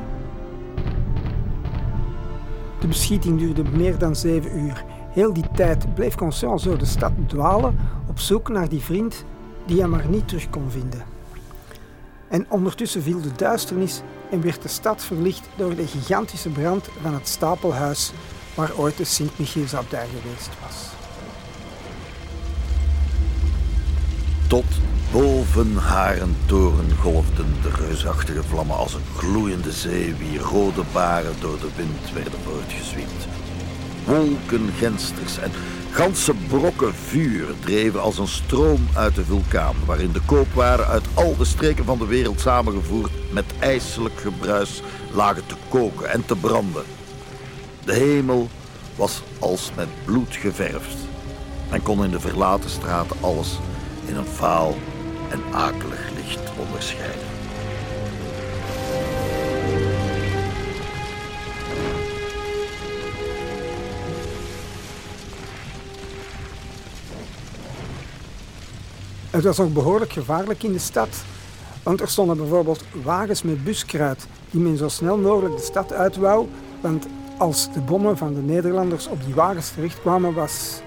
De 2.80 2.88
beschieting 2.88 3.40
duurde 3.40 3.64
meer 3.64 3.98
dan 3.98 4.16
zeven 4.16 4.60
uur. 4.60 4.84
Heel 5.10 5.34
die 5.34 5.52
tijd 5.54 5.96
bleef 5.96 6.16
Conscience 6.16 6.68
door 6.68 6.78
de 6.78 6.86
stad 6.86 7.12
dwalen 7.28 7.78
op 8.08 8.20
zoek 8.20 8.50
naar 8.50 8.70
die 8.70 8.82
vriend 8.82 9.26
die 9.66 9.80
hij 9.80 9.88
maar 9.88 10.10
niet 10.10 10.28
terug 10.28 10.50
kon 10.50 10.72
vinden. 10.72 11.09
En 12.30 12.46
ondertussen 12.50 13.02
viel 13.02 13.22
de 13.22 13.32
duisternis 13.36 14.02
en 14.32 14.42
werd 14.42 14.62
de 14.62 14.68
stad 14.68 15.04
verlicht 15.04 15.50
door 15.56 15.76
de 15.76 15.88
gigantische 15.88 16.50
brand 16.50 16.90
van 17.02 17.14
het 17.14 17.28
stapelhuis 17.28 18.12
waar 18.56 18.72
ooit 18.76 18.98
de 18.98 19.04
Sint-Michielsabdij 19.04 20.08
geweest 20.08 20.50
was. 20.66 20.76
Tot 24.48 24.66
boven 25.12 25.76
haren 25.76 26.36
toren 26.46 26.96
golfden 27.02 27.54
de 27.62 27.70
reusachtige 27.70 28.44
vlammen 28.44 28.76
als 28.76 28.94
een 28.94 29.06
gloeiende 29.18 29.72
zee 29.72 30.14
wie 30.14 30.40
rode 30.40 30.84
baren 30.94 31.36
door 31.40 31.60
de 31.60 31.70
wind 31.76 32.14
werden 32.14 32.40
voortgezwiept. 32.44 33.28
Wolken 34.06 34.70
gensters 34.78 35.38
en 35.38 35.52
ganse 35.92 36.34
brokken 36.48 36.94
vuur 36.94 37.46
dreven 37.60 38.02
als 38.02 38.18
een 38.18 38.28
stroom 38.28 38.88
uit 38.94 39.16
de 39.16 39.26
vulkaan, 39.26 39.76
waarin 39.86 40.12
de 40.12 40.22
koopwaren 40.26 40.88
uit 40.88 41.06
al 41.14 41.38
de 41.38 41.46
streken 41.46 41.86
van 41.86 41.98
de 41.98 42.06
wereld 42.06 42.40
samengevoerd 42.40 43.12
met 43.32 43.46
ijselijk 43.60 44.20
gebruis 44.20 44.82
lagen 45.14 45.46
te 45.46 45.56
koken 45.70 46.10
en 46.10 46.26
te 46.26 46.36
branden. 46.36 46.84
De 47.86 47.94
hemel 47.94 48.50
was 48.96 49.22
als 49.40 49.72
met 49.76 49.88
bloed 50.06 50.36
geverfd. 50.36 50.98
Men 51.70 51.84
kon 51.84 52.04
in 52.04 52.12
de 52.12 52.20
verlaten 52.20 52.70
straten 52.70 53.16
alles 53.22 53.60
in 54.06 54.16
een 54.16 54.26
vaal 54.26 54.76
en 55.30 55.42
akelig 55.52 56.10
licht 56.16 56.52
onderscheiden. 56.58 57.29
Het 69.40 69.48
was 69.48 69.60
ook 69.60 69.74
behoorlijk 69.74 70.12
gevaarlijk 70.12 70.64
in 70.64 70.72
de 70.72 70.80
stad. 70.80 71.10
Want 71.84 72.02
er 72.02 72.08
stonden 72.08 72.38
bijvoorbeeld 72.38 72.84
wagens 73.04 73.42
met 73.42 73.64
buskruid 73.64 74.28
die 74.52 74.62
men 74.62 74.78
zo 74.78 74.88
snel 74.88 75.18
mogelijk 75.18 75.56
de 75.56 75.64
stad 75.64 75.94
uit 75.94 76.16
wou. 76.16 76.48
Want 76.82 77.08
als 77.38 77.74
de 77.74 77.80
bommen 77.80 78.18
van 78.18 78.34
de 78.34 78.42
Nederlanders 78.42 79.08
op 79.08 79.24
die 79.26 79.34
wagens 79.34 79.70
terechtkwamen, 79.70 80.34
was 80.34 80.82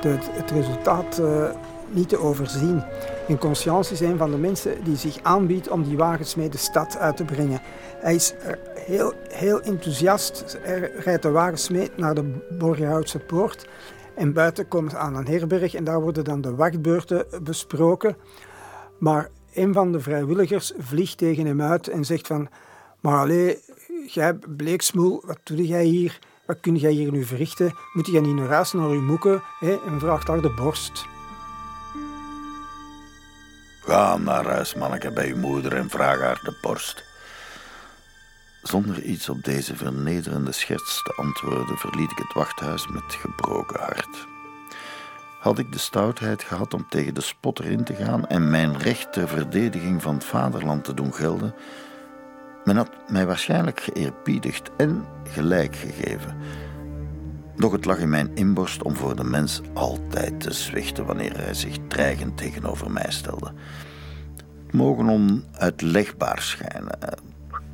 de, 0.00 0.16
het 0.20 0.50
resultaat 0.50 1.18
uh, 1.20 1.50
niet 1.90 2.08
te 2.08 2.18
overzien. 2.18 2.82
En 3.28 3.38
Conscience 3.38 3.92
is 3.92 4.00
een 4.00 4.18
van 4.18 4.30
de 4.30 4.36
mensen 4.36 4.84
die 4.84 4.96
zich 4.96 5.18
aanbiedt 5.22 5.68
om 5.68 5.82
die 5.82 5.96
wagens 5.96 6.34
mee 6.34 6.48
de 6.48 6.58
stad 6.58 6.98
uit 6.98 7.16
te 7.16 7.24
brengen. 7.24 7.60
Hij 7.98 8.14
is 8.14 8.34
heel, 8.74 9.12
heel 9.28 9.60
enthousiast. 9.60 10.58
Hij 10.60 10.90
rijdt 10.98 11.22
de 11.22 11.30
wagens 11.30 11.68
mee 11.68 11.90
naar 11.96 12.14
de 12.14 12.32
Borgerhoutse 12.50 13.18
poort. 13.18 13.66
En 14.16 14.32
buiten 14.32 14.68
komt 14.68 14.94
aan 14.94 15.16
een 15.16 15.26
herberg 15.26 15.74
en 15.74 15.84
daar 15.84 16.00
worden 16.00 16.24
dan 16.24 16.40
de 16.40 16.54
wachtbeurten 16.54 17.26
besproken. 17.42 18.16
Maar 18.98 19.30
een 19.52 19.72
van 19.72 19.92
de 19.92 20.00
vrijwilligers 20.00 20.72
vliegt 20.78 21.18
tegen 21.18 21.46
hem 21.46 21.62
uit 21.62 21.88
en 21.88 22.04
zegt 22.04 22.26
van... 22.26 22.48
Maar 23.00 23.18
allee, 23.18 23.58
jij 24.06 24.34
bleeksmoel, 24.34 25.22
wat 25.26 25.38
doe 25.42 25.66
jij 25.66 25.84
hier? 25.84 26.18
Wat 26.46 26.60
kun 26.60 26.76
jij 26.76 26.90
hier 26.90 27.12
nu 27.12 27.24
verrichten? 27.24 27.74
Moet 27.92 28.06
jij 28.06 28.20
niet 28.20 28.34
naar 28.34 28.48
huis, 28.48 28.72
naar 28.72 28.88
uw 28.88 29.00
moeke? 29.00 29.40
Hè? 29.58 29.78
En 29.86 30.00
vraagt 30.00 30.26
daar 30.26 30.40
de 30.40 30.54
borst. 30.54 31.06
Ga 33.80 34.16
naar 34.16 34.46
huis, 34.46 34.74
manneke, 34.74 35.12
bij 35.12 35.28
uw 35.28 35.36
moeder 35.36 35.76
en 35.76 35.90
vraag 35.90 36.20
haar 36.20 36.40
de 36.44 36.58
borst. 36.62 37.04
Zonder 38.64 39.02
iets 39.02 39.28
op 39.28 39.44
deze 39.44 39.76
vernederende 39.76 40.52
scherts 40.52 41.02
te 41.02 41.12
antwoorden, 41.16 41.76
verliet 41.76 42.10
ik 42.10 42.18
het 42.18 42.32
wachthuis 42.32 42.88
met 42.88 43.02
gebroken 43.08 43.80
hart. 43.80 44.26
Had 45.40 45.58
ik 45.58 45.72
de 45.72 45.78
stoutheid 45.78 46.42
gehad 46.42 46.74
om 46.74 46.86
tegen 46.88 47.14
de 47.14 47.20
spotter 47.20 47.64
in 47.64 47.84
te 47.84 47.94
gaan 47.94 48.26
en 48.26 48.50
mijn 48.50 48.78
recht 48.78 49.12
ter 49.12 49.28
verdediging 49.28 50.02
van 50.02 50.14
het 50.14 50.24
vaderland 50.24 50.84
te 50.84 50.94
doen 50.94 51.14
gelden, 51.14 51.54
men 52.64 52.76
had 52.76 52.90
mij 53.08 53.26
waarschijnlijk 53.26 53.80
geëerbiedigd 53.80 54.70
en 54.76 55.04
gelijk 55.24 55.76
gegeven. 55.76 56.36
Doch 57.56 57.72
het 57.72 57.84
lag 57.84 57.98
in 57.98 58.10
mijn 58.10 58.30
inborst 58.34 58.82
om 58.82 58.96
voor 58.96 59.16
de 59.16 59.24
mens 59.24 59.60
altijd 59.72 60.40
te 60.40 60.52
zwichten 60.52 61.06
wanneer 61.06 61.36
hij 61.36 61.54
zich 61.54 61.76
dreigend 61.88 62.36
tegenover 62.36 62.90
mij 62.90 63.10
stelde. 63.10 63.52
Het 64.36 64.72
mogen 64.72 65.08
onuitlegbaar 65.08 66.40
schijnen, 66.42 66.98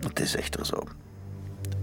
het 0.05 0.21
is 0.21 0.37
echter 0.37 0.67
zo. 0.67 0.83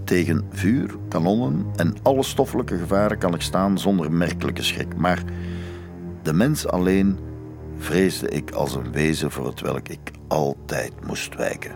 Tegen 0.04 0.46
vuur, 0.52 0.96
kanonnen 1.10 1.66
en 1.76 1.96
alle 2.04 2.24
stoffelijke 2.24 2.78
gevaren 2.78 3.18
kan 3.18 3.34
ik 3.34 3.42
staan 3.42 3.80
zonder 3.80 4.12
merkelijke 4.12 4.64
schrik, 4.64 4.96
maar 4.96 5.24
de 6.22 6.34
mens 6.34 6.68
alleen 6.68 7.20
vreesde 7.78 8.30
ik 8.30 8.52
als 8.52 8.76
een 8.76 8.92
wezen 8.92 9.32
voor 9.32 9.46
het 9.46 9.62
welk 9.62 9.88
ik 9.88 10.12
altijd 10.28 10.92
moest 11.06 11.36
wijken. 11.36 11.76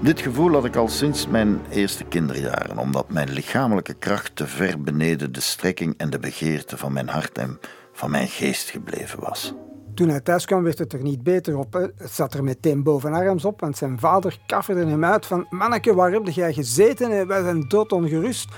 Dit 0.00 0.20
gevoel 0.20 0.52
had 0.52 0.64
ik 0.64 0.76
al 0.76 0.88
sinds 0.88 1.26
mijn 1.26 1.60
eerste 1.70 2.04
kinderjaren, 2.04 2.78
omdat 2.78 3.10
mijn 3.10 3.30
lichamelijke 3.30 3.94
kracht 3.94 4.36
te 4.36 4.46
ver 4.46 4.82
beneden 4.82 5.32
de 5.32 5.40
strekking 5.40 5.94
en 5.96 6.10
de 6.10 6.18
begeerte 6.18 6.76
van 6.76 6.92
mijn 6.92 7.08
hart 7.08 7.38
en 7.38 7.58
van 7.92 8.10
mijn 8.10 8.28
geest 8.28 8.70
gebleven 8.70 9.20
was. 9.20 9.54
Toen 10.00 10.08
hij 10.08 10.20
thuis 10.20 10.44
kwam, 10.44 10.62
werd 10.62 10.78
het 10.78 10.92
er 10.92 11.02
niet 11.02 11.22
beter 11.22 11.58
op. 11.58 11.72
Het 11.72 12.10
zat 12.10 12.34
er 12.34 12.44
meteen 12.44 12.82
bovenarms 12.82 13.44
op, 13.44 13.60
want 13.60 13.76
zijn 13.76 13.98
vader 13.98 14.38
kafferde 14.46 14.86
hem 14.86 15.04
uit 15.04 15.26
van... 15.26 15.46
Manneke, 15.50 15.94
waar 15.94 16.12
heb 16.12 16.26
jij 16.26 16.52
gezeten? 16.52 17.26
Wij 17.26 17.42
zijn 17.42 17.68
doodongerust. 17.68 18.48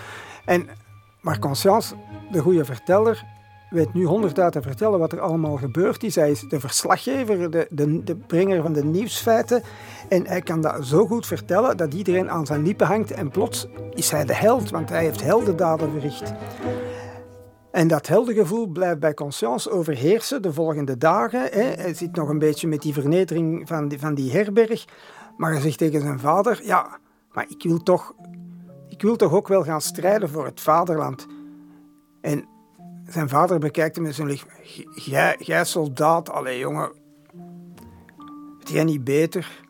En, 0.44 0.68
maar 1.20 1.38
Conscience, 1.38 1.94
de 2.32 2.38
goede 2.38 2.64
verteller, 2.64 3.24
weet 3.70 3.94
nu 3.94 4.04
honderd 4.04 4.34
te 4.34 4.62
vertellen 4.62 4.98
wat 4.98 5.12
er 5.12 5.20
allemaal 5.20 5.56
gebeurd 5.56 6.02
is. 6.02 6.14
Hij 6.14 6.30
is 6.30 6.40
de 6.40 6.60
verslaggever, 6.60 7.50
de, 7.50 7.66
de, 7.70 8.04
de 8.04 8.16
brenger 8.16 8.62
van 8.62 8.72
de 8.72 8.84
nieuwsfeiten. 8.84 9.62
En 10.08 10.26
hij 10.26 10.40
kan 10.40 10.60
dat 10.60 10.86
zo 10.86 11.06
goed 11.06 11.26
vertellen 11.26 11.76
dat 11.76 11.94
iedereen 11.94 12.30
aan 12.30 12.46
zijn 12.46 12.62
lippen 12.62 12.86
hangt. 12.86 13.10
En 13.10 13.30
plots 13.30 13.66
is 13.94 14.10
hij 14.10 14.24
de 14.24 14.34
held, 14.34 14.70
want 14.70 14.88
hij 14.88 15.04
heeft 15.04 15.22
heldendaden 15.22 15.90
verricht. 15.90 16.32
En 17.72 17.88
dat 17.88 18.06
heldengevoel 18.06 18.66
blijft 18.66 19.00
bij 19.00 19.14
Conscience 19.14 19.70
overheersen 19.70 20.42
de 20.42 20.52
volgende 20.52 20.98
dagen. 20.98 21.40
Hè. 21.40 21.62
Hij 21.62 21.94
zit 21.94 22.16
nog 22.16 22.28
een 22.28 22.38
beetje 22.38 22.68
met 22.68 22.82
die 22.82 22.92
vernedering 22.92 23.68
van 23.68 23.88
die, 23.88 23.98
van 23.98 24.14
die 24.14 24.32
herberg. 24.32 24.84
Maar 25.36 25.52
hij 25.52 25.60
zegt 25.60 25.78
tegen 25.78 26.00
zijn 26.00 26.18
vader: 26.20 26.60
Ja, 26.64 26.98
maar 27.32 27.46
ik 27.48 27.62
wil 27.62 27.82
toch, 27.82 28.14
ik 28.88 29.02
wil 29.02 29.16
toch 29.16 29.32
ook 29.32 29.48
wel 29.48 29.62
gaan 29.62 29.80
strijden 29.80 30.28
voor 30.28 30.44
het 30.44 30.60
vaderland. 30.60 31.26
En 32.20 32.44
zijn 33.06 33.28
vader 33.28 33.58
bekijkt 33.58 33.94
hem 33.94 34.04
met 34.04 34.14
zijn 34.14 34.28
licht. 34.28 34.46
Jij, 35.38 35.64
soldaat, 35.64 36.30
allee 36.30 36.58
jongen, 36.58 36.92
weet 38.58 38.68
jij 38.68 38.84
niet 38.84 39.04
beter? 39.04 39.60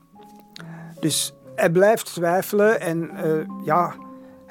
Dus 1.00 1.34
hij 1.54 1.70
blijft 1.70 2.14
twijfelen 2.14 2.80
en 2.80 3.10
uh, 3.26 3.64
ja, 3.64 3.94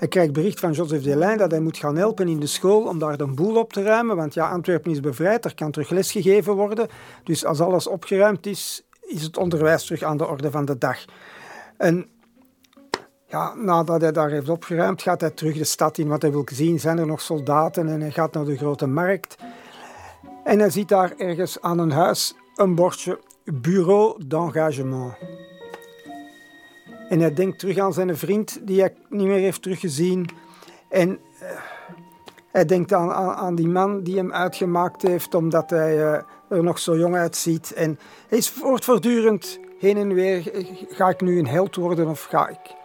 hij 0.01 0.09
krijgt 0.09 0.33
bericht 0.33 0.59
van 0.59 0.71
Joseph 0.71 1.03
Delijn 1.03 1.37
dat 1.37 1.51
hij 1.51 1.59
moet 1.59 1.77
gaan 1.77 1.95
helpen 1.95 2.27
in 2.27 2.39
de 2.39 2.47
school 2.47 2.83
om 2.87 2.99
daar 2.99 3.17
de 3.17 3.27
boel 3.27 3.55
op 3.55 3.73
te 3.73 3.83
ruimen. 3.83 4.15
Want 4.15 4.33
ja, 4.33 4.49
Antwerpen 4.49 4.91
is 4.91 4.99
bevrijd, 4.99 5.45
er 5.45 5.55
kan 5.55 5.71
terug 5.71 5.89
les 5.89 6.11
gegeven 6.11 6.55
worden. 6.55 6.87
Dus 7.23 7.45
als 7.45 7.59
alles 7.59 7.87
opgeruimd 7.87 8.45
is, 8.45 8.83
is 9.01 9.21
het 9.21 9.37
onderwijs 9.37 9.85
terug 9.85 10.03
aan 10.03 10.17
de 10.17 10.27
orde 10.27 10.51
van 10.51 10.65
de 10.65 10.77
dag. 10.77 11.05
En 11.77 12.09
ja, 13.27 13.53
nadat 13.55 14.01
hij 14.01 14.11
daar 14.11 14.29
heeft 14.29 14.49
opgeruimd, 14.49 15.01
gaat 15.01 15.21
hij 15.21 15.29
terug 15.29 15.57
de 15.57 15.63
stad 15.63 15.97
in. 15.97 16.07
Wat 16.07 16.21
hij 16.21 16.31
wil 16.31 16.47
zien, 16.51 16.79
zijn 16.79 16.97
er 16.97 17.07
nog 17.07 17.21
soldaten 17.21 17.87
en 17.87 18.01
hij 18.01 18.11
gaat 18.11 18.33
naar 18.33 18.45
de 18.45 18.57
grote 18.57 18.87
markt. 18.87 19.35
En 20.43 20.59
hij 20.59 20.69
ziet 20.69 20.89
daar 20.89 21.13
ergens 21.17 21.61
aan 21.61 21.79
een 21.79 21.91
huis 21.91 22.35
een 22.55 22.75
bordje 22.75 23.19
Bureau 23.43 24.25
d'engagement. 24.25 25.13
En 27.11 27.19
hij 27.19 27.33
denkt 27.33 27.59
terug 27.59 27.77
aan 27.77 27.93
zijn 27.93 28.17
vriend 28.17 28.59
die 28.63 28.79
hij 28.79 28.93
niet 29.09 29.27
meer 29.27 29.39
heeft 29.39 29.61
teruggezien. 29.61 30.29
En 30.89 31.09
uh, 31.09 31.49
hij 32.51 32.65
denkt 32.65 32.93
aan, 32.93 33.11
aan, 33.13 33.55
die 33.55 33.67
man 33.67 34.03
die 34.03 34.17
hem 34.17 34.33
uitgemaakt 34.33 35.01
heeft 35.01 35.33
omdat 35.33 35.69
hij 35.69 35.97
uh, 35.97 36.13
er 36.49 36.63
nog 36.63 36.79
zo 36.79 36.97
jong 36.97 37.15
uitziet. 37.15 37.73
En 37.73 37.99
hij 38.27 38.37
is 38.37 38.49
voortdurend 38.49 39.59
heen 39.79 39.97
en 39.97 40.13
weer. 40.13 40.65
Ga 40.89 41.09
ik 41.09 41.21
nu 41.21 41.39
een 41.39 41.47
held 41.47 41.75
worden 41.75 42.07
of 42.07 42.23
ga 42.23 42.47
ik? 42.47 42.75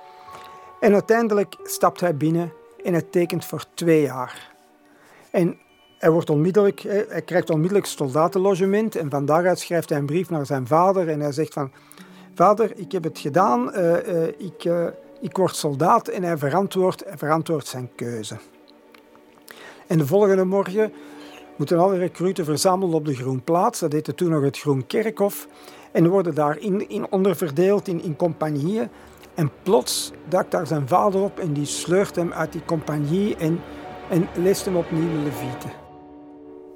En 0.81 0.93
uiteindelijk 0.93 1.57
stapt 1.62 2.01
hij 2.01 2.16
binnen 2.16 2.53
en 2.85 2.93
hij 2.93 3.03
tekent 3.03 3.44
voor 3.44 3.65
twee 3.74 4.03
jaar. 4.03 4.55
En 5.31 5.59
hij, 5.98 6.11
wordt 6.11 6.31
onmiddellijk, 6.31 6.81
hij 7.09 7.23
krijgt 7.23 7.51
onmiddellijk 7.51 7.86
soldatenlogement 7.86 8.97
en 8.97 9.11
van 9.11 9.27
daaruit 9.27 9.59
schrijft 9.59 9.89
hij 9.89 9.98
een 9.98 10.07
brief 10.07 10.31
naar 10.31 10.47
zijn 10.47 10.66
vader 10.66 11.09
en 11.09 11.20
hij 11.20 11.32
zegt 11.32 11.53
van 11.53 11.70
Vader, 12.37 12.73
ik 12.77 12.93
heb 12.93 13.05
het 13.05 13.19
gedaan, 13.19 13.71
uh, 13.75 14.09
uh, 14.09 14.27
ik, 14.27 14.65
uh, 14.65 14.87
ik 15.21 15.37
word 15.37 15.57
soldaat 15.57 16.09
en 16.09 16.23
hij 16.23 16.39
verantwoordt, 16.39 17.67
zijn 17.67 17.91
keuze. 17.95 18.37
En 19.87 19.99
de 19.99 20.07
volgende 20.07 20.45
morgen 20.45 20.93
moeten 21.57 21.79
alle 21.79 21.99
recruten 21.99 22.45
verzameld 22.45 22.95
op 22.95 23.05
de 23.05 23.15
Groenplaats, 23.15 23.81
dat 23.81 23.93
heette 23.93 24.15
toen 24.15 24.31
nog 24.31 24.43
het 24.43 24.59
Groenkerkhof, 24.59 25.49
en 25.93 26.09
worden 26.09 26.35
daar 26.35 26.59
in, 26.59 27.07
onderverdeeld 27.11 27.89
in, 27.89 28.03
in 28.03 28.17
compagnieën. 28.17 28.89
En 29.35 29.51
plots 29.63 30.13
duikt 30.29 30.51
daar 30.51 30.67
zijn 30.67 30.89
vader 30.89 31.21
op 31.21 31.39
en 31.39 31.53
die 31.53 31.67
sleurt 31.67 32.17
hem 32.17 32.33
uit 32.33 32.53
die 32.53 32.65
compagnie 32.65 33.37
en 33.37 33.61
en 34.09 34.29
leest 34.35 34.65
hem 34.65 34.77
opnieuw 34.77 35.11
de 35.11 35.19
Levieten. 35.19 35.86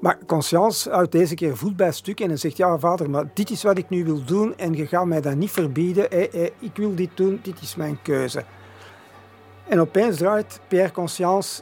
Maar 0.01 0.17
Conscience 0.25 0.89
houdt 0.89 1.11
deze 1.11 1.35
keer 1.35 1.57
voet 1.57 1.75
bij 1.75 1.91
stuk 1.91 2.19
en 2.19 2.39
zegt, 2.39 2.57
ja 2.57 2.79
vader, 2.79 3.09
maar 3.09 3.29
dit 3.33 3.49
is 3.49 3.63
wat 3.63 3.77
ik 3.77 3.89
nu 3.89 4.05
wil 4.05 4.23
doen 4.23 4.57
en 4.57 4.73
je 4.73 4.87
gaat 4.87 5.05
mij 5.05 5.21
dat 5.21 5.35
niet 5.35 5.51
verbieden. 5.51 6.11
ik 6.59 6.75
wil 6.75 6.95
dit 6.95 7.09
doen, 7.15 7.39
dit 7.43 7.61
is 7.61 7.75
mijn 7.75 8.01
keuze. 8.01 8.43
En 9.67 9.79
opeens 9.79 10.17
draait 10.17 10.59
Pierre 10.67 10.91
Conscience 10.91 11.61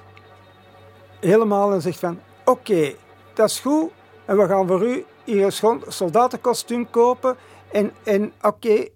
helemaal 1.20 1.74
en 1.74 1.82
zegt 1.82 1.99
van, 1.99 2.20
oké, 2.45 2.94
dat 3.34 3.49
is 3.49 3.60
goed 3.60 3.91
en 4.26 4.38
we 4.38 4.48
gaan 4.48 4.68
voor 4.68 4.88
u 4.88 5.06
hier 5.24 5.45
een 5.61 5.82
soldatenkostuum 5.88 6.90
kopen 6.90 7.36
en, 7.72 7.91
en 8.03 8.34
oké, 8.41 8.88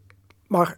maar 0.48 0.78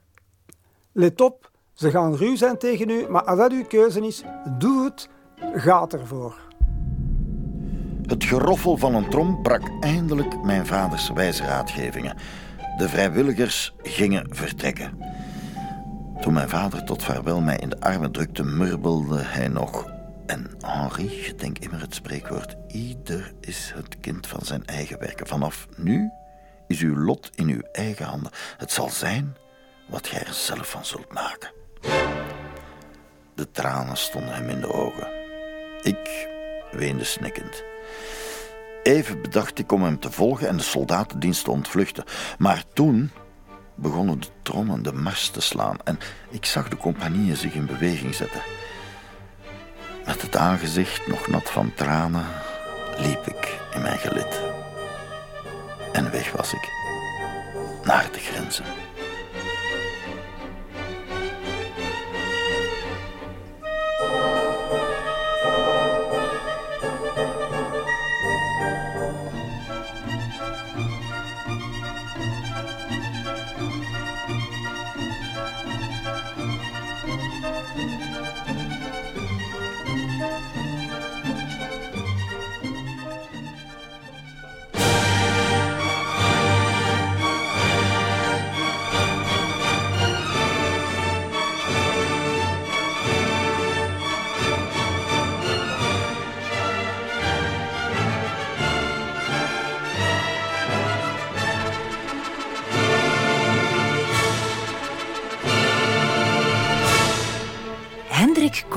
let 0.91 1.21
op, 1.21 1.51
ze 1.73 1.89
gaan 1.89 2.15
ruw 2.15 2.35
zijn 2.35 2.57
tegen 2.57 2.89
u, 2.89 3.07
maar 3.09 3.23
als 3.23 3.37
dat 3.37 3.51
uw 3.51 3.65
keuze 3.65 4.07
is, 4.07 4.23
doe 4.57 4.83
het, 4.83 5.09
gaat 5.53 5.93
ervoor. 5.93 6.35
Het 8.05 8.23
geroffel 8.23 8.77
van 8.77 8.95
een 8.95 9.09
trom 9.09 9.41
brak 9.41 9.61
eindelijk 9.79 10.43
mijn 10.43 10.65
vaders 10.65 11.09
wijze 11.09 11.43
raadgevingen. 11.43 12.17
De 12.77 12.89
vrijwilligers 12.89 13.73
gingen 13.81 14.27
vertrekken. 14.29 14.97
Toen 16.21 16.33
mijn 16.33 16.49
vader 16.49 16.83
tot 16.83 17.03
vaarwel 17.03 17.41
mij 17.41 17.57
in 17.57 17.69
de 17.69 17.79
armen 17.79 18.11
drukte, 18.11 18.43
murmelde 18.43 19.21
hij 19.21 19.47
nog. 19.47 19.85
En 20.25 20.51
Henri, 20.59 21.07
gedenk 21.07 21.59
immer 21.59 21.81
het 21.81 21.95
spreekwoord: 21.95 22.55
ieder 22.67 23.33
is 23.39 23.71
het 23.75 23.99
kind 23.99 24.27
van 24.27 24.41
zijn 24.43 24.65
eigen 24.65 24.99
werken. 24.99 25.27
Vanaf 25.27 25.67
nu 25.75 26.11
is 26.67 26.81
uw 26.81 26.97
lot 26.97 27.29
in 27.35 27.47
uw 27.47 27.61
eigen 27.71 28.05
handen. 28.05 28.31
Het 28.57 28.71
zal 28.71 28.89
zijn 28.89 29.35
wat 29.87 30.07
gij 30.07 30.19
er 30.19 30.33
zelf 30.33 30.69
van 30.69 30.85
zult 30.85 31.13
maken. 31.13 31.51
De 33.35 33.51
tranen 33.51 33.97
stonden 33.97 34.33
hem 34.33 34.49
in 34.49 34.59
de 34.59 34.73
ogen. 34.73 35.07
Ik 35.81 36.27
weende 36.71 37.03
snikkend. 37.03 37.63
Even 38.83 39.21
bedacht 39.21 39.59
ik 39.59 39.71
om 39.71 39.83
hem 39.83 39.99
te 39.99 40.11
volgen 40.11 40.47
en 40.47 40.57
de 40.57 40.63
soldatendienst 40.63 41.43
te 41.43 41.51
ontvluchten. 41.51 42.03
Maar 42.37 42.63
toen 42.73 43.11
begonnen 43.75 44.19
de 44.19 44.27
trommen 44.41 44.83
de 44.83 44.93
mars 44.93 45.29
te 45.29 45.41
slaan 45.41 45.77
en 45.83 45.99
ik 46.29 46.45
zag 46.45 46.69
de 46.69 46.77
compagnieën 46.77 47.35
zich 47.35 47.53
in 47.53 47.65
beweging 47.65 48.15
zetten. 48.15 48.41
Met 50.05 50.21
het 50.21 50.35
aangezicht 50.35 51.07
nog 51.07 51.27
nat 51.27 51.49
van 51.51 51.73
tranen 51.73 52.25
liep 52.97 53.27
ik 53.27 53.59
in 53.73 53.81
mijn 53.81 53.97
gelid. 53.97 54.41
En 55.91 56.11
weg 56.11 56.31
was 56.31 56.53
ik 56.53 56.69
naar 57.83 58.09
de 58.11 58.19
grenzen. 58.19 58.84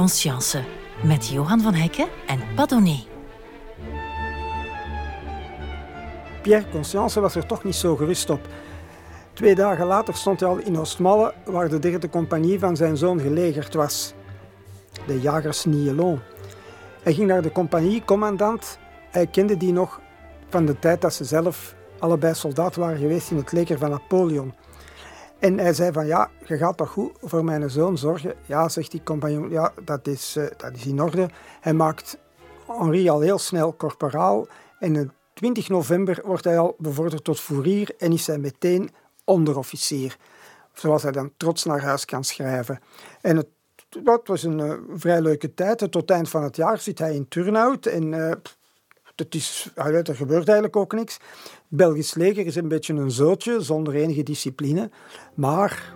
Conscience 0.08 0.64
met 1.02 1.28
Johan 1.28 1.60
van 1.60 1.74
Hekken 1.74 2.08
en 2.26 2.40
Padonnet. 2.54 3.06
Pierre 6.42 6.68
Conscience 6.70 7.20
was 7.20 7.34
er 7.34 7.46
toch 7.46 7.64
niet 7.64 7.74
zo 7.74 7.96
gerust 7.96 8.30
op. 8.30 8.40
Twee 9.32 9.54
dagen 9.54 9.86
later 9.86 10.14
stond 10.14 10.40
hij 10.40 10.48
al 10.48 10.56
in 10.56 10.78
Oostmalle, 10.78 11.34
waar 11.44 11.68
de 11.68 11.78
derde 11.78 12.08
compagnie 12.08 12.58
van 12.58 12.76
zijn 12.76 12.96
zoon 12.96 13.20
gelegerd 13.20 13.74
was. 13.74 14.14
De 15.06 15.20
jagers 15.20 15.64
Nielon. 15.64 16.20
Hij 17.02 17.14
ging 17.14 17.26
naar 17.26 17.42
de 17.42 17.52
compagniecommandant. 17.52 18.78
Hij 19.10 19.26
kende 19.26 19.56
die 19.56 19.72
nog 19.72 20.00
van 20.48 20.66
de 20.66 20.78
tijd 20.78 21.00
dat 21.00 21.14
ze 21.14 21.24
zelf 21.24 21.74
allebei 21.98 22.34
soldaat 22.34 22.76
waren 22.76 22.98
geweest 22.98 23.30
in 23.30 23.36
het 23.36 23.52
leger 23.52 23.78
van 23.78 23.90
Napoleon. 23.90 24.54
En 25.38 25.58
hij 25.58 25.72
zei 25.72 25.92
van 25.92 26.06
ja, 26.06 26.30
je 26.46 26.56
gaat 26.56 26.76
toch 26.76 26.90
goed 26.90 27.12
voor 27.22 27.44
mijn 27.44 27.70
zoon 27.70 27.98
zorgen? 27.98 28.34
Ja, 28.46 28.68
zegt 28.68 28.90
die 28.90 29.02
compagnon, 29.02 29.50
ja, 29.50 29.72
dat 29.84 30.06
is, 30.06 30.36
uh, 30.36 30.46
dat 30.56 30.74
is 30.74 30.86
in 30.86 31.02
orde. 31.02 31.28
Hij 31.60 31.72
maakt 31.72 32.18
Henri 32.66 33.08
al 33.08 33.20
heel 33.20 33.38
snel 33.38 33.76
corporaal. 33.76 34.46
En 34.78 35.00
op 35.00 35.10
20 35.34 35.68
november 35.68 36.20
wordt 36.24 36.44
hij 36.44 36.58
al 36.58 36.74
bevorderd 36.78 37.24
tot 37.24 37.40
fourier 37.40 37.94
en 37.98 38.12
is 38.12 38.26
hij 38.26 38.38
meteen 38.38 38.90
onderofficier. 39.24 40.16
Zoals 40.72 41.02
hij 41.02 41.12
dan 41.12 41.32
trots 41.36 41.64
naar 41.64 41.82
huis 41.82 42.04
kan 42.04 42.24
schrijven. 42.24 42.78
En 43.20 43.36
het, 43.36 43.48
dat 43.88 44.26
was 44.26 44.42
een 44.42 44.58
uh, 44.58 44.72
vrij 44.94 45.20
leuke 45.20 45.54
tijd. 45.54 45.78
Tot 45.78 45.94
het 45.94 46.10
eind 46.10 46.28
van 46.28 46.42
het 46.42 46.56
jaar 46.56 46.78
zit 46.78 46.98
hij 46.98 47.14
in 47.14 47.28
Turnhout 47.28 47.86
en 47.86 48.12
uh, 48.12 48.32
het 49.18 49.34
is, 49.34 49.70
er 49.74 50.16
gebeurt 50.16 50.48
eigenlijk 50.48 50.76
ook 50.76 50.92
niks. 50.92 51.14
Het 51.14 51.62
Belgisch 51.68 52.14
leger 52.14 52.46
is 52.46 52.56
een 52.56 52.68
beetje 52.68 52.94
een 52.94 53.10
zootje, 53.10 53.60
zonder 53.60 53.94
enige 53.94 54.22
discipline. 54.22 54.90
Maar 55.34 55.94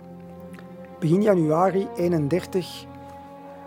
begin 0.99 1.21
januari 1.21 1.87
31 1.95 2.85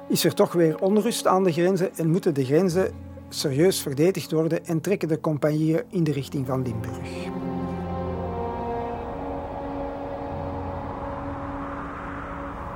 is 0.09 0.24
er 0.24 0.35
toch 0.35 0.53
weer 0.53 0.81
onrust 0.81 1.27
aan 1.27 1.45
de 1.45 1.53
grenzen 1.53 1.97
en 1.97 2.11
moeten 2.11 2.35
de 2.35 2.45
grenzen 2.45 2.95
serieus 3.28 3.83
verdedigd 3.83 4.31
worden 4.31 4.66
en 4.66 4.81
trekken 4.81 5.09
de 5.09 5.20
compagnieën 5.20 5.83
in 5.91 6.05
de 6.05 6.12
richting 6.12 6.47
van 6.47 6.62
Limburg. 6.62 7.09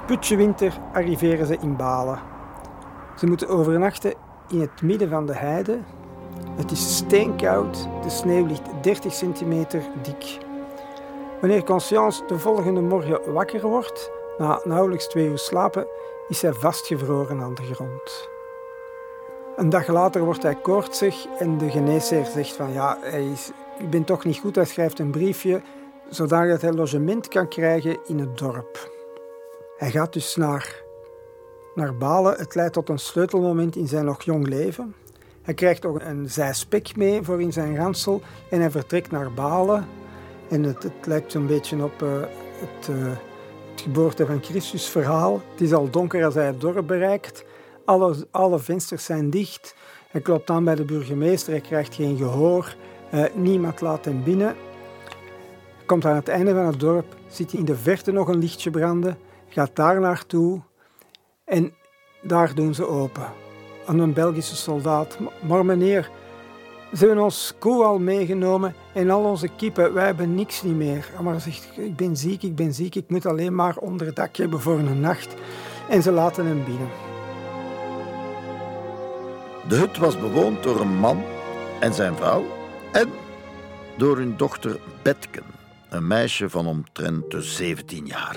Putje 0.06 0.36
winter 0.36 0.80
arriveren 0.92 1.46
ze 1.46 1.56
in 1.60 1.76
Balen. 1.76 2.18
Ze 3.16 3.26
moeten 3.26 3.48
overnachten 3.48 4.14
in 4.48 4.60
het 4.60 4.82
midden 4.82 5.08
van 5.08 5.26
de 5.26 5.34
heide, 5.34 5.78
het 6.56 6.70
is 6.70 6.96
steenkoud, 6.96 7.88
de 8.02 8.10
sneeuw 8.10 8.46
ligt 8.46 8.82
30 8.82 9.12
centimeter 9.12 9.82
dik. 10.02 10.38
Wanneer 11.40 11.64
Conscience 11.64 12.22
de 12.26 12.38
volgende 12.38 12.80
morgen 12.80 13.32
wakker 13.32 13.60
wordt, 13.60 14.10
na 14.38 14.60
nauwelijks 14.64 15.06
twee 15.06 15.28
uur 15.28 15.38
slapen, 15.38 15.86
is 16.28 16.42
hij 16.42 16.52
vastgevroren 16.52 17.40
aan 17.40 17.54
de 17.54 17.74
grond. 17.74 18.28
Een 19.56 19.68
dag 19.68 19.86
later 19.86 20.24
wordt 20.24 20.42
hij 20.42 20.54
koortsig 20.54 21.26
en 21.38 21.58
de 21.58 21.70
geneesheer 21.70 22.24
zegt 22.24 22.52
van 22.52 22.72
ja, 22.72 22.98
hij 23.00 23.26
is, 23.26 23.50
ik 23.78 23.90
ben 23.90 24.04
toch 24.04 24.24
niet 24.24 24.38
goed. 24.38 24.54
Hij 24.54 24.64
schrijft 24.64 24.98
een 24.98 25.10
briefje 25.10 25.60
zodat 26.10 26.60
hij 26.60 26.72
logement 26.72 27.28
kan 27.28 27.48
krijgen 27.48 27.98
in 28.06 28.18
het 28.18 28.38
dorp. 28.38 28.90
Hij 29.76 29.90
gaat 29.90 30.12
dus 30.12 30.36
naar, 30.36 30.82
naar 31.74 31.96
Balen. 31.96 32.36
Het 32.36 32.54
leidt 32.54 32.72
tot 32.72 32.88
een 32.88 32.98
sleutelmoment 32.98 33.76
in 33.76 33.86
zijn 33.86 34.04
nog 34.04 34.22
jong 34.22 34.46
leven. 34.46 34.94
Hij 35.50 35.58
krijgt 35.58 35.86
ook 35.86 36.00
een 36.00 36.30
zijspek 36.30 36.96
mee 36.96 37.22
voor 37.22 37.40
in 37.40 37.52
zijn 37.52 37.76
ransel 37.76 38.22
en 38.50 38.60
hij 38.60 38.70
vertrekt 38.70 39.10
naar 39.10 39.32
Balen. 39.32 39.86
En 40.48 40.62
het, 40.62 40.82
het 40.82 41.06
lijkt 41.06 41.32
zo'n 41.32 41.46
beetje 41.46 41.84
op 41.84 42.00
het, 42.00 42.88
uh, 42.88 43.06
het, 43.70 43.80
geboorte 43.80 44.26
van 44.26 44.42
Christus 44.42 44.88
verhaal. 44.88 45.42
Het 45.50 45.60
is 45.60 45.72
al 45.72 45.90
donker 45.90 46.24
als 46.24 46.34
hij 46.34 46.46
het 46.46 46.60
dorp 46.60 46.86
bereikt. 46.86 47.44
Alle, 47.84 48.26
alle 48.30 48.58
vensters 48.58 49.04
zijn 49.04 49.30
dicht. 49.30 49.74
Hij 50.10 50.20
klopt 50.20 50.50
aan 50.50 50.64
bij 50.64 50.74
de 50.74 50.84
burgemeester, 50.84 51.52
hij 51.52 51.60
krijgt 51.60 51.94
geen 51.94 52.16
gehoor. 52.16 52.76
Uh, 53.14 53.24
niemand 53.34 53.80
laat 53.80 54.04
hem 54.04 54.24
binnen. 54.24 54.56
Komt 55.86 56.04
aan 56.04 56.16
het 56.16 56.28
einde 56.28 56.54
van 56.54 56.66
het 56.66 56.80
dorp, 56.80 57.16
ziet 57.28 57.50
hij 57.50 57.60
in 57.60 57.66
de 57.66 57.76
verte 57.76 58.12
nog 58.12 58.28
een 58.28 58.38
lichtje 58.38 58.70
branden, 58.70 59.18
gaat 59.48 59.76
daar 59.76 60.00
naartoe 60.00 60.60
en 61.44 61.74
daar 62.22 62.54
doen 62.54 62.74
ze 62.74 62.86
open 62.86 63.48
aan 63.90 63.98
een 63.98 64.12
Belgische 64.12 64.56
soldaat. 64.56 65.18
Maar 65.40 65.64
meneer, 65.64 66.10
ze 66.92 67.06
hebben 67.06 67.24
ons 67.24 67.54
koe 67.58 67.84
al 67.84 67.98
meegenomen 67.98 68.74
en 68.92 69.10
al 69.10 69.24
onze 69.24 69.48
kippen. 69.56 69.94
Wij 69.94 70.04
hebben 70.04 70.34
niks 70.34 70.62
niet 70.62 70.76
meer. 70.76 71.10
Maar 71.22 71.40
zegt, 71.40 71.68
ik 71.76 71.96
ben 71.96 72.16
ziek, 72.16 72.42
ik 72.42 72.54
ben 72.54 72.74
ziek. 72.74 72.94
Ik 72.94 73.08
moet 73.10 73.26
alleen 73.26 73.54
maar 73.54 73.76
onder 73.76 74.06
het 74.06 74.16
dak 74.16 74.36
hebben 74.36 74.60
voor 74.60 74.78
een 74.78 75.00
nacht. 75.00 75.34
En 75.88 76.02
ze 76.02 76.10
laten 76.10 76.46
hem 76.46 76.64
binnen. 76.64 76.88
De 79.68 79.76
hut 79.76 79.98
was 79.98 80.20
bewoond 80.20 80.62
door 80.62 80.80
een 80.80 80.96
man 80.96 81.22
en 81.80 81.94
zijn 81.94 82.16
vrouw 82.16 82.44
en 82.92 83.08
door 83.96 84.16
hun 84.16 84.36
dochter 84.36 84.80
Betken, 85.02 85.44
een 85.88 86.06
meisje 86.06 86.50
van 86.50 86.66
omtrent 86.66 87.30
de 87.30 87.42
17 87.42 88.06
jaar. 88.06 88.36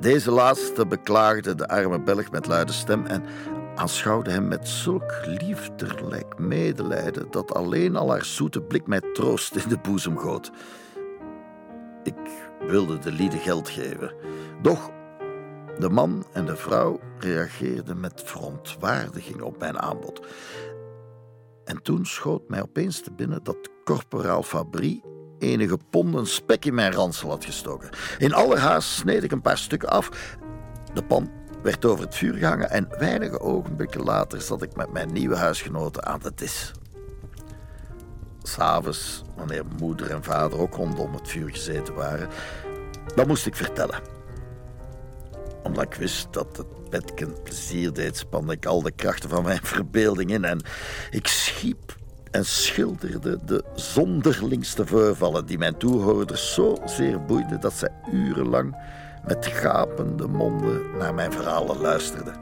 Deze 0.00 0.30
laatste 0.30 0.86
beklaagde 0.86 1.54
de 1.54 1.68
arme 1.68 2.00
Belg 2.00 2.30
met 2.30 2.46
luide 2.46 2.72
stem 2.72 3.06
en 3.06 3.24
aanschouwde 3.76 4.30
hem 4.30 4.48
met 4.48 4.68
zulk 4.68 5.14
liefderlijk 5.24 6.38
medelijden 6.38 7.30
dat 7.30 7.54
alleen 7.54 7.96
al 7.96 8.10
haar 8.10 8.24
zoete 8.24 8.60
blik 8.60 8.86
mij 8.86 9.00
troost 9.12 9.56
in 9.56 9.68
de 9.68 9.78
boezem 9.78 10.18
goot. 10.18 10.50
Ik 12.02 12.14
wilde 12.66 12.98
de 12.98 13.12
lieden 13.12 13.38
geld 13.38 13.68
geven, 13.68 14.14
doch 14.62 14.90
de 15.78 15.88
man 15.88 16.26
en 16.32 16.46
de 16.46 16.56
vrouw 16.56 17.00
reageerden 17.18 18.00
met 18.00 18.22
verontwaardiging 18.24 19.40
op 19.42 19.58
mijn 19.58 19.78
aanbod. 19.78 20.26
En 21.64 21.82
toen 21.82 22.06
schoot 22.06 22.48
mij 22.48 22.62
opeens 22.62 23.00
te 23.00 23.12
binnen 23.12 23.42
dat 23.42 23.70
corporaal 23.84 24.42
Fabrie 24.42 25.02
enige 25.38 25.78
ponden 25.90 26.26
spek 26.26 26.64
in 26.64 26.74
mijn 26.74 26.92
ransel 26.92 27.28
had 27.28 27.44
gestoken. 27.44 27.88
In 28.18 28.34
allerhaast 28.34 28.88
sneed 28.88 29.22
ik 29.22 29.32
een 29.32 29.40
paar 29.40 29.58
stukken 29.58 29.88
af. 29.88 30.36
De 30.94 31.04
pan 31.04 31.30
werd 31.62 31.84
over 31.84 32.04
het 32.04 32.14
vuur 32.14 32.34
gehangen 32.34 32.70
en 32.70 32.88
weinige 32.98 33.40
ogenblikken 33.40 34.02
later 34.02 34.40
zat 34.40 34.62
ik 34.62 34.76
met 34.76 34.92
mijn 34.92 35.12
nieuwe 35.12 35.36
huisgenoten 35.36 36.04
aan 36.06 36.20
de 36.20 36.32
dis. 36.34 36.72
S'avonds, 38.42 39.22
wanneer 39.36 39.64
moeder 39.78 40.10
en 40.10 40.24
vader 40.24 40.58
ook 40.58 40.74
rondom 40.74 41.14
het 41.14 41.28
vuur 41.28 41.50
gezeten 41.50 41.94
waren, 41.94 42.28
dan 43.14 43.26
moest 43.26 43.46
ik 43.46 43.56
vertellen. 43.56 44.00
Omdat 45.62 45.84
ik 45.84 45.94
wist 45.94 46.32
dat 46.32 46.56
het 46.56 46.90
bedkind 46.90 47.42
plezier 47.42 47.92
deed, 47.92 48.16
spande 48.16 48.52
ik 48.52 48.66
al 48.66 48.82
de 48.82 48.90
krachten 48.90 49.30
van 49.30 49.44
mijn 49.44 49.62
verbeelding 49.62 50.30
in 50.30 50.44
en 50.44 50.62
ik 51.10 51.26
schiep 51.26 51.96
en 52.30 52.44
schilderde 52.44 53.38
de 53.44 53.64
zonderlingste 53.74 54.86
voorvallen 54.86 55.46
die 55.46 55.58
mijn 55.58 55.76
toehoorders 55.76 56.54
zo 56.54 56.76
zeer 56.84 57.24
boeiden 57.24 57.60
dat 57.60 57.72
zij 57.72 57.90
urenlang 58.12 58.76
met 59.26 59.46
gapende 59.46 60.26
monden 60.26 60.96
naar 60.96 61.14
mijn 61.14 61.32
verhalen 61.32 61.80
luisterden. 61.80 62.34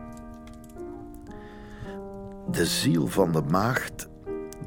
De 2.51 2.67
ziel 2.67 3.07
van 3.07 3.33
de 3.33 3.43
maagd, 3.43 4.09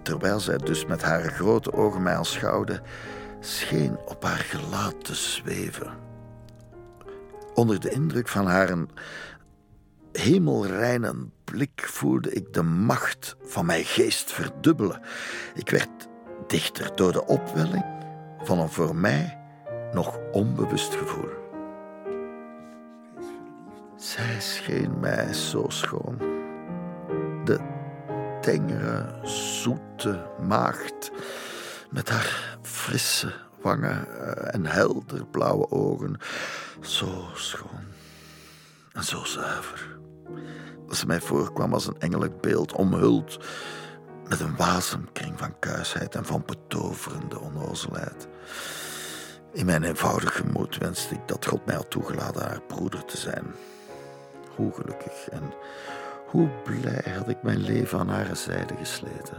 terwijl 0.01 0.39
zij 0.39 0.57
dus 0.57 0.85
met 0.85 1.01
haar 1.01 1.21
grote 1.21 1.73
ogen 1.73 2.03
mij 2.03 2.15
aanschouwde, 2.15 2.81
scheen 3.39 3.97
op 4.05 4.23
haar 4.23 4.37
gelaat 4.37 5.05
te 5.05 5.15
zweven. 5.15 5.91
Onder 7.53 7.79
de 7.79 7.89
indruk 7.89 8.27
van 8.27 8.45
haar 8.45 8.77
hemelreine 10.11 11.15
blik 11.43 11.87
voelde 11.87 12.33
ik 12.33 12.53
de 12.53 12.63
macht 12.63 13.35
van 13.43 13.65
mijn 13.65 13.83
geest 13.83 14.31
verdubbelen. 14.31 15.01
Ik 15.53 15.69
werd 15.69 16.07
dichter 16.47 16.91
door 16.95 17.11
de 17.11 17.25
opwelling 17.25 17.85
van 18.43 18.59
een 18.59 18.69
voor 18.69 18.95
mij 18.95 19.37
nog 19.93 20.19
onbewust 20.31 20.95
gevoel. 20.95 21.36
Zij 23.97 24.39
scheen 24.39 24.99
mij 24.99 25.33
zo 25.33 25.65
schoon. 25.67 26.17
De 27.43 27.59
tengere, 28.41 29.19
zoete 29.61 30.25
maagd 30.47 31.11
met 31.89 32.09
haar 32.09 32.57
frisse 32.61 33.33
wangen 33.61 34.19
eh, 34.19 34.53
en 34.53 34.65
helder 34.65 35.25
blauwe 35.25 35.71
ogen. 35.71 36.19
Zo 36.81 37.27
schoon 37.33 37.85
en 38.93 39.03
zo 39.03 39.23
zuiver. 39.23 39.97
Dat 40.87 40.95
ze 40.95 41.05
mij 41.05 41.21
voorkwam 41.21 41.73
als 41.73 41.87
een 41.87 41.99
engelijk 41.99 42.41
beeld, 42.41 42.73
omhuld 42.73 43.45
met 44.27 44.39
een 44.39 44.55
wasemkring 44.55 45.39
van 45.39 45.59
kuisheid 45.59 46.15
en 46.15 46.25
van 46.25 46.43
betoverende 46.45 47.39
onnozelheid. 47.39 48.27
In 49.53 49.65
mijn 49.65 49.83
eenvoudige 49.83 50.43
gemoed 50.43 50.77
wenste 50.77 51.13
ik 51.13 51.27
dat 51.27 51.45
God 51.45 51.65
mij 51.65 51.75
had 51.75 51.89
toegelaten 51.89 52.41
haar 52.41 52.61
broeder 52.67 53.05
te 53.05 53.17
zijn. 53.17 53.45
Hoe 54.57 54.71
gelukkig 54.71 55.29
en 55.29 55.43
hoe 56.27 56.49
blij 56.63 57.13
had 57.17 57.29
ik 57.29 57.43
mijn 57.43 57.59
leven 57.59 57.99
aan 57.99 58.09
haar 58.09 58.35
zijde 58.35 58.75
gesleten. 58.75 59.37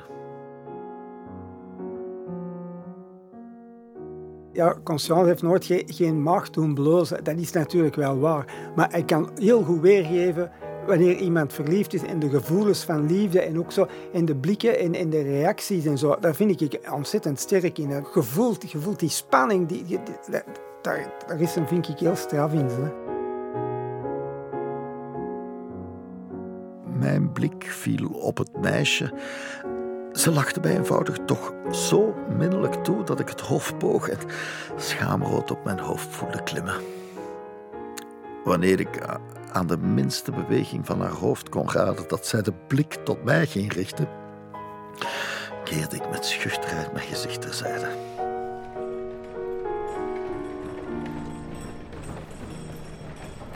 Ja, 4.52 4.76
Conscience 4.84 5.26
heeft 5.26 5.42
nooit 5.42 5.66
geen 5.86 6.22
macht 6.22 6.54
doen 6.54 6.74
blozen. 6.74 7.24
Dat 7.24 7.36
is 7.36 7.52
natuurlijk 7.52 7.94
wel 7.94 8.18
waar. 8.18 8.72
Maar 8.76 8.90
hij 8.90 9.04
kan 9.04 9.30
heel 9.34 9.62
goed 9.62 9.80
weergeven 9.80 10.50
wanneer 10.86 11.16
iemand 11.16 11.52
verliefd 11.52 11.94
is 11.94 12.02
en 12.02 12.18
de 12.18 12.28
gevoelens 12.28 12.84
van 12.84 13.06
liefde 13.06 13.40
en 13.40 13.58
ook 13.58 13.72
zo 13.72 13.86
en 14.12 14.24
de 14.24 14.36
blikken 14.36 14.78
en, 14.78 14.94
en 14.94 15.10
de 15.10 15.22
reacties 15.22 15.84
en 15.84 15.98
zo. 15.98 16.16
Daar 16.20 16.34
vind 16.34 16.60
ik 16.60 16.90
ontzettend 16.92 17.40
sterk 17.40 17.78
in. 17.78 17.88
Je 17.88 18.22
voelt, 18.22 19.00
die 19.00 19.08
spanning, 19.08 19.68
die, 19.68 19.98
daar, 20.82 21.40
is 21.40 21.54
hem, 21.54 21.66
vind 21.66 21.88
ik, 21.88 21.98
heel 21.98 22.16
straf 22.16 22.52
in. 22.52 22.68
Mijn 26.98 27.32
blik 27.32 27.64
viel 27.64 28.08
op 28.08 28.38
het 28.38 28.60
meisje. 28.60 29.12
Ze 30.12 30.30
lachte 30.30 30.60
mij 30.60 30.76
eenvoudig 30.76 31.16
toch 31.26 31.52
zo 31.70 32.14
minnelijk 32.36 32.74
toe 32.74 33.04
dat 33.04 33.20
ik 33.20 33.28
het 33.28 33.40
hoofd 33.40 33.78
boog 33.78 34.08
en 34.08 34.18
schaamrood 34.76 35.50
op 35.50 35.64
mijn 35.64 35.78
hoofd 35.78 36.08
voelde 36.14 36.42
klimmen. 36.42 36.74
Wanneer 38.44 38.80
ik 38.80 39.00
aan 39.52 39.66
de 39.66 39.76
minste 39.76 40.30
beweging 40.30 40.86
van 40.86 41.00
haar 41.00 41.12
hoofd 41.12 41.48
kon 41.48 41.70
raden 41.70 42.08
dat 42.08 42.26
zij 42.26 42.42
de 42.42 42.52
blik 42.66 42.94
tot 43.04 43.24
mij 43.24 43.46
ging 43.46 43.72
richten, 43.72 44.08
keerde 45.64 45.96
ik 45.96 46.10
met 46.10 46.24
schuchterheid 46.24 46.92
mijn 46.92 47.06
gezicht 47.06 47.40
terzijde. 47.40 47.88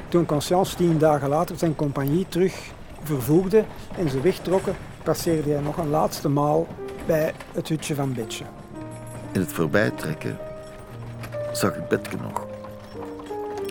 Toen 0.08 0.26
Conscience 0.26 0.76
tien 0.76 0.98
dagen 0.98 1.28
later 1.28 1.58
zijn 1.58 1.76
compagnie 1.76 2.26
terug 2.28 2.72
vervoegde 3.02 3.64
en 3.96 4.10
ze 4.10 4.20
wegtrokken, 4.20 4.76
passeerde 5.02 5.50
hij 5.50 5.60
nog 5.60 5.76
een 5.76 5.90
laatste 5.90 6.28
maal 6.28 6.66
bij 7.06 7.32
het 7.52 7.68
hutje 7.68 7.94
van 7.94 8.14
Betje. 8.14 8.44
In 9.32 9.40
het 9.40 9.52
voorbijtrekken 9.52 10.38
zag 11.52 11.76
ik 11.76 11.88
Betke 11.88 12.16
nog. 12.16 12.46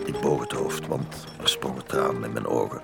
Ik 0.04 0.20
boog 0.20 0.40
het 0.40 0.52
hoofd, 0.52 0.86
want 0.86 1.26
er 1.40 1.48
sprongen 1.48 1.86
tranen 1.86 2.24
in 2.24 2.32
mijn 2.32 2.46
ogen. 2.46 2.80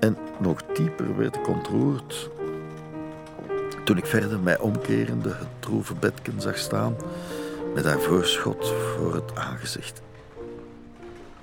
En 0.00 0.16
nog 0.38 0.62
dieper 0.74 1.16
werd 1.16 1.36
ik 1.36 1.48
ontroerd 1.48 2.30
toen 3.84 3.96
ik 3.96 4.06
verder 4.06 4.40
mij 4.40 4.58
omkerende 4.58 5.28
het 5.28 5.48
droeve 5.58 5.94
Betken 5.94 6.40
zag 6.40 6.58
staan 6.58 6.96
met 7.74 7.84
haar 7.84 8.00
voorschot 8.00 8.68
voor 8.68 9.14
het 9.14 9.34
aangezicht. 9.34 10.02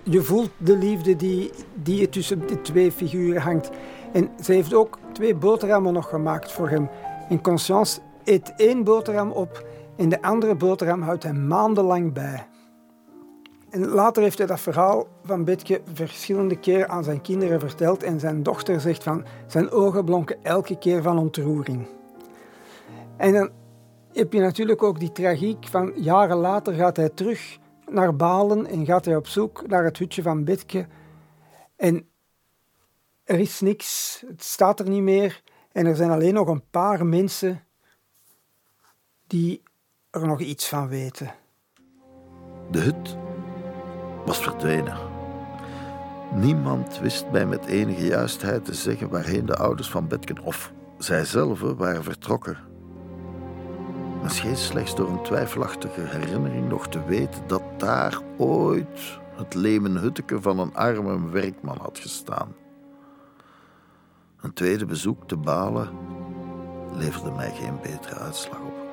Je 0.09 0.21
voelt 0.21 0.49
de 0.57 0.77
liefde 0.77 1.15
die, 1.15 1.51
die 1.73 2.09
tussen 2.09 2.47
de 2.47 2.61
twee 2.61 2.91
figuren 2.91 3.41
hangt. 3.41 3.69
En 4.13 4.29
ze 4.43 4.53
heeft 4.53 4.73
ook 4.73 4.97
twee 5.11 5.35
boterhammen 5.35 5.93
nog 5.93 6.09
gemaakt 6.09 6.51
voor 6.51 6.69
hem. 6.69 6.89
In 7.29 7.41
Conscience 7.41 7.99
eet 8.23 8.53
één 8.57 8.83
boterham 8.83 9.31
op 9.31 9.65
en 9.95 10.09
de 10.09 10.21
andere 10.21 10.55
boterham 10.55 11.01
houdt 11.01 11.23
hij 11.23 11.33
maandenlang 11.33 12.13
bij. 12.13 12.47
En 13.69 13.87
later 13.87 14.23
heeft 14.23 14.37
hij 14.37 14.47
dat 14.47 14.59
verhaal 14.59 15.07
van 15.23 15.43
Betke 15.43 15.81
verschillende 15.93 16.55
keren 16.55 16.89
aan 16.89 17.03
zijn 17.03 17.21
kinderen 17.21 17.59
verteld 17.59 18.03
en 18.03 18.19
zijn 18.19 18.43
dochter 18.43 18.81
zegt 18.81 19.03
van 19.03 19.25
zijn 19.47 19.71
ogen 19.71 20.05
blonken 20.05 20.37
elke 20.43 20.77
keer 20.77 21.01
van 21.01 21.17
ontroering. 21.17 21.85
En 23.17 23.33
dan 23.33 23.49
heb 24.13 24.33
je 24.33 24.39
natuurlijk 24.39 24.83
ook 24.83 24.99
die 24.99 25.11
tragiek 25.11 25.67
van 25.67 25.91
jaren 25.95 26.37
later 26.37 26.73
gaat 26.73 26.97
hij 26.97 27.09
terug 27.09 27.58
naar 27.91 28.15
Balen 28.15 28.65
en 28.65 28.85
gaat 28.85 29.05
hij 29.05 29.15
op 29.15 29.27
zoek 29.27 29.67
naar 29.67 29.83
het 29.83 29.97
hutje 29.97 30.21
van 30.21 30.43
Betke. 30.43 30.87
En 31.75 32.09
er 33.23 33.39
is 33.39 33.59
niks, 33.59 34.23
het 34.27 34.43
staat 34.43 34.79
er 34.79 34.89
niet 34.89 35.01
meer 35.01 35.41
en 35.71 35.85
er 35.85 35.95
zijn 35.95 36.11
alleen 36.11 36.33
nog 36.33 36.47
een 36.47 36.69
paar 36.69 37.05
mensen 37.05 37.63
die 39.27 39.63
er 40.09 40.27
nog 40.27 40.39
iets 40.39 40.67
van 40.67 40.87
weten. 40.87 41.33
De 42.71 42.79
hut 42.79 43.17
was 44.25 44.41
verdwenen. 44.41 44.97
Niemand 46.33 46.99
wist 46.99 47.25
mij 47.31 47.45
met 47.45 47.65
enige 47.65 48.05
juistheid 48.05 48.65
te 48.65 48.73
zeggen 48.73 49.09
waarheen 49.09 49.45
de 49.45 49.55
ouders 49.55 49.89
van 49.89 50.07
Betken 50.07 50.39
of 50.39 50.71
zijzelf 50.97 51.59
waren 51.59 52.03
vertrokken. 52.03 52.68
Men 54.21 54.29
scheen 54.29 54.57
slechts 54.57 54.95
door 54.95 55.09
een 55.09 55.23
twijfelachtige 55.23 56.01
herinnering 56.01 56.69
nog 56.69 56.87
te 56.87 57.05
weten 57.05 57.41
dat 57.47 57.63
daar 57.77 58.19
ooit 58.37 59.19
het 59.35 59.53
lemen 59.53 59.95
hutteke 59.95 60.41
van 60.41 60.59
een 60.59 60.75
arme 60.75 61.29
werkman 61.29 61.77
had 61.81 61.99
gestaan. 61.99 62.55
Een 64.41 64.53
tweede 64.53 64.85
bezoek 64.85 65.27
te 65.27 65.37
Balen 65.37 65.89
leverde 66.93 67.31
mij 67.31 67.51
geen 67.51 67.79
betere 67.81 68.15
uitslag 68.15 68.59
op. 68.59 68.87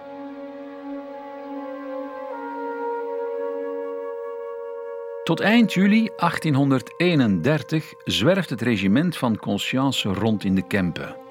Tot 5.24 5.40
eind 5.40 5.72
juli 5.72 6.10
1831 6.16 7.92
zwerft 8.04 8.50
het 8.50 8.60
regiment 8.60 9.16
van 9.16 9.36
Conscience 9.36 10.08
rond 10.08 10.44
in 10.44 10.54
de 10.54 10.66
Kempen. 10.66 11.25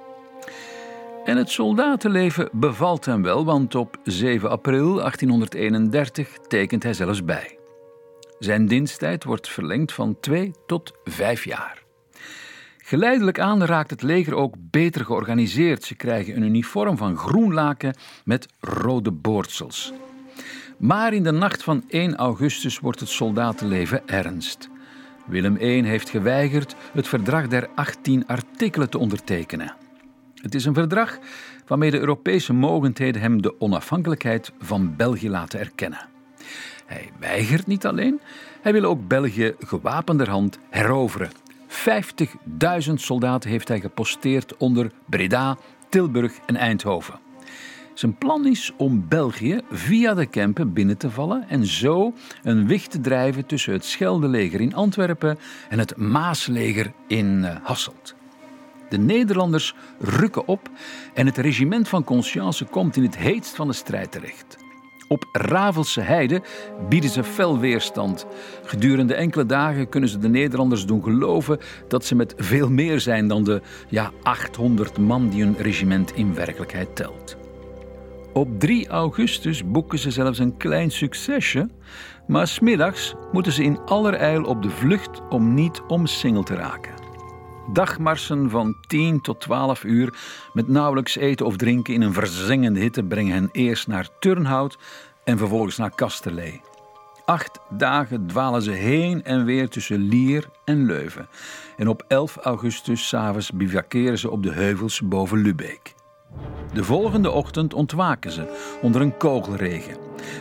En 1.26 1.38
het 1.38 1.50
soldatenleven 1.50 2.50
bevalt 2.52 3.06
hem 3.06 3.22
wel, 3.22 3.46
want 3.46 3.76
op 3.76 3.98
7 4.04 4.50
april 4.50 4.94
1831 4.96 6.38
tekent 6.48 6.84
hij 6.84 6.94
zelfs 6.94 7.24
bij. 7.24 7.58
Zijn 8.40 8.68
diensttijd 8.68 9.24
wordt 9.24 9.50
verlengd 9.50 9.94
van 9.94 10.20
twee 10.20 10.52
tot 10.66 10.94
vijf 11.04 11.46
jaar. 11.46 11.84
Geleidelijk 12.78 13.40
aan 13.40 13.64
raakt 13.64 13.90
het 13.90 14.02
leger 14.02 14.36
ook 14.36 14.56
beter 14.58 15.06
georganiseerd. 15.06 15.84
Ze 15.84 15.96
krijgen 15.96 16.36
een 16.36 16.44
uniform 16.44 16.98
van 16.98 17.18
groen 17.18 17.54
laken 17.54 17.96
met 18.24 18.48
rode 18.60 19.12
boordsels. 19.12 19.94
Maar 20.78 21.14
in 21.14 21.24
de 21.24 21.32
nacht 21.32 21.64
van 21.64 21.84
1 21.88 22.16
augustus 22.16 22.80
wordt 22.80 23.00
het 23.00 23.10
soldatenleven 23.10 24.08
ernst. 24.08 24.70
Willem 25.26 25.58
I 25.58 25.84
heeft 25.84 26.10
geweigerd 26.10 26.76
het 26.94 27.08
verdrag 27.08 27.48
der 27.48 27.70
18 27.76 28.28
artikelen 28.28 28.90
te 28.90 28.98
ondertekenen. 28.98 29.85
Het 30.46 30.56
is 30.56 30.66
een 30.66 30.74
verdrag 30.74 31.20
waarmee 31.68 31.92
de 31.92 32.00
Europese 32.00 32.54
mogendheden 32.54 33.22
hem 33.22 33.42
de 33.42 33.62
onafhankelijkheid 33.62 34.52
van 34.60 34.96
België 34.96 35.30
laten 35.30 35.60
erkennen. 35.60 36.08
Hij 36.86 37.10
weigert 37.20 37.68
niet 37.68 37.86
alleen, 37.86 38.20
hij 38.62 38.72
wil 38.72 38.84
ook 38.84 39.08
België 39.08 39.56
gewapenderhand 39.60 40.60
heroveren. 40.70 41.32
50.000 42.88 42.94
soldaten 42.94 43.50
heeft 43.50 43.68
hij 43.68 43.80
geposteerd 43.80 44.58
onder 44.58 44.92
Breda, 45.06 45.58
Tilburg 45.90 46.34
en 46.46 46.56
Eindhoven. 46.56 47.20
Zijn 47.94 48.18
plan 48.18 48.46
is 48.46 48.74
om 48.78 49.08
België 49.08 49.62
via 49.72 50.14
de 50.14 50.26
Kempen 50.26 50.74
binnen 50.74 50.98
te 50.98 51.10
vallen 51.10 51.50
en 51.50 51.66
zo 51.66 52.14
een 52.44 52.68
wicht 52.68 52.92
te 52.92 53.02
drijven 53.02 53.46
tussen 53.46 53.74
het 53.74 53.86
Scheldeleger 53.86 54.62
in 54.62 54.76
Antwerpen 54.76 55.38
en 55.70 55.80
het 55.80 55.98
Maasleger 55.98 56.92
in 57.08 57.44
eh, 57.44 57.56
Hasselt. 57.64 58.15
De 58.90 58.98
Nederlanders 58.98 59.76
rukken 60.00 60.48
op 60.48 60.70
en 61.14 61.26
het 61.26 61.38
regiment 61.38 61.88
van 61.88 62.04
Conscience 62.04 62.66
komt 62.66 62.96
in 62.96 63.04
het 63.04 63.18
heetst 63.18 63.56
van 63.56 63.68
de 63.68 63.74
strijd 63.74 64.12
terecht. 64.12 64.58
Op 65.08 65.30
Ravelse 65.32 66.02
Heide 66.02 66.42
bieden 66.90 67.10
ze 67.10 67.24
fel 67.24 67.60
weerstand. 67.60 68.26
Gedurende 68.64 69.14
enkele 69.14 69.46
dagen 69.46 69.90
kunnen 69.90 70.10
ze 70.10 70.18
de 70.18 70.30
Nederlanders 70.30 70.86
doen 70.86 71.04
geloven 71.04 71.60
dat 71.88 72.06
ze 72.06 72.16
met 72.16 72.34
veel 72.38 72.70
meer 72.70 73.00
zijn 73.00 73.28
dan 73.28 73.44
de 73.44 73.62
ja, 73.90 74.12
800 74.24 74.98
man 74.98 75.30
die 75.30 75.44
hun 75.44 75.56
regiment 75.58 76.14
in 76.14 76.34
werkelijkheid 76.34 76.96
telt. 76.96 77.38
Op 78.34 78.60
3 78.60 78.88
augustus 78.88 79.72
boeken 79.72 80.00
ze 80.00 80.12
zelfs 80.12 80.40
een 80.40 80.58
klein 80.58 80.92
succesje, 80.92 81.70
maar 82.28 82.48
smiddags 82.48 83.14
moeten 83.32 83.52
ze 83.52 83.64
in 83.64 83.80
allerijl 83.80 84.44
op 84.44 84.62
de 84.62 84.70
vlucht 84.70 85.22
om 85.30 85.54
niet 85.54 85.82
omsingeld 85.88 86.46
te 86.46 86.56
raken. 86.56 87.05
Dagmarsen 87.68 88.50
van 88.50 88.76
10 88.88 89.22
tot 89.22 89.42
12 89.42 89.84
uur 89.84 90.14
met 90.54 90.68
nauwelijks 90.68 91.16
eten 91.16 91.46
of 91.46 91.58
drinken 91.58 91.94
in 91.94 92.02
een 92.02 92.14
verzengende 92.14 92.80
hitte 92.80 93.04
brengen 93.04 93.34
hen 93.34 93.50
eerst 93.52 93.88
naar 93.88 94.08
Turnhout 94.20 94.78
en 95.24 95.38
vervolgens 95.38 95.78
naar 95.78 95.96
Kasterlee. 95.96 96.62
Acht 97.26 97.60
dagen 97.70 98.28
dwalen 98.28 98.62
ze 98.62 98.72
heen 98.72 99.24
en 99.24 99.46
weer 99.46 99.70
tussen 99.70 100.00
Lier 100.00 100.50
en 100.66 100.86
Leuven. 100.86 101.28
En 101.78 101.88
op 101.88 102.06
11 102.08 102.38
augustus 102.38 103.08
s'avonds 103.08 103.52
bivakeren 103.52 104.18
ze 104.18 104.30
op 104.30 104.44
de 104.44 104.52
heuvels 104.52 105.02
boven 105.02 105.38
Lubeek. 105.38 105.94
De 106.74 106.84
volgende 106.84 107.32
ochtend 107.32 107.74
ontwaken 107.74 108.32
ze 108.32 108.78
onder 108.82 109.02
een 109.02 109.18
kogelregen. 109.18 109.98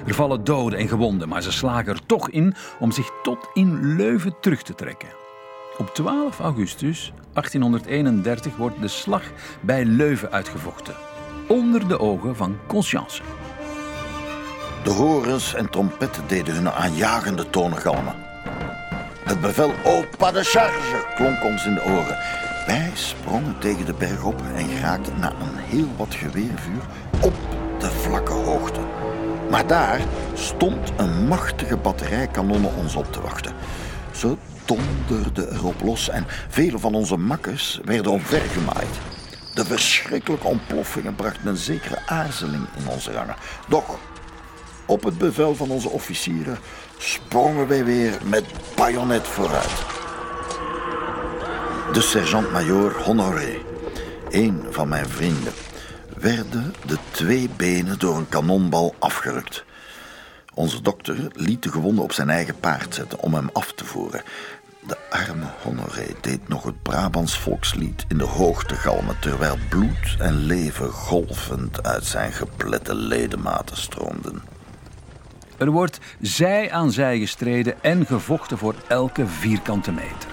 Er 0.06 0.14
vallen 0.14 0.44
doden 0.44 0.78
en 0.78 0.88
gewonden, 0.88 1.28
maar 1.28 1.42
ze 1.42 1.52
slagen 1.52 1.92
er 1.92 2.06
toch 2.06 2.30
in 2.30 2.54
om 2.78 2.92
zich 2.92 3.10
tot 3.22 3.48
in 3.52 3.96
Leuven 3.96 4.34
terug 4.40 4.62
te 4.62 4.74
trekken. 4.74 5.23
Op 5.78 5.94
12 5.94 6.38
augustus 6.40 7.12
1831 7.32 8.56
wordt 8.56 8.80
de 8.80 8.88
slag 8.88 9.22
bij 9.60 9.84
Leuven 9.84 10.30
uitgevochten, 10.32 10.94
onder 11.48 11.88
de 11.88 11.98
ogen 11.98 12.36
van 12.36 12.56
Conscience. 12.66 13.22
De 14.84 14.90
horens 14.90 15.54
en 15.54 15.70
trompetten 15.70 16.22
deden 16.26 16.54
hun 16.54 16.70
aanjagende 16.70 17.50
tonen 17.50 17.78
galmen. 17.78 18.14
Het 19.24 19.40
bevel 19.40 19.72
Opa 19.84 20.32
de 20.32 20.44
charge 20.44 21.06
klonk 21.14 21.44
ons 21.44 21.66
in 21.66 21.74
de 21.74 21.84
oren. 21.84 22.18
Wij 22.66 22.90
sprongen 22.94 23.58
tegen 23.58 23.86
de 23.86 23.94
berg 23.94 24.24
op 24.24 24.42
en 24.54 24.68
geraakten 24.68 25.18
na 25.20 25.30
een 25.30 25.56
heel 25.56 25.88
wat 25.96 26.14
geweervuur 26.14 26.82
op 27.20 27.34
de 27.78 27.90
vlakke 27.90 28.32
hoogte. 28.32 28.80
Maar 29.50 29.66
daar 29.66 30.00
stond 30.34 30.92
een 30.96 31.26
machtige 31.26 31.76
batterij 31.76 32.26
kanonnen 32.26 32.74
ons 32.76 32.94
op 32.94 33.12
te 33.12 33.20
wachten. 33.20 33.52
Ze 34.12 34.36
donderde 34.64 35.48
erop 35.52 35.82
los 35.82 36.08
en 36.08 36.26
vele 36.48 36.78
van 36.78 36.94
onze 36.94 37.16
makkers 37.16 37.80
werden 37.84 38.12
omvergemaaid. 38.12 38.98
De 39.54 39.64
verschrikkelijke 39.64 40.46
ontploffingen 40.46 41.14
brachten 41.14 41.46
een 41.46 41.56
zekere 41.56 41.98
aarzeling 42.06 42.66
in 42.76 42.88
onze 42.88 43.12
rangen. 43.12 43.36
Doch 43.68 43.98
op 44.86 45.04
het 45.04 45.18
bevel 45.18 45.54
van 45.54 45.70
onze 45.70 45.88
officieren 45.88 46.58
sprongen 46.98 47.68
wij 47.68 47.84
weer 47.84 48.18
met 48.24 48.44
bajonet 48.76 49.26
vooruit. 49.26 49.84
De 51.92 52.00
sergeant-majoor 52.00 52.92
Honoré, 52.92 53.58
een 54.28 54.62
van 54.70 54.88
mijn 54.88 55.08
vrienden, 55.08 55.52
werden 56.16 56.74
de 56.86 56.96
twee 57.10 57.50
benen 57.56 57.98
door 57.98 58.16
een 58.16 58.28
kanonbal 58.28 58.94
afgerukt. 58.98 59.64
Onze 60.54 60.82
dokter 60.82 61.30
liet 61.32 61.62
de 61.62 61.70
gewonde 61.70 62.00
op 62.00 62.12
zijn 62.12 62.30
eigen 62.30 62.60
paard 62.60 62.94
zetten 62.94 63.20
om 63.20 63.34
hem 63.34 63.48
af 63.52 63.72
te 63.72 63.84
voeren. 63.84 64.22
De 64.86 64.96
arme 65.10 65.46
Honoré 65.62 66.06
deed 66.20 66.48
nog 66.48 66.64
het 66.64 66.82
Brabants 66.82 67.38
volkslied 67.38 68.04
in 68.08 68.18
de 68.18 68.24
hoogte 68.24 68.74
galmen... 68.74 69.18
terwijl 69.18 69.56
bloed 69.68 70.16
en 70.18 70.34
leven 70.34 70.90
golvend 70.90 71.82
uit 71.82 72.04
zijn 72.04 72.32
geplette 72.32 72.94
ledematen 72.94 73.76
stroomden. 73.76 74.42
Er 75.56 75.70
wordt 75.70 75.98
zij 76.20 76.72
aan 76.72 76.92
zij 76.92 77.18
gestreden 77.18 77.82
en 77.82 78.06
gevochten 78.06 78.58
voor 78.58 78.74
elke 78.88 79.26
vierkante 79.26 79.92
meter. 79.92 80.28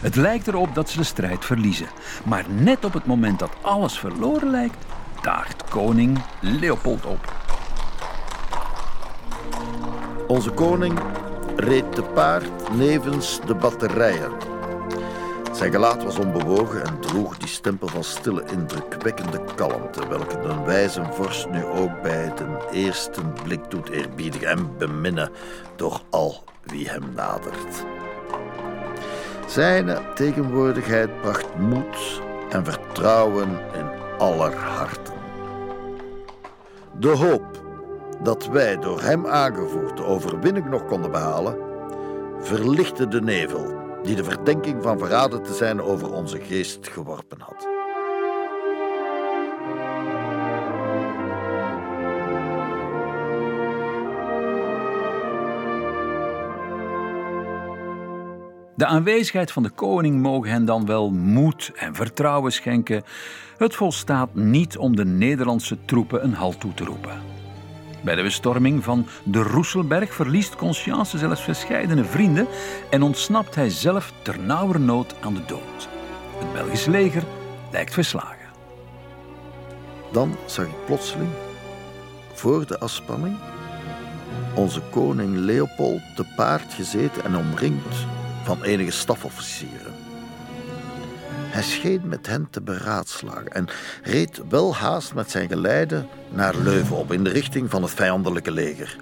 Het 0.00 0.16
lijkt 0.16 0.48
erop 0.48 0.74
dat 0.74 0.90
ze 0.90 0.96
de 0.96 1.04
strijd 1.04 1.44
verliezen. 1.44 1.88
Maar 2.24 2.44
net 2.48 2.84
op 2.84 2.92
het 2.92 3.06
moment 3.06 3.38
dat 3.38 3.56
alles 3.60 3.98
verloren 3.98 4.50
lijkt, 4.50 4.84
daagt 5.22 5.64
koning 5.68 6.22
Leopold 6.40 7.06
op. 7.06 7.32
Onze 10.26 10.50
koning 10.50 10.98
reed 11.56 11.92
te 11.94 12.02
paard 12.02 12.74
nevens 12.76 13.40
de 13.46 13.54
batterijen. 13.54 14.32
Zijn 15.52 15.72
gelaat 15.72 16.02
was 16.04 16.18
onbewogen 16.18 16.84
en 16.84 17.00
droeg 17.00 17.36
die 17.38 17.48
stempel 17.48 17.88
van 17.88 18.04
stille, 18.04 18.44
indrukwekkende 18.52 19.40
kalmte, 19.54 20.08
welke 20.08 20.40
de 20.40 20.62
wijze 20.64 21.02
vorst 21.12 21.48
nu 21.48 21.64
ook 21.64 22.02
bij 22.02 22.32
de 22.36 22.68
eerste 22.72 23.20
blik 23.44 23.70
doet 23.70 23.88
eerbiedigen 23.88 24.48
en 24.48 24.76
beminnen 24.78 25.30
door 25.76 26.00
al 26.10 26.44
wie 26.62 26.88
hem 26.88 27.02
nadert. 27.14 27.84
Zijn 29.46 29.98
tegenwoordigheid 30.14 31.20
bracht 31.20 31.58
moed 31.58 32.22
en 32.50 32.64
vertrouwen 32.64 33.48
in 33.50 33.86
aller 34.18 34.54
harten. 34.54 35.14
De 36.98 37.08
hoop 37.08 37.69
dat 38.22 38.46
wij 38.46 38.78
door 38.78 39.02
hem 39.02 39.26
aangevoerd 39.26 39.96
de 39.96 40.04
overwinning 40.04 40.68
nog 40.68 40.84
konden 40.84 41.10
behalen, 41.10 41.56
verlichtte 42.38 43.08
de 43.08 43.20
nevel 43.20 43.78
die 44.02 44.16
de 44.16 44.24
verdenking 44.24 44.82
van 44.82 44.98
verraden 44.98 45.42
te 45.42 45.54
zijn 45.54 45.82
over 45.82 46.12
onze 46.12 46.40
geest 46.40 46.88
geworpen 46.88 47.40
had. 47.40 47.68
De 58.80 58.86
aanwezigheid 58.86 59.52
van 59.52 59.62
de 59.62 59.70
koning 59.70 60.20
mogen 60.20 60.50
hen 60.50 60.64
dan 60.64 60.86
wel 60.86 61.10
moed 61.10 61.72
en 61.74 61.94
vertrouwen 61.94 62.52
schenken. 62.52 63.02
Het 63.56 63.74
volstaat 63.74 64.34
niet 64.34 64.78
om 64.78 64.96
de 64.96 65.04
Nederlandse 65.04 65.78
troepen 65.84 66.24
een 66.24 66.34
halt 66.34 66.60
toe 66.60 66.74
te 66.74 66.84
roepen. 66.84 67.29
Bij 68.02 68.14
de 68.14 68.22
bestorming 68.22 68.84
van 68.84 69.06
de 69.24 69.42
Roeselberg 69.42 70.14
verliest 70.14 70.56
Conscience 70.56 71.18
zelfs 71.18 71.42
verscheidene 71.42 72.04
vrienden 72.04 72.46
en 72.90 73.02
ontsnapt 73.02 73.54
hij 73.54 73.70
zelf 73.70 74.12
ter 74.22 74.38
nauwernood 74.38 75.14
aan 75.20 75.34
de 75.34 75.44
dood. 75.46 75.88
Het 76.38 76.52
Belgisch 76.52 76.86
leger 76.86 77.22
lijkt 77.72 77.94
verslagen. 77.94 78.48
Dan 80.12 80.36
zag 80.46 80.64
ik 80.64 80.84
plotseling, 80.86 81.30
voor 82.32 82.66
de 82.66 82.78
afspanning, 82.78 83.36
onze 84.54 84.80
koning 84.90 85.36
Leopold 85.36 86.00
te 86.16 86.24
paard 86.36 86.74
gezeten 86.74 87.24
en 87.24 87.36
omringd 87.36 88.06
van 88.44 88.62
enige 88.62 88.90
stafofficieren. 88.90 89.89
Hij 91.50 91.62
scheen 91.62 92.08
met 92.08 92.26
hen 92.26 92.48
te 92.50 92.60
beraadslagen 92.60 93.52
en 93.52 93.68
reed 94.02 94.40
wel 94.48 94.74
haast 94.74 95.14
met 95.14 95.30
zijn 95.30 95.48
geleide 95.48 96.06
naar 96.28 96.56
Leuven 96.56 96.96
op 96.96 97.12
in 97.12 97.24
de 97.24 97.30
richting 97.30 97.70
van 97.70 97.82
het 97.82 97.90
vijandelijke 97.90 98.50
leger. 98.50 98.96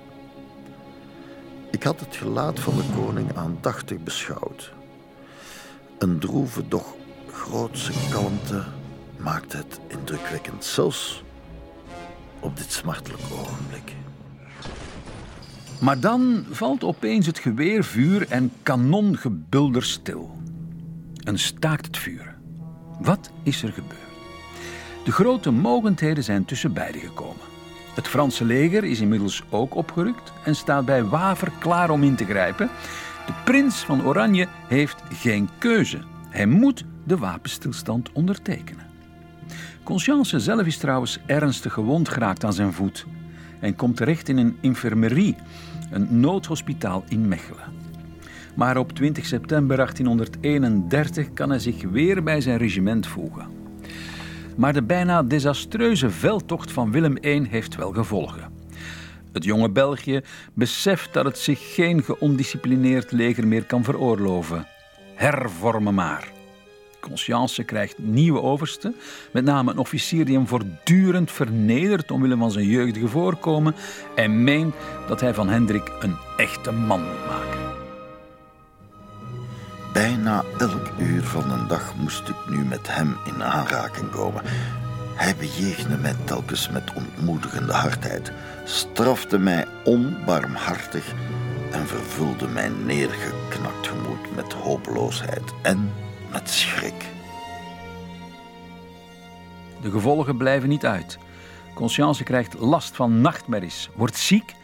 Ik 1.71 1.83
had 1.83 2.01
het 2.01 2.17
gelaat 2.17 2.61
van 2.61 2.77
de 2.77 2.85
koning 2.97 3.37
aandachtig 3.37 4.03
beschouwd. 4.03 4.73
Een 5.99 6.19
droeve, 6.19 6.69
doch 6.69 6.95
grootse 7.33 7.93
kalmte 8.11 8.63
maakte 9.17 9.57
het 9.57 9.81
indrukwekkend, 9.87 10.65
zelfs 10.65 11.25
op 12.41 12.57
dit 12.57 12.73
smartelijke 12.73 13.33
ogenblik. 13.33 13.93
Maar 15.81 16.01
dan 16.01 16.45
valt 16.51 16.85
opeens 16.85 17.27
het 17.27 17.39
geweervuur 17.39 18.27
en 18.29 18.53
kanongebulder 18.63 19.85
stil. 19.85 20.37
Een 21.17 21.39
staakt 21.39 21.87
het 21.87 21.99
vuur. 21.99 22.38
Wat 22.99 23.31
is 23.43 23.63
er 23.63 23.73
gebeurd? 23.73 23.97
De 25.05 25.13
grote 25.13 25.51
mogendheden 25.51 26.25
zijn 26.25 26.45
tussen 26.45 26.73
beiden 26.73 27.01
gekomen. 27.01 27.47
Het 27.95 28.09
Franse 28.09 28.45
leger 28.45 28.85
is 28.85 29.01
inmiddels 29.01 29.43
ook 29.51 29.75
opgerukt 29.75 30.33
en 30.45 30.57
staat 30.57 30.85
bij 30.85 31.05
Waver 31.05 31.53
klaar 31.59 31.91
om 31.91 32.03
in 32.03 32.17
te 32.17 32.25
grijpen. 32.25 32.71
De 33.27 33.33
prins 33.45 33.77
van 33.77 34.07
Oranje 34.07 34.49
heeft 34.67 35.03
geen 35.13 35.49
keuze. 35.59 35.99
Hij 36.29 36.47
moet 36.47 36.85
de 37.05 37.17
wapenstilstand 37.17 38.13
ondertekenen. 38.13 38.87
Conscience 39.83 40.41
zelf 40.41 40.67
is 40.67 40.79
trouwens 40.79 41.19
ernstig 41.27 41.73
gewond 41.73 42.09
geraakt 42.09 42.45
aan 42.45 42.53
zijn 42.53 42.73
voet 42.73 43.07
en 43.61 43.77
komt 43.77 43.97
terecht 43.97 44.29
in 44.29 44.37
een 44.37 44.57
infirmerie, 44.61 45.37
een 45.91 46.21
noodhospitaal 46.21 47.05
in 47.09 47.29
Mechelen. 47.29 47.88
Maar 48.59 48.77
op 48.77 48.93
20 48.93 49.27
september 49.27 49.77
1831 49.77 51.33
kan 51.33 51.51
hij 51.51 51.59
zich 51.59 51.83
weer 51.83 52.23
bij 52.23 52.41
zijn 52.41 52.59
regiment 52.59 53.07
voegen. 53.07 53.47
Maar 54.57 54.73
de 54.73 54.83
bijna 54.83 55.23
desastreuze 55.23 56.11
veldtocht 56.11 56.73
van 56.73 56.91
Willem 56.91 57.17
I 57.25 57.47
heeft 57.51 57.77
wel 57.77 57.93
gevolgen. 57.93 58.53
Het 59.33 59.45
jonge 59.45 59.71
België 59.71 60.21
beseft 60.55 61.13
dat 61.13 61.25
het 61.25 61.39
zich 61.39 61.75
geen 61.75 62.03
geondisciplineerd 62.03 63.13
leger 63.13 63.47
meer 63.47 63.65
kan 63.65 63.85
veroorloven. 63.85 64.67
Hervormen 65.15 65.95
maar. 65.95 66.33
Conscience 67.01 67.65
krijgt 67.65 67.99
nieuwe 67.99 68.43
oversten, 68.43 68.95
met 69.33 69.45
name 69.45 69.71
een 69.71 69.79
officier 69.79 70.25
die 70.25 70.37
hem 70.37 70.47
voortdurend 70.47 71.31
vernedert 71.31 72.11
omwille 72.11 72.37
van 72.37 72.51
zijn 72.51 72.67
jeugdige 72.67 73.09
voorkomen 73.09 73.75
en 74.15 74.45
meent 74.45 74.75
dat 75.09 75.21
hij 75.21 75.35
van 75.35 75.49
Hendrik 75.49 75.93
een 76.01 76.17
echte 76.37 76.73
man 76.73 77.01
moet 77.01 77.27
maken. 77.27 77.68
Bijna 79.99 80.45
elk 80.59 80.91
uur 80.99 81.23
van 81.25 81.49
de 81.49 81.67
dag 81.67 81.95
moest 81.97 82.29
ik 82.29 82.49
nu 82.49 82.65
met 82.65 82.87
hem 82.95 83.17
in 83.25 83.43
aanraking 83.43 84.11
komen. 84.11 84.43
Hij 85.15 85.37
bejegende 85.37 85.97
mij 85.97 86.15
telkens 86.25 86.69
met 86.69 86.93
ontmoedigende 86.95 87.73
hardheid, 87.73 88.33
strafte 88.65 89.39
mij 89.39 89.67
onbarmhartig 89.85 91.15
en 91.71 91.87
vervulde 91.87 92.49
mijn 92.49 92.87
neergeknakt 92.87 93.87
gemoed 93.87 94.37
met 94.37 94.53
hopeloosheid 94.53 95.55
en 95.63 95.93
met 96.33 96.51
schrik. 96.51 97.05
De 99.83 99.91
gevolgen 99.91 100.37
blijven 100.37 100.69
niet 100.69 100.87
uit. 100.87 101.19
Conscience 101.75 102.25
krijgt 102.25 102.59
last 102.59 102.97
van 102.97 103.21
nachtmerries, 103.21 103.91
wordt 103.95 104.17
ziek 104.17 104.55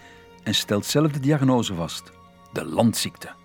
en 0.43 0.55
stelt 0.55 0.86
zelf 0.86 1.12
de 1.12 1.20
diagnose 1.20 1.74
vast: 1.74 2.12
de 2.52 2.65
landziekte. 2.65 3.43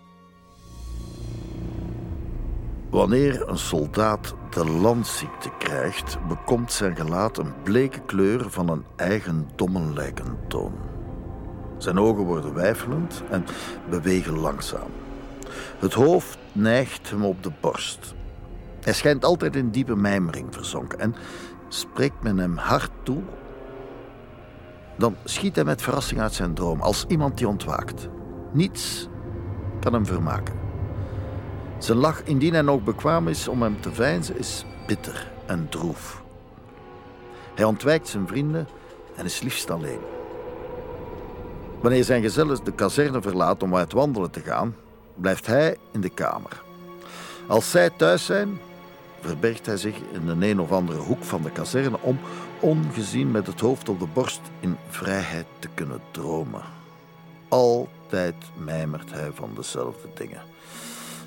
Wanneer 2.89 3.49
een 3.49 3.57
soldaat 3.57 4.35
de 4.49 4.65
landziekte 4.65 5.49
krijgt, 5.57 6.17
bekomt 6.27 6.71
zijn 6.71 6.95
gelaat 6.95 7.37
een 7.37 7.53
bleke 7.63 7.99
kleur 7.99 8.49
van 8.49 8.69
een 8.69 8.85
eigendomme 8.95 9.93
lijkentoon. 9.93 10.73
Zijn 11.77 11.99
ogen 11.99 12.23
worden 12.23 12.53
weifelend 12.53 13.23
en 13.29 13.45
bewegen 13.89 14.39
langzaam. 14.39 14.89
Het 15.79 15.93
hoofd 15.93 16.37
neigt 16.51 17.09
hem 17.09 17.25
op 17.25 17.43
de 17.43 17.51
borst. 17.61 18.15
Hij 18.81 18.93
schijnt 18.93 19.25
altijd 19.25 19.55
in 19.55 19.69
diepe 19.69 19.95
mijmering 19.95 20.47
verzonken 20.51 20.99
en 20.99 21.15
spreekt 21.67 22.23
men 22.23 22.37
hem 22.37 22.57
hard 22.57 22.91
toe, 23.03 23.21
dan 24.97 25.15
schiet 25.23 25.55
hij 25.55 25.63
met 25.63 25.81
verrassing 25.81 26.21
uit 26.21 26.33
zijn 26.33 26.53
droom 26.53 26.81
als 26.81 27.05
iemand 27.07 27.37
die 27.37 27.47
ontwaakt. 27.47 28.09
Niets 28.53 29.07
kan 29.79 29.93
hem 29.93 30.05
vermaken. 30.05 30.68
Zijn 31.79 31.97
lach, 31.97 32.23
indien 32.23 32.53
hij 32.53 32.61
nog 32.61 32.83
bekwaam 32.83 33.27
is 33.27 33.47
om 33.47 33.61
hem 33.61 33.81
te 33.81 33.93
veinzen, 33.93 34.37
is 34.37 34.65
bitter 34.87 35.31
en 35.45 35.69
droef. 35.69 36.21
Hij 37.55 37.65
ontwijkt 37.65 38.07
zijn 38.07 38.27
vrienden 38.27 38.67
en 39.15 39.25
is 39.25 39.41
liefst 39.41 39.69
alleen. 39.69 39.99
Wanneer 41.81 42.03
zijn 42.03 42.21
gezellen 42.21 42.63
de 42.63 42.71
kazerne 42.71 43.21
verlaat 43.21 43.63
om 43.63 43.75
uit 43.75 43.91
wandelen 43.91 44.31
te 44.31 44.39
gaan, 44.39 44.75
blijft 45.15 45.45
hij 45.45 45.77
in 45.91 46.01
de 46.01 46.09
kamer. 46.09 46.61
Als 47.47 47.71
zij 47.71 47.89
thuis 47.89 48.25
zijn, 48.25 48.59
verbergt 49.21 49.65
hij 49.65 49.77
zich 49.77 49.95
in 50.11 50.27
een 50.27 50.41
een 50.41 50.59
of 50.59 50.71
andere 50.71 50.99
hoek 50.99 51.23
van 51.23 51.41
de 51.41 51.51
kazerne 51.51 51.97
om, 52.01 52.19
ongezien 52.59 53.31
met 53.31 53.47
het 53.47 53.59
hoofd 53.59 53.89
op 53.89 53.99
de 53.99 54.07
borst, 54.13 54.41
in 54.59 54.77
vrijheid 54.87 55.45
te 55.59 55.67
kunnen 55.73 56.01
dromen. 56.11 56.63
Altijd 57.47 58.35
mijmert 58.57 59.11
hij 59.11 59.31
van 59.33 59.51
dezelfde 59.55 60.07
dingen. 60.13 60.48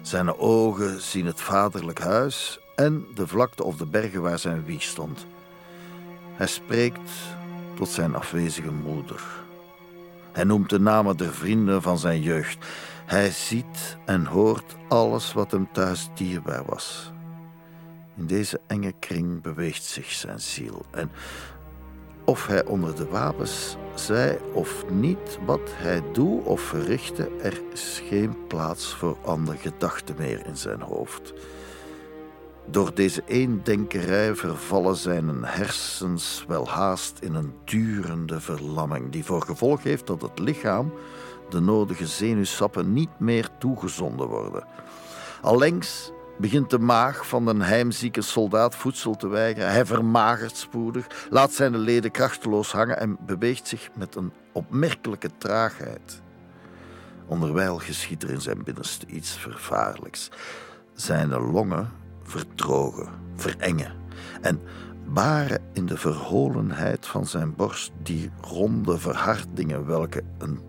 Zijn 0.03 0.37
ogen 0.39 1.01
zien 1.01 1.27
het 1.27 1.41
vaderlijk 1.41 2.01
huis 2.01 2.61
en 2.75 3.07
de 3.15 3.27
vlakte 3.27 3.65
of 3.65 3.77
de 3.77 3.87
bergen 3.87 4.23
waar 4.23 4.39
zijn 4.39 4.65
wieg 4.65 4.83
stond. 4.83 5.27
Hij 6.33 6.47
spreekt 6.47 7.11
tot 7.77 7.89
zijn 7.89 8.15
afwezige 8.15 8.71
moeder. 8.71 9.23
Hij 10.33 10.45
noemt 10.45 10.71
de 10.71 10.81
namen 10.81 11.17
der 11.17 11.35
vrienden 11.35 11.83
van 11.83 11.99
zijn 11.99 12.23
jeugd. 12.23 12.67
Hij 13.07 13.31
ziet 13.31 13.97
en 14.05 14.25
hoort 14.25 14.77
alles 14.89 15.33
wat 15.33 15.51
hem 15.51 15.69
thuis 15.73 16.09
dierbaar 16.15 16.65
was. 16.65 17.13
In 18.17 18.27
deze 18.27 18.61
enge 18.67 18.93
kring 18.99 19.43
beweegt 19.43 19.85
zich 19.85 20.11
zijn 20.11 20.41
ziel. 20.41 20.85
En 20.91 21.11
of 22.25 22.47
hij 22.47 22.65
onder 22.65 22.97
de 22.97 23.07
wapens 23.07 23.77
zij 23.95 24.39
of 24.53 24.85
niet, 24.91 25.39
wat 25.47 25.61
hij 25.65 26.03
doet 26.13 26.45
of 26.45 26.61
verrichtte, 26.61 27.31
er 27.43 27.61
is 27.73 28.03
geen 28.09 28.47
plaats 28.47 28.95
voor 28.95 29.17
andere 29.25 29.57
gedachten 29.57 30.15
meer 30.19 30.47
in 30.47 30.57
zijn 30.57 30.81
hoofd. 30.81 31.33
Door 32.67 32.95
deze 32.95 33.23
eendenkerij 33.27 34.35
vervallen 34.35 34.97
zijn 34.97 35.45
hersens 35.45 36.45
wel 36.49 36.69
haast 36.69 37.19
in 37.21 37.35
een 37.35 37.55
durende 37.65 38.41
verlamming, 38.41 39.11
die 39.11 39.25
voor 39.25 39.43
gevolg 39.43 39.83
heeft 39.83 40.07
dat 40.07 40.23
het 40.23 40.39
lichaam 40.39 40.93
de 41.49 41.61
nodige 41.61 42.07
zenuwsappen 42.07 42.93
niet 42.93 43.19
meer 43.19 43.49
toegezonden 43.59 44.27
worden. 44.27 44.65
Allengs 45.41 46.13
begint 46.39 46.71
de 46.71 46.79
maag 46.79 47.27
van 47.27 47.47
een 47.47 47.63
heimzieke 47.63 48.23
soldaat 48.23 48.75
voedsel 48.75 49.17
te 49.17 49.29
weigeren. 49.29 49.71
Hij 49.71 49.87
vermagert 49.87 50.57
spoedig, 50.57 51.07
laat 51.31 51.53
zijn 51.53 51.77
leden 51.77 52.11
krachteloos 52.11 52.73
hangen 52.73 52.99
en 52.99 53.17
beweegt 53.27 53.69
zich 53.69 53.91
met 53.95 54.15
een 54.15 54.33
opmerkelijke 54.53 55.31
traagheid. 55.39 56.23
Onderwijl 57.27 57.79
geschiet 57.79 58.23
er 58.23 58.31
in 58.31 58.41
zijn 58.41 58.65
binnenste 58.65 59.07
iets 59.07 59.37
vervaarlijks. 59.39 60.31
Zijn 60.95 61.29
longen 61.29 61.91
verdrogen, 62.23 63.09
verengen 63.35 63.93
en 64.41 64.61
baren 65.07 65.63
in 65.73 65.87
de 65.87 65.97
verholenheid 65.97 67.07
van 67.07 67.27
zijn 67.27 67.55
borst 67.55 67.93
die 68.03 68.31
ronde 68.41 68.99
verhardingen 68.99 69.87
welke 69.87 70.23
een 70.39 70.61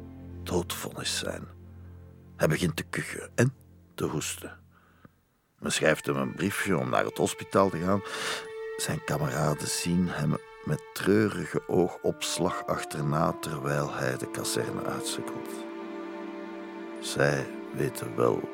doodvonnis 0.43 1.17
zijn. 1.17 1.43
Hij 2.35 2.47
begint 2.47 2.75
te 2.75 2.83
kuchen 2.83 3.29
en 3.35 3.53
te 3.95 4.05
hoesten. 4.05 4.62
Men 5.63 5.71
schrijft 5.71 6.05
hem 6.05 6.15
een 6.15 6.33
briefje 6.33 6.77
om 6.77 6.89
naar 6.89 7.05
het 7.05 7.17
hospitaal 7.17 7.69
te 7.69 7.77
gaan. 7.77 8.01
Zijn 8.77 9.03
kameraden 9.03 9.67
zien 9.67 10.07
hem 10.09 10.37
met 10.63 10.81
treurige 10.93 11.61
oogopslag 11.67 12.65
achterna 12.65 13.35
terwijl 13.39 13.93
hij 13.93 14.17
de 14.17 14.31
kazerne 14.31 14.83
uitsukkelt. 14.83 15.49
Zij 16.99 17.45
weten 17.73 18.15
wel 18.15 18.49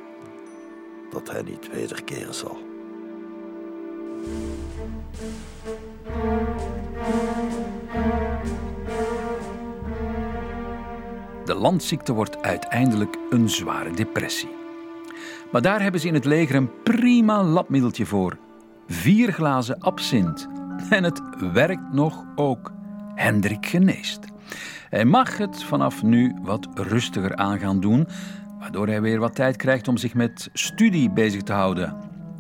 dat 1.11 1.31
hij 1.31 1.41
niet 1.41 1.71
wederkeren 1.71 2.33
zal. 2.33 2.57
De 11.45 11.55
landziekte 11.55 12.13
wordt 12.13 12.41
uiteindelijk 12.41 13.17
een 13.29 13.49
zware 13.49 13.91
depressie. 13.91 14.58
Maar 15.51 15.61
daar 15.61 15.81
hebben 15.81 16.01
ze 16.01 16.07
in 16.07 16.13
het 16.13 16.25
leger 16.25 16.55
een 16.55 16.83
prima 16.83 17.43
labmiddeltje 17.43 18.05
voor. 18.05 18.37
Vier 18.87 19.31
glazen 19.31 19.79
absint. 19.79 20.47
En 20.89 21.03
het 21.03 21.21
werkt 21.53 21.93
nog 21.93 22.25
ook. 22.35 22.71
Hendrik 23.15 23.65
geneest. 23.65 24.19
Hij 24.89 25.05
mag 25.05 25.37
het 25.37 25.63
vanaf 25.63 26.03
nu 26.03 26.35
wat 26.41 26.67
rustiger 26.73 27.35
aan 27.35 27.59
gaan 27.59 27.79
doen, 27.79 28.07
waardoor 28.59 28.87
hij 28.87 29.01
weer 29.01 29.19
wat 29.19 29.35
tijd 29.35 29.55
krijgt 29.55 29.87
om 29.87 29.97
zich 29.97 30.13
met 30.13 30.49
studie 30.53 31.11
bezig 31.11 31.41
te 31.41 31.53
houden. 31.53 31.97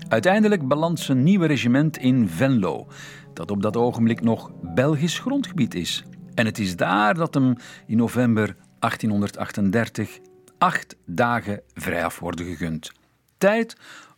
Uiteindelijk 0.07 0.67
belandt 0.67 0.99
zijn 0.99 1.23
nieuwe 1.23 1.45
regiment 1.45 1.97
in 1.97 2.29
Venlo, 2.29 2.87
dat 3.33 3.51
op 3.51 3.61
dat 3.61 3.77
ogenblik 3.77 4.21
nog 4.21 4.51
Belgisch 4.61 5.19
grondgebied 5.19 5.75
is. 5.75 6.03
En 6.33 6.45
het 6.45 6.59
is 6.59 6.75
daar 6.75 7.13
dat 7.13 7.33
hem 7.33 7.55
in 7.85 7.97
november 7.97 8.55
1838 8.79 10.19
acht 10.57 10.95
dagen 11.05 11.61
vrijaf 11.73 12.19
worden 12.19 12.45
gegund. 12.45 12.91
Tijd 13.39 13.75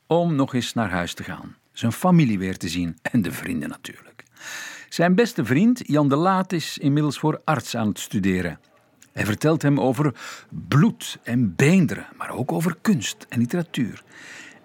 om 0.08 0.36
nog 0.36 0.54
eens 0.54 0.74
naar 0.74 0.90
huis 0.90 1.14
te 1.14 1.24
gaan, 1.24 1.56
zijn 1.72 1.92
familie 1.92 2.40
weer 2.40 2.58
te 2.58 2.70
zien 2.70 2.98
en 3.02 3.22
de 3.22 3.32
vrienden 3.32 3.70
natuurlijk. 3.70 4.24
Zijn 4.90 5.16
beste 5.16 5.46
vriend 5.46 5.82
Jan 5.88 6.10
de 6.10 6.16
Laat 6.16 6.54
is 6.54 6.78
inmiddels 6.78 7.20
voor 7.20 7.42
arts 7.44 7.76
aan 7.76 7.88
het 7.88 8.00
studeren. 8.00 8.60
Hij 9.12 9.26
vertelt 9.26 9.62
hem 9.62 9.80
over 9.80 10.14
bloed 10.50 11.20
en 11.24 11.56
beenderen, 11.56 12.08
maar 12.18 12.30
ook 12.32 12.52
over 12.52 12.78
kunst 12.82 13.26
en 13.30 13.40
literatuur. 13.40 14.04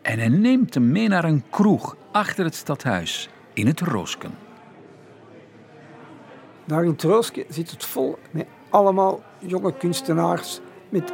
En 0.02 0.18
hij 0.18 0.28
neemt 0.28 0.74
hem 0.74 0.92
mee 0.92 1.08
naar 1.08 1.24
een 1.24 1.44
kroeg 1.50 1.96
achter 2.12 2.44
het 2.44 2.54
stadhuis 2.54 3.28
in 3.52 3.66
het 3.66 3.80
Roosken. 3.80 4.34
Daar 6.64 6.84
in 6.84 6.90
het 6.90 7.02
Roosken 7.02 7.44
zit 7.48 7.70
het 7.70 7.84
vol 7.84 8.18
met 8.30 8.46
allemaal 8.70 9.22
jonge 9.38 9.76
kunstenaars 9.76 10.60
met, 10.88 11.12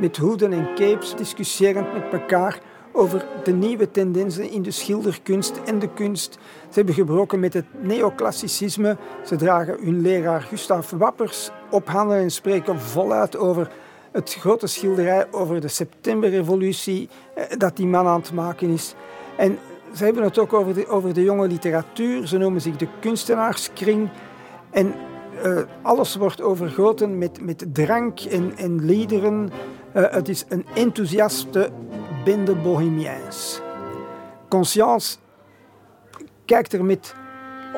met 0.00 0.16
hoeden 0.16 0.52
en 0.52 0.74
capes, 0.74 1.14
discussiërend 1.16 1.92
met 1.92 2.12
elkaar 2.12 2.60
over 2.96 3.26
de 3.44 3.52
nieuwe 3.52 3.90
tendensen 3.90 4.50
in 4.50 4.62
de 4.62 4.70
schilderkunst 4.70 5.60
en 5.64 5.78
de 5.78 5.88
kunst. 5.94 6.32
Ze 6.68 6.74
hebben 6.74 6.94
gebroken 6.94 7.40
met 7.40 7.54
het 7.54 7.64
neoclassicisme. 7.80 8.96
Ze 9.24 9.36
dragen 9.36 9.76
hun 9.80 10.00
leraar 10.00 10.40
Gustav 10.40 10.90
Wappers 10.90 11.50
op 11.70 11.88
handen 11.88 12.16
en 12.16 12.30
spreken 12.30 12.80
voluit 12.80 13.36
over 13.36 13.70
het 14.12 14.34
grote 14.34 14.66
schilderij 14.66 15.26
over 15.30 15.60
de 15.60 15.68
septemberrevolutie 15.68 17.08
eh, 17.34 17.44
dat 17.58 17.76
die 17.76 17.86
man 17.86 18.06
aan 18.06 18.20
het 18.20 18.32
maken 18.32 18.68
is. 18.68 18.94
En 19.36 19.58
ze 19.94 20.04
hebben 20.04 20.22
het 20.22 20.38
ook 20.38 20.52
over 20.52 20.74
de, 20.74 20.88
over 20.88 21.14
de 21.14 21.22
jonge 21.22 21.46
literatuur. 21.46 22.26
Ze 22.26 22.38
noemen 22.38 22.60
zich 22.60 22.76
de 22.76 22.88
kunstenaarskring. 23.00 24.08
En 24.70 24.94
uh, 25.44 25.58
alles 25.82 26.16
wordt 26.16 26.42
overgoten 26.42 27.18
met, 27.18 27.40
met 27.40 27.66
drank 27.72 28.20
en, 28.20 28.52
en 28.56 28.84
liederen. 28.84 29.50
Uh, 29.96 30.04
het 30.10 30.28
is 30.28 30.44
een 30.48 30.66
enthousiaste 30.74 31.70
bende 32.26 32.54
bohemiens. 32.54 33.60
Conscience 34.48 35.16
kijkt 36.44 36.72
er 36.72 36.84
met 36.84 37.14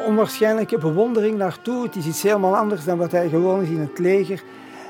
onwaarschijnlijke 0.06 0.78
bewondering 0.78 1.36
naartoe. 1.36 1.82
Het 1.82 1.96
is 1.96 2.06
iets 2.06 2.22
helemaal 2.22 2.56
anders 2.56 2.84
dan 2.84 2.98
wat 2.98 3.12
hij 3.12 3.28
gewoon 3.28 3.62
is 3.62 3.68
in 3.68 3.80
het 3.80 3.98
leger. 3.98 4.42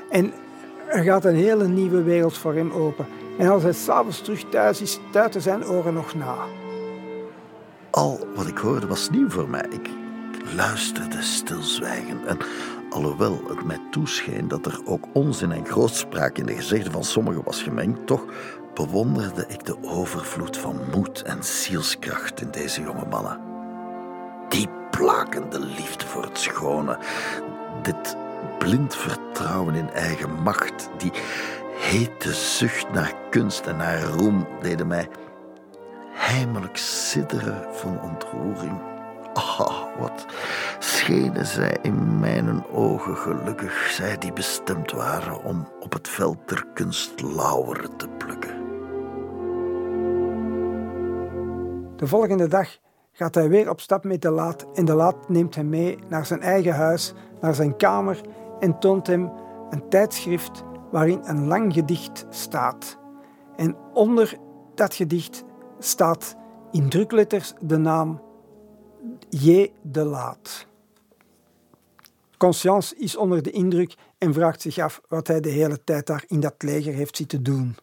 En 0.09 0.33
er 0.87 1.03
gaat 1.03 1.25
een 1.25 1.35
hele 1.35 1.67
nieuwe 1.67 2.03
wereld 2.03 2.37
voor 2.37 2.53
hem 2.53 2.71
open. 2.71 3.05
En 3.37 3.49
als 3.49 3.63
hij 3.63 3.73
s'avonds 3.73 4.21
terug 4.21 4.43
thuis 4.49 4.81
is, 4.81 4.99
tuiten 5.11 5.41
zijn 5.41 5.67
oren 5.67 5.93
nog 5.93 6.13
na. 6.15 6.35
Al 7.89 8.27
wat 8.35 8.47
ik 8.47 8.57
hoorde 8.57 8.87
was 8.87 9.09
nieuw 9.09 9.29
voor 9.29 9.49
mij. 9.49 9.65
Ik 9.69 9.89
luisterde 10.55 11.21
stilzwijgend 11.21 12.25
en 12.25 12.37
alhoewel 12.89 13.41
het 13.47 13.65
mij 13.65 13.79
toescheen 13.91 14.47
dat 14.47 14.65
er 14.65 14.79
ook 14.85 15.05
onzin 15.13 15.51
en 15.51 15.65
grootspraak 15.65 16.37
in 16.37 16.45
de 16.45 16.55
gezegden 16.55 16.91
van 16.91 17.03
sommigen 17.03 17.43
was 17.43 17.63
gemengd, 17.63 18.07
toch 18.07 18.25
bewonderde 18.85 19.45
ik 19.47 19.65
de 19.65 19.77
overvloed 19.81 20.57
van 20.57 20.79
moed 20.91 21.21
en 21.21 21.43
zielskracht 21.43 22.41
in 22.41 22.51
deze 22.51 22.81
jonge 22.81 23.05
mannen. 23.09 23.39
Die 24.49 24.69
plakende 24.91 25.59
liefde 25.59 26.05
voor 26.05 26.23
het 26.23 26.37
schone, 26.37 26.97
dit 27.81 28.15
blind 28.57 28.95
vertrouwen 28.95 29.75
in 29.75 29.89
eigen 29.89 30.41
macht, 30.41 30.89
die 30.97 31.11
hete 31.73 32.33
zucht 32.33 32.91
naar 32.91 33.13
kunst 33.29 33.65
en 33.65 33.77
naar 33.77 34.01
roem 34.01 34.47
deden 34.61 34.87
mij 34.87 35.07
heimelijk 36.13 36.77
sidderen 36.77 37.67
van 37.73 38.01
ontroering. 38.01 38.81
Ah, 39.33 39.83
wat 39.97 40.25
schenen 40.79 41.45
zij 41.45 41.77
in 41.81 42.19
mijn 42.19 42.65
ogen 42.67 43.17
gelukkig, 43.17 43.89
zij 43.91 44.17
die 44.17 44.33
bestemd 44.33 44.91
waren 44.91 45.43
om 45.43 45.67
op 45.79 45.93
het 45.93 46.07
veld 46.07 46.37
der 46.45 46.65
kunst 46.73 47.21
lauweren 47.21 47.95
te 47.97 48.07
plukken. 48.07 48.48
De 51.99 52.07
volgende 52.07 52.47
dag 52.47 52.77
gaat 53.11 53.35
hij 53.35 53.49
weer 53.49 53.69
op 53.69 53.79
stap 53.79 54.03
met 54.03 54.21
de 54.21 54.29
laat 54.29 54.65
en 54.73 54.85
de 54.85 54.93
laat 54.93 55.29
neemt 55.29 55.55
hem 55.55 55.69
mee 55.69 55.99
naar 56.07 56.25
zijn 56.25 56.41
eigen 56.41 56.73
huis, 56.73 57.13
naar 57.41 57.55
zijn 57.55 57.77
kamer 57.77 58.21
en 58.59 58.79
toont 58.79 59.07
hem 59.07 59.31
een 59.69 59.89
tijdschrift 59.89 60.63
waarin 60.91 61.19
een 61.23 61.47
lang 61.47 61.73
gedicht 61.73 62.25
staat. 62.29 62.97
En 63.55 63.75
onder 63.93 64.37
dat 64.75 64.95
gedicht 64.95 65.43
staat 65.79 66.35
in 66.71 66.89
drukletters 66.89 67.53
de 67.61 67.77
naam 67.77 68.21
J. 69.29 69.71
de 69.81 70.05
Laat. 70.05 70.67
Conscience 72.37 72.95
is 72.95 73.15
onder 73.15 73.41
de 73.43 73.51
indruk 73.51 73.95
en 74.17 74.33
vraagt 74.33 74.61
zich 74.61 74.77
af 74.77 75.01
wat 75.07 75.27
hij 75.27 75.39
de 75.39 75.49
hele 75.49 75.83
tijd 75.83 76.07
daar 76.07 76.23
in 76.27 76.39
dat 76.39 76.55
leger 76.57 76.93
heeft 76.93 77.15
zitten 77.15 77.43
doen. 77.43 77.77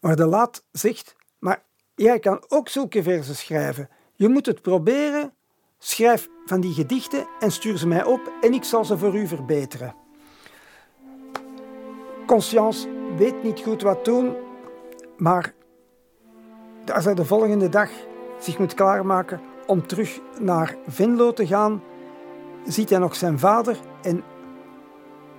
Maar 0.00 0.16
de 0.16 0.26
Laat 0.26 0.64
zegt, 0.72 1.16
maar 1.38 1.70
jij 2.02 2.18
kan 2.18 2.44
ook 2.48 2.68
zulke 2.68 3.02
verzen 3.02 3.36
schrijven. 3.36 3.88
Je 4.14 4.28
moet 4.28 4.46
het 4.46 4.62
proberen. 4.62 5.34
Schrijf 5.78 6.28
van 6.44 6.60
die 6.60 6.72
gedichten 6.72 7.26
en 7.40 7.50
stuur 7.50 7.78
ze 7.78 7.86
mij 7.86 8.04
op 8.04 8.32
en 8.40 8.52
ik 8.52 8.64
zal 8.64 8.84
ze 8.84 8.98
voor 8.98 9.16
u 9.16 9.26
verbeteren. 9.26 9.94
Conscience 12.26 12.88
weet 13.16 13.42
niet 13.42 13.60
goed 13.60 13.82
wat 13.82 14.04
doen, 14.04 14.36
maar 15.16 15.54
als 16.92 17.04
hij 17.04 17.14
de 17.14 17.24
volgende 17.24 17.68
dag 17.68 17.90
zich 18.40 18.58
moet 18.58 18.74
klaarmaken 18.74 19.40
om 19.66 19.86
terug 19.86 20.20
naar 20.40 20.76
Venlo 20.86 21.32
te 21.32 21.46
gaan, 21.46 21.82
ziet 22.66 22.90
hij 22.90 22.98
nog 22.98 23.16
zijn 23.16 23.38
vader 23.38 23.78
en 24.02 24.22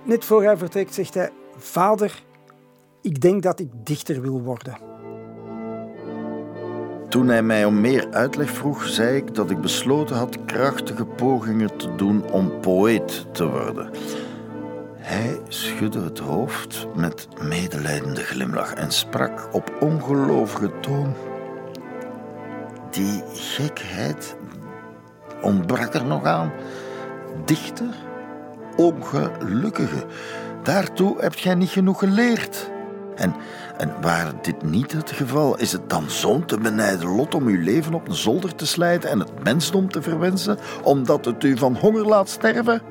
net 0.02 0.24
voor 0.24 0.42
hij 0.42 0.56
vertrekt 0.56 0.94
zegt 0.94 1.14
hij: 1.14 1.30
Vader, 1.56 2.22
ik 3.00 3.20
denk 3.20 3.42
dat 3.42 3.60
ik 3.60 3.70
dichter 3.72 4.20
wil 4.20 4.42
worden. 4.42 4.93
Toen 7.14 7.28
hij 7.28 7.42
mij 7.42 7.64
om 7.64 7.80
meer 7.80 8.06
uitleg 8.10 8.50
vroeg, 8.50 8.86
zei 8.86 9.16
ik 9.16 9.34
dat 9.34 9.50
ik 9.50 9.60
besloten 9.60 10.16
had 10.16 10.44
krachtige 10.44 11.04
pogingen 11.04 11.76
te 11.76 11.94
doen 11.94 12.30
om 12.30 12.60
poëet 12.60 13.26
te 13.32 13.48
worden. 13.48 13.90
Hij 14.96 15.40
schudde 15.48 16.00
het 16.00 16.18
hoofd 16.18 16.86
met 16.94 17.28
medelijdende 17.42 18.20
glimlach 18.20 18.74
en 18.74 18.92
sprak 18.92 19.48
op 19.52 19.72
ongelovige 19.80 20.70
toon. 20.80 21.14
Die 22.90 23.22
gekheid 23.32 24.36
ontbrak 25.42 25.94
er 25.94 26.04
nog 26.04 26.24
aan. 26.24 26.52
Dichter, 27.44 27.94
ongelukkige. 28.76 30.04
Daartoe 30.62 31.20
hebt 31.20 31.40
gij 31.40 31.54
niet 31.54 31.70
genoeg 31.70 31.98
geleerd. 31.98 32.70
En, 33.14 33.34
en 33.76 33.92
waar 34.00 34.32
dit 34.42 34.62
niet 34.62 34.92
het 34.92 35.10
geval, 35.10 35.58
is 35.58 35.72
het 35.72 35.90
dan 35.90 36.10
zo'n 36.10 36.44
te 36.44 36.58
benijden 36.58 37.08
lot 37.08 37.34
om 37.34 37.46
uw 37.46 37.62
leven 37.62 37.94
op 37.94 38.08
een 38.08 38.14
zolder 38.14 38.54
te 38.54 38.66
slijten 38.66 39.10
en 39.10 39.18
het 39.18 39.44
mensdom 39.44 39.90
te 39.90 40.02
verwensen, 40.02 40.58
omdat 40.82 41.24
het 41.24 41.44
u 41.44 41.58
van 41.58 41.76
honger 41.76 42.06
laat 42.06 42.28
sterven? 42.28 42.82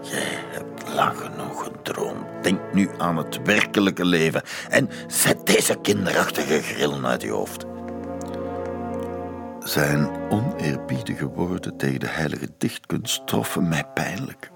Jij 0.00 0.38
hebt 0.50 0.94
lang 0.94 1.16
genoeg 1.16 1.64
gedroomd. 1.64 2.42
Denk 2.42 2.60
nu 2.72 2.88
aan 2.98 3.16
het 3.16 3.40
werkelijke 3.44 4.04
leven 4.04 4.42
en 4.68 4.88
zet 5.06 5.46
deze 5.46 5.76
kinderachtige 5.82 6.62
grillen 6.62 7.06
uit 7.06 7.22
je 7.22 7.30
hoofd. 7.30 7.64
Zijn 9.58 10.10
oneerbiedige 10.30 11.26
woorden 11.26 11.76
tegen 11.76 12.00
de 12.00 12.08
heilige 12.08 12.48
dichtkunst 12.58 13.26
troffen 13.26 13.68
mij 13.68 13.84
pijnlijk. 13.94 14.51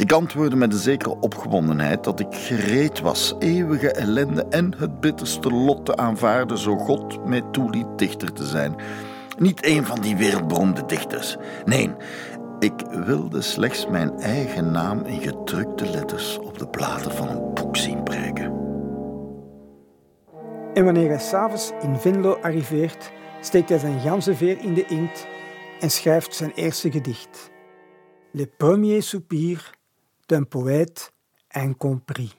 Ik 0.00 0.12
antwoordde 0.12 0.56
met 0.56 0.72
een 0.72 0.78
zekere 0.78 1.16
opgewondenheid 1.20 2.04
dat 2.04 2.20
ik 2.20 2.26
gereed 2.30 3.00
was 3.00 3.34
eeuwige 3.38 3.92
ellende 3.92 4.44
en 4.44 4.74
het 4.76 5.00
bitterste 5.00 5.50
lot 5.50 5.84
te 5.84 5.96
aanvaarden, 5.96 6.58
zo 6.58 6.76
God 6.76 7.26
mij 7.26 7.42
toeliet 7.52 7.86
dichter 7.96 8.32
te 8.32 8.44
zijn. 8.46 8.76
Niet 9.38 9.66
een 9.66 9.84
van 9.84 10.00
die 10.00 10.16
wereldberoemde 10.16 10.86
dichters. 10.86 11.36
Nee, 11.64 11.90
ik 12.58 12.72
wilde 12.90 13.42
slechts 13.42 13.86
mijn 13.86 14.18
eigen 14.18 14.70
naam 14.70 15.04
in 15.04 15.20
gedrukte 15.20 15.90
letters 15.90 16.38
op 16.38 16.58
de 16.58 16.68
bladen 16.68 17.12
van 17.12 17.28
een 17.28 17.54
boek 17.54 17.76
zien 17.76 18.02
prijken. 18.02 18.52
En 20.74 20.84
wanneer 20.84 21.08
hij 21.08 21.18
s'avonds 21.18 21.70
in 21.82 21.96
Venlo 21.96 22.34
arriveert, 22.34 23.12
steekt 23.40 23.68
hij 23.68 23.78
zijn 23.78 24.00
ganzenveer 24.00 24.58
in 24.58 24.74
de 24.74 24.86
inkt 24.86 25.26
en 25.80 25.90
schrijft 25.90 26.34
zijn 26.34 26.52
eerste 26.54 26.90
gedicht. 26.90 27.50
Le 28.32 28.46
premier 28.46 29.02
soupir 29.02 29.78
d'un 30.30 30.44
poète 30.44 31.12
incompris. 31.54 32.36